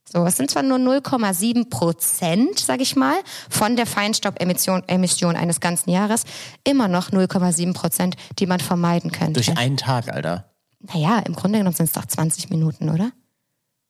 So, 0.08 0.24
es 0.26 0.38
sind 0.38 0.52
zwar 0.52 0.62
nur 0.64 0.78
0,7 0.78 1.70
Prozent, 1.70 2.60
sag 2.60 2.80
ich 2.80 2.96
mal, 2.96 3.16
von 3.50 3.76
der 3.76 3.88
Feinstaubemission 3.88 4.84
Emission 4.88 5.36
eines 5.36 5.60
ganzen 5.60 5.90
Jahres, 5.90 6.24
immer 6.64 6.88
noch 6.88 7.10
0,7 7.10 7.74
Prozent, 7.74 8.16
die 8.38 8.46
man 8.46 8.60
vermeiden 8.60 9.12
könnte. 9.12 9.34
Durch 9.42 9.58
einen 9.58 9.78
Tag, 9.78 10.10
Alter. 10.14 10.52
naja, 10.94 11.20
im 11.20 11.34
Grunde 11.36 11.58
genommen 11.58 11.76
sind 11.76 11.88
es 11.88 11.94
doch 11.94 12.06
20 12.06 12.50
Minuten, 12.52 12.90
oder? 12.90 13.12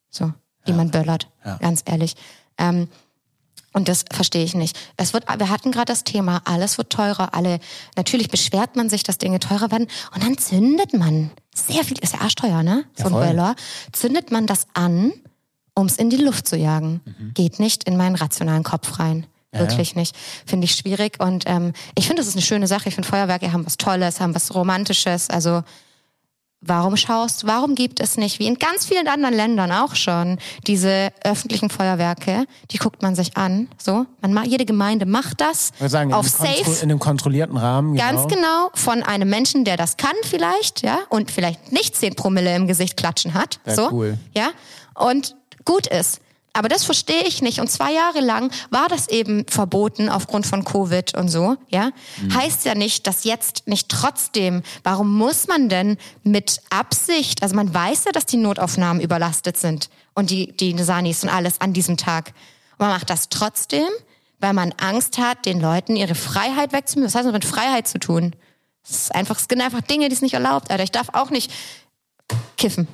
So, 0.09 0.31
die 0.67 0.71
man 0.73 0.89
böllert, 0.91 1.29
ganz 1.59 1.83
ehrlich. 1.85 2.15
Ähm, 2.57 2.87
und 3.73 3.89
das 3.89 4.05
verstehe 4.09 4.45
ich 4.45 4.55
nicht. 4.55 4.79
Es 4.95 5.13
wird, 5.13 5.25
wir 5.27 5.49
hatten 5.49 5.73
gerade 5.73 5.91
das 5.91 6.05
Thema, 6.05 6.41
alles 6.45 6.77
wird 6.77 6.91
teurer, 6.91 7.33
alle, 7.33 7.59
natürlich 7.97 8.29
beschwert 8.29 8.77
man 8.77 8.87
sich, 8.89 9.03
dass 9.03 9.17
Dinge 9.17 9.39
teurer 9.39 9.69
werden 9.69 9.87
und 10.13 10.23
dann 10.23 10.37
zündet 10.37 10.93
man, 10.93 11.31
sehr 11.53 11.83
viel, 11.83 11.99
ist 11.99 12.13
ja 12.13 12.21
arschteuer, 12.21 12.63
ne? 12.63 12.85
So 12.95 13.07
ein. 13.07 13.11
Böller, 13.11 13.55
zündet 13.91 14.31
man 14.31 14.47
das 14.47 14.67
an, 14.73 15.11
um 15.75 15.85
es 15.87 15.97
in 15.97 16.09
die 16.09 16.17
Luft 16.17 16.47
zu 16.47 16.55
jagen. 16.57 17.01
Geht 17.33 17.59
nicht 17.59 17.83
in 17.83 17.97
meinen 17.97 18.15
rationalen 18.15 18.63
Kopf 18.63 18.99
rein. 18.99 19.27
Wirklich 19.51 19.95
nicht. 19.95 20.15
Finde 20.45 20.65
ich 20.65 20.75
schwierig. 20.75 21.17
Und 21.23 21.43
ähm, 21.47 21.71
ich 21.97 22.07
finde, 22.07 22.21
das 22.21 22.27
ist 22.27 22.35
eine 22.35 22.41
schöne 22.41 22.67
Sache. 22.67 22.89
Ich 22.89 22.95
finde, 22.95 23.07
Feuerwerke 23.07 23.53
haben 23.53 23.65
was 23.65 23.77
Tolles, 23.77 24.19
haben 24.19 24.35
was 24.35 24.53
Romantisches. 24.53 25.29
Also 25.29 25.63
Warum 26.67 26.97
schaust, 26.97 27.45
warum 27.45 27.75
gibt 27.75 27.99
es 27.99 28.17
nicht, 28.17 28.39
wie 28.39 28.47
in 28.47 28.55
ganz 28.57 28.87
vielen 28.87 29.07
anderen 29.07 29.35
Ländern 29.35 29.71
auch 29.71 29.93
schon, 29.93 30.39
diese 30.65 31.09
öffentlichen 31.23 31.69
Feuerwerke, 31.69 32.45
die 32.71 32.77
guckt 32.77 33.03
man 33.03 33.13
sich 33.13 33.37
an, 33.37 33.67
so. 33.77 34.07
Man, 34.21 34.33
ma- 34.33 34.45
jede 34.45 34.65
Gemeinde 34.65 35.05
macht 35.05 35.41
das 35.41 35.73
sagen, 35.85 36.11
auf 36.11 36.25
in, 36.25 36.33
einem 36.45 36.55
kontro- 36.55 36.63
safe, 36.63 36.83
in 36.83 36.89
einem 36.89 36.99
kontrollierten 36.99 37.57
Rahmen. 37.57 37.95
ganz 37.95 38.21
genau. 38.23 38.35
genau, 38.35 38.69
von 38.73 39.03
einem 39.03 39.29
Menschen, 39.29 39.63
der 39.63 39.77
das 39.77 39.97
kann 39.97 40.15
vielleicht, 40.23 40.81
ja, 40.81 40.99
und 41.09 41.29
vielleicht 41.29 41.71
nicht 41.71 41.95
10 41.95 42.15
Promille 42.15 42.55
im 42.55 42.65
Gesicht 42.65 42.97
klatschen 42.97 43.35
hat, 43.35 43.59
Wär 43.65 43.75
so. 43.75 43.91
cool. 43.91 44.17
Ja, 44.35 44.49
und 44.95 45.35
gut 45.65 45.87
ist. 45.87 46.21
Aber 46.55 46.69
das 46.69 46.85
verstehe 46.85 47.23
ich 47.23 47.41
nicht. 47.41 47.59
Und 47.59 47.69
zwei 47.69 47.91
Jahre 47.91 48.21
lang 48.21 48.49
war 48.69 48.87
das 48.87 49.09
eben 49.09 49.45
verboten 49.45 50.07
aufgrund 50.07 50.47
von 50.47 50.63
Covid 50.63 51.13
und 51.17 51.27
so, 51.27 51.57
ja. 51.67 51.91
Heißt 52.33 52.63
ja 52.63 52.75
nicht, 52.75 53.07
dass 53.07 53.25
jetzt 53.25 53.67
nicht 53.67 53.89
trotzdem, 53.89 54.63
warum 54.81 55.17
muss 55.17 55.47
man 55.47 55.67
denn 55.67 55.97
mit 56.23 56.61
Absicht, 56.69 57.43
also 57.43 57.55
man 57.55 57.73
weiß 57.73 58.05
ja, 58.05 58.13
dass 58.13 58.25
die 58.25 58.37
Notaufnahmen 58.37 59.03
überlastet 59.03 59.57
sind 59.57 59.89
und 60.13 60.29
die, 60.29 60.55
die 60.55 60.81
Sanis 60.81 61.23
und 61.23 61.29
alles 61.29 61.59
an 61.59 61.73
diesem 61.73 61.97
Tag. 61.97 62.27
Und 62.77 62.87
man 62.87 62.89
macht 62.91 63.09
das 63.09 63.27
trotzdem, 63.27 63.89
weil 64.39 64.53
man 64.53 64.73
Angst 64.79 65.17
hat, 65.17 65.45
den 65.45 65.59
Leuten 65.59 65.97
ihre 65.97 66.15
Freiheit 66.15 66.71
wegzunehmen. 66.71 67.07
Was 67.07 67.15
heißt 67.15 67.25
das 67.25 67.33
mit 67.33 67.43
Freiheit 67.43 67.85
zu 67.85 67.99
tun? 67.99 68.33
Es 68.81 68.91
ist 68.91 69.15
einfach, 69.15 69.37
es 69.37 69.47
sind 69.49 69.61
einfach 69.61 69.81
Dinge, 69.81 70.07
die 70.07 70.15
es 70.15 70.21
nicht 70.21 70.35
erlaubt, 70.35 70.71
Alter. 70.71 70.83
Ich 70.83 70.91
darf 70.91 71.09
auch 71.11 71.31
nicht 71.31 71.51
kiffen. 72.55 72.87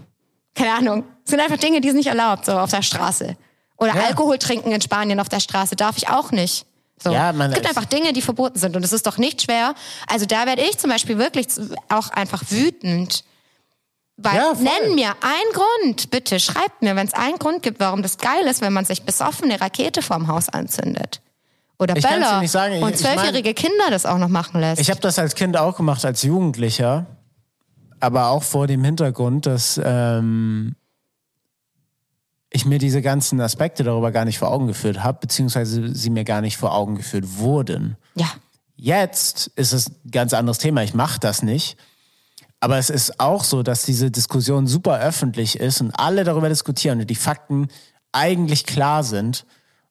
Keine 0.55 0.73
Ahnung. 0.73 1.03
Es 1.25 1.31
sind 1.31 1.39
einfach 1.39 1.57
Dinge, 1.57 1.81
die 1.81 1.87
es 1.89 1.93
nicht 1.95 2.07
erlaubt, 2.07 2.45
so 2.45 2.53
auf 2.53 2.71
der 2.71 2.81
Straße. 2.81 3.35
Oder 3.77 3.95
Ja. 3.95 4.01
Alkohol 4.07 4.37
trinken 4.37 4.71
in 4.71 4.81
Spanien 4.81 5.19
auf 5.19 5.29
der 5.29 5.39
Straße 5.39 5.75
darf 5.75 5.97
ich 5.97 6.09
auch 6.09 6.31
nicht. 6.31 6.65
So. 7.03 7.11
Ja, 7.11 7.31
man- 7.33 7.49
es 7.51 7.55
gibt 7.55 7.67
einfach 7.67 7.85
Dinge, 7.85 8.13
die 8.13 8.21
verboten 8.21 8.59
sind 8.59 8.75
und 8.75 8.83
es 8.85 8.93
ist 8.93 9.07
doch 9.07 9.17
nicht 9.17 9.41
schwer. 9.41 9.73
Also 10.07 10.25
da 10.27 10.45
werde 10.45 10.61
ich 10.61 10.77
zum 10.77 10.89
Beispiel 10.91 11.17
wirklich 11.17 11.47
auch 11.89 12.09
einfach 12.09 12.43
wütend. 12.49 13.23
Weil, 14.17 14.35
Ja, 14.35 14.53
nenn 14.53 14.93
mir 14.93 15.07
einen 15.21 15.51
Grund, 15.83 16.11
bitte, 16.11 16.39
schreibt 16.39 16.83
mir, 16.83 16.95
wenn 16.95 17.07
es 17.07 17.13
einen 17.13 17.39
Grund 17.39 17.63
gibt, 17.63 17.79
warum 17.79 18.03
das 18.03 18.17
geil 18.19 18.45
ist, 18.45 18.61
wenn 18.61 18.71
man 18.73 18.85
sich 18.85 19.01
besoffen 19.01 19.45
eine 19.49 19.59
Rakete 19.59 20.03
vorm 20.03 20.27
Haus 20.27 20.47
anzündet. 20.49 21.21
Oder 21.79 21.95
Ich 21.97 22.05
Böller 22.07 22.39
nicht 22.41 22.51
sagen. 22.51 22.73
Ich- 22.75 22.83
und 22.83 22.91
mein- 22.91 22.95
zwölfjährige 22.95 23.55
Kinder 23.55 23.85
das 23.89 24.05
auch 24.05 24.19
noch 24.19 24.27
machen 24.27 24.61
lässt. 24.61 24.79
Ich 24.79 24.91
habe 24.91 24.99
das 24.99 25.17
als 25.17 25.33
Kind 25.33 25.57
auch 25.57 25.75
gemacht, 25.75 26.05
als 26.05 26.21
Jugendlicher. 26.21 27.07
Aber 28.01 28.27
auch 28.27 28.43
vor 28.43 28.67
dem 28.67 28.83
Hintergrund, 28.83 29.45
dass 29.45 29.79
ähm, 29.83 30.75
ich 32.49 32.65
mir 32.65 32.79
diese 32.79 33.01
ganzen 33.01 33.39
Aspekte 33.39 33.83
darüber 33.83 34.11
gar 34.11 34.25
nicht 34.25 34.39
vor 34.39 34.51
Augen 34.51 34.67
geführt 34.67 35.03
habe, 35.03 35.19
beziehungsweise 35.21 35.95
sie 35.95 36.09
mir 36.09 36.25
gar 36.25 36.41
nicht 36.41 36.57
vor 36.57 36.75
Augen 36.75 36.95
geführt 36.95 37.37
wurden. 37.37 37.97
ja. 38.15 38.27
Jetzt 38.83 39.51
ist 39.57 39.73
es 39.73 39.89
ein 39.89 40.09
ganz 40.09 40.33
anderes 40.33 40.57
Thema. 40.57 40.81
Ich 40.81 40.95
mache 40.95 41.19
das 41.19 41.43
nicht. 41.43 41.77
Aber 42.59 42.79
es 42.79 42.89
ist 42.89 43.19
auch 43.19 43.43
so, 43.43 43.61
dass 43.61 43.83
diese 43.83 44.09
Diskussion 44.09 44.65
super 44.65 44.99
öffentlich 44.99 45.59
ist 45.59 45.81
und 45.81 45.91
alle 45.91 46.23
darüber 46.23 46.49
diskutieren 46.49 46.99
und 46.99 47.07
die 47.07 47.15
Fakten 47.15 47.67
eigentlich 48.11 48.65
klar 48.65 49.03
sind. 49.03 49.45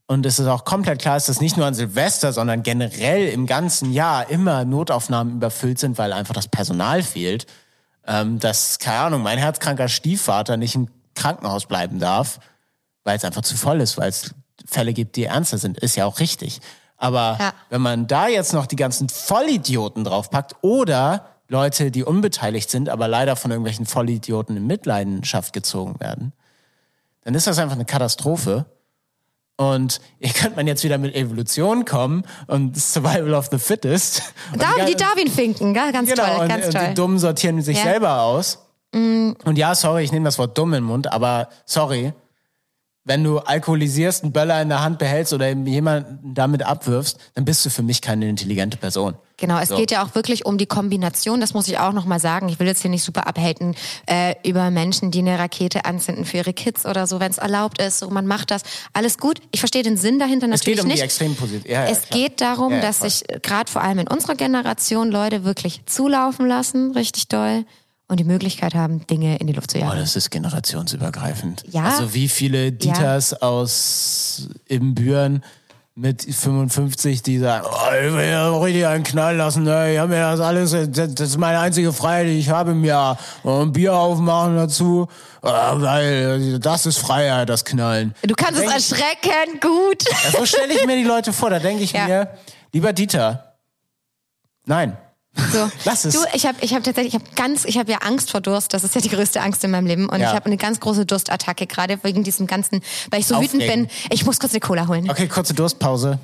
Und 0.09 0.27
es 0.27 0.41
ist 0.41 0.49
auch 0.49 0.65
komplett 0.65 1.01
klar, 1.01 1.21
dass 1.21 1.41
nicht 1.41 1.57
nur 1.57 1.67
an 1.67 1.75
Silvester, 1.75 2.33
sondern 2.33 2.65
generell 2.65 3.29
im 3.29 3.47
ganzen 3.47 3.93
Jahr 3.93 4.29
immer 4.29 4.65
Notaufnahmen 4.65 5.35
überfüllt 5.35 5.79
sind, 5.79 5.97
weil 5.97 6.13
einfach 6.13 6.35
das 6.35 6.49
Personal 6.49 7.05
fehlt. 7.05 7.47
Ähm, 8.07 8.39
dass, 8.39 8.79
keine 8.79 8.99
Ahnung, 9.01 9.23
mein 9.23 9.39
herzkranker 9.39 9.89
Stiefvater 9.89 10.57
nicht 10.57 10.75
im 10.75 10.89
Krankenhaus 11.15 11.67
bleiben 11.67 11.99
darf, 11.99 12.41
weil 13.05 13.17
es 13.17 13.25
einfach 13.25 13.43
zu 13.43 13.57
voll 13.57 13.81
ist, 13.81 13.99
weil 13.99 14.09
es 14.09 14.35
Fälle 14.67 14.93
gibt, 14.93 15.17
die 15.17 15.25
ernster 15.25 15.59
sind. 15.59 15.79
Ist 15.79 15.97
ja 15.97 16.07
auch 16.07 16.19
richtig. 16.19 16.61
Aber 16.97 17.37
Ja. 17.41 17.53
wenn 17.71 17.81
man 17.81 18.07
da 18.07 18.29
jetzt 18.29 18.53
noch 18.53 18.67
die 18.67 18.77
ganzen 18.77 19.09
Vollidioten 19.09 20.05
draufpackt 20.05 20.57
oder 20.63 21.27
Leute, 21.49 21.91
die 21.91 22.05
unbeteiligt 22.05 22.71
sind, 22.71 22.89
aber 22.89 23.09
leider 23.09 23.37
von 23.37 23.51
irgendwelchen 23.51 23.87
Vollidioten 23.87 24.57
in 24.57 24.67
Mitleidenschaft 24.67 25.53
gezogen 25.53 25.99
werden, 25.99 26.33
dann 27.25 27.35
ist 27.35 27.47
das 27.47 27.59
einfach 27.59 27.75
eine 27.75 27.85
Katastrophe. 27.85 28.67
Und 29.61 30.01
ihr 30.21 30.31
könnt 30.31 30.57
man 30.57 30.67
jetzt 30.67 30.85
wieder 30.85 30.97
mit 30.97 31.15
Evolution 31.15 31.85
kommen 31.85 32.23
und 32.47 32.79
Survival 32.79 33.35
of 33.35 33.49
the 33.53 33.59
Fittest. 33.59 34.23
Und 34.55 34.63
Da, 34.63 34.87
die 34.87 34.95
Darwin-Finken, 34.97 35.75
ganz 35.75 36.09
Genau, 36.09 36.25
toll, 36.25 36.41
und, 36.41 36.49
ganz 36.49 36.65
und 36.65 36.73
toll. 36.73 36.87
die 36.89 36.95
Dummen 36.95 37.19
sortieren 37.19 37.61
sich 37.61 37.77
Ja. 37.77 37.83
selber 37.85 38.23
aus. 38.23 38.67
Und 38.95 39.37
ja, 39.57 39.75
sorry, 39.75 40.03
ich 40.03 40.13
nehme 40.13 40.25
das 40.25 40.39
Wort 40.39 40.57
dumm 40.57 40.71
in 40.73 40.79
den 40.81 40.85
Mund, 40.85 41.13
aber 41.13 41.51
sorry, 41.67 42.15
wenn 43.05 43.23
du 43.23 43.39
alkoholisierst, 43.39 44.23
einen 44.25 44.33
Böller 44.33 44.63
in 44.63 44.71
der 44.71 44.83
Hand 44.83 44.99
behältst 44.99 45.35
oder 45.35 45.51
jemanden 45.51 46.33
damit 46.35 46.63
abwirfst, 46.63 47.19
dann 47.35 47.45
bist 47.45 47.63
du 47.67 47.69
für 47.69 47.83
mich 47.83 48.01
keine 48.01 48.31
intelligente 48.31 48.79
Person. 48.79 49.15
Genau, 49.41 49.59
es 49.59 49.71
So. 49.71 49.77
geht 49.77 49.91
ja 49.91 50.05
auch 50.05 50.15
wirklich 50.15 50.47
um 50.47 50.59
die 50.59 50.67
Kombination, 50.67 51.41
das 51.41 51.55
muss 51.55 51.67
ich 51.67 51.79
auch 51.79 51.93
nochmal 51.93 52.21
sagen. 52.21 52.49
Ich 52.49 52.59
will 52.61 52.67
jetzt 52.67 52.83
hier 52.83 52.91
nicht 52.91 53.03
super 53.03 53.27
abhaten 53.27 53.75
äh, 54.07 54.35
über 54.49 54.71
Menschen, 54.71 55.11
die 55.11 55.19
eine 55.21 55.39
Rakete 55.39 55.85
anzünden 55.87 56.25
für 56.25 56.37
ihre 56.39 56.53
Kids 56.53 56.87
oder 56.87 57.07
so, 57.07 57.19
wenn 57.21 57.31
es 57.31 57.39
erlaubt 57.39 57.81
ist, 57.81 57.99
so 57.99 58.11
man 58.11 58.27
macht 58.27 58.51
das. 58.51 58.63
Alles 58.93 59.19
gut. 59.19 59.41
Ich 59.51 59.61
verstehe 59.61 59.83
den 59.83 59.97
Sinn 59.97 60.19
dahinter 60.19 60.47
Es 60.47 60.61
natürlich 60.61 60.77
geht 60.77 60.83
um 60.85 60.89
nicht. 60.89 61.01
die 61.01 61.05
Extremposition. 61.05 61.73
Ja, 61.73 61.85
ja, 61.87 61.91
es 61.91 62.03
klar. 62.03 62.21
geht 62.21 62.41
darum, 62.41 62.71
Ja, 62.73 62.79
ja, 62.79 62.83
dass 62.83 63.01
sich 63.01 63.25
gerade 63.43 63.71
vor 63.71 63.83
allem 63.83 63.99
in 64.01 64.09
unserer 64.09 64.35
Generation 64.35 65.11
Leute 65.11 65.45
wirklich 65.45 65.83
zulaufen 65.87 66.47
lassen, 66.47 66.93
richtig 66.93 67.29
doll, 67.29 67.65
und 68.09 68.19
die 68.19 68.25
Möglichkeit 68.25 68.75
haben, 68.75 69.07
Dinge 69.07 69.37
in 69.39 69.47
die 69.47 69.53
Luft 69.53 69.71
zu 69.71 69.79
Oh, 69.79 69.83
jagen. 69.83 70.01
das 70.01 70.17
ist 70.17 70.31
generationsübergreifend. 70.31 71.65
Ja. 71.71 71.85
Also 71.85 72.13
wie 72.13 72.29
viele 72.29 72.73
Dieters 72.73 73.35
aus 73.41 74.49
Ibbenbüren 74.69 75.43
mit 75.97 76.23
55, 76.23 77.23
die 77.23 77.39
sagen, 77.39 77.67
oh, 77.69 77.95
ich 77.95 78.13
will 78.15 78.25
ja 78.25 78.57
richtig 78.57 78.87
einen 78.87 79.05
Knall 79.05 79.37
lassen, 79.37 79.67
ey, 79.67 79.95
ich 79.95 79.99
habe 79.99 80.11
mir 80.11 80.21
das 80.21 80.41
alles, 80.41 80.71
das 80.71 81.15
das 81.15 81.29
ist 81.31 81.37
meine 81.37 81.59
einzige 81.59 81.93
Freiheit, 81.93 82.27
die 82.27 82.39
ich 82.39 82.49
habe 82.49 82.71
im 82.71 82.85
Jahr. 82.85 83.19
Und 83.43 83.61
ein 83.61 83.73
Bier 83.73 83.95
aufmachen 83.95 84.57
dazu, 84.57 85.09
ah, 85.43 85.75
weil 85.77 86.59
das 86.59 86.87
ist 86.87 86.99
Freiheit, 86.99 87.49
das 87.49 87.65
Knallen. 87.65 88.15
Du 88.23 88.35
kannst 88.35 88.63
es 88.63 88.73
erschreckend 88.73 89.61
gut. 89.61 90.05
Ja, 90.25 90.39
so 90.39 90.47
stelle 90.47 90.73
ich 90.73 90.87
mir 90.87 90.97
die 90.97 91.05
Leute 91.05 91.33
vor, 91.33 91.51
da 91.51 91.59
denke 91.59 91.83
ich 91.83 91.93
Ja. 92.01 92.07
mir, 92.07 92.29
lieber 92.73 92.93
Dieter, 92.93 93.57
nein. 94.65 94.97
So. 95.53 95.71
Lass 95.85 96.05
es. 96.05 96.15
Du, 96.15 96.21
ich 96.35 96.45
habe 96.47 96.59
ich 96.61 96.75
hab 96.75 96.83
tatsächlich, 96.83 97.15
ich 97.15 97.21
habe 97.21 97.31
ganz, 97.37 97.65
ich 97.65 97.79
habe 97.79 97.91
ja 97.91 97.99
Angst 97.99 98.31
vor 98.31 98.41
Durst. 98.41 98.75
Das 98.75 98.85
ist 98.85 98.95
ja 98.95 99.01
die 99.01 99.09
größte 99.09 99.41
Angst 99.41 99.63
in 99.65 99.71
meinem 99.71 99.87
Leben. 99.87 100.09
Und 100.09 100.21
Ja. 100.21 100.29
ich 100.31 100.35
habe 100.35 100.47
eine 100.47 100.57
ganz 100.57 100.81
große 100.81 101.07
Durstattacke, 101.07 101.67
gerade 101.67 101.99
wegen 102.03 102.25
diesem 102.25 102.47
ganzen, 102.47 102.83
weil 103.11 103.21
ich 103.21 103.27
so 103.27 103.37
wütend 103.41 103.63
Aufregen. 103.63 103.87
bin. 103.87 103.97
Ich 104.11 104.25
muss 104.25 104.39
kurz 104.41 104.53
eine 104.53 104.61
Cola 104.61 104.87
holen. 104.89 105.09
Okay, 105.11 105.29
kurze 105.29 105.55
Durstpause. 105.55 106.19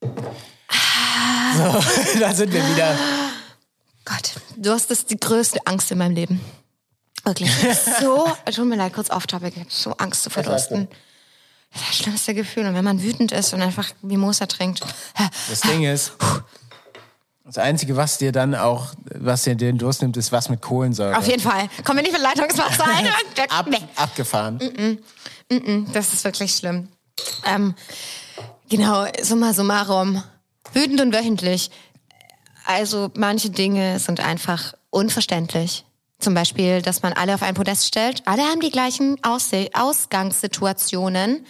So, 0.00 1.84
da 2.20 2.34
sind 2.34 2.52
wir 2.52 2.68
wieder. 2.70 2.96
Gott, 4.04 4.32
Durst 4.56 4.90
ist 4.90 5.10
die 5.10 5.18
größte 5.18 5.60
Angst 5.66 5.90
in 5.92 5.98
meinem 5.98 6.14
Leben. 6.14 6.40
Wirklich. 7.24 7.50
So, 8.00 8.26
tut 8.54 8.66
mir 8.66 8.76
leid, 8.76 8.92
kurz 8.92 9.10
off 9.10 9.26
topic. 9.26 9.52
Ich 9.54 9.60
habe 9.60 9.70
so 9.70 9.92
Angst 9.96 10.22
zu 10.24 10.30
verdursten. 10.30 10.88
Das 11.72 11.82
ist 11.82 11.88
das 11.90 11.96
schlimmste 11.98 12.34
Gefühl. 12.34 12.66
Und 12.66 12.74
wenn 12.74 12.84
man 12.84 13.02
wütend 13.02 13.32
ist 13.32 13.52
und 13.54 13.62
einfach 13.62 13.88
Mimosa 14.02 14.46
trinkt. 14.46 14.80
Das 15.48 15.60
Ding 15.62 15.84
ist, 15.84 16.12
das 17.44 17.58
Einzige, 17.58 17.96
was 17.96 18.18
dir 18.18 18.32
dann 18.32 18.54
auch, 18.54 18.94
was 19.14 19.42
dir 19.44 19.54
den 19.54 19.76
Durst 19.78 20.00
nimmt, 20.02 20.16
ist 20.16 20.32
was 20.32 20.48
mit 20.48 20.62
Kohlensäure. 20.62 21.16
Auf 21.16 21.26
jeden 21.28 21.42
Fall. 21.42 21.68
Kommen 21.84 21.98
wir 21.98 22.02
nicht 22.02 22.12
mit 22.12 22.22
Leitungswasser 22.22 22.84
ein. 22.96 23.06
Ab, 23.50 23.66
Nee. 23.68 23.78
abgefahren. 23.96 24.98
Das 25.92 26.12
ist 26.14 26.24
wirklich 26.24 26.54
schlimm. 26.54 26.88
Ähm, 27.46 27.74
genau, 28.68 29.06
summa 29.22 29.52
summarum. 29.52 30.22
Wütend 30.72 31.00
und 31.02 31.14
wöchentlich. 31.14 31.70
Also 32.66 33.10
manche 33.14 33.50
Dinge 33.50 33.98
sind 33.98 34.20
einfach 34.20 34.72
unverständlich. 34.90 35.84
Zum 36.20 36.32
Beispiel, 36.32 36.80
dass 36.80 37.02
man 37.02 37.12
alle 37.12 37.34
auf 37.34 37.42
ein 37.42 37.54
Podest 37.54 37.86
stellt. 37.86 38.22
Alle 38.26 38.42
haben 38.42 38.60
die 38.60 38.70
gleichen 38.70 39.22
Ausse 39.22 39.68
Ausgangssituationen 39.74 41.44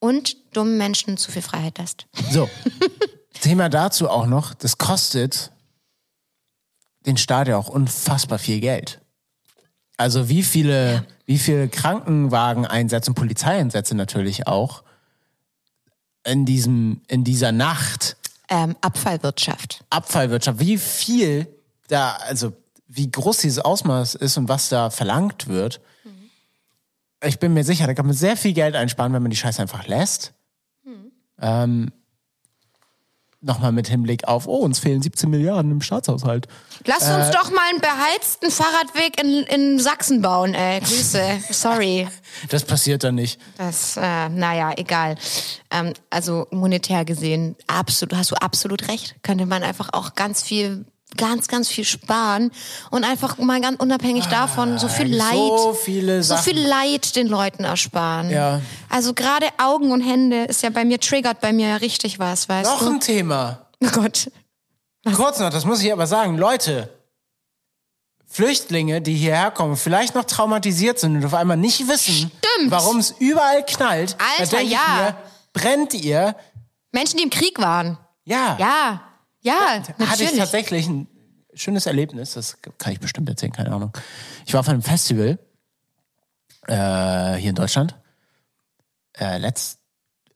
und 0.00 0.36
dummen 0.56 0.76
Menschen 0.76 1.16
zu 1.16 1.30
viel 1.30 1.42
Freiheit 1.42 1.78
lässt. 1.78 2.06
So. 2.32 2.50
Thema 3.40 3.68
dazu 3.68 4.08
auch 4.08 4.26
noch, 4.26 4.54
das 4.54 4.78
kostet 4.78 5.52
den 7.06 7.16
Staat 7.16 7.48
ja 7.48 7.56
auch 7.56 7.68
unfassbar 7.68 8.38
viel 8.38 8.60
Geld. 8.60 9.00
Also 9.96 10.28
wie 10.28 10.42
viele, 10.42 11.06
wie 11.24 11.38
viele 11.38 11.68
Krankenwageneinsätze 11.68 13.10
und 13.10 13.14
Polizeieinsätze 13.14 13.94
natürlich 13.94 14.46
auch 14.46 14.82
in 16.24 16.44
diesem, 16.44 17.00
in 17.06 17.24
dieser 17.24 17.52
Nacht 17.52 18.16
Ähm, 18.48 18.76
Abfallwirtschaft. 18.80 19.84
Abfallwirtschaft, 19.90 20.60
wie 20.60 20.78
viel 20.78 21.46
da, 21.88 22.16
also 22.16 22.52
wie 22.88 23.10
groß 23.10 23.38
dieses 23.38 23.58
Ausmaß 23.58 24.16
ist 24.16 24.36
und 24.36 24.48
was 24.48 24.68
da 24.68 24.90
verlangt 24.90 25.48
wird. 25.48 25.80
Ich 27.24 27.38
bin 27.38 27.54
mir 27.54 27.64
sicher, 27.64 27.86
da 27.86 27.94
kann 27.94 28.06
man 28.06 28.14
sehr 28.14 28.36
viel 28.36 28.52
Geld 28.52 28.76
einsparen, 28.76 29.12
wenn 29.12 29.22
man 29.22 29.30
die 29.30 29.36
Scheiße 29.36 29.62
einfach 29.62 29.86
lässt. 29.86 30.34
Ähm, 31.40 31.92
Nochmal 33.42 33.70
mit 33.70 33.86
Hinblick 33.88 34.26
auf, 34.26 34.46
oh, 34.48 34.56
uns 34.58 34.78
fehlen 34.78 35.02
17 35.02 35.28
Milliarden 35.30 35.70
im 35.70 35.80
Staatshaushalt. 35.82 36.48
Lass 36.86 37.06
Äh. 37.08 37.14
uns 37.14 37.30
doch 37.30 37.50
mal 37.50 37.60
einen 37.70 37.80
beheizten 37.80 38.50
Fahrradweg 38.50 39.20
in, 39.22 39.42
in 39.44 39.78
Sachsen 39.78 40.22
bauen, 40.22 40.54
ey. 40.54 40.80
Grüße. 40.80 41.22
Sorry. 41.50 42.08
Das 42.50 42.64
passiert 42.64 43.02
dann 43.02 43.14
nicht. 43.14 43.40
Das, 43.56 43.96
äh, 43.96 44.28
naja, 44.28 44.72
egal. 44.76 45.14
Ähm, 45.70 45.94
also 46.10 46.46
monetär 46.50 47.04
gesehen, 47.06 47.56
absolut, 47.66 48.14
hast 48.14 48.30
du 48.30 48.34
absolut 48.36 48.88
recht. 48.88 49.16
Könnte 49.22 49.46
man 49.46 49.62
einfach 49.62 49.88
auch 49.92 50.14
ganz 50.14 50.42
viel, 50.42 50.84
ganz, 51.16 51.48
ganz 51.48 51.68
viel 51.68 51.84
sparen 51.84 52.50
und 52.90 53.04
einfach 53.04 53.38
mal 53.38 53.60
ganz 53.60 53.80
unabhängig 53.80 54.26
davon 54.26 54.78
so 54.78 54.88
viel 54.88 55.14
Leid, 55.14 55.32
Ah, 55.34 55.58
So 55.58 55.72
viele 55.74 56.22
so 56.22 56.36
viel 56.36 56.58
Leid 56.60 57.16
den 57.16 57.26
Leuten 57.28 57.64
ersparen. 57.64 58.30
Ja. 58.30 58.60
Also 58.88 59.14
gerade 59.14 59.46
Augen 59.58 59.92
und 59.92 60.00
Hände 60.02 60.44
ist 60.44 60.62
ja 60.62 60.70
bei 60.70 60.84
mir 60.84 61.00
triggert 61.00 61.40
bei 61.40 61.52
mir 61.52 61.68
ja 61.68 61.76
richtig 61.76 62.18
was, 62.18 62.48
weißt 62.48 62.70
Noch 62.70 62.80
du? 62.80 62.90
ein 62.90 63.00
Thema. 63.00 63.66
Oh 63.84 63.88
Gott. 63.92 64.30
Kurz 65.14 65.38
noch, 65.38 65.50
das 65.50 65.64
muss 65.64 65.82
ich 65.82 65.92
aber 65.92 66.06
sagen. 66.06 66.36
Leute, 66.36 66.88
Flüchtlinge, 68.28 69.00
die 69.00 69.14
hierher 69.14 69.50
kommen, 69.50 69.76
vielleicht 69.76 70.14
noch 70.14 70.24
traumatisiert 70.24 70.98
sind 70.98 71.16
und 71.16 71.24
auf 71.24 71.34
einmal 71.34 71.56
nicht 71.56 71.86
wissen, 71.88 72.30
warum 72.68 72.98
es 72.98 73.12
überall 73.18 73.64
knallt. 73.64 74.16
Alter, 74.38 74.60
ja. 74.60 74.78
Mir, 74.96 75.16
brennt 75.52 75.94
ihr? 75.94 76.34
Menschen, 76.92 77.18
die 77.18 77.22
im 77.22 77.30
Krieg 77.30 77.60
waren. 77.60 77.98
Ja. 78.24 78.56
Ja, 78.58 79.00
ja, 79.46 79.54
Hatte 79.78 79.92
ich 79.92 79.98
natürlich. 79.98 80.38
tatsächlich 80.38 80.86
ein 80.88 81.08
schönes 81.54 81.86
Erlebnis, 81.86 82.34
das 82.34 82.58
kann 82.78 82.92
ich 82.92 83.00
bestimmt 83.00 83.28
erzählen, 83.28 83.52
keine 83.52 83.72
Ahnung. 83.72 83.92
Ich 84.44 84.52
war 84.52 84.60
auf 84.60 84.68
einem 84.68 84.82
Festival 84.82 85.38
äh, 86.66 87.34
hier 87.36 87.50
in 87.50 87.54
Deutschland. 87.54 87.96
Äh, 89.18 89.38
letzt, 89.38 89.78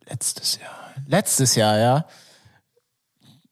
letztes 0.06 0.58
Jahr. 0.58 0.94
Letztes 1.06 1.54
Jahr, 1.54 1.78
ja. 1.78 2.06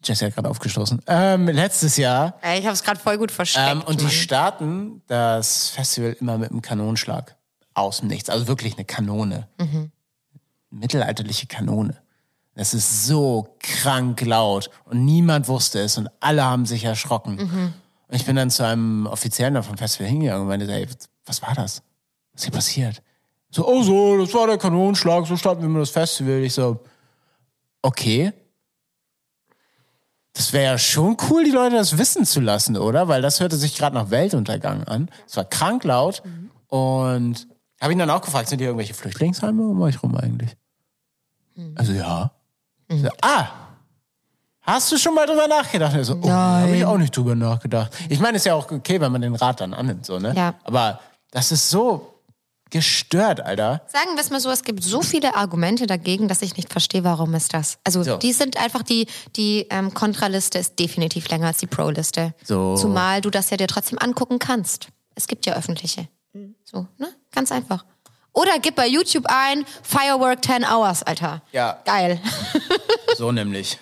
Jesse 0.04 0.26
hat 0.26 0.34
gerade 0.34 0.48
aufgestoßen. 0.48 1.02
Ähm, 1.08 1.48
letztes 1.48 1.96
Jahr. 1.96 2.38
Ich 2.56 2.64
habe 2.64 2.72
es 2.72 2.82
gerade 2.82 3.00
voll 3.00 3.18
gut 3.18 3.32
versteckt. 3.32 3.68
Ähm, 3.68 3.82
und 3.82 4.00
die 4.00 4.10
starten 4.10 5.02
das 5.08 5.68
Festival 5.70 6.16
immer 6.20 6.38
mit 6.38 6.50
einem 6.50 6.62
Kanonenschlag. 6.62 7.36
Aus 7.74 7.98
dem 7.98 8.08
Nichts. 8.08 8.30
Also 8.30 8.46
wirklich 8.46 8.76
eine 8.76 8.84
Kanone. 8.84 9.48
Mittelalterliche 10.70 11.46
Kanone. 11.46 12.00
Das 12.58 12.74
ist 12.74 13.06
so 13.06 13.54
krank 13.60 14.20
laut. 14.22 14.68
Und 14.84 15.04
niemand 15.04 15.46
wusste 15.46 15.78
es. 15.78 15.96
Und 15.96 16.10
alle 16.18 16.44
haben 16.44 16.66
sich 16.66 16.82
erschrocken. 16.82 17.38
Und 17.38 18.14
ich 18.16 18.26
bin 18.26 18.34
dann 18.34 18.50
zu 18.50 18.64
einem 18.66 19.06
Offiziellen 19.06 19.54
da 19.54 19.62
vom 19.62 19.78
Festival 19.78 20.08
hingegangen 20.08 20.42
und 20.42 20.48
meinte, 20.48 20.66
ey, 20.72 20.88
was 21.24 21.40
war 21.40 21.54
das? 21.54 21.84
Was 22.32 22.40
ist 22.40 22.44
hier 22.46 22.52
passiert? 22.52 23.02
So, 23.50 23.64
oh 23.64 23.84
so, 23.84 24.18
das 24.18 24.34
war 24.34 24.48
der 24.48 24.58
Kanonenschlag, 24.58 25.24
so 25.28 25.36
starten 25.36 25.62
wir 25.62 25.68
immer 25.68 25.78
das 25.78 25.90
Festival. 25.90 26.42
Ich 26.42 26.54
so, 26.54 26.80
okay. 27.80 28.32
Das 30.32 30.52
wäre 30.52 30.72
ja 30.72 30.78
schon 30.78 31.16
cool, 31.30 31.44
die 31.44 31.52
Leute 31.52 31.76
das 31.76 31.96
wissen 31.96 32.24
zu 32.24 32.40
lassen, 32.40 32.76
oder? 32.76 33.06
Weil 33.06 33.22
das 33.22 33.38
hörte 33.38 33.56
sich 33.56 33.76
gerade 33.76 33.94
nach 33.94 34.10
Weltuntergang 34.10 34.82
an. 34.82 35.12
Es 35.28 35.36
war 35.36 35.44
krank 35.44 35.84
laut. 35.84 36.24
Und 36.66 37.46
habe 37.80 37.92
ihn 37.92 38.00
dann 38.00 38.10
auch 38.10 38.22
gefragt, 38.22 38.48
sind 38.48 38.58
hier 38.58 38.66
irgendwelche 38.66 38.94
Flüchtlingsheime 38.94 39.62
um 39.62 39.80
euch 39.80 40.02
rum 40.02 40.16
eigentlich? 40.16 40.56
Also 41.76 41.92
ja. 41.92 42.32
Ich 42.88 43.02
So, 43.02 43.08
ah, 43.22 43.48
Hast 44.68 44.92
du 44.92 44.98
schon 44.98 45.14
mal 45.14 45.26
drüber 45.26 45.48
nachgedacht? 45.48 45.94
Er 45.94 46.04
so, 46.04 46.18
oh, 46.20 46.28
habe 46.28 46.76
ich 46.76 46.84
auch 46.84 46.98
nicht 46.98 47.16
drüber 47.16 47.34
nachgedacht. 47.34 47.90
Ich 48.10 48.20
meine, 48.20 48.36
ist 48.36 48.44
ja 48.44 48.54
auch 48.54 48.70
okay, 48.70 49.00
wenn 49.00 49.10
man 49.10 49.22
den 49.22 49.34
Rat 49.34 49.62
dann 49.62 49.72
annimmt, 49.72 50.04
so, 50.04 50.18
ne? 50.18 50.34
Ja. 50.36 50.56
Aber 50.62 51.00
das 51.30 51.52
ist 51.52 51.70
so 51.70 52.20
gestört, 52.68 53.40
Alter. 53.40 53.80
Sagen 53.86 54.10
wir 54.14 54.20
es 54.20 54.28
mal 54.28 54.40
so, 54.40 54.50
es 54.50 54.62
gibt 54.62 54.84
so 54.84 55.00
viele 55.00 55.36
Argumente 55.36 55.86
dagegen, 55.86 56.28
dass 56.28 56.42
ich 56.42 56.54
nicht 56.58 56.70
verstehe, 56.70 57.02
warum 57.02 57.32
ist 57.32 57.54
das. 57.54 57.78
Also 57.82 58.02
So. 58.02 58.18
die 58.18 58.34
sind 58.34 58.62
einfach, 58.62 58.82
die, 58.82 59.06
die 59.36 59.66
ähm, 59.70 59.94
Kontraliste 59.94 60.58
ist 60.58 60.78
definitiv 60.78 61.30
länger 61.30 61.46
als 61.46 61.56
die 61.56 61.66
Pro-Liste. 61.66 62.34
So. 62.44 62.76
Zumal 62.76 63.22
du 63.22 63.30
das 63.30 63.48
ja 63.48 63.56
dir 63.56 63.68
trotzdem 63.68 63.98
angucken 63.98 64.38
kannst. 64.38 64.88
Es 65.14 65.28
gibt 65.28 65.46
ja 65.46 65.54
öffentliche. 65.54 66.08
So, 66.64 66.86
ne? 66.98 67.08
Ganz 67.32 67.52
einfach. 67.52 67.86
Oder 68.32 68.58
gib 68.60 68.76
bei 68.76 68.86
YouTube 68.86 69.24
ein, 69.28 69.64
Firework 69.82 70.44
10 70.44 70.64
Hours, 70.64 71.02
Alter. 71.02 71.42
Ja. 71.52 71.78
Geil. 71.84 72.20
So 73.16 73.32
nämlich. 73.32 73.78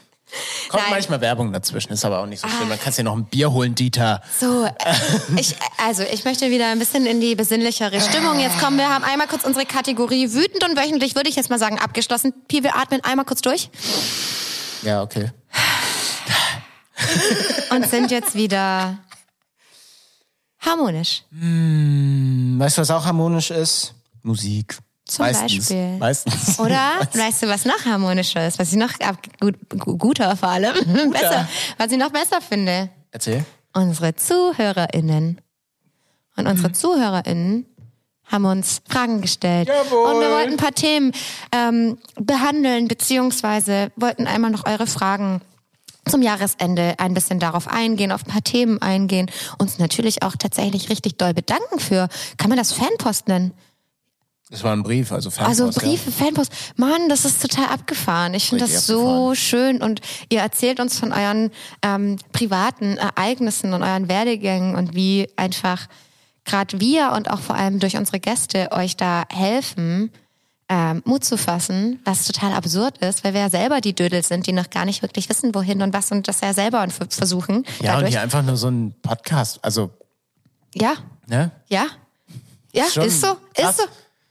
Kommt 0.71 0.83
Nein. 0.85 0.93
manchmal 0.93 1.21
Werbung 1.21 1.53
dazwischen, 1.53 1.93
ist 1.93 2.05
aber 2.07 2.21
auch 2.21 2.27
nicht 2.27 2.41
so 2.41 2.49
schlimm. 2.49 2.69
Man 2.69 2.81
kann 2.81 2.93
dir 2.95 3.05
noch 3.05 3.15
ein 3.15 3.27
Bier 3.27 3.53
holen, 3.53 3.75
Dieter. 3.75 4.23
So, 4.41 4.65
äh, 4.65 4.71
ich, 5.37 5.57
also 5.85 6.03
ich 6.03 6.25
möchte 6.25 6.51
wieder 6.51 6.69
ein 6.69 6.79
bisschen 6.79 7.05
in 7.05 7.21
die 7.21 7.35
besinnlichere 7.35 8.01
Stimmung 8.01 8.41
jetzt 8.41 8.59
kommen. 8.59 8.79
Wir 8.79 8.89
haben 8.89 9.05
einmal 9.05 9.27
kurz 9.27 9.45
unsere 9.45 9.67
Kategorie 9.67 10.33
wütend 10.33 10.65
und 10.65 10.77
wöchentlich, 10.77 11.15
würde 11.17 11.29
ich 11.29 11.37
jetzt 11.37 11.51
mal 11.51 11.59
sagen, 11.59 11.79
abgeschlossen. 11.79 12.33
Pi, 12.49 12.63
wir 12.63 12.77
atmen 12.77 13.05
einmal 13.05 13.27
kurz 13.27 13.43
durch 13.43 13.69
Ja, 14.83 15.03
okay. 15.03 15.31
und 17.71 17.87
sind 17.89 18.11
jetzt 18.11 18.35
wieder 18.35 18.99
harmonisch. 20.61 21.25
Weißt 21.31 22.79
du, 22.79 22.81
was 22.81 22.91
auch 22.91 23.05
harmonisch 23.05 23.51
ist? 23.51 23.95
Musik. 24.27 24.79
Zum 25.05 25.25
Meistens. 25.25 25.53
Beispiel. 25.69 25.99
Meistens. 25.99 26.59
Oder 26.59 26.99
weißt 27.13 27.45
du, 27.45 27.49
was 27.49 27.65
noch 27.65 27.85
harmonischer 27.85 28.47
ist? 28.47 28.59
Was 28.59 28.73
ich 28.73 28.79
noch 28.79 28.93
gut, 29.41 29.55
gu- 29.71 29.97
guter 29.97 30.37
vor 30.37 30.49
allem, 30.49 30.75
besser, 31.13 31.49
was 31.79 31.93
ich 31.93 31.99
noch 31.99 32.11
besser 32.11 32.41
finde? 32.41 32.91
Erzähl. 33.13 33.45
Unsere 33.73 34.17
ZuhörerInnen. 34.17 35.41
Und 36.37 36.45
Mhm. 36.45 36.51
unsere 36.51 36.73
ZuhörerInnen 36.73 37.67
haben 38.27 38.45
uns 38.47 38.83
Fragen 38.89 39.21
gestellt. 39.21 39.69
Jawohl. 39.69 40.13
Und 40.15 40.21
wir 40.21 40.31
wollten 40.31 40.51
ein 40.53 40.57
paar 40.57 40.73
Themen 40.75 41.13
ähm, 41.53 41.99
behandeln, 42.21 42.89
beziehungsweise 42.89 43.93
wollten 43.95 44.27
einmal 44.27 44.51
noch 44.51 44.67
eure 44.67 44.89
Fragen 44.89 45.41
zum 46.09 46.23
Jahresende 46.23 46.95
ein 46.99 47.15
bisschen 47.15 47.39
darauf 47.39 47.69
eingehen, 47.69 48.11
auf 48.13 48.25
ein 48.25 48.31
paar 48.31 48.43
Themen 48.45 48.81
eingehen, 48.83 49.31
uns 49.59 49.79
natürlich 49.79 50.23
auch 50.23 50.35
tatsächlich 50.37 50.89
richtig 50.91 51.17
doll 51.19 51.35
bedanken 51.35 51.79
für, 51.79 52.09
kann 52.37 52.49
man 52.49 52.59
das 52.59 52.73
Fanpost 52.73 53.29
nennen? 53.29 53.53
Das 54.51 54.63
war 54.63 54.73
ein 54.73 54.85
Brief, 54.85 55.11
also 55.11 55.31
Fanpost, 55.31 55.61
Also 55.61 55.81
Briefe, 55.81 56.13
Fanpost. 56.13 56.53
Mann, 56.77 57.09
das 57.09 57.25
ist 57.25 57.43
total 57.43 57.67
abgefahren. 57.67 58.33
Ich 58.35 58.49
finde 58.49 58.65
das 58.65 58.87
so 58.87 59.35
schön 59.35 59.83
und 59.83 60.01
ihr 60.29 60.41
erzählt 60.41 60.79
uns 60.79 60.99
von 60.99 61.13
euren 61.13 61.51
ähm, 61.83 62.17
privaten 62.31 62.97
Ereignissen 62.97 63.73
und 63.73 63.83
euren 63.83 64.09
Werdegängen 64.09 64.77
und 64.77 64.95
wie 64.95 65.29
einfach 65.35 65.89
gerade 66.45 66.79
wir 66.79 67.11
und 67.13 67.29
auch 67.29 67.41
vor 67.41 67.57
allem 67.57 67.81
durch 67.81 67.97
unsere 67.97 68.21
Gäste 68.21 68.71
euch 68.71 68.97
da 68.97 69.25
helfen, 69.33 70.13
ähm, 70.69 71.03
Mut 71.05 71.25
zu 71.25 71.37
fassen, 71.37 72.01
was 72.05 72.25
total 72.25 72.53
absurd 72.53 72.99
ist, 72.99 73.25
weil 73.25 73.35
wir 73.35 73.41
ja 73.41 73.51
selber 73.51 73.81
die 73.81 73.95
Dödel 73.95 74.23
sind, 74.23 74.47
die 74.47 74.53
noch 74.53 74.71
gar 74.71 74.85
nicht 74.85 75.03
wirklich 75.03 75.29
wissen, 75.29 75.57
wohin 75.57 75.83
und 75.83 75.93
was 75.93 76.13
und 76.13 76.29
das 76.29 76.41
ja 76.41 76.53
selber 76.53 76.83
und 76.83 76.93
versuchen. 76.93 77.65
Ja, 77.81 77.95
und 77.95 77.97
dadurch. 77.97 78.11
hier 78.11 78.23
einfach 78.23 78.43
nur 78.43 78.57
so 78.57 78.69
ein 78.69 78.95
Podcast. 79.03 79.59
Also, 79.65 79.91
ja, 80.73 80.95
ne? 81.27 81.51
ja. 81.69 81.87
Ja, 82.73 82.85
Ist 82.85 82.97
ist 82.99 83.21
so, 83.23 83.37
krass. 83.55 83.71
ist 83.71 83.79
so. 83.79 83.85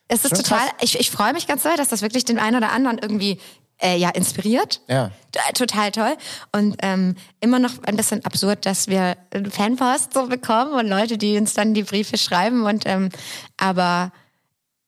Es 0.08 0.24
ist 0.24 0.36
Schon 0.36 0.44
total, 0.44 0.68
krass. 0.68 0.76
ich, 0.82 1.00
ich 1.00 1.12
freue 1.12 1.34
mich 1.34 1.48
ganz 1.48 1.64
doll, 1.64 1.76
dass 1.78 1.90
das 1.90 2.02
wirklich 2.02 2.26
den 2.26 2.40
einen 2.40 2.58
oder 2.58 2.72
anderen 2.72 3.00
irgendwie 3.00 3.40
äh, 3.82 3.98
ja 3.98 4.10
inspiriert. 4.10 4.82
Ja. 4.88 5.12
Total 5.54 5.92
toll. 5.92 6.16
Und 6.52 6.78
ähm, 6.82 7.16
immer 7.40 7.60
noch 7.60 7.84
ein 7.84 7.96
bisschen 7.98 8.24
absurd, 8.26 8.66
dass 8.66 8.88
wir 8.88 9.18
äh, 9.32 9.50
Fanpost 9.50 10.14
so 10.14 10.28
bekommen 10.28 10.74
und 10.74 10.88
Leute, 10.88 11.18
die 11.18 11.38
uns 11.38 11.54
dann 11.54 11.74
die 11.74 11.84
Briefe 11.84 12.18
schreiben. 12.18 12.64
Und 12.64 12.84
ähm, 12.86 13.10
aber 13.58 14.12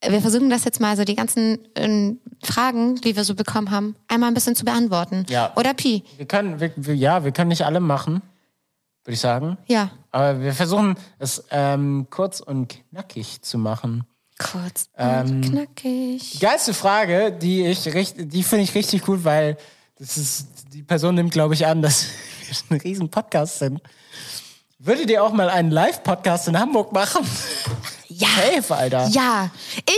wir 0.07 0.21
versuchen 0.21 0.49
das 0.49 0.63
jetzt 0.63 0.79
mal 0.79 0.95
so 0.95 1.03
die 1.03 1.15
ganzen 1.15 1.59
ähm, 1.75 2.19
Fragen, 2.43 2.95
die 2.95 3.15
wir 3.15 3.23
so 3.23 3.33
bekommen 3.33 3.71
haben, 3.71 3.95
einmal 4.07 4.29
ein 4.29 4.33
bisschen 4.33 4.55
zu 4.55 4.63
beantworten. 4.63 5.25
Ja. 5.29 5.53
Oder 5.55 5.73
Pi? 5.73 6.03
Wir 6.17 6.27
können, 6.27 6.59
wir, 6.59 6.71
wir, 6.75 6.95
ja, 6.95 7.23
wir 7.23 7.31
können 7.31 7.49
nicht 7.49 7.65
alle 7.65 7.79
machen, 7.79 8.21
würde 9.03 9.13
ich 9.13 9.19
sagen. 9.19 9.57
Ja. 9.65 9.89
Aber 10.11 10.41
wir 10.41 10.53
versuchen 10.53 10.95
es 11.19 11.43
ähm, 11.49 12.07
kurz 12.09 12.39
und 12.39 12.75
knackig 12.91 13.41
zu 13.41 13.57
machen. 13.57 14.05
Kurz 14.37 14.89
Ähm, 14.97 15.41
knackig. 15.41 16.31
Die 16.33 16.39
geilste 16.39 16.73
Frage, 16.73 17.31
die 17.31 17.65
ich 17.65 17.91
richtig, 17.93 18.29
die 18.29 18.43
finde 18.43 18.63
ich 18.63 18.75
richtig 18.75 19.01
gut, 19.03 19.23
weil 19.23 19.57
das 19.97 20.17
ist, 20.17 20.47
die 20.73 20.83
Person 20.83 21.15
nimmt, 21.15 21.31
glaube 21.31 21.55
ich, 21.55 21.65
an, 21.65 21.81
dass 21.81 22.05
wir 22.69 22.77
ein 22.77 22.81
riesen 22.81 23.09
Podcast 23.09 23.59
sind. 23.59 23.81
Würdet 24.79 25.09
ihr 25.09 25.23
auch 25.23 25.33
mal 25.33 25.49
einen 25.49 25.71
Live-Podcast 25.71 26.47
in 26.47 26.59
Hamburg 26.59 26.91
machen? 26.91 27.25
Ja. 28.19 28.27
Safe, 28.55 28.75
Alter. 28.75 29.07
Ja, 29.09 29.49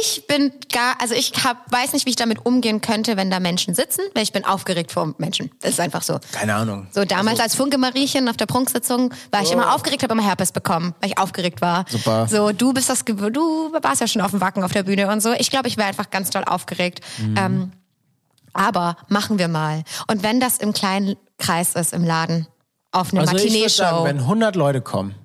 ich 0.01 0.27
bin 0.27 0.51
gar, 0.73 0.99
also 1.01 1.15
ich 1.15 1.31
hab, 1.43 1.71
weiß 1.71 1.93
nicht, 1.93 2.05
wie 2.05 2.09
ich 2.09 2.15
damit 2.15 2.45
umgehen 2.45 2.81
könnte, 2.81 3.15
wenn 3.15 3.31
da 3.31 3.39
Menschen 3.39 3.73
sitzen, 3.73 4.01
weil 4.13 4.23
ich 4.23 4.33
bin 4.33 4.43
aufgeregt 4.43 4.91
vor 4.91 5.13
Menschen. 5.17 5.51
Das 5.61 5.71
ist 5.71 5.79
einfach 5.79 6.03
so. 6.03 6.19
Keine 6.33 6.55
Ahnung. 6.55 6.87
So 6.91 7.05
damals 7.05 7.39
als 7.39 7.55
Funke 7.55 7.77
Mariechen 7.77 8.27
auf 8.27 8.35
der 8.37 8.45
Prunksitzung 8.45 9.13
war 9.31 9.41
ich 9.41 9.51
immer 9.51 9.73
aufgeregt, 9.73 10.03
habe 10.03 10.13
immer 10.13 10.23
Herpes 10.25 10.51
bekommen, 10.51 10.93
weil 10.99 11.11
ich 11.11 11.17
aufgeregt 11.17 11.61
war. 11.61 11.85
Super. 11.87 12.27
So 12.27 12.51
du 12.51 12.73
bist 12.73 12.89
das, 12.89 13.05
du 13.05 13.71
warst 13.81 14.01
ja 14.01 14.07
schon 14.07 14.21
auf 14.21 14.31
dem 14.31 14.41
Wacken 14.41 14.63
auf 14.63 14.71
der 14.71 14.83
Bühne 14.83 15.09
und 15.09 15.21
so. 15.21 15.31
Ich 15.33 15.49
glaube, 15.49 15.67
ich 15.67 15.77
wäre 15.77 15.87
einfach 15.87 16.09
ganz 16.09 16.29
doll 16.29 16.43
aufgeregt. 16.43 16.99
Ähm, 17.37 17.71
aber 18.53 18.97
machen 19.07 19.39
wir 19.39 19.47
mal. 19.47 19.83
Und 20.07 20.23
wenn 20.23 20.39
das 20.39 20.57
im 20.57 20.73
kleinen 20.73 21.15
Kreis 21.37 21.75
ist 21.75 21.93
im 21.93 22.03
Laden 22.03 22.47
auf 22.91 23.11
eine 23.11 23.21
Also 23.21 23.33
Matinee-Show, 23.33 24.03
wenn 24.03 24.19
100 24.19 24.55
Leute 24.55 24.81
kommen, 24.81 25.15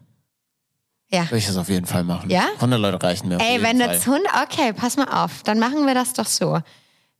ja. 1.15 1.23
würde 1.24 1.39
ich 1.39 1.47
das 1.47 1.57
auf 1.57 1.69
jeden 1.69 1.86
Fall 1.86 2.05
machen. 2.05 2.31
Ja? 2.31 2.45
100 2.57 2.81
Leute 2.81 3.03
reichen 3.03 3.28
mir 3.28 3.39
Ey, 3.41 3.62
wenn 3.62 3.81
jetzt 3.81 4.07
100, 4.07 4.27
okay, 4.43 4.73
pass 4.73 4.97
mal 4.97 5.07
auf, 5.09 5.43
dann 5.45 5.59
machen 5.59 5.86
wir 5.86 5.95
das 5.95 6.12
doch 6.12 6.27
so. 6.27 6.61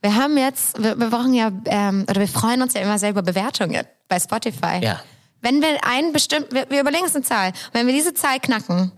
Wir 0.03 0.15
haben 0.17 0.37
jetzt, 0.37 0.83
wir, 0.83 0.99
wir 0.99 1.09
brauchen 1.09 1.33
ja, 1.33 1.51
ähm, 1.67 2.05
oder 2.09 2.21
wir 2.21 2.29
freuen 2.29 2.61
uns 2.63 2.75
ja 2.75 2.81
immer 2.83 2.99
sehr 2.99 3.11
über 3.11 3.23
Bewertungen 3.23 3.85
bei 4.09 4.21
Spotify. 4.21 4.81
Ja. 4.83 5.01
Wenn 5.41 5.63
wir 5.63 5.79
einen 5.85 6.13
bestimmt, 6.13 6.53
wir, 6.53 6.67
wir 6.69 6.81
überlegen 6.81 7.05
uns 7.05 7.15
eine 7.15 7.25
Zahl. 7.25 7.49
Und 7.49 7.75
wenn 7.75 7.87
wir 7.87 7.95
diese 7.95 8.13
Zahl 8.15 8.39
knacken, 8.41 8.93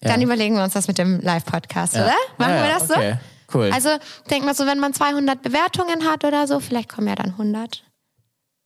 dann 0.00 0.20
überlegen 0.20 0.56
wir 0.56 0.64
uns 0.64 0.74
das 0.74 0.88
mit 0.88 0.98
dem 0.98 1.20
Live-Podcast, 1.20 1.94
Ja. 1.94 2.04
oder? 2.04 2.14
Machen 2.38 2.54
Ja, 2.54 2.62
wir 2.62 2.68
ja, 2.68 2.78
das 2.78 2.90
okay. 2.90 3.12
so? 3.50 3.58
Cool. 3.58 3.70
Also, 3.72 3.90
denk 4.30 4.44
mal 4.44 4.54
so, 4.54 4.66
wenn 4.66 4.78
man 4.78 4.94
200 4.94 5.42
Bewertungen 5.42 6.04
hat 6.10 6.24
oder 6.24 6.46
so, 6.46 6.58
vielleicht 6.60 6.88
kommen 6.88 7.08
ja 7.08 7.14
dann 7.14 7.30
100. 7.32 7.84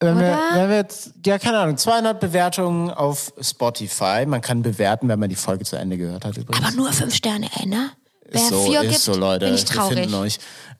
Wenn 0.00 0.18
wir, 0.18 0.38
wenn 0.52 0.68
wir 0.68 0.76
jetzt, 0.76 1.12
ja, 1.24 1.38
keine 1.38 1.58
Ahnung, 1.58 1.78
200 1.78 2.20
Bewertungen 2.20 2.90
auf 2.90 3.32
Spotify. 3.40 4.26
Man 4.26 4.42
kann 4.42 4.60
bewerten, 4.62 5.08
wenn 5.08 5.18
man 5.18 5.30
die 5.30 5.36
Folge 5.36 5.64
zu 5.64 5.76
Ende 5.76 5.96
gehört 5.96 6.24
hat 6.26 6.36
übrigens. 6.36 6.66
Aber 6.66 6.76
nur 6.76 6.92
fünf 6.92 7.14
Sterne, 7.14 7.48
ey, 7.58 7.66
ne? 7.66 7.90
Wer 8.28 8.40
ist 8.42 8.48
so, 8.50 8.64
vier 8.66 8.82
ist 8.82 8.88
gibt, 8.90 9.00
so, 9.00 9.14
Leute. 9.16 9.46
bin 9.46 9.54
ich 9.54 9.64
traurig. 9.64 10.10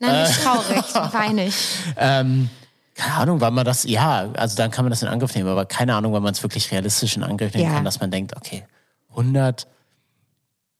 Nein, 0.01 0.22
nicht 0.26 0.43
traurig, 0.43 0.94
weine 1.14 1.47
ich. 1.47 1.55
Ähm, 1.97 2.51
keine 2.94 3.14
Ahnung, 3.14 3.40
wann 3.40 3.55
man 3.55 3.64
das, 3.64 3.84
ja, 3.84 4.30
also 4.36 4.56
dann 4.56 4.70
kann 4.70 4.84
man 4.84 4.90
das 4.90 5.01
in 5.02 5.09
Angriff 5.09 5.34
nehmen, 5.34 5.48
aber 5.48 5.64
keine 5.64 5.94
Ahnung, 5.94 6.12
wann 6.12 6.22
man 6.22 6.32
es 6.32 6.43
wirklich 6.43 6.70
realistisch 6.70 7.16
in 7.16 7.22
Angriff 7.22 7.55
nehmen 7.55 7.68
Ja. 7.70 7.74
kann, 7.74 7.84
dass 7.84 8.01
man 8.01 8.10
denkt, 8.10 8.36
okay, 8.36 8.66
100 9.10 9.66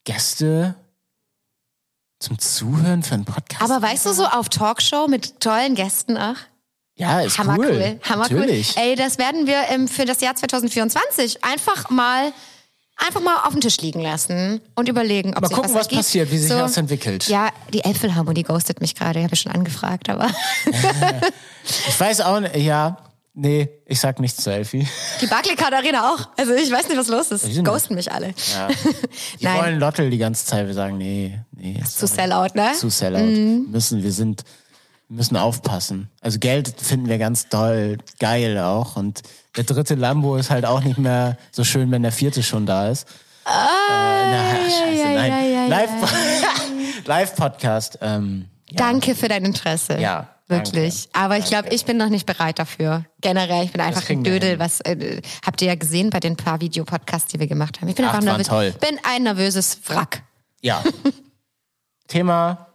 Gäste 0.04 0.74
zum 2.18 2.38
Zuhören 2.38 3.02
für 3.02 3.14
einen 3.14 3.24
Podcast. 3.24 3.62
Aber 3.62 3.80
weißt 3.80 4.06
du, 4.06 4.12
so 4.12 4.26
auf 4.26 4.48
Talkshow 4.48 5.06
mit 5.08 5.40
tollen 5.40 5.74
Gästen 5.74 6.16
auch? 6.16 6.36
Ja, 6.97 7.20
ist 7.20 7.39
Hammer 7.39 7.56
cool. 7.59 7.66
cool. 7.70 8.01
Hammer 8.02 8.28
Natürlich. 8.28 8.74
cool. 8.77 8.82
Ey, 8.82 8.97
das 8.97 9.18
werden 9.18 9.47
wir 9.47 9.62
ähm, 9.70 9.86
für 9.89 10.05
das 10.05 10.20
Jahr 10.20 10.35
2024 10.35 11.44
einfach 11.44 11.90
mal 11.90 12.32
einfach 12.98 13.20
mal 13.20 13.36
auf 13.44 13.52
den 13.52 13.60
Tisch 13.60 13.77
liegen 13.82 14.01
lassen 14.01 14.60
und 14.74 14.89
überlegen, 14.89 15.35
ob 15.35 15.43
Mal 15.43 15.48
sich 15.48 15.56
gucken, 15.56 15.74
was 15.74 15.82
ergibt. 15.82 16.01
passiert, 16.01 16.31
wie 16.31 16.39
sich 16.39 16.48
das 16.48 16.78
entwickelt. 16.78 17.28
Ja, 17.28 17.51
die 17.73 17.85
Elbphilharmonie 17.85 18.43
ghostet 18.43 18.81
mich 18.81 18.94
gerade, 18.94 19.23
habe 19.23 19.35
ich 19.35 19.40
schon 19.40 19.52
angefragt, 19.52 20.09
aber 20.09 20.28
Ich 21.89 21.98
weiß 21.98 22.20
auch 22.23 22.40
nicht, 22.40 22.56
ja, 22.56 22.97
nee, 23.35 23.68
ich 23.86 24.01
sag 24.01 24.20
nichts 24.20 24.43
zu 24.43 24.51
Elfie. 24.51 24.86
die 25.20 25.27
Barclaycard 25.27 25.74
Arena 25.74 26.12
auch. 26.12 26.28
Also 26.39 26.55
ich 26.55 26.70
weiß 26.70 26.89
nicht, 26.89 26.97
was 26.98 27.09
los 27.09 27.31
ist. 27.31 27.64
Ghosten 27.64 27.94
mich 27.94 28.10
alle. 28.10 28.28
Ja. 28.55 28.68
Die 29.40 29.44
Nein. 29.44 29.59
wollen 29.60 29.78
Lottel 29.81 30.10
die 30.10 30.18
ganze 30.18 30.47
Zeit. 30.47 30.66
Wir 30.66 30.74
sagen, 30.74 30.97
nee, 30.97 31.39
nee. 31.52 31.82
Zu 31.85 32.06
Sellout, 32.06 32.55
ne? 32.55 32.73
Zu 32.74 32.89
Sellout. 32.89 33.68
Müssen, 33.68 34.02
wir 34.02 34.12
sind, 34.12 34.43
müssen 35.08 35.36
aufpassen. 35.36 36.10
Also 36.20 36.38
Geld 36.38 36.80
finden 36.80 37.08
wir 37.08 37.18
ganz 37.18 37.48
toll, 37.48 37.98
geil 38.18 38.58
auch. 38.58 38.96
Und 38.96 39.22
der 39.56 39.64
dritte 39.64 39.94
Lambo 39.94 40.36
ist 40.36 40.50
halt 40.50 40.64
auch 40.66 40.82
nicht 40.82 40.98
mehr 40.98 41.36
so 41.52 41.64
schön, 41.64 41.90
wenn 41.90 42.02
der 42.02 42.12
vierte 42.12 42.42
schon 42.42 42.66
da 42.66 42.88
ist. 42.88 43.04
äh, 43.46 43.50
na, 43.50 44.54
scheiße, 44.64 44.98
ja, 44.98 45.10
nein. 45.14 45.30
ja, 45.30 45.40
ja, 45.40 45.66
Live, 45.68 45.90
Live-Podcast. 47.06 47.98
Ähm. 48.02 48.46
Danke 48.72 49.14
für 49.14 49.28
dein 49.28 49.44
Interesse. 49.44 49.98
Ja, 50.00 50.28
Wirklich. 50.48 51.08
danke. 51.12 51.24
Aber 51.26 51.38
ich 51.38 51.44
glaube, 51.46 51.68
ich 51.70 51.84
bin 51.84 51.96
noch 51.96 52.08
nicht 52.08 52.26
bereit 52.26 52.58
dafür. 52.58 53.04
Generell, 53.20 53.64
ich 53.64 53.72
bin 53.72 53.80
einfach 53.80 54.08
ein 54.10 54.24
Dödel, 54.24 54.58
was 54.58 54.80
äh, 54.80 55.22
habt 55.44 55.62
ihr 55.62 55.68
ja 55.68 55.76
gesehen 55.76 56.10
bei 56.10 56.18
den 56.20 56.36
paar 56.36 56.60
Videopodcasts, 56.60 57.30
die 57.32 57.38
wir 57.38 57.46
gemacht 57.46 57.80
haben. 57.80 57.88
Ich 57.88 57.94
bin 57.94 58.04
Ach, 58.06 58.14
einfach 58.14 58.24
nervös. 58.24 58.48
toll. 58.48 58.74
bin 58.80 58.98
ein 59.04 59.22
nervöses 59.22 59.78
Wrack. 59.88 60.22
Ja. 60.62 60.82
Thema 62.08 62.65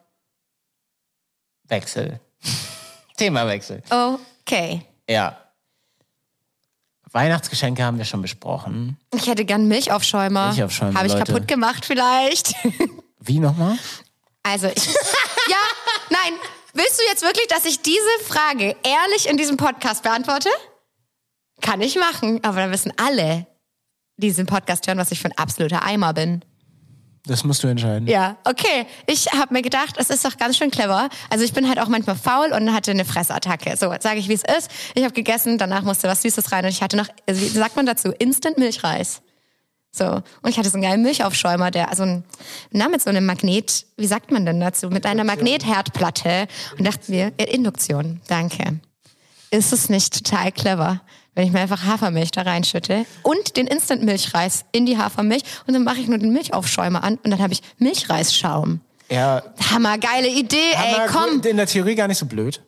Wechsel. 1.71 2.19
Thema 3.17 3.47
Wechsel. 3.47 3.81
Okay. 4.41 4.85
Ja. 5.09 5.37
Weihnachtsgeschenke 7.11 7.83
haben 7.83 7.97
wir 7.97 8.05
schon 8.05 8.21
besprochen. 8.21 8.97
Ich 9.13 9.27
hätte 9.27 9.45
gern 9.45 9.67
Milchaufschäumer. 9.67 10.49
Milchaufschäumer, 10.49 10.97
Habe 10.97 11.07
ich 11.07 11.13
Leute. 11.13 11.31
kaputt 11.31 11.47
gemacht 11.47 11.85
vielleicht. 11.85 12.53
Wie 13.19 13.39
nochmal? 13.39 13.77
Also 14.43 14.67
ich. 14.67 14.85
ja, 14.85 15.57
nein. 16.09 16.33
Willst 16.73 16.99
du 16.99 17.03
jetzt 17.09 17.21
wirklich, 17.21 17.47
dass 17.47 17.65
ich 17.65 17.81
diese 17.81 17.99
Frage 18.25 18.75
ehrlich 18.83 19.29
in 19.29 19.35
diesem 19.37 19.57
Podcast 19.57 20.03
beantworte? 20.03 20.49
Kann 21.61 21.81
ich 21.81 21.95
machen, 21.97 22.39
aber 22.43 22.57
dann 22.57 22.71
wissen 22.71 22.93
alle, 22.97 23.45
die 24.17 24.27
diesen 24.27 24.45
Podcast 24.45 24.87
hören, 24.87 24.97
was 24.97 25.11
ich 25.11 25.19
für 25.19 25.27
ein 25.27 25.37
absoluter 25.37 25.83
Eimer 25.83 26.13
bin. 26.13 26.43
Das 27.25 27.43
musst 27.43 27.63
du 27.63 27.67
entscheiden. 27.67 28.07
Ja, 28.07 28.37
okay. 28.45 28.87
Ich 29.05 29.31
habe 29.31 29.53
mir 29.53 29.61
gedacht, 29.61 29.95
es 29.97 30.09
ist 30.09 30.25
doch 30.25 30.37
ganz 30.37 30.57
schön 30.57 30.71
clever. 30.71 31.07
Also 31.29 31.45
ich 31.45 31.53
bin 31.53 31.67
halt 31.67 31.79
auch 31.79 31.87
manchmal 31.87 32.15
faul 32.15 32.51
und 32.51 32.73
hatte 32.73 32.91
eine 32.91 33.05
Fressattacke. 33.05 33.77
So, 33.77 33.93
sage 33.99 34.19
ich, 34.19 34.27
wie 34.27 34.33
es 34.33 34.43
ist. 34.43 34.71
Ich 34.95 35.03
habe 35.03 35.13
gegessen, 35.13 35.59
danach 35.59 35.83
musste 35.83 36.07
was 36.07 36.23
Süßes 36.23 36.51
rein 36.51 36.65
und 36.65 36.71
ich 36.71 36.81
hatte 36.81 36.97
noch, 36.97 37.07
also 37.27 37.41
wie 37.41 37.47
sagt 37.47 37.75
man 37.75 37.85
dazu, 37.85 38.11
Instant 38.17 38.57
Milchreis. 38.57 39.21
So, 39.91 40.05
und 40.05 40.49
ich 40.49 40.57
hatte 40.57 40.69
so 40.69 40.75
einen 40.75 40.83
geilen 40.83 41.01
Milchaufschäumer, 41.01 41.69
der, 41.69 41.89
also 41.89 42.03
ein, 42.03 42.23
na, 42.71 42.87
mit 42.87 43.01
so 43.01 43.09
einem 43.09 43.25
Magnet, 43.25 43.85
wie 43.97 44.07
sagt 44.07 44.31
man 44.31 44.45
denn 44.45 44.59
dazu, 44.59 44.89
mit 44.89 45.05
einer 45.05 45.25
Magnetherdplatte 45.25 46.47
und 46.77 46.87
dachte 46.87 47.11
mir, 47.11 47.33
Induktion, 47.37 48.21
danke. 48.27 48.79
Ist 49.49 49.73
es 49.73 49.89
nicht 49.89 50.25
total 50.25 50.53
clever, 50.53 51.01
wenn 51.35 51.45
ich 51.45 51.53
mir 51.53 51.59
einfach 51.59 51.85
Hafermilch 51.85 52.31
da 52.31 52.41
reinschütte 52.41 53.05
und 53.23 53.57
den 53.57 53.67
Instant-Milchreis 53.67 54.65
in 54.71 54.85
die 54.85 54.97
Hafermilch 54.97 55.43
und 55.67 55.73
dann 55.73 55.83
mache 55.83 55.99
ich 55.99 56.07
nur 56.07 56.17
den 56.17 56.33
Milchaufschäumer 56.33 57.03
an 57.03 57.17
und 57.23 57.31
dann 57.31 57.41
habe 57.41 57.53
ich 57.53 57.61
Milchreisschaum. 57.77 58.81
Ja, 59.09 59.43
Hammer, 59.71 59.97
geile 59.97 60.29
Idee, 60.29 60.57
ey, 60.73 60.95
aber 60.95 61.07
komm. 61.07 61.41
in 61.41 61.57
der 61.57 61.67
Theorie 61.67 61.95
gar 61.95 62.07
nicht 62.07 62.17
so 62.17 62.25
blöd. 62.25 62.61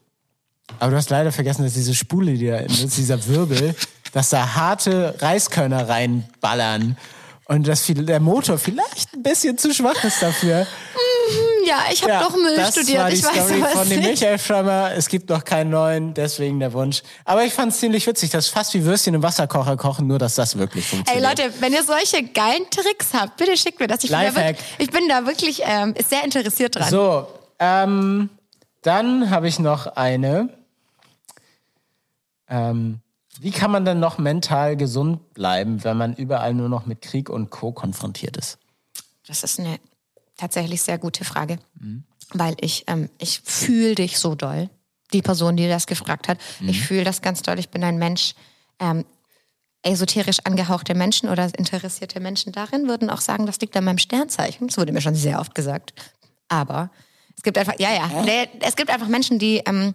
Aber 0.80 0.92
du 0.92 0.98
hast 0.98 1.10
leider 1.10 1.32
vergessen, 1.32 1.64
dass 1.64 1.74
diese 1.74 1.94
Spule, 1.94 2.34
die 2.34 2.48
da 2.48 2.58
ist, 2.58 2.98
dieser 2.98 3.26
Wirbel, 3.28 3.76
dass 4.12 4.30
da 4.30 4.56
harte 4.56 5.16
Reiskörner 5.20 5.88
reinballern. 5.88 6.98
Und 7.46 7.68
dass 7.68 7.86
der 7.88 8.20
Motor 8.22 8.58
vielleicht 8.58 9.14
ein 9.14 9.22
bisschen 9.22 9.58
zu 9.58 9.74
schwach 9.74 10.02
ist 10.06 10.22
dafür. 10.22 10.66
Ja, 11.66 11.86
ich 11.92 12.04
habe 12.04 12.26
doch 12.26 12.36
Müll 12.36 12.56
das 12.58 12.74
studiert, 12.74 13.00
war 13.00 13.10
die 13.10 13.16
ich 13.16 13.24
weiß 13.24 13.46
Story 13.46 13.62
was 13.62 13.72
von 13.72 13.90
dem 13.90 14.00
nicht. 14.00 14.22
Milchaufschäumer. 14.22 14.92
Es 14.96 15.08
gibt 15.08 15.30
noch 15.30 15.46
keinen 15.46 15.70
neuen, 15.70 16.14
deswegen 16.14 16.60
der 16.60 16.74
Wunsch. 16.74 17.04
Aber 17.24 17.46
ich 17.46 17.54
fand 17.54 17.72
es 17.72 17.80
ziemlich 17.80 18.06
witzig. 18.06 18.32
Das 18.32 18.48
ist 18.48 18.54
fast 18.54 18.74
wie 18.74 18.84
Würstchen 18.84 19.14
im 19.14 19.24
Wasserkocher 19.24 19.78
kochen, 19.78 20.08
nur 20.08 20.20
dass 20.20 20.36
das 20.36 20.58
wirklich 20.58 20.86
Ey 20.86 20.98
funktioniert. 20.98 21.38
Leute, 21.38 21.54
wenn 21.62 21.72
ihr 21.74 21.84
solche 21.84 22.24
geilen 22.24 22.70
Tricks 22.70 23.14
habt, 23.14 23.38
bitte 23.38 23.56
schickt 23.56 23.80
mir 23.80 23.88
das. 23.88 24.04
Ich 24.04 24.12
bin, 24.12 24.20
da 24.20 24.36
wirklich, 24.36 24.58
ich 24.78 24.92
bin 24.92 25.08
da 25.08 25.26
wirklich 25.26 25.62
ähm, 25.66 25.94
sehr 26.08 26.24
interessiert 26.26 26.76
dran. 26.76 26.90
So, 26.90 27.28
ähm, 27.60 28.30
dann 28.82 29.30
habe 29.30 29.48
ich 29.48 29.60
noch 29.60 29.88
eine. 29.88 30.50
Ähm, 32.50 33.00
wie 33.40 33.52
kann 33.52 33.72
man 33.72 33.86
denn 33.86 34.00
noch 34.00 34.18
mental 34.18 34.76
gesund 34.76 35.34
bleiben, 35.34 35.84
wenn 35.84 35.98
man 35.98 36.14
überall 36.14 36.54
nur 36.54 36.70
noch 36.70 36.86
mit 36.86 37.02
Krieg 37.02 37.30
und 37.30 37.50
Co. 37.50 37.72
konfrontiert 37.72 38.38
ist? 38.38 38.58
Das 39.26 39.44
ist 39.44 39.60
eine 39.60 39.80
tatsächlich 40.38 40.82
sehr 40.82 40.98
gute 40.98 41.26
Frage, 41.26 41.60
Mhm. 41.80 42.04
weil 42.34 42.56
ich 42.62 42.84
ähm, 42.88 43.10
ich 43.20 43.42
fühle 43.44 43.96
dich 43.96 44.20
so 44.20 44.36
doll. 44.36 44.70
Die 45.14 45.22
Person, 45.22 45.56
die 45.58 45.68
das 45.68 45.86
gefragt 45.88 46.28
hat, 46.28 46.40
Mhm. 46.60 46.70
ich 46.70 46.82
fühle 46.82 47.04
das 47.04 47.22
ganz 47.22 47.42
doll. 47.42 47.60
Ich 47.60 47.70
bin 47.70 47.84
ein 47.84 47.98
Mensch. 47.98 48.34
Ähm, 48.80 49.06
esoterisch 49.86 50.40
angehauchte 50.46 50.96
Menschen 50.96 51.28
oder 51.28 51.52
interessierte 51.58 52.22
Menschen 52.22 52.54
darin 52.54 52.88
würden 52.88 53.10
auch 53.10 53.20
sagen, 53.20 53.46
das 53.46 53.60
liegt 53.60 53.76
an 53.76 53.84
meinem 53.84 53.98
Sternzeichen. 53.98 54.68
Das 54.68 54.78
wurde 54.78 54.94
mir 54.94 55.02
schon 55.02 55.14
sehr 55.14 55.42
oft 55.42 55.54
gesagt. 55.54 55.94
Aber 56.48 56.90
es 57.36 57.44
gibt 57.44 57.58
einfach, 57.58 57.74
ja, 57.80 57.94
ja, 57.94 58.08
nee, 58.24 58.48
es 58.62 58.78
gibt 58.78 58.90
einfach 58.90 59.10
Menschen, 59.10 59.40
die 59.40 59.58
ähm, 59.66 59.94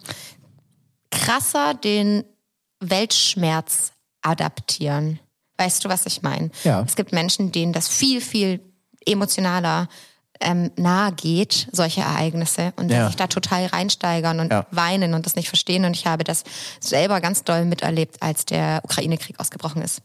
krasser 1.10 1.72
den 1.74 2.24
Weltschmerz 2.80 3.92
adaptieren. 4.22 5.18
Weißt 5.56 5.84
du, 5.84 5.88
was 5.88 6.06
ich 6.06 6.22
meine? 6.22 6.50
Ja. 6.64 6.82
Es 6.82 6.94
gibt 6.94 7.12
Menschen, 7.12 7.50
denen 7.50 7.72
das 7.72 7.88
viel, 7.88 8.20
viel 8.20 8.60
emotionaler 9.06 9.88
ähm, 10.40 10.70
nahe 10.76 11.12
geht, 11.12 11.68
solche 11.72 12.00
Ereignisse, 12.02 12.72
und 12.76 12.90
Ja. 12.90 13.06
sich 13.06 13.16
da 13.16 13.26
total 13.26 13.66
reinsteigern 13.66 14.40
und 14.40 14.50
Ja. 14.52 14.66
weinen 14.70 15.14
und 15.14 15.26
das 15.26 15.34
nicht 15.36 15.48
verstehen. 15.48 15.84
Und 15.84 15.94
ich 15.96 16.06
habe 16.06 16.24
das 16.24 16.44
selber 16.80 17.20
ganz 17.20 17.42
doll 17.44 17.64
miterlebt, 17.64 18.22
als 18.22 18.44
der 18.44 18.80
Ukraine-Krieg 18.84 19.40
ausgebrochen 19.40 19.82
ist. 19.82 20.02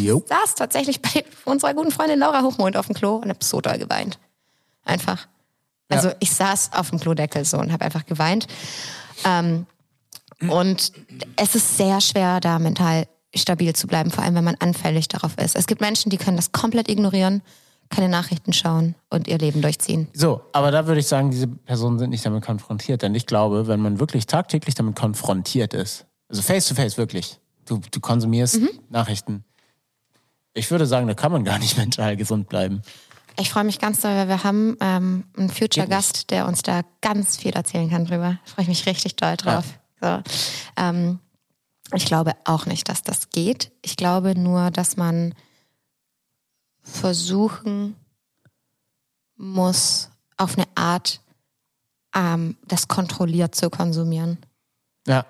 Jo. 0.00 0.24
Saß 0.28 0.54
tatsächlich 0.56 1.00
bei 1.00 1.24
unserer 1.44 1.74
guten 1.74 1.90
Freundin 1.92 2.18
Laura 2.18 2.42
Hochmond 2.42 2.76
auf 2.76 2.86
dem 2.86 2.94
Klo 2.94 3.16
und 3.16 3.28
habe 3.28 3.44
so 3.44 3.60
doll 3.60 3.78
geweint. 3.78 4.18
Einfach. 4.84 5.28
Also 5.88 6.08
Ja. 6.08 6.14
ich 6.20 6.32
saß 6.32 6.70
auf 6.72 6.90
dem 6.90 6.98
Klodeckel 6.98 7.44
so 7.44 7.58
und 7.58 7.72
habe 7.72 7.84
einfach 7.84 8.06
geweint. 8.06 8.46
Ähm, 9.24 9.66
und 10.48 10.92
es 11.36 11.54
ist 11.54 11.76
sehr 11.76 12.00
schwer, 12.00 12.40
da 12.40 12.58
mental 12.58 13.06
stabil 13.34 13.74
zu 13.74 13.86
bleiben, 13.86 14.10
vor 14.10 14.24
allem 14.24 14.34
wenn 14.34 14.44
man 14.44 14.56
anfällig 14.56 15.08
darauf 15.08 15.38
ist. 15.38 15.54
Es 15.56 15.66
gibt 15.66 15.80
Menschen, 15.80 16.10
die 16.10 16.18
können 16.18 16.36
das 16.36 16.52
komplett 16.52 16.88
ignorieren, 16.88 17.42
keine 17.92 18.08
Nachrichten 18.08 18.52
schauen 18.52 18.96
und 19.10 19.28
ihr 19.28 19.38
Leben 19.38 19.62
durchziehen. 19.62 20.08
So, 20.12 20.40
aber 20.52 20.70
da 20.70 20.86
würde 20.86 21.00
ich 21.00 21.06
sagen, 21.06 21.30
diese 21.30 21.46
Personen 21.46 21.98
sind 21.98 22.10
nicht 22.10 22.26
damit 22.26 22.44
konfrontiert. 22.44 23.02
Denn 23.02 23.14
ich 23.14 23.26
glaube, 23.26 23.68
wenn 23.68 23.80
man 23.80 24.00
wirklich 24.00 24.26
tagtäglich 24.26 24.74
damit 24.74 24.96
konfrontiert 24.96 25.74
ist, 25.74 26.06
also 26.28 26.42
face 26.42 26.66
to 26.66 26.74
face 26.74 26.96
wirklich, 26.98 27.38
du, 27.66 27.80
du 27.90 28.00
konsumierst 28.00 28.60
Mhm. 28.60 28.70
Nachrichten, 28.88 29.44
ich 30.54 30.70
würde 30.70 30.86
sagen, 30.86 31.06
da 31.06 31.14
kann 31.14 31.30
man 31.32 31.44
gar 31.44 31.58
nicht 31.58 31.76
mental 31.78 32.16
gesund 32.16 32.48
bleiben. 32.48 32.82
Ich 33.38 33.50
freue 33.50 33.64
mich 33.64 33.78
ganz 33.78 34.00
doll, 34.00 34.14
weil 34.14 34.28
wir 34.28 34.44
haben 34.44 34.76
ähm, 34.80 35.24
einen 35.38 35.48
Future-Gast, 35.48 36.30
der 36.30 36.46
uns 36.46 36.60
da 36.62 36.82
ganz 37.00 37.36
viel 37.38 37.52
erzählen 37.52 37.88
kann 37.88 38.04
drüber. 38.04 38.38
Da 38.44 38.50
freue 38.52 38.64
ich 38.64 38.68
mich 38.68 38.84
richtig 38.86 39.16
doll 39.16 39.36
drauf. 39.36 39.64
So. 40.02 40.20
Ähm, 40.76 41.18
ich 41.94 42.04
glaube 42.04 42.32
auch 42.44 42.66
nicht, 42.66 42.88
dass 42.88 43.02
das 43.02 43.30
geht. 43.30 43.70
Ich 43.82 43.96
glaube 43.96 44.38
nur, 44.38 44.70
dass 44.70 44.96
man 44.96 45.34
versuchen 46.82 47.96
muss, 49.36 50.10
auf 50.36 50.56
eine 50.56 50.66
Art 50.74 51.20
ähm, 52.14 52.56
das 52.66 52.88
kontrolliert 52.88 53.54
zu 53.54 53.70
konsumieren. 53.70 54.38
Ja. 55.06 55.24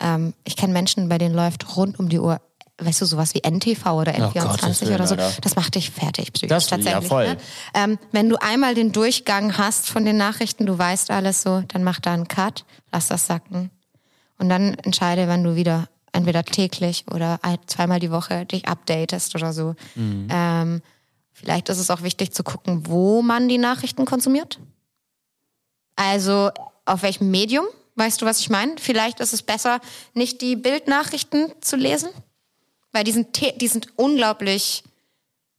Ähm, 0.00 0.34
ich 0.44 0.56
kenne 0.56 0.72
Menschen, 0.72 1.08
bei 1.08 1.18
denen 1.18 1.34
läuft 1.34 1.76
rund 1.76 1.98
um 1.98 2.08
die 2.08 2.20
Uhr, 2.20 2.40
weißt 2.78 3.00
du, 3.00 3.06
sowas 3.06 3.34
wie 3.34 3.40
NTV 3.42 3.84
oder 3.86 4.14
Oh, 4.16 4.30
Gottes 4.32 4.62
N24 4.62 4.80
Willen, 4.82 4.94
oder 4.94 5.06
so. 5.06 5.14
Alter. 5.16 5.40
Das 5.40 5.56
macht 5.56 5.74
dich 5.74 5.90
fertig 5.90 6.32
psychisch 6.32 6.48
Das- 6.48 6.70
ja, 6.70 6.76
tatsächlich. 6.76 7.08
voll. 7.08 7.26
Ne? 7.28 7.36
Ähm, 7.74 7.98
wenn 8.12 8.28
du 8.28 8.36
einmal 8.40 8.74
den 8.74 8.92
Durchgang 8.92 9.58
hast 9.58 9.88
von 9.88 10.04
den 10.04 10.16
Nachrichten, 10.16 10.66
du 10.66 10.78
weißt 10.78 11.10
alles 11.10 11.42
so, 11.42 11.62
dann 11.68 11.82
mach 11.82 11.98
da 11.98 12.12
einen 12.14 12.28
Cut, 12.28 12.64
lass 12.92 13.08
das 13.08 13.26
sacken. 13.26 13.70
Und 14.38 14.48
dann 14.48 14.74
entscheide, 14.74 15.26
wann 15.26 15.42
du 15.42 15.56
wieder 15.56 15.88
entweder 16.12 16.44
täglich 16.44 17.04
oder 17.10 17.40
ein, 17.42 17.58
zweimal 17.66 17.98
die 17.98 18.12
Woche 18.12 18.46
dich 18.46 18.68
updatest 18.68 19.34
oder 19.34 19.52
so. 19.52 19.74
Mhm. 19.96 20.28
Ähm, 20.30 20.82
vielleicht 21.40 21.68
ist 21.68 21.78
es 21.78 21.90
auch 21.90 22.02
wichtig 22.02 22.32
zu 22.32 22.42
gucken, 22.42 22.86
wo 22.86 23.22
man 23.22 23.48
die 23.48 23.58
Nachrichten 23.58 24.04
konsumiert. 24.04 24.58
Also 25.96 26.50
auf 26.84 27.02
welchem 27.02 27.30
Medium? 27.30 27.66
Weißt 27.96 28.22
du, 28.22 28.26
was 28.26 28.38
ich 28.40 28.48
meine? 28.50 28.74
Vielleicht 28.78 29.18
ist 29.20 29.32
es 29.32 29.42
besser, 29.42 29.80
nicht 30.14 30.40
die 30.40 30.54
Bildnachrichten 30.56 31.52
zu 31.60 31.76
lesen, 31.76 32.10
weil 32.92 33.02
die 33.04 33.10
sind, 33.12 33.28
die 33.60 33.66
sind 33.68 33.88
unglaublich, 33.96 34.84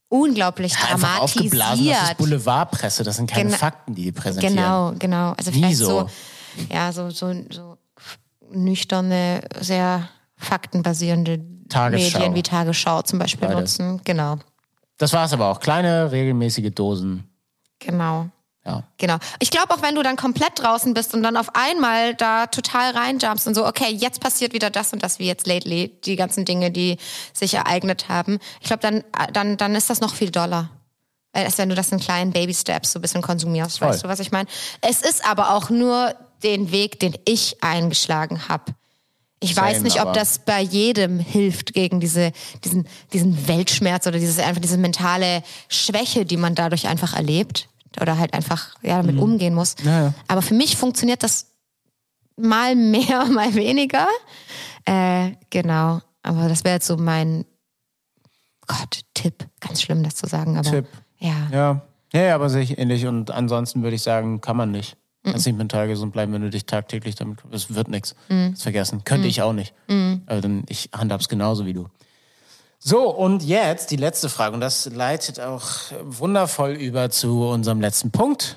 unglaublich 0.08 0.74
Einfach 0.90 1.18
aufgeblasen, 1.20 1.52
das 1.60 1.78
ist 1.78 1.86
dramatisiert. 1.90 2.18
Boulevardpresse, 2.18 3.02
das 3.04 3.16
sind 3.16 3.30
keine 3.30 3.50
Gena- 3.50 3.58
Fakten, 3.58 3.94
die 3.94 4.04
die 4.04 4.12
präsentieren. 4.12 4.54
Genau, 4.56 4.92
genau. 4.98 5.32
Also 5.36 5.52
vielleicht 5.52 5.76
so? 5.76 5.86
so, 5.86 6.10
ja, 6.72 6.90
so, 6.92 7.10
so, 7.10 7.32
so 7.50 7.76
nüchterne, 8.50 9.42
sehr 9.60 10.08
faktenbasierende 10.36 11.40
Tagesschau. 11.68 12.18
Medien 12.18 12.34
wie 12.34 12.42
Tagesschau 12.42 13.02
zum 13.02 13.18
Beispiel 13.18 13.46
Beides. 13.48 13.78
nutzen. 13.78 14.00
Genau, 14.04 14.38
Das 15.00 15.14
war 15.14 15.24
es 15.24 15.32
aber 15.32 15.48
auch. 15.48 15.60
Kleine, 15.60 16.12
regelmäßige 16.12 16.70
Dosen. 16.74 17.24
genau. 17.78 18.28
Ja. 18.66 18.82
Genau. 18.98 19.16
Ich 19.38 19.50
glaube 19.50 19.72
auch, 19.72 19.80
wenn 19.80 19.94
du 19.94 20.02
dann 20.02 20.16
komplett 20.16 20.58
draußen 20.62 20.92
bist 20.92 21.14
und 21.14 21.22
dann 21.22 21.38
auf 21.38 21.54
einmal 21.54 22.14
da 22.14 22.46
total 22.46 22.90
reinjumpst 22.90 23.46
und 23.46 23.54
so, 23.54 23.66
okay, 23.66 23.88
jetzt 23.88 24.20
passiert 24.20 24.52
wieder 24.52 24.68
das 24.68 24.92
und 24.92 25.02
das, 25.02 25.18
wie 25.18 25.26
jetzt 25.26 25.46
lately, 25.46 25.98
die 26.04 26.14
ganzen 26.14 26.44
Dinge, 26.44 26.70
die 26.70 26.98
sich 27.32 27.54
ereignet 27.54 28.10
haben. 28.10 28.38
Ich 28.60 28.66
glaube, 28.66 28.82
dann, 28.82 29.02
dann, 29.32 29.56
dann 29.56 29.74
ist 29.74 29.88
das 29.88 30.02
noch 30.02 30.14
viel 30.14 30.30
doller. 30.30 30.68
Äh, 31.32 31.44
Als 31.46 31.56
wenn 31.56 31.70
du 31.70 31.74
das 31.74 31.90
in 31.90 32.00
kleinen 32.00 32.32
Baby-Steps 32.32 32.92
so 32.92 32.98
ein 32.98 33.02
bisschen 33.02 33.22
konsumierst, 33.22 33.78
Voll. 33.78 33.88
weißt 33.88 34.04
du, 34.04 34.08
was 34.08 34.20
ich 34.20 34.30
meine? 34.30 34.48
Es 34.82 35.00
ist 35.00 35.26
aber 35.26 35.54
auch 35.54 35.70
nur 35.70 36.14
den 36.42 36.70
Weg, 36.70 37.00
den 37.00 37.16
ich 37.24 37.64
eingeschlagen 37.64 38.46
habe. 38.48 38.74
Ich 39.42 39.54
Same, 39.54 39.68
weiß 39.68 39.82
nicht, 39.82 40.02
ob 40.02 40.12
das 40.12 40.40
bei 40.40 40.60
jedem 40.60 41.18
hilft 41.18 41.72
gegen 41.72 41.98
diese, 41.98 42.32
diesen, 42.62 42.86
diesen 43.12 43.48
Weltschmerz 43.48 44.06
oder 44.06 44.18
diese, 44.18 44.44
einfach 44.44 44.60
diese 44.60 44.76
mentale 44.76 45.42
Schwäche, 45.68 46.26
die 46.26 46.36
man 46.36 46.54
dadurch 46.54 46.88
einfach 46.88 47.14
erlebt 47.14 47.68
oder 48.00 48.18
halt 48.18 48.34
einfach 48.34 48.76
ja, 48.82 48.98
damit 48.98 49.18
umgehen 49.18 49.54
muss. 49.54 49.76
Mhm. 49.80 49.88
Ja, 49.88 50.02
ja. 50.02 50.14
Aber 50.28 50.42
für 50.42 50.54
mich 50.54 50.76
funktioniert 50.76 51.22
das 51.22 51.46
mal 52.36 52.76
mehr, 52.76 53.24
mal 53.30 53.54
weniger. 53.54 54.06
Äh, 54.84 55.32
genau. 55.48 56.00
Aber 56.22 56.48
das 56.48 56.64
wäre 56.64 56.74
jetzt 56.74 56.86
so 56.86 56.98
mein 56.98 57.46
Gott, 58.66 59.00
Tipp. 59.14 59.46
Ganz 59.60 59.82
schlimm, 59.82 60.02
das 60.02 60.14
zu 60.16 60.26
sagen, 60.26 60.58
aber 60.58 60.70
Tipp. 60.70 60.86
ja. 61.18 61.48
Ja. 61.50 61.82
Ja, 62.12 62.22
ja, 62.22 62.34
aber 62.34 62.48
sehe 62.48 62.62
ich 62.62 62.76
ähnlich. 62.78 63.06
Und 63.06 63.30
ansonsten 63.30 63.82
würde 63.82 63.94
ich 63.94 64.02
sagen, 64.02 64.40
kann 64.40 64.56
man 64.56 64.70
nicht. 64.70 64.96
Kannst 65.22 65.46
nicht 65.46 65.58
mental 65.58 65.86
gesund 65.86 66.12
bleiben, 66.12 66.32
wenn 66.32 66.42
du 66.42 66.50
dich 66.50 66.64
tagtäglich 66.64 67.14
damit. 67.14 67.40
Es 67.50 67.74
wird 67.74 67.88
nichts. 67.88 68.14
Das 68.28 68.62
vergessen. 68.62 69.04
Könnte 69.04 69.28
ich 69.28 69.42
auch 69.42 69.52
nicht. 69.52 69.74
Aber 70.26 70.40
dann, 70.40 70.64
ich 70.68 70.90
handhab's 70.96 71.28
genauso 71.28 71.66
wie 71.66 71.74
du. 71.74 71.88
So, 72.78 73.10
und 73.10 73.42
jetzt 73.42 73.90
die 73.90 73.96
letzte 73.96 74.30
Frage, 74.30 74.54
und 74.54 74.60
das 74.60 74.86
leitet 74.86 75.38
auch 75.38 75.68
wundervoll 76.02 76.70
über 76.70 77.10
zu 77.10 77.46
unserem 77.48 77.82
letzten 77.82 78.10
Punkt. 78.10 78.56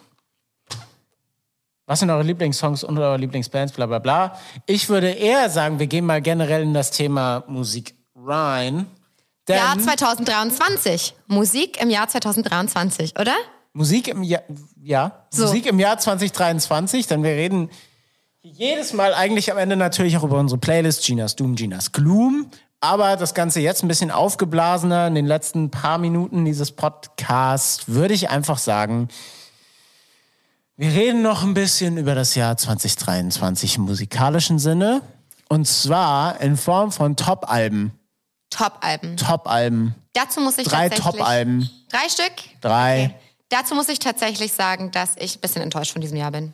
Was 1.85 1.99
sind 1.99 2.09
eure 2.09 2.23
Lieblingssongs 2.23 2.85
und 2.85 2.97
eure 2.97 3.17
Lieblingsbands, 3.17 3.73
bla 3.73 3.85
bla 3.85 3.99
bla. 3.99 4.39
Ich 4.65 4.87
würde 4.87 5.09
eher 5.09 5.49
sagen, 5.49 5.79
wir 5.79 5.87
gehen 5.87 6.05
mal 6.05 6.21
generell 6.21 6.61
in 6.61 6.73
das 6.73 6.91
Thema 6.91 7.43
Musik 7.47 7.95
rein. 8.15 8.87
Jahr 9.49 9.77
2023. 9.77 11.13
Musik 11.27 11.81
im 11.81 11.89
Jahr 11.89 12.07
2023, 12.07 13.19
oder? 13.19 13.35
Musik 13.73 14.07
im 14.07 14.23
Jahr, 14.23 14.43
ja, 14.81 15.25
So. 15.31 15.45
Musik 15.45 15.65
im 15.65 15.79
Jahr 15.79 15.97
2023, 15.97 17.07
denn 17.07 17.23
wir 17.23 17.31
reden 17.31 17.69
jedes 18.43 18.93
Mal 18.93 19.13
eigentlich 19.13 19.51
am 19.51 19.57
Ende 19.57 19.75
natürlich 19.75 20.17
auch 20.17 20.23
über 20.23 20.37
unsere 20.37 20.59
Playlist 20.59 21.03
Ginas 21.05 21.35
Doom, 21.35 21.55
Ginas 21.55 21.91
Gloom. 21.91 22.49
Aber 22.81 23.15
das 23.15 23.33
Ganze 23.33 23.61
jetzt 23.61 23.81
ein 23.81 23.87
bisschen 23.87 24.11
aufgeblasener 24.11 25.07
in 25.07 25.15
den 25.15 25.25
letzten 25.25 25.71
paar 25.71 25.97
Minuten 25.97 26.43
dieses 26.43 26.71
Podcasts 26.73 27.87
würde 27.87 28.13
ich 28.13 28.29
einfach 28.29 28.57
sagen, 28.57 29.07
wir 30.75 30.89
reden 30.89 31.21
noch 31.21 31.43
ein 31.43 31.53
bisschen 31.53 31.97
über 31.97 32.13
das 32.13 32.35
Jahr 32.35 32.57
2023 32.57 33.77
im 33.77 33.83
musikalischen 33.83 34.59
Sinne. 34.59 35.01
Und 35.47 35.65
zwar 35.65 36.41
in 36.41 36.57
Form 36.57 36.91
von 36.91 37.15
Top-Alben. 37.15 37.91
Top-Alben. 38.49 39.15
Top-Alben. 39.17 39.95
Dazu 40.13 40.41
muss 40.41 40.57
ich 40.57 40.67
Drei. 40.67 40.89
Top-Alben. 40.89 41.69
Drei 41.89 42.09
Stück? 42.09 42.33
Drei. 42.59 43.15
Dazu 43.53 43.75
muss 43.75 43.87
ich 43.87 43.99
tatsächlich 43.99 44.51
sagen, 44.53 44.89
dass 44.91 45.11
ich 45.19 45.37
ein 45.37 45.41
bisschen 45.41 45.61
enttäuscht 45.61 45.91
von 45.91 46.01
diesem 46.01 46.17
Jahr 46.17 46.31
bin. 46.31 46.53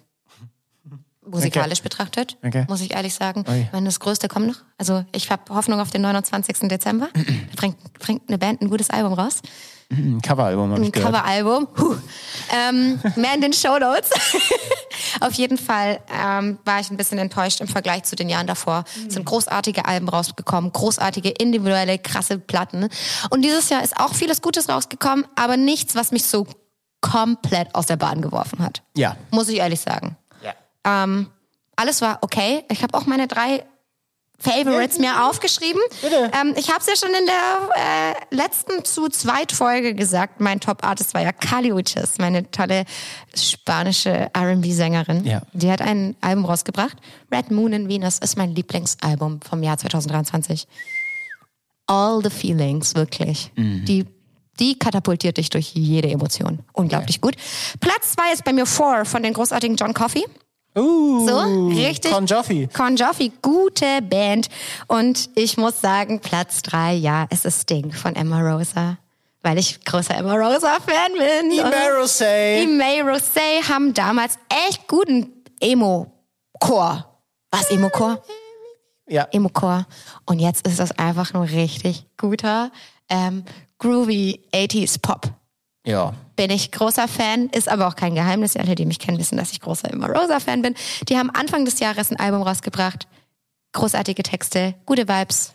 Musikalisch 1.25 1.81
betrachtet, 1.81 2.37
Okay. 2.45 2.65
muss 2.67 2.81
ich 2.81 2.91
ehrlich 2.93 3.13
sagen. 3.13 3.45
Ui. 3.47 3.67
Wenn 3.71 3.85
das 3.85 3.99
Größte 3.99 4.27
kommt 4.27 4.47
noch. 4.47 4.57
Also 4.77 5.05
ich 5.13 5.31
habe 5.31 5.53
Hoffnung 5.53 5.79
auf 5.79 5.91
den 5.91 6.01
29. 6.01 6.67
Dezember. 6.67 7.07
Da 7.13 7.21
bringt, 7.55 7.93
bringt 7.99 8.23
eine 8.27 8.37
Band 8.37 8.61
ein 8.61 8.69
gutes 8.69 8.89
Album 8.89 9.13
raus. 9.13 9.41
Ein 9.91 10.21
Coveralbum 10.21 10.71
habe 10.71 10.81
ich 10.81 10.87
Ein 10.87 10.91
gehört. 10.91 11.13
Coveralbum. 11.13 11.67
Huh. 11.77 11.95
Ähm, 12.53 12.99
mehr 13.15 13.33
in 13.33 13.41
den 13.41 13.53
Shownotes. 13.53 14.09
Auf 15.21 15.33
jeden 15.33 15.57
Fall 15.57 15.99
ähm, 16.13 16.59
war 16.65 16.79
ich 16.79 16.91
ein 16.91 16.97
bisschen 16.97 17.17
enttäuscht 17.17 17.61
im 17.61 17.67
Vergleich 17.67 18.03
zu 18.03 18.15
den 18.15 18.29
Jahren 18.29 18.45
davor. 18.45 18.83
Es 19.07 19.13
sind 19.13 19.25
großartige 19.25 19.85
Alben 19.85 20.09
rausgekommen, 20.09 20.71
großartige 20.73 21.29
individuelle, 21.29 21.97
krasse 21.97 22.37
Platten. 22.39 22.87
Und 23.29 23.41
dieses 23.43 23.69
Jahr 23.69 23.83
ist 23.83 23.97
auch 23.99 24.13
vieles 24.13 24.41
Gutes 24.41 24.67
rausgekommen, 24.69 25.25
aber 25.35 25.57
nichts, 25.57 25.95
was 25.95 26.11
mich 26.11 26.25
so 26.25 26.45
komplett 27.01 27.73
aus 27.75 27.85
der 27.85 27.97
Bahn 27.97 28.21
geworfen 28.21 28.59
hat. 28.59 28.81
Ja. 28.95 29.15
Muss 29.31 29.49
ich 29.49 29.57
ehrlich 29.59 29.79
sagen. 29.81 30.17
ja. 30.43 30.53
Ähm, 30.85 31.29
alles 31.75 32.01
war 32.01 32.19
okay. 32.21 32.65
Ich 32.69 32.83
habe 32.83 32.97
auch 32.97 33.05
meine 33.05 33.27
drei 33.27 33.63
Favorites 34.37 34.99
mir 34.99 35.27
aufgeschrieben. 35.27 35.81
Ähm, 36.03 36.53
ich 36.57 36.69
habe 36.69 36.79
es 36.79 36.87
ja 36.87 36.95
schon 36.95 37.09
in 37.17 37.25
der 37.25 37.69
äh, 37.75 38.35
letzten 38.35 38.85
zu 38.85 39.09
zweit 39.09 39.51
Folge 39.51 39.93
gesagt. 39.93 40.39
Mein 40.39 40.59
Top 40.61 40.85
Artist 40.85 41.13
war 41.13 41.21
ja 41.21 41.31
Kali 41.33 41.73
Uchis, 41.73 42.17
meine 42.19 42.49
tolle 42.49 42.85
spanische 43.35 44.29
R&B-Sängerin. 44.33 45.25
Ja. 45.25 45.41
Die 45.53 45.69
hat 45.69 45.81
ein 45.81 46.15
Album 46.21 46.45
rausgebracht. 46.45 46.97
Red 47.31 47.51
Moon 47.51 47.73
in 47.73 47.89
Venus 47.89 48.19
ist 48.19 48.37
mein 48.37 48.55
Lieblingsalbum 48.55 49.41
vom 49.41 49.61
Jahr 49.61 49.77
2023. 49.77 50.67
All 51.87 52.21
the 52.23 52.29
Feelings, 52.29 52.95
wirklich. 52.95 53.51
Die, 53.57 54.05
die 54.59 54.77
katapultiert 54.77 55.37
dich 55.37 55.49
durch 55.49 55.71
jede 55.73 56.09
Emotion. 56.09 56.59
Unglaublich 56.73 57.21
gut. 57.21 57.35
Platz 57.79 58.13
zwei 58.13 58.33
ist 58.33 58.43
bei 58.43 58.53
mir 58.53 58.65
Four 58.65 59.05
von 59.05 59.23
den 59.23 59.33
großartigen 59.33 59.75
John 59.75 59.93
Coffey. 59.93 60.25
Uh, 60.77 61.27
So, 61.27 61.67
richtig. 61.69 62.11
Con 62.11 62.25
Joffy. 62.25 62.67
Con 62.67 62.95
Joffy, 62.95 63.31
gute 63.41 64.01
Band. 64.03 64.49
Und 64.87 65.29
ich 65.35 65.57
muss 65.57 65.81
sagen, 65.81 66.19
Platz 66.19 66.61
drei, 66.61 66.93
ja, 66.93 67.25
es 67.31 67.43
ist 67.43 67.63
Sting 67.63 67.91
von 67.91 68.15
Emma 68.15 68.39
Rosa. 68.39 68.97
Weil 69.41 69.57
ich 69.57 69.83
großer 69.85 70.15
Emma 70.15 70.35
Rosa-Fan 70.35 71.13
bin. 71.17 71.51
Imerosay. 71.59 72.67
May 72.67 73.01
Rosé 73.01 73.67
haben 73.69 73.93
damals 73.93 74.37
echt 74.67 74.85
guten 74.87 75.31
Emo-Chor. 75.61 77.05
Was, 77.49 77.71
Emo-Chor? 77.71 78.21
Ja. 79.07 79.27
Emo-Chor. 79.31 79.87
Und 80.25 80.39
jetzt 80.39 80.67
ist 80.67 80.79
das 80.79 80.91
einfach 80.99 81.33
nur 81.33 81.43
richtig 81.49 82.05
guter, 82.17 82.69
ähm, 83.07 83.43
groovy 83.79 84.39
80s 84.53 84.99
Pop 85.01 85.31
Ja. 85.85 86.13
bin 86.35 86.51
ich 86.51 86.71
großer 86.71 87.07
Fan, 87.07 87.47
ist 87.49 87.67
aber 87.69 87.87
auch 87.87 87.95
kein 87.95 88.13
Geheimnis. 88.15 88.55
Alle, 88.55 88.75
die 88.75 88.85
mich 88.85 88.99
kennen, 88.99 89.17
wissen, 89.17 89.37
dass 89.37 89.51
ich 89.51 89.61
großer 89.61 89.91
Emma 89.91 90.07
Rosa-Fan 90.07 90.61
bin. 90.61 90.75
Die 91.07 91.17
haben 91.17 91.29
Anfang 91.31 91.65
des 91.65 91.79
Jahres 91.79 92.11
ein 92.11 92.19
Album 92.19 92.41
rausgebracht. 92.43 93.07
Großartige 93.73 94.23
Texte, 94.23 94.75
gute 94.85 95.07
Vibes. 95.07 95.53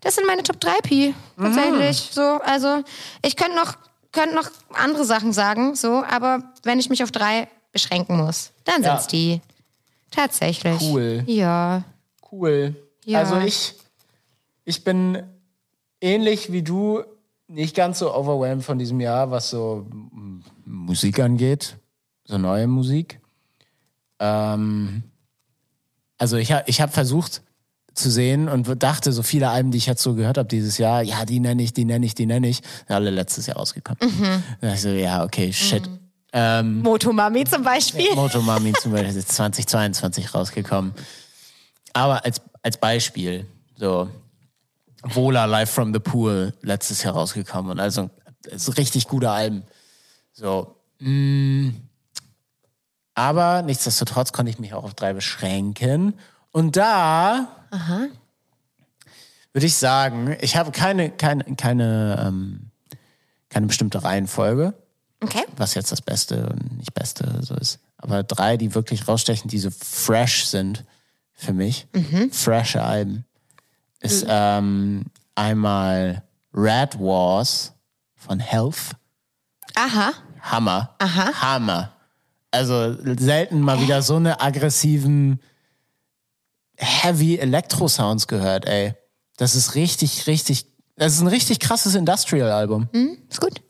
Das 0.00 0.14
sind 0.16 0.26
meine 0.26 0.42
Top 0.42 0.60
3 0.60 0.70
Pi, 0.82 1.14
tatsächlich. 1.38 2.08
So, 2.12 2.20
also, 2.44 2.82
ich 3.22 3.36
könnte 3.36 3.56
noch, 3.56 3.74
könnte 4.12 4.34
noch 4.34 4.50
andere 4.74 5.04
Sachen 5.04 5.32
sagen, 5.32 5.74
so, 5.74 6.02
aber 6.04 6.52
wenn 6.62 6.78
ich 6.78 6.90
mich 6.90 7.02
auf 7.02 7.10
drei 7.10 7.48
beschränken 7.72 8.18
muss, 8.18 8.50
dann 8.64 8.82
Ja. 8.82 8.90
sind's 8.96 9.06
die. 9.08 9.40
Tatsächlich. 10.10 10.80
Cool. 10.82 11.24
Ja. 11.26 11.82
Cool. 12.30 12.76
Ja. 13.04 13.20
Also 13.20 13.38
ich, 13.38 13.74
ich 14.64 14.84
bin 14.84 15.22
ähnlich 16.00 16.52
wie 16.52 16.62
du 16.62 17.02
nicht 17.48 17.74
ganz 17.74 17.98
so 17.98 18.14
overwhelmed 18.14 18.64
von 18.64 18.78
diesem 18.78 19.00
Jahr, 19.00 19.30
was 19.30 19.50
so 19.50 19.86
mm, 19.90 20.40
Musik 20.64 21.20
angeht, 21.20 21.76
so 22.24 22.38
neue 22.38 22.66
Musik. 22.66 23.20
Ähm, 24.18 25.02
also 26.18 26.36
ich 26.36 26.52
habe 26.52 26.64
ich 26.66 26.80
hab 26.80 26.92
versucht 26.92 27.42
zu 27.94 28.10
sehen 28.10 28.48
und 28.48 28.82
dachte, 28.82 29.12
so 29.12 29.22
viele 29.22 29.50
Alben, 29.50 29.70
die 29.70 29.78
ich 29.78 29.86
jetzt 29.86 30.02
so 30.02 30.14
gehört 30.14 30.36
habe 30.36 30.48
dieses 30.48 30.78
Jahr, 30.78 31.02
ja, 31.02 31.24
die 31.24 31.38
nenne 31.38 31.62
ich, 31.62 31.72
die 31.72 31.84
nenne 31.84 32.04
ich, 32.04 32.14
die 32.14 32.26
nenne 32.26 32.48
ich, 32.48 32.56
sind 32.56 32.90
alle 32.90 33.10
letztes 33.10 33.46
Jahr 33.46 33.56
rausgekommen. 33.56 33.98
Da 34.60 34.66
dachte 34.68 34.74
ich 34.74 34.80
so, 34.80 34.88
ja, 34.88 35.22
okay, 35.22 35.52
shit. 35.52 35.88
Ähm, 36.32 36.82
Motomami 36.82 37.44
zum 37.44 37.62
Beispiel. 37.62 38.08
Motomami 38.16 38.72
zum 38.72 38.92
Beispiel 38.92 39.16
ist 39.16 39.32
2022 39.32 40.34
rausgekommen. 40.34 40.92
Aber 41.92 42.24
als, 42.24 42.40
als 42.62 42.76
Beispiel, 42.76 43.46
so, 43.76 44.08
Vola 45.04 45.44
Live 45.44 45.70
from 45.70 45.92
the 45.92 46.00
Pool 46.00 46.54
letztes 46.62 47.02
Jahr 47.02 47.14
rausgekommen 47.14 47.72
und 47.72 47.80
also 47.80 48.10
so 48.56 48.72
richtig 48.72 49.08
gute 49.08 49.30
Alben. 49.30 49.62
So, 50.32 50.76
mm, 50.98 51.70
aber 53.14 53.62
nichtsdestotrotz 53.62 54.32
konnte 54.32 54.50
ich 54.50 54.58
mich 54.58 54.74
auch 54.74 54.84
auf 54.84 54.94
drei 54.94 55.12
beschränken. 55.12 56.18
Und 56.50 56.76
da 56.76 57.48
würde 59.52 59.66
ich 59.66 59.76
sagen, 59.76 60.36
ich 60.40 60.56
habe 60.56 60.72
keine, 60.72 61.10
keine, 61.10 61.44
keine, 61.56 62.24
ähm, 62.26 62.70
keine 63.48 63.66
bestimmte 63.66 64.02
Reihenfolge 64.02 64.74
Okay. 65.20 65.44
was 65.56 65.74
jetzt 65.74 65.90
das 65.92 66.02
Beste 66.02 66.48
und 66.50 66.78
nicht 66.78 66.92
Beste 66.92 67.38
so 67.40 67.54
ist. 67.54 67.78
Aber 67.96 68.22
drei, 68.22 68.56
die 68.56 68.74
wirklich 68.74 69.08
rausstechen, 69.08 69.48
die 69.48 69.58
so 69.58 69.70
fresh 69.70 70.44
sind 70.44 70.84
für 71.32 71.52
mich, 71.52 71.86
freshe 72.30 72.82
Alben, 72.82 73.24
ist 74.04 74.24
ähm, 74.28 75.04
einmal 75.34 76.22
Red 76.52 76.98
Wars 77.00 77.72
von 78.14 78.38
Health. 78.38 78.92
Aha. 79.74 80.12
Hammer. 80.40 80.94
Hammer. 81.40 81.92
Also 82.50 82.96
selten 83.18 83.60
mal 83.60 83.80
wieder 83.80 84.02
so 84.02 84.16
eine 84.16 84.40
aggressiven 84.40 85.40
Heavy 86.76 87.36
Electro-Sounds 87.36 88.28
gehört, 88.28 88.66
ey. 88.66 88.94
Das 89.36 89.56
ist 89.56 89.74
richtig, 89.74 90.26
richtig, 90.26 90.66
das 90.96 91.14
ist 91.14 91.20
ein 91.20 91.26
richtig 91.26 91.58
krasses 91.58 91.94
Industrial-Album. 91.94 92.88
Ist 93.28 93.40
gut. 93.40 93.62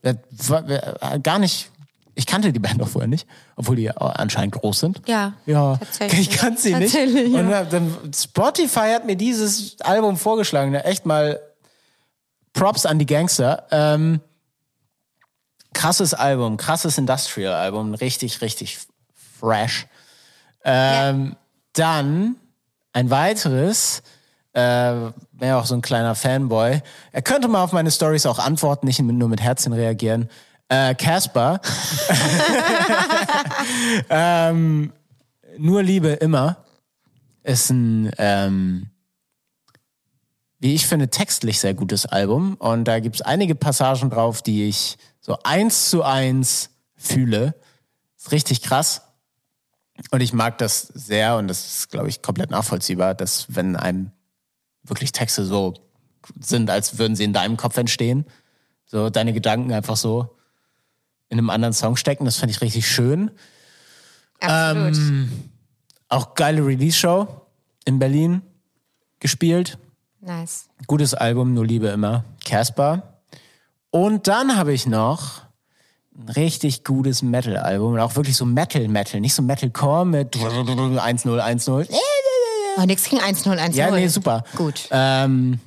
Gar 1.23 1.39
nicht. 1.39 1.70
Ich 2.16 2.27
kannte 2.27 2.53
die 2.53 2.59
Band 2.61 2.81
doch 2.81 2.89
vorher 2.89 3.09
nicht, 3.09 3.27
obwohl 3.57 3.77
die 3.77 3.91
anscheinend 3.91 4.55
groß 4.55 4.78
sind. 4.81 5.03
Ja, 5.07 5.32
Ja, 5.47 5.77
tatsächlich. 5.78 6.20
ich 6.31 6.36
kannte 6.39 6.61
sie 6.61 6.74
nicht. 6.74 6.95
Ja. 6.95 7.41
Und 7.41 7.73
dann 7.73 7.97
Spotify 8.15 8.93
hat 8.95 9.05
mir 9.05 9.16
dieses 9.16 9.81
Album 9.81 10.16
vorgeschlagen. 10.16 10.74
Echt 10.74 11.07
mal 11.07 11.41
Props 12.53 12.86
an 12.86 12.99
die 13.01 13.07
Gangster. 13.07 13.66
Ähm, 13.73 14.20
krasses 15.73 16.15
Album, 16.15 16.57
krasses 16.57 16.99
Industrial-Album, 16.99 17.95
richtig, 17.95 18.41
richtig 18.41 18.78
fresh. 19.41 19.86
Ähm, 20.65 21.36
Dann 21.73 22.36
ein 22.93 23.11
weiteres, 23.11 24.03
äh, 24.53 24.61
wäre 24.61 25.57
auch 25.57 25.66
so 25.66 25.74
ein 25.74 25.82
kleiner 25.82 26.15
Fanboy. 26.15 26.81
Er 27.11 27.23
könnte 27.23 27.49
mal 27.49 27.65
auf 27.65 27.73
meine 27.73 27.91
Stories 27.91 28.24
auch 28.27 28.39
antworten, 28.39 28.86
nicht 28.86 29.01
nur 29.01 29.28
mit 29.28 29.41
Herzchen 29.41 29.73
reagieren. 29.73 30.31
Äh, 30.69 30.95
Casper. 30.95 31.61
ähm, 34.11 34.93
nur 35.59 35.82
Liebe 35.82 36.09
immer 36.09 36.65
ist 37.43 37.70
ein, 37.70 38.11
ähm, 38.19 38.91
wie 40.59 40.74
ich 40.74 40.86
finde, 40.86 41.09
textlich 41.09 41.61
sehr 41.61 41.74
gutes 41.74 42.07
Album. 42.07 42.55
Und 42.55 42.85
da 42.85 43.01
gibt's 43.01 43.20
einige 43.20 43.55
Passagen 43.55 44.11
drauf, 44.11 44.41
die 44.41 44.69
ich 44.69 44.97
so 45.20 45.39
eins 45.45 45.91
zu 45.91 46.03
eins 46.03 46.70
fühle. 46.97 47.55
Ist 48.16 48.32
richtig 48.32 48.62
krass. 48.62 49.03
Und 50.11 50.23
ich 50.23 50.32
mag 50.32 50.59
das 50.59 50.82
sehr 50.82 51.36
und 51.36 51.49
das 51.49 51.66
ist, 51.66 51.91
glaube 51.91 52.09
ich, 52.09 52.23
komplett 52.23 52.51
nachvollziehbar, 52.51 53.15
dass 53.15 53.55
wenn 53.55 53.77
einem 53.77 54.11
wirklich 54.82 55.12
Texte 55.12 55.45
so 55.45 55.74
sind, 56.41 56.70
als 56.70 56.99
würden 56.99 57.15
sie 57.15 57.24
in 57.24 57.32
deinem 57.32 57.57
Kopf 57.57 57.77
entstehen. 57.77 58.24
So 58.86 59.11
deine 59.11 59.32
Gedanken 59.32 59.73
einfach 59.73 59.97
so 59.97 60.36
in 61.35 61.40
einem 61.40 61.51
anderen 61.51 61.74
Song 61.74 61.97
stecken. 61.97 62.24
Das 62.24 62.36
fand 62.36 62.51
ich 62.52 62.61
richtig 62.61 62.89
schön. 62.89 63.31
Absolut. 64.40 64.97
Auch 66.09 66.35
geile 66.35 66.65
Release-Show 66.65 67.27
in 67.85 67.98
Berlin 67.98 68.43
gespielt. 69.19 69.78
nice. 70.20 70.69
Gutes 70.86 71.12
Album, 71.15 71.55
nur 71.55 71.66
Liebe 71.66 71.89
immer. 71.89 72.24
Casper. 72.44 73.19
Und 73.90 74.28
dann 74.28 74.56
habe 74.56 74.73
ich 74.73 74.86
noch 74.86 75.43
ein 76.16 76.28
richtig 76.28 76.85
gutes 76.85 77.23
Metal-Album. 77.23 77.94
Und 77.94 78.01
auch 78.01 78.15
wirklich 78.15 78.36
so 78.36 78.44
Metal-Metal. 78.44 79.20
Nicht 79.20 79.35
so 79.35 79.43
Metalcore 79.43 80.06
mit 80.06 80.36
1-0-1-0. 80.36 81.89
Oh, 82.77 82.82
nix 82.82 83.09
gegen 83.09 83.23
1-0, 83.23 83.59
1-0. 83.59 83.73
Ja, 83.74 83.90
nee, 83.90 84.06
super. 84.09 84.44
Gut. 84.56 84.89
Ähm, 84.90 85.59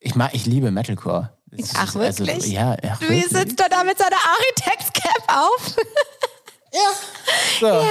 ich 0.00 0.14
mag, 0.16 0.34
ich 0.34 0.46
liebe 0.46 0.70
Metalcore. 0.72 1.30
Ist- 1.56 1.74
Ach, 1.76 1.94
also, 1.96 2.26
wirklich? 2.26 2.46
ja, 2.52 2.76
ja. 2.82 2.96
Wie 3.00 3.08
wirklich. 3.08 3.28
sitzt 3.28 3.60
er 3.60 3.68
da 3.68 3.84
mit 3.84 3.98
seiner 3.98 4.16
Architects-Cap 4.16 5.36
auf? 5.36 5.76
So. 7.60 7.84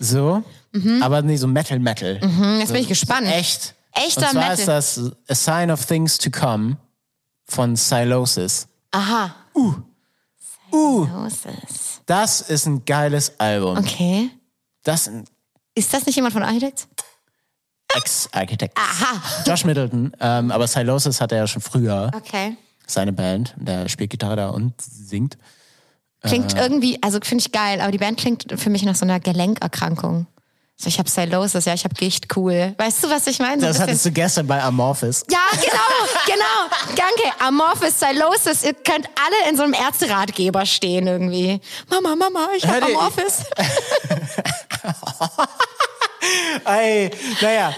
so. 0.00 0.42
Aber 1.00 1.22
nee, 1.22 1.36
so 1.36 1.46
Metal 1.46 1.78
Metal. 1.78 2.18
Mhm, 2.20 2.58
Jetzt 2.60 2.72
bin 2.72 2.82
ich 2.82 2.88
gespannt. 2.88 3.28
Echt. 3.28 3.74
Echter 3.92 4.22
Und 4.22 4.32
zwar 4.32 4.48
Metal. 4.50 4.58
ist 4.58 4.68
das 4.68 5.00
A 5.28 5.34
Sign 5.34 5.70
of 5.70 5.86
Things 5.86 6.18
to 6.18 6.30
Come 6.30 6.76
von 7.46 7.76
Silosis. 7.76 8.66
Aha. 8.90 9.34
Uh. 9.54 9.74
Moses. 10.72 12.00
Das 12.06 12.40
ist 12.42 12.66
ein 12.66 12.84
geiles 12.84 13.38
Album. 13.38 13.78
Okay. 13.78 14.30
Das 14.82 15.02
ist 15.02 15.08
ein 15.08 15.24
Ist 15.74 15.94
das 15.94 16.04
nicht 16.04 16.16
jemand 16.16 16.32
von 16.34 16.42
Architects? 16.42 16.88
Ex-Architekt. 17.94 18.76
Aha. 18.78 19.20
Josh 19.46 19.64
Middleton. 19.64 20.12
Ähm, 20.20 20.50
aber 20.50 20.66
Silosis 20.66 21.20
hatte 21.20 21.36
ja 21.36 21.46
schon 21.46 21.62
früher 21.62 22.10
Okay. 22.14 22.56
seine 22.86 23.12
Band. 23.12 23.54
Der 23.56 23.88
spielt 23.88 24.10
Gitarre 24.10 24.36
da 24.36 24.48
und 24.50 24.74
singt. 24.80 25.38
Klingt 26.22 26.54
Äh. 26.54 26.60
irgendwie, 26.62 27.02
also 27.02 27.18
finde 27.22 27.42
ich 27.46 27.52
geil, 27.52 27.80
aber 27.80 27.92
die 27.92 27.98
Band 27.98 28.18
klingt 28.18 28.46
für 28.56 28.70
mich 28.70 28.82
nach 28.82 28.96
so 28.96 29.04
einer 29.04 29.20
Gelenkerkrankung. 29.20 30.26
So, 30.78 30.88
ich 30.88 30.98
habe 30.98 31.08
Silosis, 31.08 31.64
ja, 31.64 31.72
ich 31.72 31.84
habe 31.84 31.94
Gicht, 31.94 32.36
cool. 32.36 32.74
Weißt 32.76 33.02
du, 33.02 33.08
was 33.08 33.26
ich 33.28 33.38
meine? 33.38 33.62
So 33.62 33.66
Das 33.68 33.80
hattest 33.80 34.04
du 34.04 34.10
gestern 34.10 34.46
bei 34.46 34.62
Amorphis. 34.62 35.24
Ja, 35.30 35.38
genau, 35.52 36.26
genau. 36.26 36.68
Danke. 36.88 37.40
Amorphis, 37.42 37.98
Silosis, 37.98 38.62
ihr 38.62 38.74
könnt 38.74 39.06
alle 39.16 39.50
in 39.50 39.56
so 39.56 39.62
einem 39.62 39.72
Ärzteratgeber 39.72 40.66
stehen 40.66 41.06
irgendwie. 41.06 41.60
Mama, 41.88 42.14
Mama, 42.14 42.48
ich 42.58 42.66
Hör 42.66 42.74
hab 42.80 42.86
dir- 42.86 42.94
Amorphis. 42.98 43.44
Ey, 46.64 47.10
naja. 47.40 47.74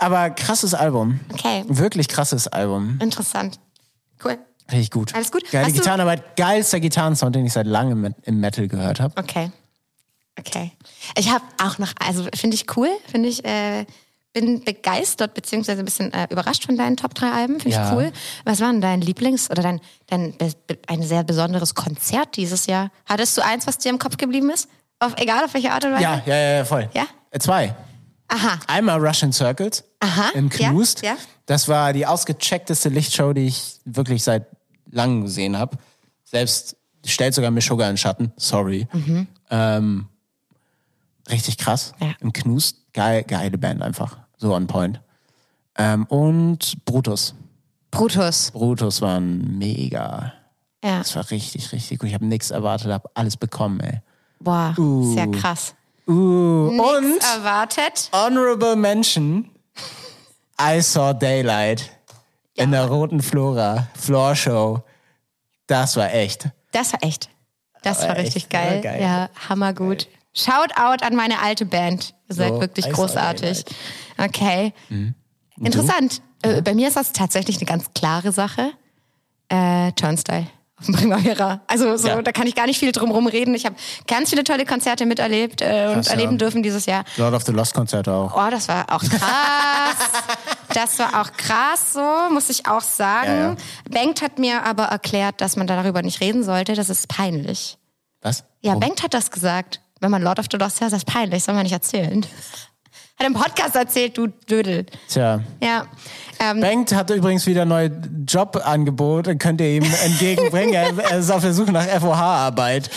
Aber 0.00 0.30
krasses 0.30 0.74
Album. 0.74 1.20
Okay, 1.32 1.64
Wirklich 1.68 2.08
krasses 2.08 2.48
Album. 2.48 2.98
interessant. 3.00 3.58
Cool. 4.24 4.38
Richtig 4.70 4.90
gut. 4.90 5.14
Alles 5.14 5.32
gut? 5.32 5.50
Geile 5.50 5.66
Hast 5.66 5.74
Gitarrenarbeit. 5.74 6.36
Geilster 6.36 6.80
Gitarrensound, 6.80 7.34
den 7.34 7.46
ich 7.46 7.52
seit 7.52 7.66
langem 7.66 8.14
im- 8.22 8.40
Metal 8.40 8.68
gehört 8.68 9.00
habe. 9.00 9.14
Okay. 9.20 9.50
Okay. 10.38 10.72
Ich 11.16 11.30
habe 11.30 11.44
auch 11.62 11.78
noch, 11.78 11.92
also 11.98 12.26
finde 12.34 12.54
ich 12.54 12.76
cool, 12.76 12.88
finde 13.10 13.28
ich, 13.28 13.44
äh, 13.44 13.84
bin 14.32 14.62
begeistert, 14.62 15.34
beziehungsweise 15.34 15.80
ein 15.80 15.84
bisschen 15.84 16.12
äh, 16.12 16.28
überrascht 16.30 16.64
von 16.64 16.76
deinen 16.76 16.96
Top 16.96 17.14
3 17.14 17.32
Alben, 17.32 17.58
finde 17.60 17.76
Ja. 17.76 17.88
ich 17.90 17.96
cool. 17.96 18.12
Was 18.44 18.60
war 18.60 18.70
denn 18.70 18.80
dein 18.80 19.02
Lieblings- 19.02 19.50
oder 19.50 19.62
dein, 19.62 19.80
dein 20.06 20.34
ein 20.86 21.02
sehr 21.02 21.24
besonderes 21.24 21.74
Konzert 21.74 22.36
dieses 22.36 22.66
Jahr? 22.66 22.90
Hattest 23.06 23.36
du 23.36 23.44
eins, 23.44 23.66
was 23.66 23.78
dir 23.78 23.88
im 23.90 23.98
Kopf 23.98 24.16
geblieben 24.18 24.50
ist? 24.50 24.68
Auf, 25.00 25.14
egal 25.16 25.44
auf 25.44 25.54
welche 25.54 25.72
Art 25.72 25.84
und 25.84 25.92
Weise? 25.92 26.02
Ja, 26.02 26.22
ja, 26.26 26.36
ja, 26.36 26.56
ja, 26.58 26.64
voll. 26.64 26.88
Ja? 26.92 27.06
Äh, 27.30 27.38
Zwei. 27.38 27.74
Aha. 28.28 28.60
Einmal 28.68 29.04
Russian 29.04 29.32
Circles 29.32 29.82
Aha, 29.98 30.30
im 30.34 30.50
ja, 30.56 30.70
Knust. 30.70 31.02
ja. 31.02 31.16
Das 31.46 31.66
war 31.68 31.92
die 31.92 32.06
ausgecheckteste 32.06 32.88
Lichtshow, 32.90 33.32
die 33.32 33.46
ich 33.46 33.80
wirklich 33.84 34.22
seit 34.22 34.46
langem 34.90 35.22
gesehen 35.22 35.56
habe. 35.58 35.76
Selbst 36.24 36.76
stellt 37.04 37.34
sogar 37.34 37.50
Meshuggah 37.50 37.90
in 37.90 37.96
Schatten. 37.96 38.32
Sorry. 38.36 38.86
Ähm, 39.50 40.06
richtig 41.28 41.58
krass. 41.58 41.92
Ja. 42.00 42.12
Im 42.20 42.32
Knust. 42.32 42.92
Geil, 42.92 43.24
geile 43.24 43.58
Band 43.58 43.82
einfach. 43.82 44.18
So 44.36 44.54
on 44.54 44.66
point. 44.68 45.00
Ähm, 45.76 46.04
und 46.06 46.84
Brutus. 46.84 47.34
Brutus. 47.90 48.50
Brutus 48.52 49.00
waren 49.00 49.58
mega. 49.58 50.32
Ja. 50.84 50.98
Das 50.98 51.16
war 51.16 51.28
richtig, 51.30 51.72
richtig 51.72 51.98
gut. 51.98 52.08
Ich 52.08 52.14
habe 52.14 52.26
nichts 52.26 52.50
erwartet, 52.50 52.92
habe 52.92 53.10
alles 53.14 53.36
bekommen, 53.36 53.80
ey. 53.80 54.00
Boah, 54.40 54.74
sehr 55.14 55.28
krass. 55.28 55.74
Uh, 56.06 56.68
und 56.68 57.22
Erwartet. 57.22 58.10
Honorable 58.12 58.74
Mention. 58.74 59.50
I 60.60 60.80
saw 60.80 61.12
Daylight 61.12 61.90
in 62.54 62.72
der 62.72 62.86
roten 62.86 63.22
Flora 63.22 63.88
Floor 63.94 64.34
Show. 64.34 64.82
Das 65.66 65.96
war 65.96 66.12
echt. 66.12 66.48
Das 66.72 66.92
war 66.92 67.02
echt. 67.02 67.30
Das 67.82 68.02
war 68.02 68.16
echt, 68.16 68.36
richtig 68.36 68.52
war 68.52 68.60
geil. 68.60 68.80
geil. 68.80 69.00
Ja, 69.02 69.30
hammergut. 69.48 70.08
Shout 70.34 70.76
out 70.76 71.02
an 71.02 71.14
meine 71.14 71.40
alte 71.40 71.66
Band. 71.66 72.14
Ihr 72.28 72.34
seid 72.34 72.48
So, 72.48 72.60
wirklich 72.60 72.86
I 72.86 72.90
großartig. 72.90 73.64
Okay. 74.18 74.72
Mhm. 74.88 75.14
Interessant. 75.62 76.22
Äh, 76.42 76.62
bei 76.62 76.74
mir 76.74 76.88
ist 76.88 76.96
das 76.96 77.12
tatsächlich 77.12 77.58
eine 77.58 77.66
ganz 77.66 77.92
klare 77.94 78.32
Sache. 78.32 78.72
Äh, 79.48 79.92
Turnstyle 79.92 80.46
auf 80.88 80.96
Primavera. 80.96 81.60
Also 81.66 81.96
so, 81.96 82.08
Ja. 82.08 82.22
da 82.22 82.32
kann 82.32 82.46
ich 82.46 82.54
gar 82.54 82.66
nicht 82.66 82.78
viel 82.78 82.92
drum 82.92 83.10
rumreden. 83.10 83.54
Ich 83.54 83.66
habe 83.66 83.76
ganz 84.06 84.30
viele 84.30 84.44
tolle 84.44 84.64
Konzerte 84.64 85.06
miterlebt 85.06 85.60
äh, 85.62 85.86
und 85.88 85.94
Krass, 85.94 86.06
ja. 86.06 86.12
erleben 86.12 86.38
dürfen 86.38 86.62
dieses 86.62 86.86
Jahr. 86.86 87.04
Lord 87.16 87.34
of 87.34 87.42
the 87.44 87.52
Lost 87.52 87.74
Konzerte 87.74 88.12
auch. 88.12 88.34
Oh, 88.34 88.50
das 88.50 88.68
war 88.68 88.86
auch 88.90 89.02
krass. 89.08 89.96
das 90.72 90.98
war 90.98 91.20
auch 91.20 91.32
krass, 91.36 91.92
so 91.92 92.02
muss 92.32 92.48
ich 92.50 92.66
auch 92.66 92.80
sagen. 92.82 93.30
Ja. 93.30 93.56
Bengt 93.90 94.22
hat 94.22 94.38
mir 94.38 94.64
aber 94.64 94.84
erklärt, 94.84 95.40
dass 95.40 95.56
man 95.56 95.66
darüber 95.66 96.02
nicht 96.02 96.20
reden 96.20 96.44
sollte. 96.44 96.74
Das 96.74 96.88
ist 96.90 97.08
peinlich. 97.08 97.76
Was? 98.22 98.44
Ja, 98.60 98.70
Warum? 98.70 98.80
Bengt 98.80 99.02
hat 99.02 99.14
das 99.14 99.30
gesagt. 99.30 99.80
Wenn 100.00 100.10
man 100.10 100.22
Lord 100.22 100.38
of 100.38 100.46
the 100.50 100.56
Lost 100.56 100.80
hört, 100.80 100.92
ist 100.92 101.04
das 101.04 101.04
peinlich. 101.04 101.44
Soll 101.44 101.54
man 101.54 101.64
nicht 101.64 101.72
erzählen. 101.72 102.24
Hat 103.20 103.26
im 103.26 103.34
Podcast 103.34 103.76
erzählt, 103.76 104.16
du 104.16 104.28
Dödel. 104.28 104.86
Tja. 105.06 105.40
Ja. 105.62 105.86
Ähm, 106.38 106.60
Bengt 106.60 106.94
hat 106.94 107.10
übrigens 107.10 107.44
wieder 107.46 107.66
neue 107.66 107.90
Jobangebote, 108.26 109.36
könnt 109.36 109.60
ihr 109.60 109.76
ihm 109.76 109.84
entgegenbringen. 110.04 110.72
er, 110.72 110.96
er 111.10 111.18
ist 111.18 111.30
auf 111.30 111.42
der 111.42 111.52
Suche 111.52 111.70
nach 111.70 111.84
FOH-Arbeit. 111.84 112.88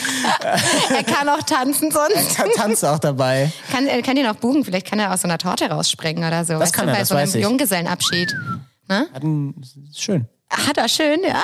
er 0.96 1.04
kann 1.04 1.28
auch 1.28 1.44
tanzen 1.44 1.92
sonst. 1.92 2.40
Er 2.40 2.50
tanzt 2.52 2.86
auch 2.86 3.00
dabei. 3.00 3.52
Kann, 3.70 3.86
er 3.86 4.02
kann 4.02 4.16
ihn 4.16 4.26
auch 4.26 4.36
buchen. 4.36 4.64
Vielleicht 4.64 4.88
kann 4.90 4.98
er 4.98 5.14
aus 5.14 5.24
so 5.24 5.28
einer 5.28 5.38
Torte 5.38 5.70
rausspringen 5.70 6.24
oder 6.26 6.46
so. 6.46 6.58
Das 6.58 6.72
kann 6.72 6.86
du, 6.86 6.92
er, 6.92 6.94
bei 6.94 7.00
das 7.00 7.10
so 7.10 7.16
einem 7.16 7.28
weiß 7.28 7.36
ich. 7.36 7.44
Junggesellenabschied. 7.44 8.34
Hat 8.88 9.24
ein, 9.24 9.62
schön. 9.94 10.26
Hat 10.50 10.78
er 10.78 10.88
schön, 10.88 11.20
ja. 11.28 11.42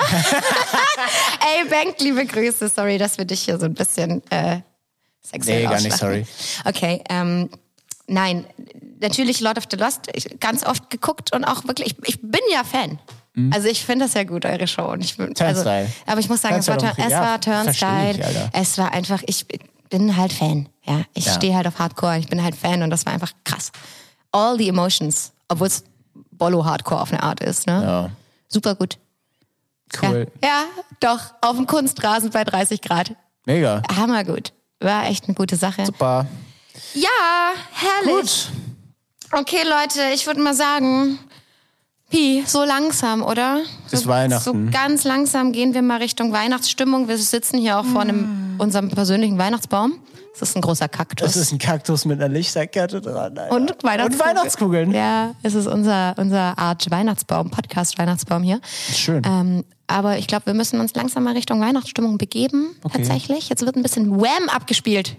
Ey, 1.54 1.68
Bengt, 1.68 2.00
liebe 2.00 2.24
Grüße. 2.24 2.70
Sorry, 2.70 2.96
dass 2.96 3.18
wir 3.18 3.26
dich 3.26 3.42
hier 3.42 3.58
so 3.58 3.66
ein 3.66 3.74
bisschen 3.74 4.22
äh, 4.30 4.60
sexuell 5.20 5.64
Nee, 5.64 5.68
gar 5.68 5.80
nicht, 5.80 5.92
ausschlachten. 5.92 6.26
Okay, 6.64 7.02
ähm, 7.10 7.50
nein, 8.10 8.44
natürlich 9.00 9.40
Lord 9.40 9.58
of 9.58 9.64
the 9.70 9.76
Lost, 9.76 10.08
ganz 10.40 10.64
oft 10.66 10.90
geguckt 10.90 11.34
und 11.34 11.44
auch 11.44 11.64
wirklich, 11.66 11.92
ich, 12.02 12.08
ich 12.08 12.20
bin 12.20 12.40
ja 12.52 12.64
Fan. 12.64 12.98
Also 13.52 13.68
ich 13.68 13.84
finde 13.86 14.04
das 14.04 14.14
ja 14.14 14.24
gut, 14.24 14.44
eure 14.44 14.66
Show. 14.66 14.90
Und 14.90 15.02
ich, 15.02 15.16
bin- 15.16 15.34
also, 15.38 15.62
Mhm. 15.70 15.86
Aber 16.06 16.20
ich 16.20 16.28
muss 16.28 16.42
sagen, 16.42 16.56
es 16.56 16.66
war, 16.68 16.76
es 16.76 17.10
ja, 17.10 17.20
war 17.22 17.40
Turnstyle. 17.40 18.18
ich, 18.18 18.60
es 18.60 18.76
war 18.76 18.92
einfach, 18.92 19.22
ich 19.26 19.46
bin 19.88 20.16
halt 20.16 20.32
Fan. 20.32 20.68
Ja, 20.84 21.02
ich 21.14 21.24
Ja. 21.26 21.32
stehe 21.34 21.54
halt 21.56 21.66
auf 21.66 21.78
Hardcore. 21.78 22.18
Ich 22.18 22.26
bin 22.28 22.42
halt 22.42 22.54
Fan 22.56 22.82
und 22.82 22.90
das 22.90 23.06
war 23.06 23.12
einfach 23.14 23.32
krass. 23.44 23.70
All 24.32 24.58
the 24.58 24.68
emotions, 24.68 25.32
obwohl 25.48 25.68
es 25.68 25.84
Bollo-Hardcore 26.32 27.00
auf 27.00 27.12
eine 27.12 27.22
Art 27.22 27.40
ist. 27.40 27.66
Ne? 27.66 27.82
Ja, 27.82 28.10
Super 28.48 28.74
gut. 28.74 28.98
cool. 30.02 30.26
Ja, 30.42 30.48
ja, 30.48 30.64
doch. 31.00 31.20
Auf 31.40 31.56
dem 31.56 31.66
Kunstrasen 31.66 32.30
bei 32.30 32.44
30 32.44 32.82
Grad. 32.82 33.14
Mega. 33.46 33.82
Hammergut. 33.96 34.52
War 34.80 35.06
echt 35.06 35.26
eine 35.26 35.34
gute 35.34 35.56
Sache. 35.56 35.86
Super. 35.86 36.26
Ja, 36.94 37.52
herrlich. 37.72 38.48
Gut. 39.30 39.40
Okay, 39.40 39.62
Leute, 39.64 40.12
ich 40.12 40.26
würde 40.26 40.40
mal 40.40 40.54
sagen, 40.54 41.18
Pi, 42.10 42.42
so 42.44 42.64
langsam, 42.64 43.22
oder? 43.22 43.60
Bis 43.90 44.00
so, 44.00 44.08
Weihnachten. 44.08 44.42
So 44.42 44.72
ganz 44.76 45.04
langsam 45.04 45.52
gehen 45.52 45.74
wir 45.74 45.82
mal 45.82 45.98
Richtung 45.98 46.32
Weihnachtsstimmung. 46.32 47.06
Wir 47.06 47.16
sitzen 47.16 47.58
hier 47.58 47.78
auch 47.78 47.84
vor 47.84 48.00
einem, 48.00 48.56
unserem 48.58 48.88
persönlichen 48.88 49.38
Weihnachtsbaum. 49.38 50.00
Das 50.32 50.48
ist 50.48 50.56
ein 50.56 50.62
großer 50.62 50.88
Kaktus. 50.88 51.26
Das 51.26 51.36
ist 51.36 51.52
ein 51.52 51.58
Kaktus 51.58 52.04
mit 52.04 52.20
einer 52.20 52.32
Lichterkette 52.32 53.00
dran. 53.00 53.38
Alter. 53.38 53.54
und 53.54 53.84
Weihnachtskugeln. 53.84 54.10
Und 54.12 54.18
Weihnachtskugeln. 54.18 54.92
Ja, 54.92 55.34
es 55.42 55.54
ist 55.54 55.68
unser, 55.68 56.14
unser 56.16 56.58
Art 56.58 56.90
Weihnachtsbaum, 56.90 57.50
Podcast-Weihnachtsbaum 57.50 58.42
hier. 58.42 58.60
Schön. 58.92 59.22
Ähm, 59.24 59.64
aber 59.86 60.18
ich 60.18 60.26
glaube, 60.26 60.46
wir 60.46 60.54
müssen 60.54 60.80
uns 60.80 60.94
langsam 60.94 61.24
mal 61.24 61.34
Richtung 61.34 61.60
Weihnachtsstimmung 61.60 62.18
begeben. 62.18 62.74
Okay. 62.82 62.98
Tatsächlich. 62.98 63.48
Jetzt 63.48 63.64
wird 63.64 63.76
ein 63.76 63.82
bisschen 63.82 64.20
Wham 64.20 64.48
abgespielt. 64.48 65.16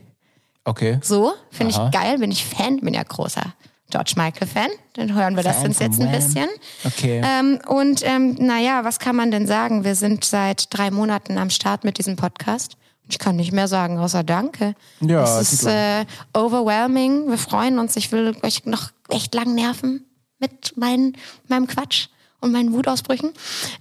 Okay. 0.63 0.99
So, 1.01 1.33
finde 1.49 1.71
ich 1.71 1.91
geil, 1.91 2.19
bin 2.19 2.31
ich 2.31 2.45
Fan, 2.45 2.79
bin 2.81 2.93
ja 2.93 3.03
großer 3.03 3.53
George 3.89 4.13
Michael-Fan. 4.15 4.69
Dann 4.93 5.13
hören 5.13 5.35
wir 5.35 5.43
das 5.43 5.57
Fan 5.57 5.67
uns 5.67 5.77
von 5.77 5.87
jetzt 5.87 6.01
ein 6.01 6.11
bisschen. 6.11 6.49
Okay. 6.83 7.21
Ähm, 7.23 7.59
und 7.67 8.01
ähm, 8.05 8.35
naja, 8.39 8.83
was 8.83 8.99
kann 8.99 9.15
man 9.15 9.31
denn 9.31 9.47
sagen? 9.47 9.83
Wir 9.83 9.95
sind 9.95 10.23
seit 10.23 10.67
drei 10.75 10.91
Monaten 10.91 11.37
am 11.37 11.49
Start 11.49 11.83
mit 11.83 11.97
diesem 11.97 12.15
Podcast. 12.15 12.77
Ich 13.09 13.19
kann 13.19 13.35
nicht 13.35 13.51
mehr 13.51 13.67
sagen, 13.67 13.99
außer 13.99 14.23
Danke. 14.23 14.73
Ja, 15.01 15.39
es 15.39 15.51
ist 15.51 15.65
äh, 15.65 16.05
overwhelming. 16.33 17.29
Wir 17.29 17.37
freuen 17.37 17.77
uns. 17.77 17.95
Ich 17.97 18.11
will 18.11 18.35
euch 18.41 18.65
noch 18.65 18.91
echt 19.09 19.35
lang 19.35 19.53
nerven 19.53 20.05
mit 20.39 20.73
mein, 20.77 21.13
meinem 21.47 21.67
Quatsch 21.67 22.07
und 22.39 22.51
meinen 22.51 22.71
Wutausbrüchen. 22.73 23.33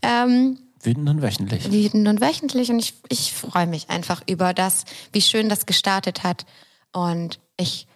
Ähm, 0.02 0.59
Wütend 0.82 1.09
und 1.09 1.23
wöchentlich. 1.23 1.70
wütend 1.70 2.09
und 2.09 2.20
wöchentlich 2.20 2.70
und 2.70 2.78
ich, 2.78 2.94
ich 3.11 3.35
freue 3.35 3.66
mich 3.66 3.90
einfach 3.90 4.23
über 4.27 4.55
das, 4.55 4.85
wie 5.12 5.20
schön 5.20 5.48
das 5.51 5.66
gestartet 5.66 6.23
hat. 6.24 6.47
Und 6.93 7.41
ich 7.57 7.87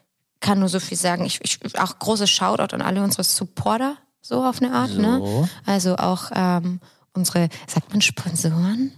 kann 0.40 0.58
nur 0.58 0.68
so 0.68 0.80
viel 0.80 0.98
sagen. 0.98 1.24
Ich, 1.24 1.40
ich 1.42 1.80
auch 1.80 1.98
großes 1.98 2.30
Shoutout 2.30 2.74
an 2.74 2.82
alle 2.82 3.02
unsere 3.02 3.24
Supporter, 3.24 3.96
so 4.20 4.44
auf 4.44 4.60
eine 4.62 4.72
Art, 4.72 4.96
ne? 4.96 5.18
So. 5.18 5.48
Also 5.66 5.96
auch 5.96 6.30
ähm, 6.34 6.80
unsere, 7.14 7.48
sagt 7.66 7.90
man 7.90 8.00
Sponsoren? 8.00 8.92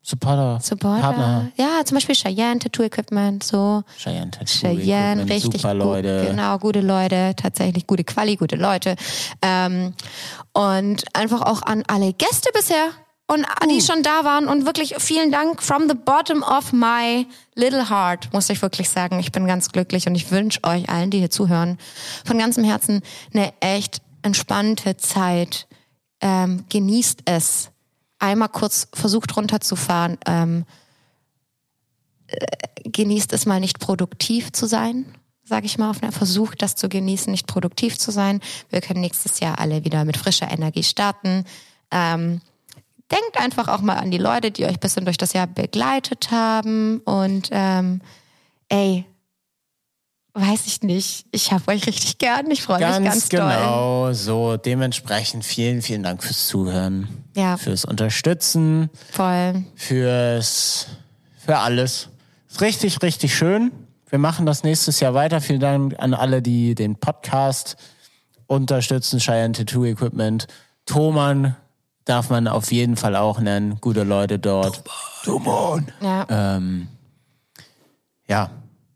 Supporter, 0.00 0.58
Supporter. 0.62 1.02
Partner, 1.02 1.50
Ja, 1.56 1.84
zum 1.84 1.96
Beispiel 1.96 2.14
Cheyenne 2.14 2.60
Tattoo 2.60 2.82
Equipment, 2.82 3.42
so. 3.42 3.82
Cheyenne 3.98 4.30
Tattoo 4.30 4.46
Cheyenne, 4.46 5.22
Equipment, 5.22 5.30
richtig 5.30 5.60
super 5.60 5.74
gut, 5.74 5.84
Leute. 5.84 6.26
Genau, 6.30 6.58
gute 6.58 6.80
Leute, 6.80 7.34
tatsächlich 7.36 7.86
gute 7.86 8.04
Quali, 8.04 8.36
gute 8.36 8.56
Leute. 8.56 8.96
Ähm, 9.42 9.92
und 10.52 11.04
einfach 11.14 11.42
auch 11.42 11.60
an 11.62 11.82
alle 11.88 12.14
Gäste 12.14 12.48
bisher 12.54 12.88
und 13.30 13.46
die 13.70 13.82
schon 13.82 14.02
da 14.02 14.24
waren 14.24 14.48
und 14.48 14.64
wirklich 14.64 14.94
vielen 14.98 15.30
Dank 15.30 15.62
from 15.62 15.88
the 15.88 15.94
bottom 15.94 16.42
of 16.42 16.72
my 16.72 17.26
little 17.54 17.90
heart, 17.90 18.32
muss 18.32 18.48
ich 18.48 18.62
wirklich 18.62 18.88
sagen. 18.88 19.20
Ich 19.20 19.32
bin 19.32 19.46
ganz 19.46 19.70
glücklich 19.70 20.06
und 20.06 20.14
ich 20.14 20.30
wünsche 20.30 20.64
euch 20.64 20.88
allen, 20.88 21.10
die 21.10 21.18
hier 21.18 21.30
zuhören, 21.30 21.78
von 22.24 22.38
ganzem 22.38 22.64
Herzen 22.64 23.02
eine 23.34 23.52
echt 23.60 24.00
entspannte 24.22 24.96
Zeit. 24.96 25.68
Ähm, 26.20 26.64
genießt 26.70 27.20
es. 27.26 27.70
Einmal 28.18 28.48
kurz 28.48 28.88
versucht 28.94 29.36
runterzufahren. 29.36 30.18
Ähm, 30.26 30.64
genießt 32.84 33.32
es 33.32 33.46
mal 33.46 33.60
nicht 33.60 33.78
produktiv 33.78 34.52
zu 34.52 34.66
sein, 34.66 35.06
sage 35.44 35.66
ich 35.66 35.78
mal, 35.78 35.90
auf 35.90 36.02
einer 36.02 36.12
versucht 36.12 36.62
das 36.62 36.74
zu 36.74 36.88
genießen, 36.88 37.30
nicht 37.30 37.46
produktiv 37.46 37.98
zu 37.98 38.10
sein. 38.10 38.40
Wir 38.70 38.80
können 38.80 39.00
nächstes 39.00 39.40
Jahr 39.40 39.58
alle 39.58 39.84
wieder 39.84 40.04
mit 40.04 40.16
frischer 40.16 40.50
Energie 40.50 40.82
starten. 40.82 41.44
Ähm, 41.90 42.40
denkt 43.10 43.38
einfach 43.40 43.68
auch 43.68 43.80
mal 43.80 43.94
an 43.96 44.10
die 44.10 44.18
Leute, 44.18 44.50
die 44.50 44.64
euch 44.64 44.72
ein 44.74 44.80
bisschen 44.80 45.04
durch 45.04 45.16
das 45.18 45.32
Jahr 45.32 45.46
begleitet 45.46 46.30
haben 46.30 46.98
und 47.04 47.48
ähm, 47.52 48.00
ey, 48.68 49.04
weiß 50.34 50.66
ich 50.66 50.82
nicht, 50.82 51.26
ich 51.32 51.50
habe 51.52 51.68
euch 51.72 51.86
richtig 51.86 52.18
gern, 52.18 52.50
ich 52.50 52.62
freue 52.62 52.78
mich 52.78 52.86
Ganz, 52.86 53.04
ganz 53.04 53.28
doll. 53.28 53.40
genau 53.40 54.12
so. 54.12 54.56
Dementsprechend 54.56 55.44
vielen, 55.44 55.82
vielen 55.82 56.02
Dank 56.04 56.22
fürs 56.22 56.46
Zuhören, 56.46 57.08
Ja. 57.34 57.56
fürs 57.56 57.84
Unterstützen, 57.84 58.88
Voll. 59.10 59.64
fürs, 59.74 60.86
für 61.44 61.58
alles. 61.58 62.08
Ist 62.48 62.60
richtig, 62.60 63.02
richtig 63.02 63.34
schön. 63.34 63.72
Wir 64.10 64.18
machen 64.18 64.46
das 64.46 64.62
nächstes 64.62 65.00
Jahr 65.00 65.12
weiter. 65.14 65.40
Vielen 65.40 65.60
Dank 65.60 65.94
an 65.98 66.14
alle, 66.14 66.40
die 66.40 66.74
den 66.74 66.96
Podcast 66.96 67.76
unterstützen. 68.46 69.18
Cheyenne 69.18 69.52
Tattoo 69.52 69.84
Equipment. 69.84 70.46
Thomann 70.86 71.56
darf 72.08 72.30
man 72.30 72.48
auf 72.48 72.72
jeden 72.72 72.96
Fall 72.96 73.16
auch 73.16 73.38
nennen. 73.40 73.78
Gute 73.80 74.04
Leute 74.04 74.38
dort. 74.38 74.82
Thomann. 75.24 75.92
Ja. 76.00 76.26
Ähm, 76.28 76.88
ja, 78.26 78.50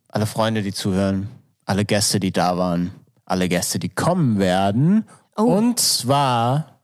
alle 0.08 0.26
Freunde, 0.26 0.62
die 0.62 0.72
zuhören, 0.72 1.28
alle 1.64 1.84
Gäste, 1.84 2.20
die 2.20 2.32
da 2.32 2.56
waren, 2.56 2.92
alle 3.24 3.48
Gäste, 3.48 3.78
die 3.78 3.88
kommen 3.88 4.38
werden. 4.38 5.04
Und 5.34 5.78
zwar 5.80 6.80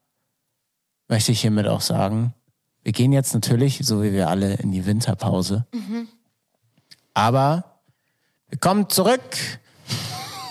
möchte 1.09 1.33
ich 1.33 1.41
hiermit 1.41 1.67
auch 1.67 1.81
sagen, 1.81 2.35
wir 2.83 2.93
gehen 2.93 3.13
jetzt 3.13 3.35
natürlich, 3.35 3.81
so 3.83 4.03
wie 4.03 4.13
wir 4.13 4.29
alle, 4.29 4.55
in 4.55 4.73
die 4.73 4.87
Winterpause. 4.87 5.67
Aber 7.15 7.65
wir 8.49 8.59
kommen 8.59 8.89
zurück 8.89 9.37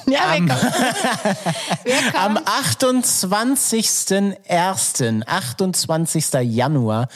ja, 0.09 0.35
am 2.15 2.35
kommen. 2.35 2.45
28.01., 2.45 5.25
28. 5.25 6.33
Januar 6.43 7.07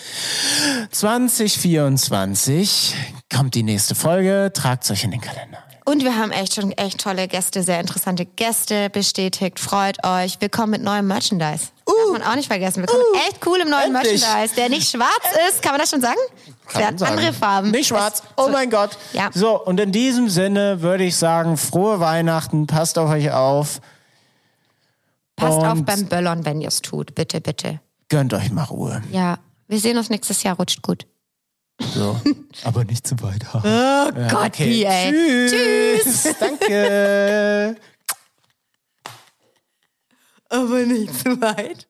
2024 0.92 2.96
kommt 3.34 3.56
die 3.56 3.64
nächste 3.64 3.96
Folge. 3.96 4.52
Tragt 4.54 4.92
euch 4.92 5.04
in 5.04 5.12
den 5.12 5.22
Kalender. 5.22 5.58
Und 5.86 6.04
wir 6.04 6.18
haben 6.18 6.32
echt 6.32 6.56
schon 6.56 6.72
echt 6.74 7.02
tolle 7.02 7.28
Gäste, 7.28 7.64
sehr 7.64 7.80
interessante 7.80 8.26
Gäste 8.26 8.90
bestätigt. 8.90 9.60
Freut 9.60 10.06
euch. 10.06 10.40
Wir 10.40 10.50
kommen 10.50 10.72
mit 10.72 10.84
neuem 10.84 11.08
Merchandise. 11.08 11.68
Darf 11.98 12.20
man 12.20 12.24
auch 12.32 12.36
nicht 12.36 12.48
vergessen. 12.48 12.82
Wir 12.82 12.88
kommen 12.88 13.04
mit 13.14 13.22
echt 13.28 13.42
coolem 13.42 13.70
neuen 13.70 13.94
Uh. 13.94 13.98
endlich. 13.98 14.22
Merchandise, 14.22 14.56
der 14.56 14.70
nicht 14.70 14.90
schwarz 14.90 15.24
ist. 15.50 15.62
Kann 15.62 15.72
man 15.74 15.82
das 15.82 15.90
schon 15.90 16.02
sagen? 16.02 16.20
der 16.76 16.88
hat 16.88 17.00
sagen. 17.00 17.18
andere 17.18 17.34
Farben. 17.34 17.72
Nicht 17.72 17.88
schwarz. 17.88 18.24
Oh 18.38 18.48
mein 18.50 18.70
Gott. 18.70 18.98
Ja. 19.14 19.30
So, 19.34 19.62
und 19.62 19.80
in 19.80 19.92
diesem 19.92 20.30
Sinne 20.30 20.82
würde 20.82 21.04
ich 21.04 21.16
sagen, 21.18 21.58
frohe 21.58 22.00
Weihnachten, 22.00 22.66
passt 22.68 22.98
auf 22.98 23.10
euch 23.10 23.32
auf, 23.32 23.82
Passt 25.36 25.58
auf 25.58 25.74
Und- 25.74 25.86
beim 25.86 26.06
Böllern, 26.06 26.46
wenn 26.46 26.62
ihr 26.62 26.68
es 26.68 26.82
tut. 26.82 27.16
Bitte, 27.16 27.42
bitte. 27.42 27.80
gönnt 28.10 28.34
euch 28.34 28.52
mal 28.52 28.64
Ruhe. 28.66 29.02
Ja, 29.12 29.38
wir 29.68 29.80
sehen 29.80 29.98
uns 29.98 30.10
nächstes 30.10 30.44
Jahr. 30.44 30.56
Rutscht 30.58 30.82
gut. 30.84 31.08
So. 31.96 32.20
Aber 32.64 32.84
nicht 32.84 33.08
zu 33.08 33.16
weit. 33.24 33.44
Oh 33.54 34.12
Gott, 34.30 34.48
okay. 34.48 34.70
wie, 34.70 34.84
ey. 34.84 35.50
Tschüss. 35.50 36.36
Danke. 36.40 37.76
Aber 40.52 40.86
nicht 40.86 41.18
zu 41.18 41.40
weit. 41.40 41.88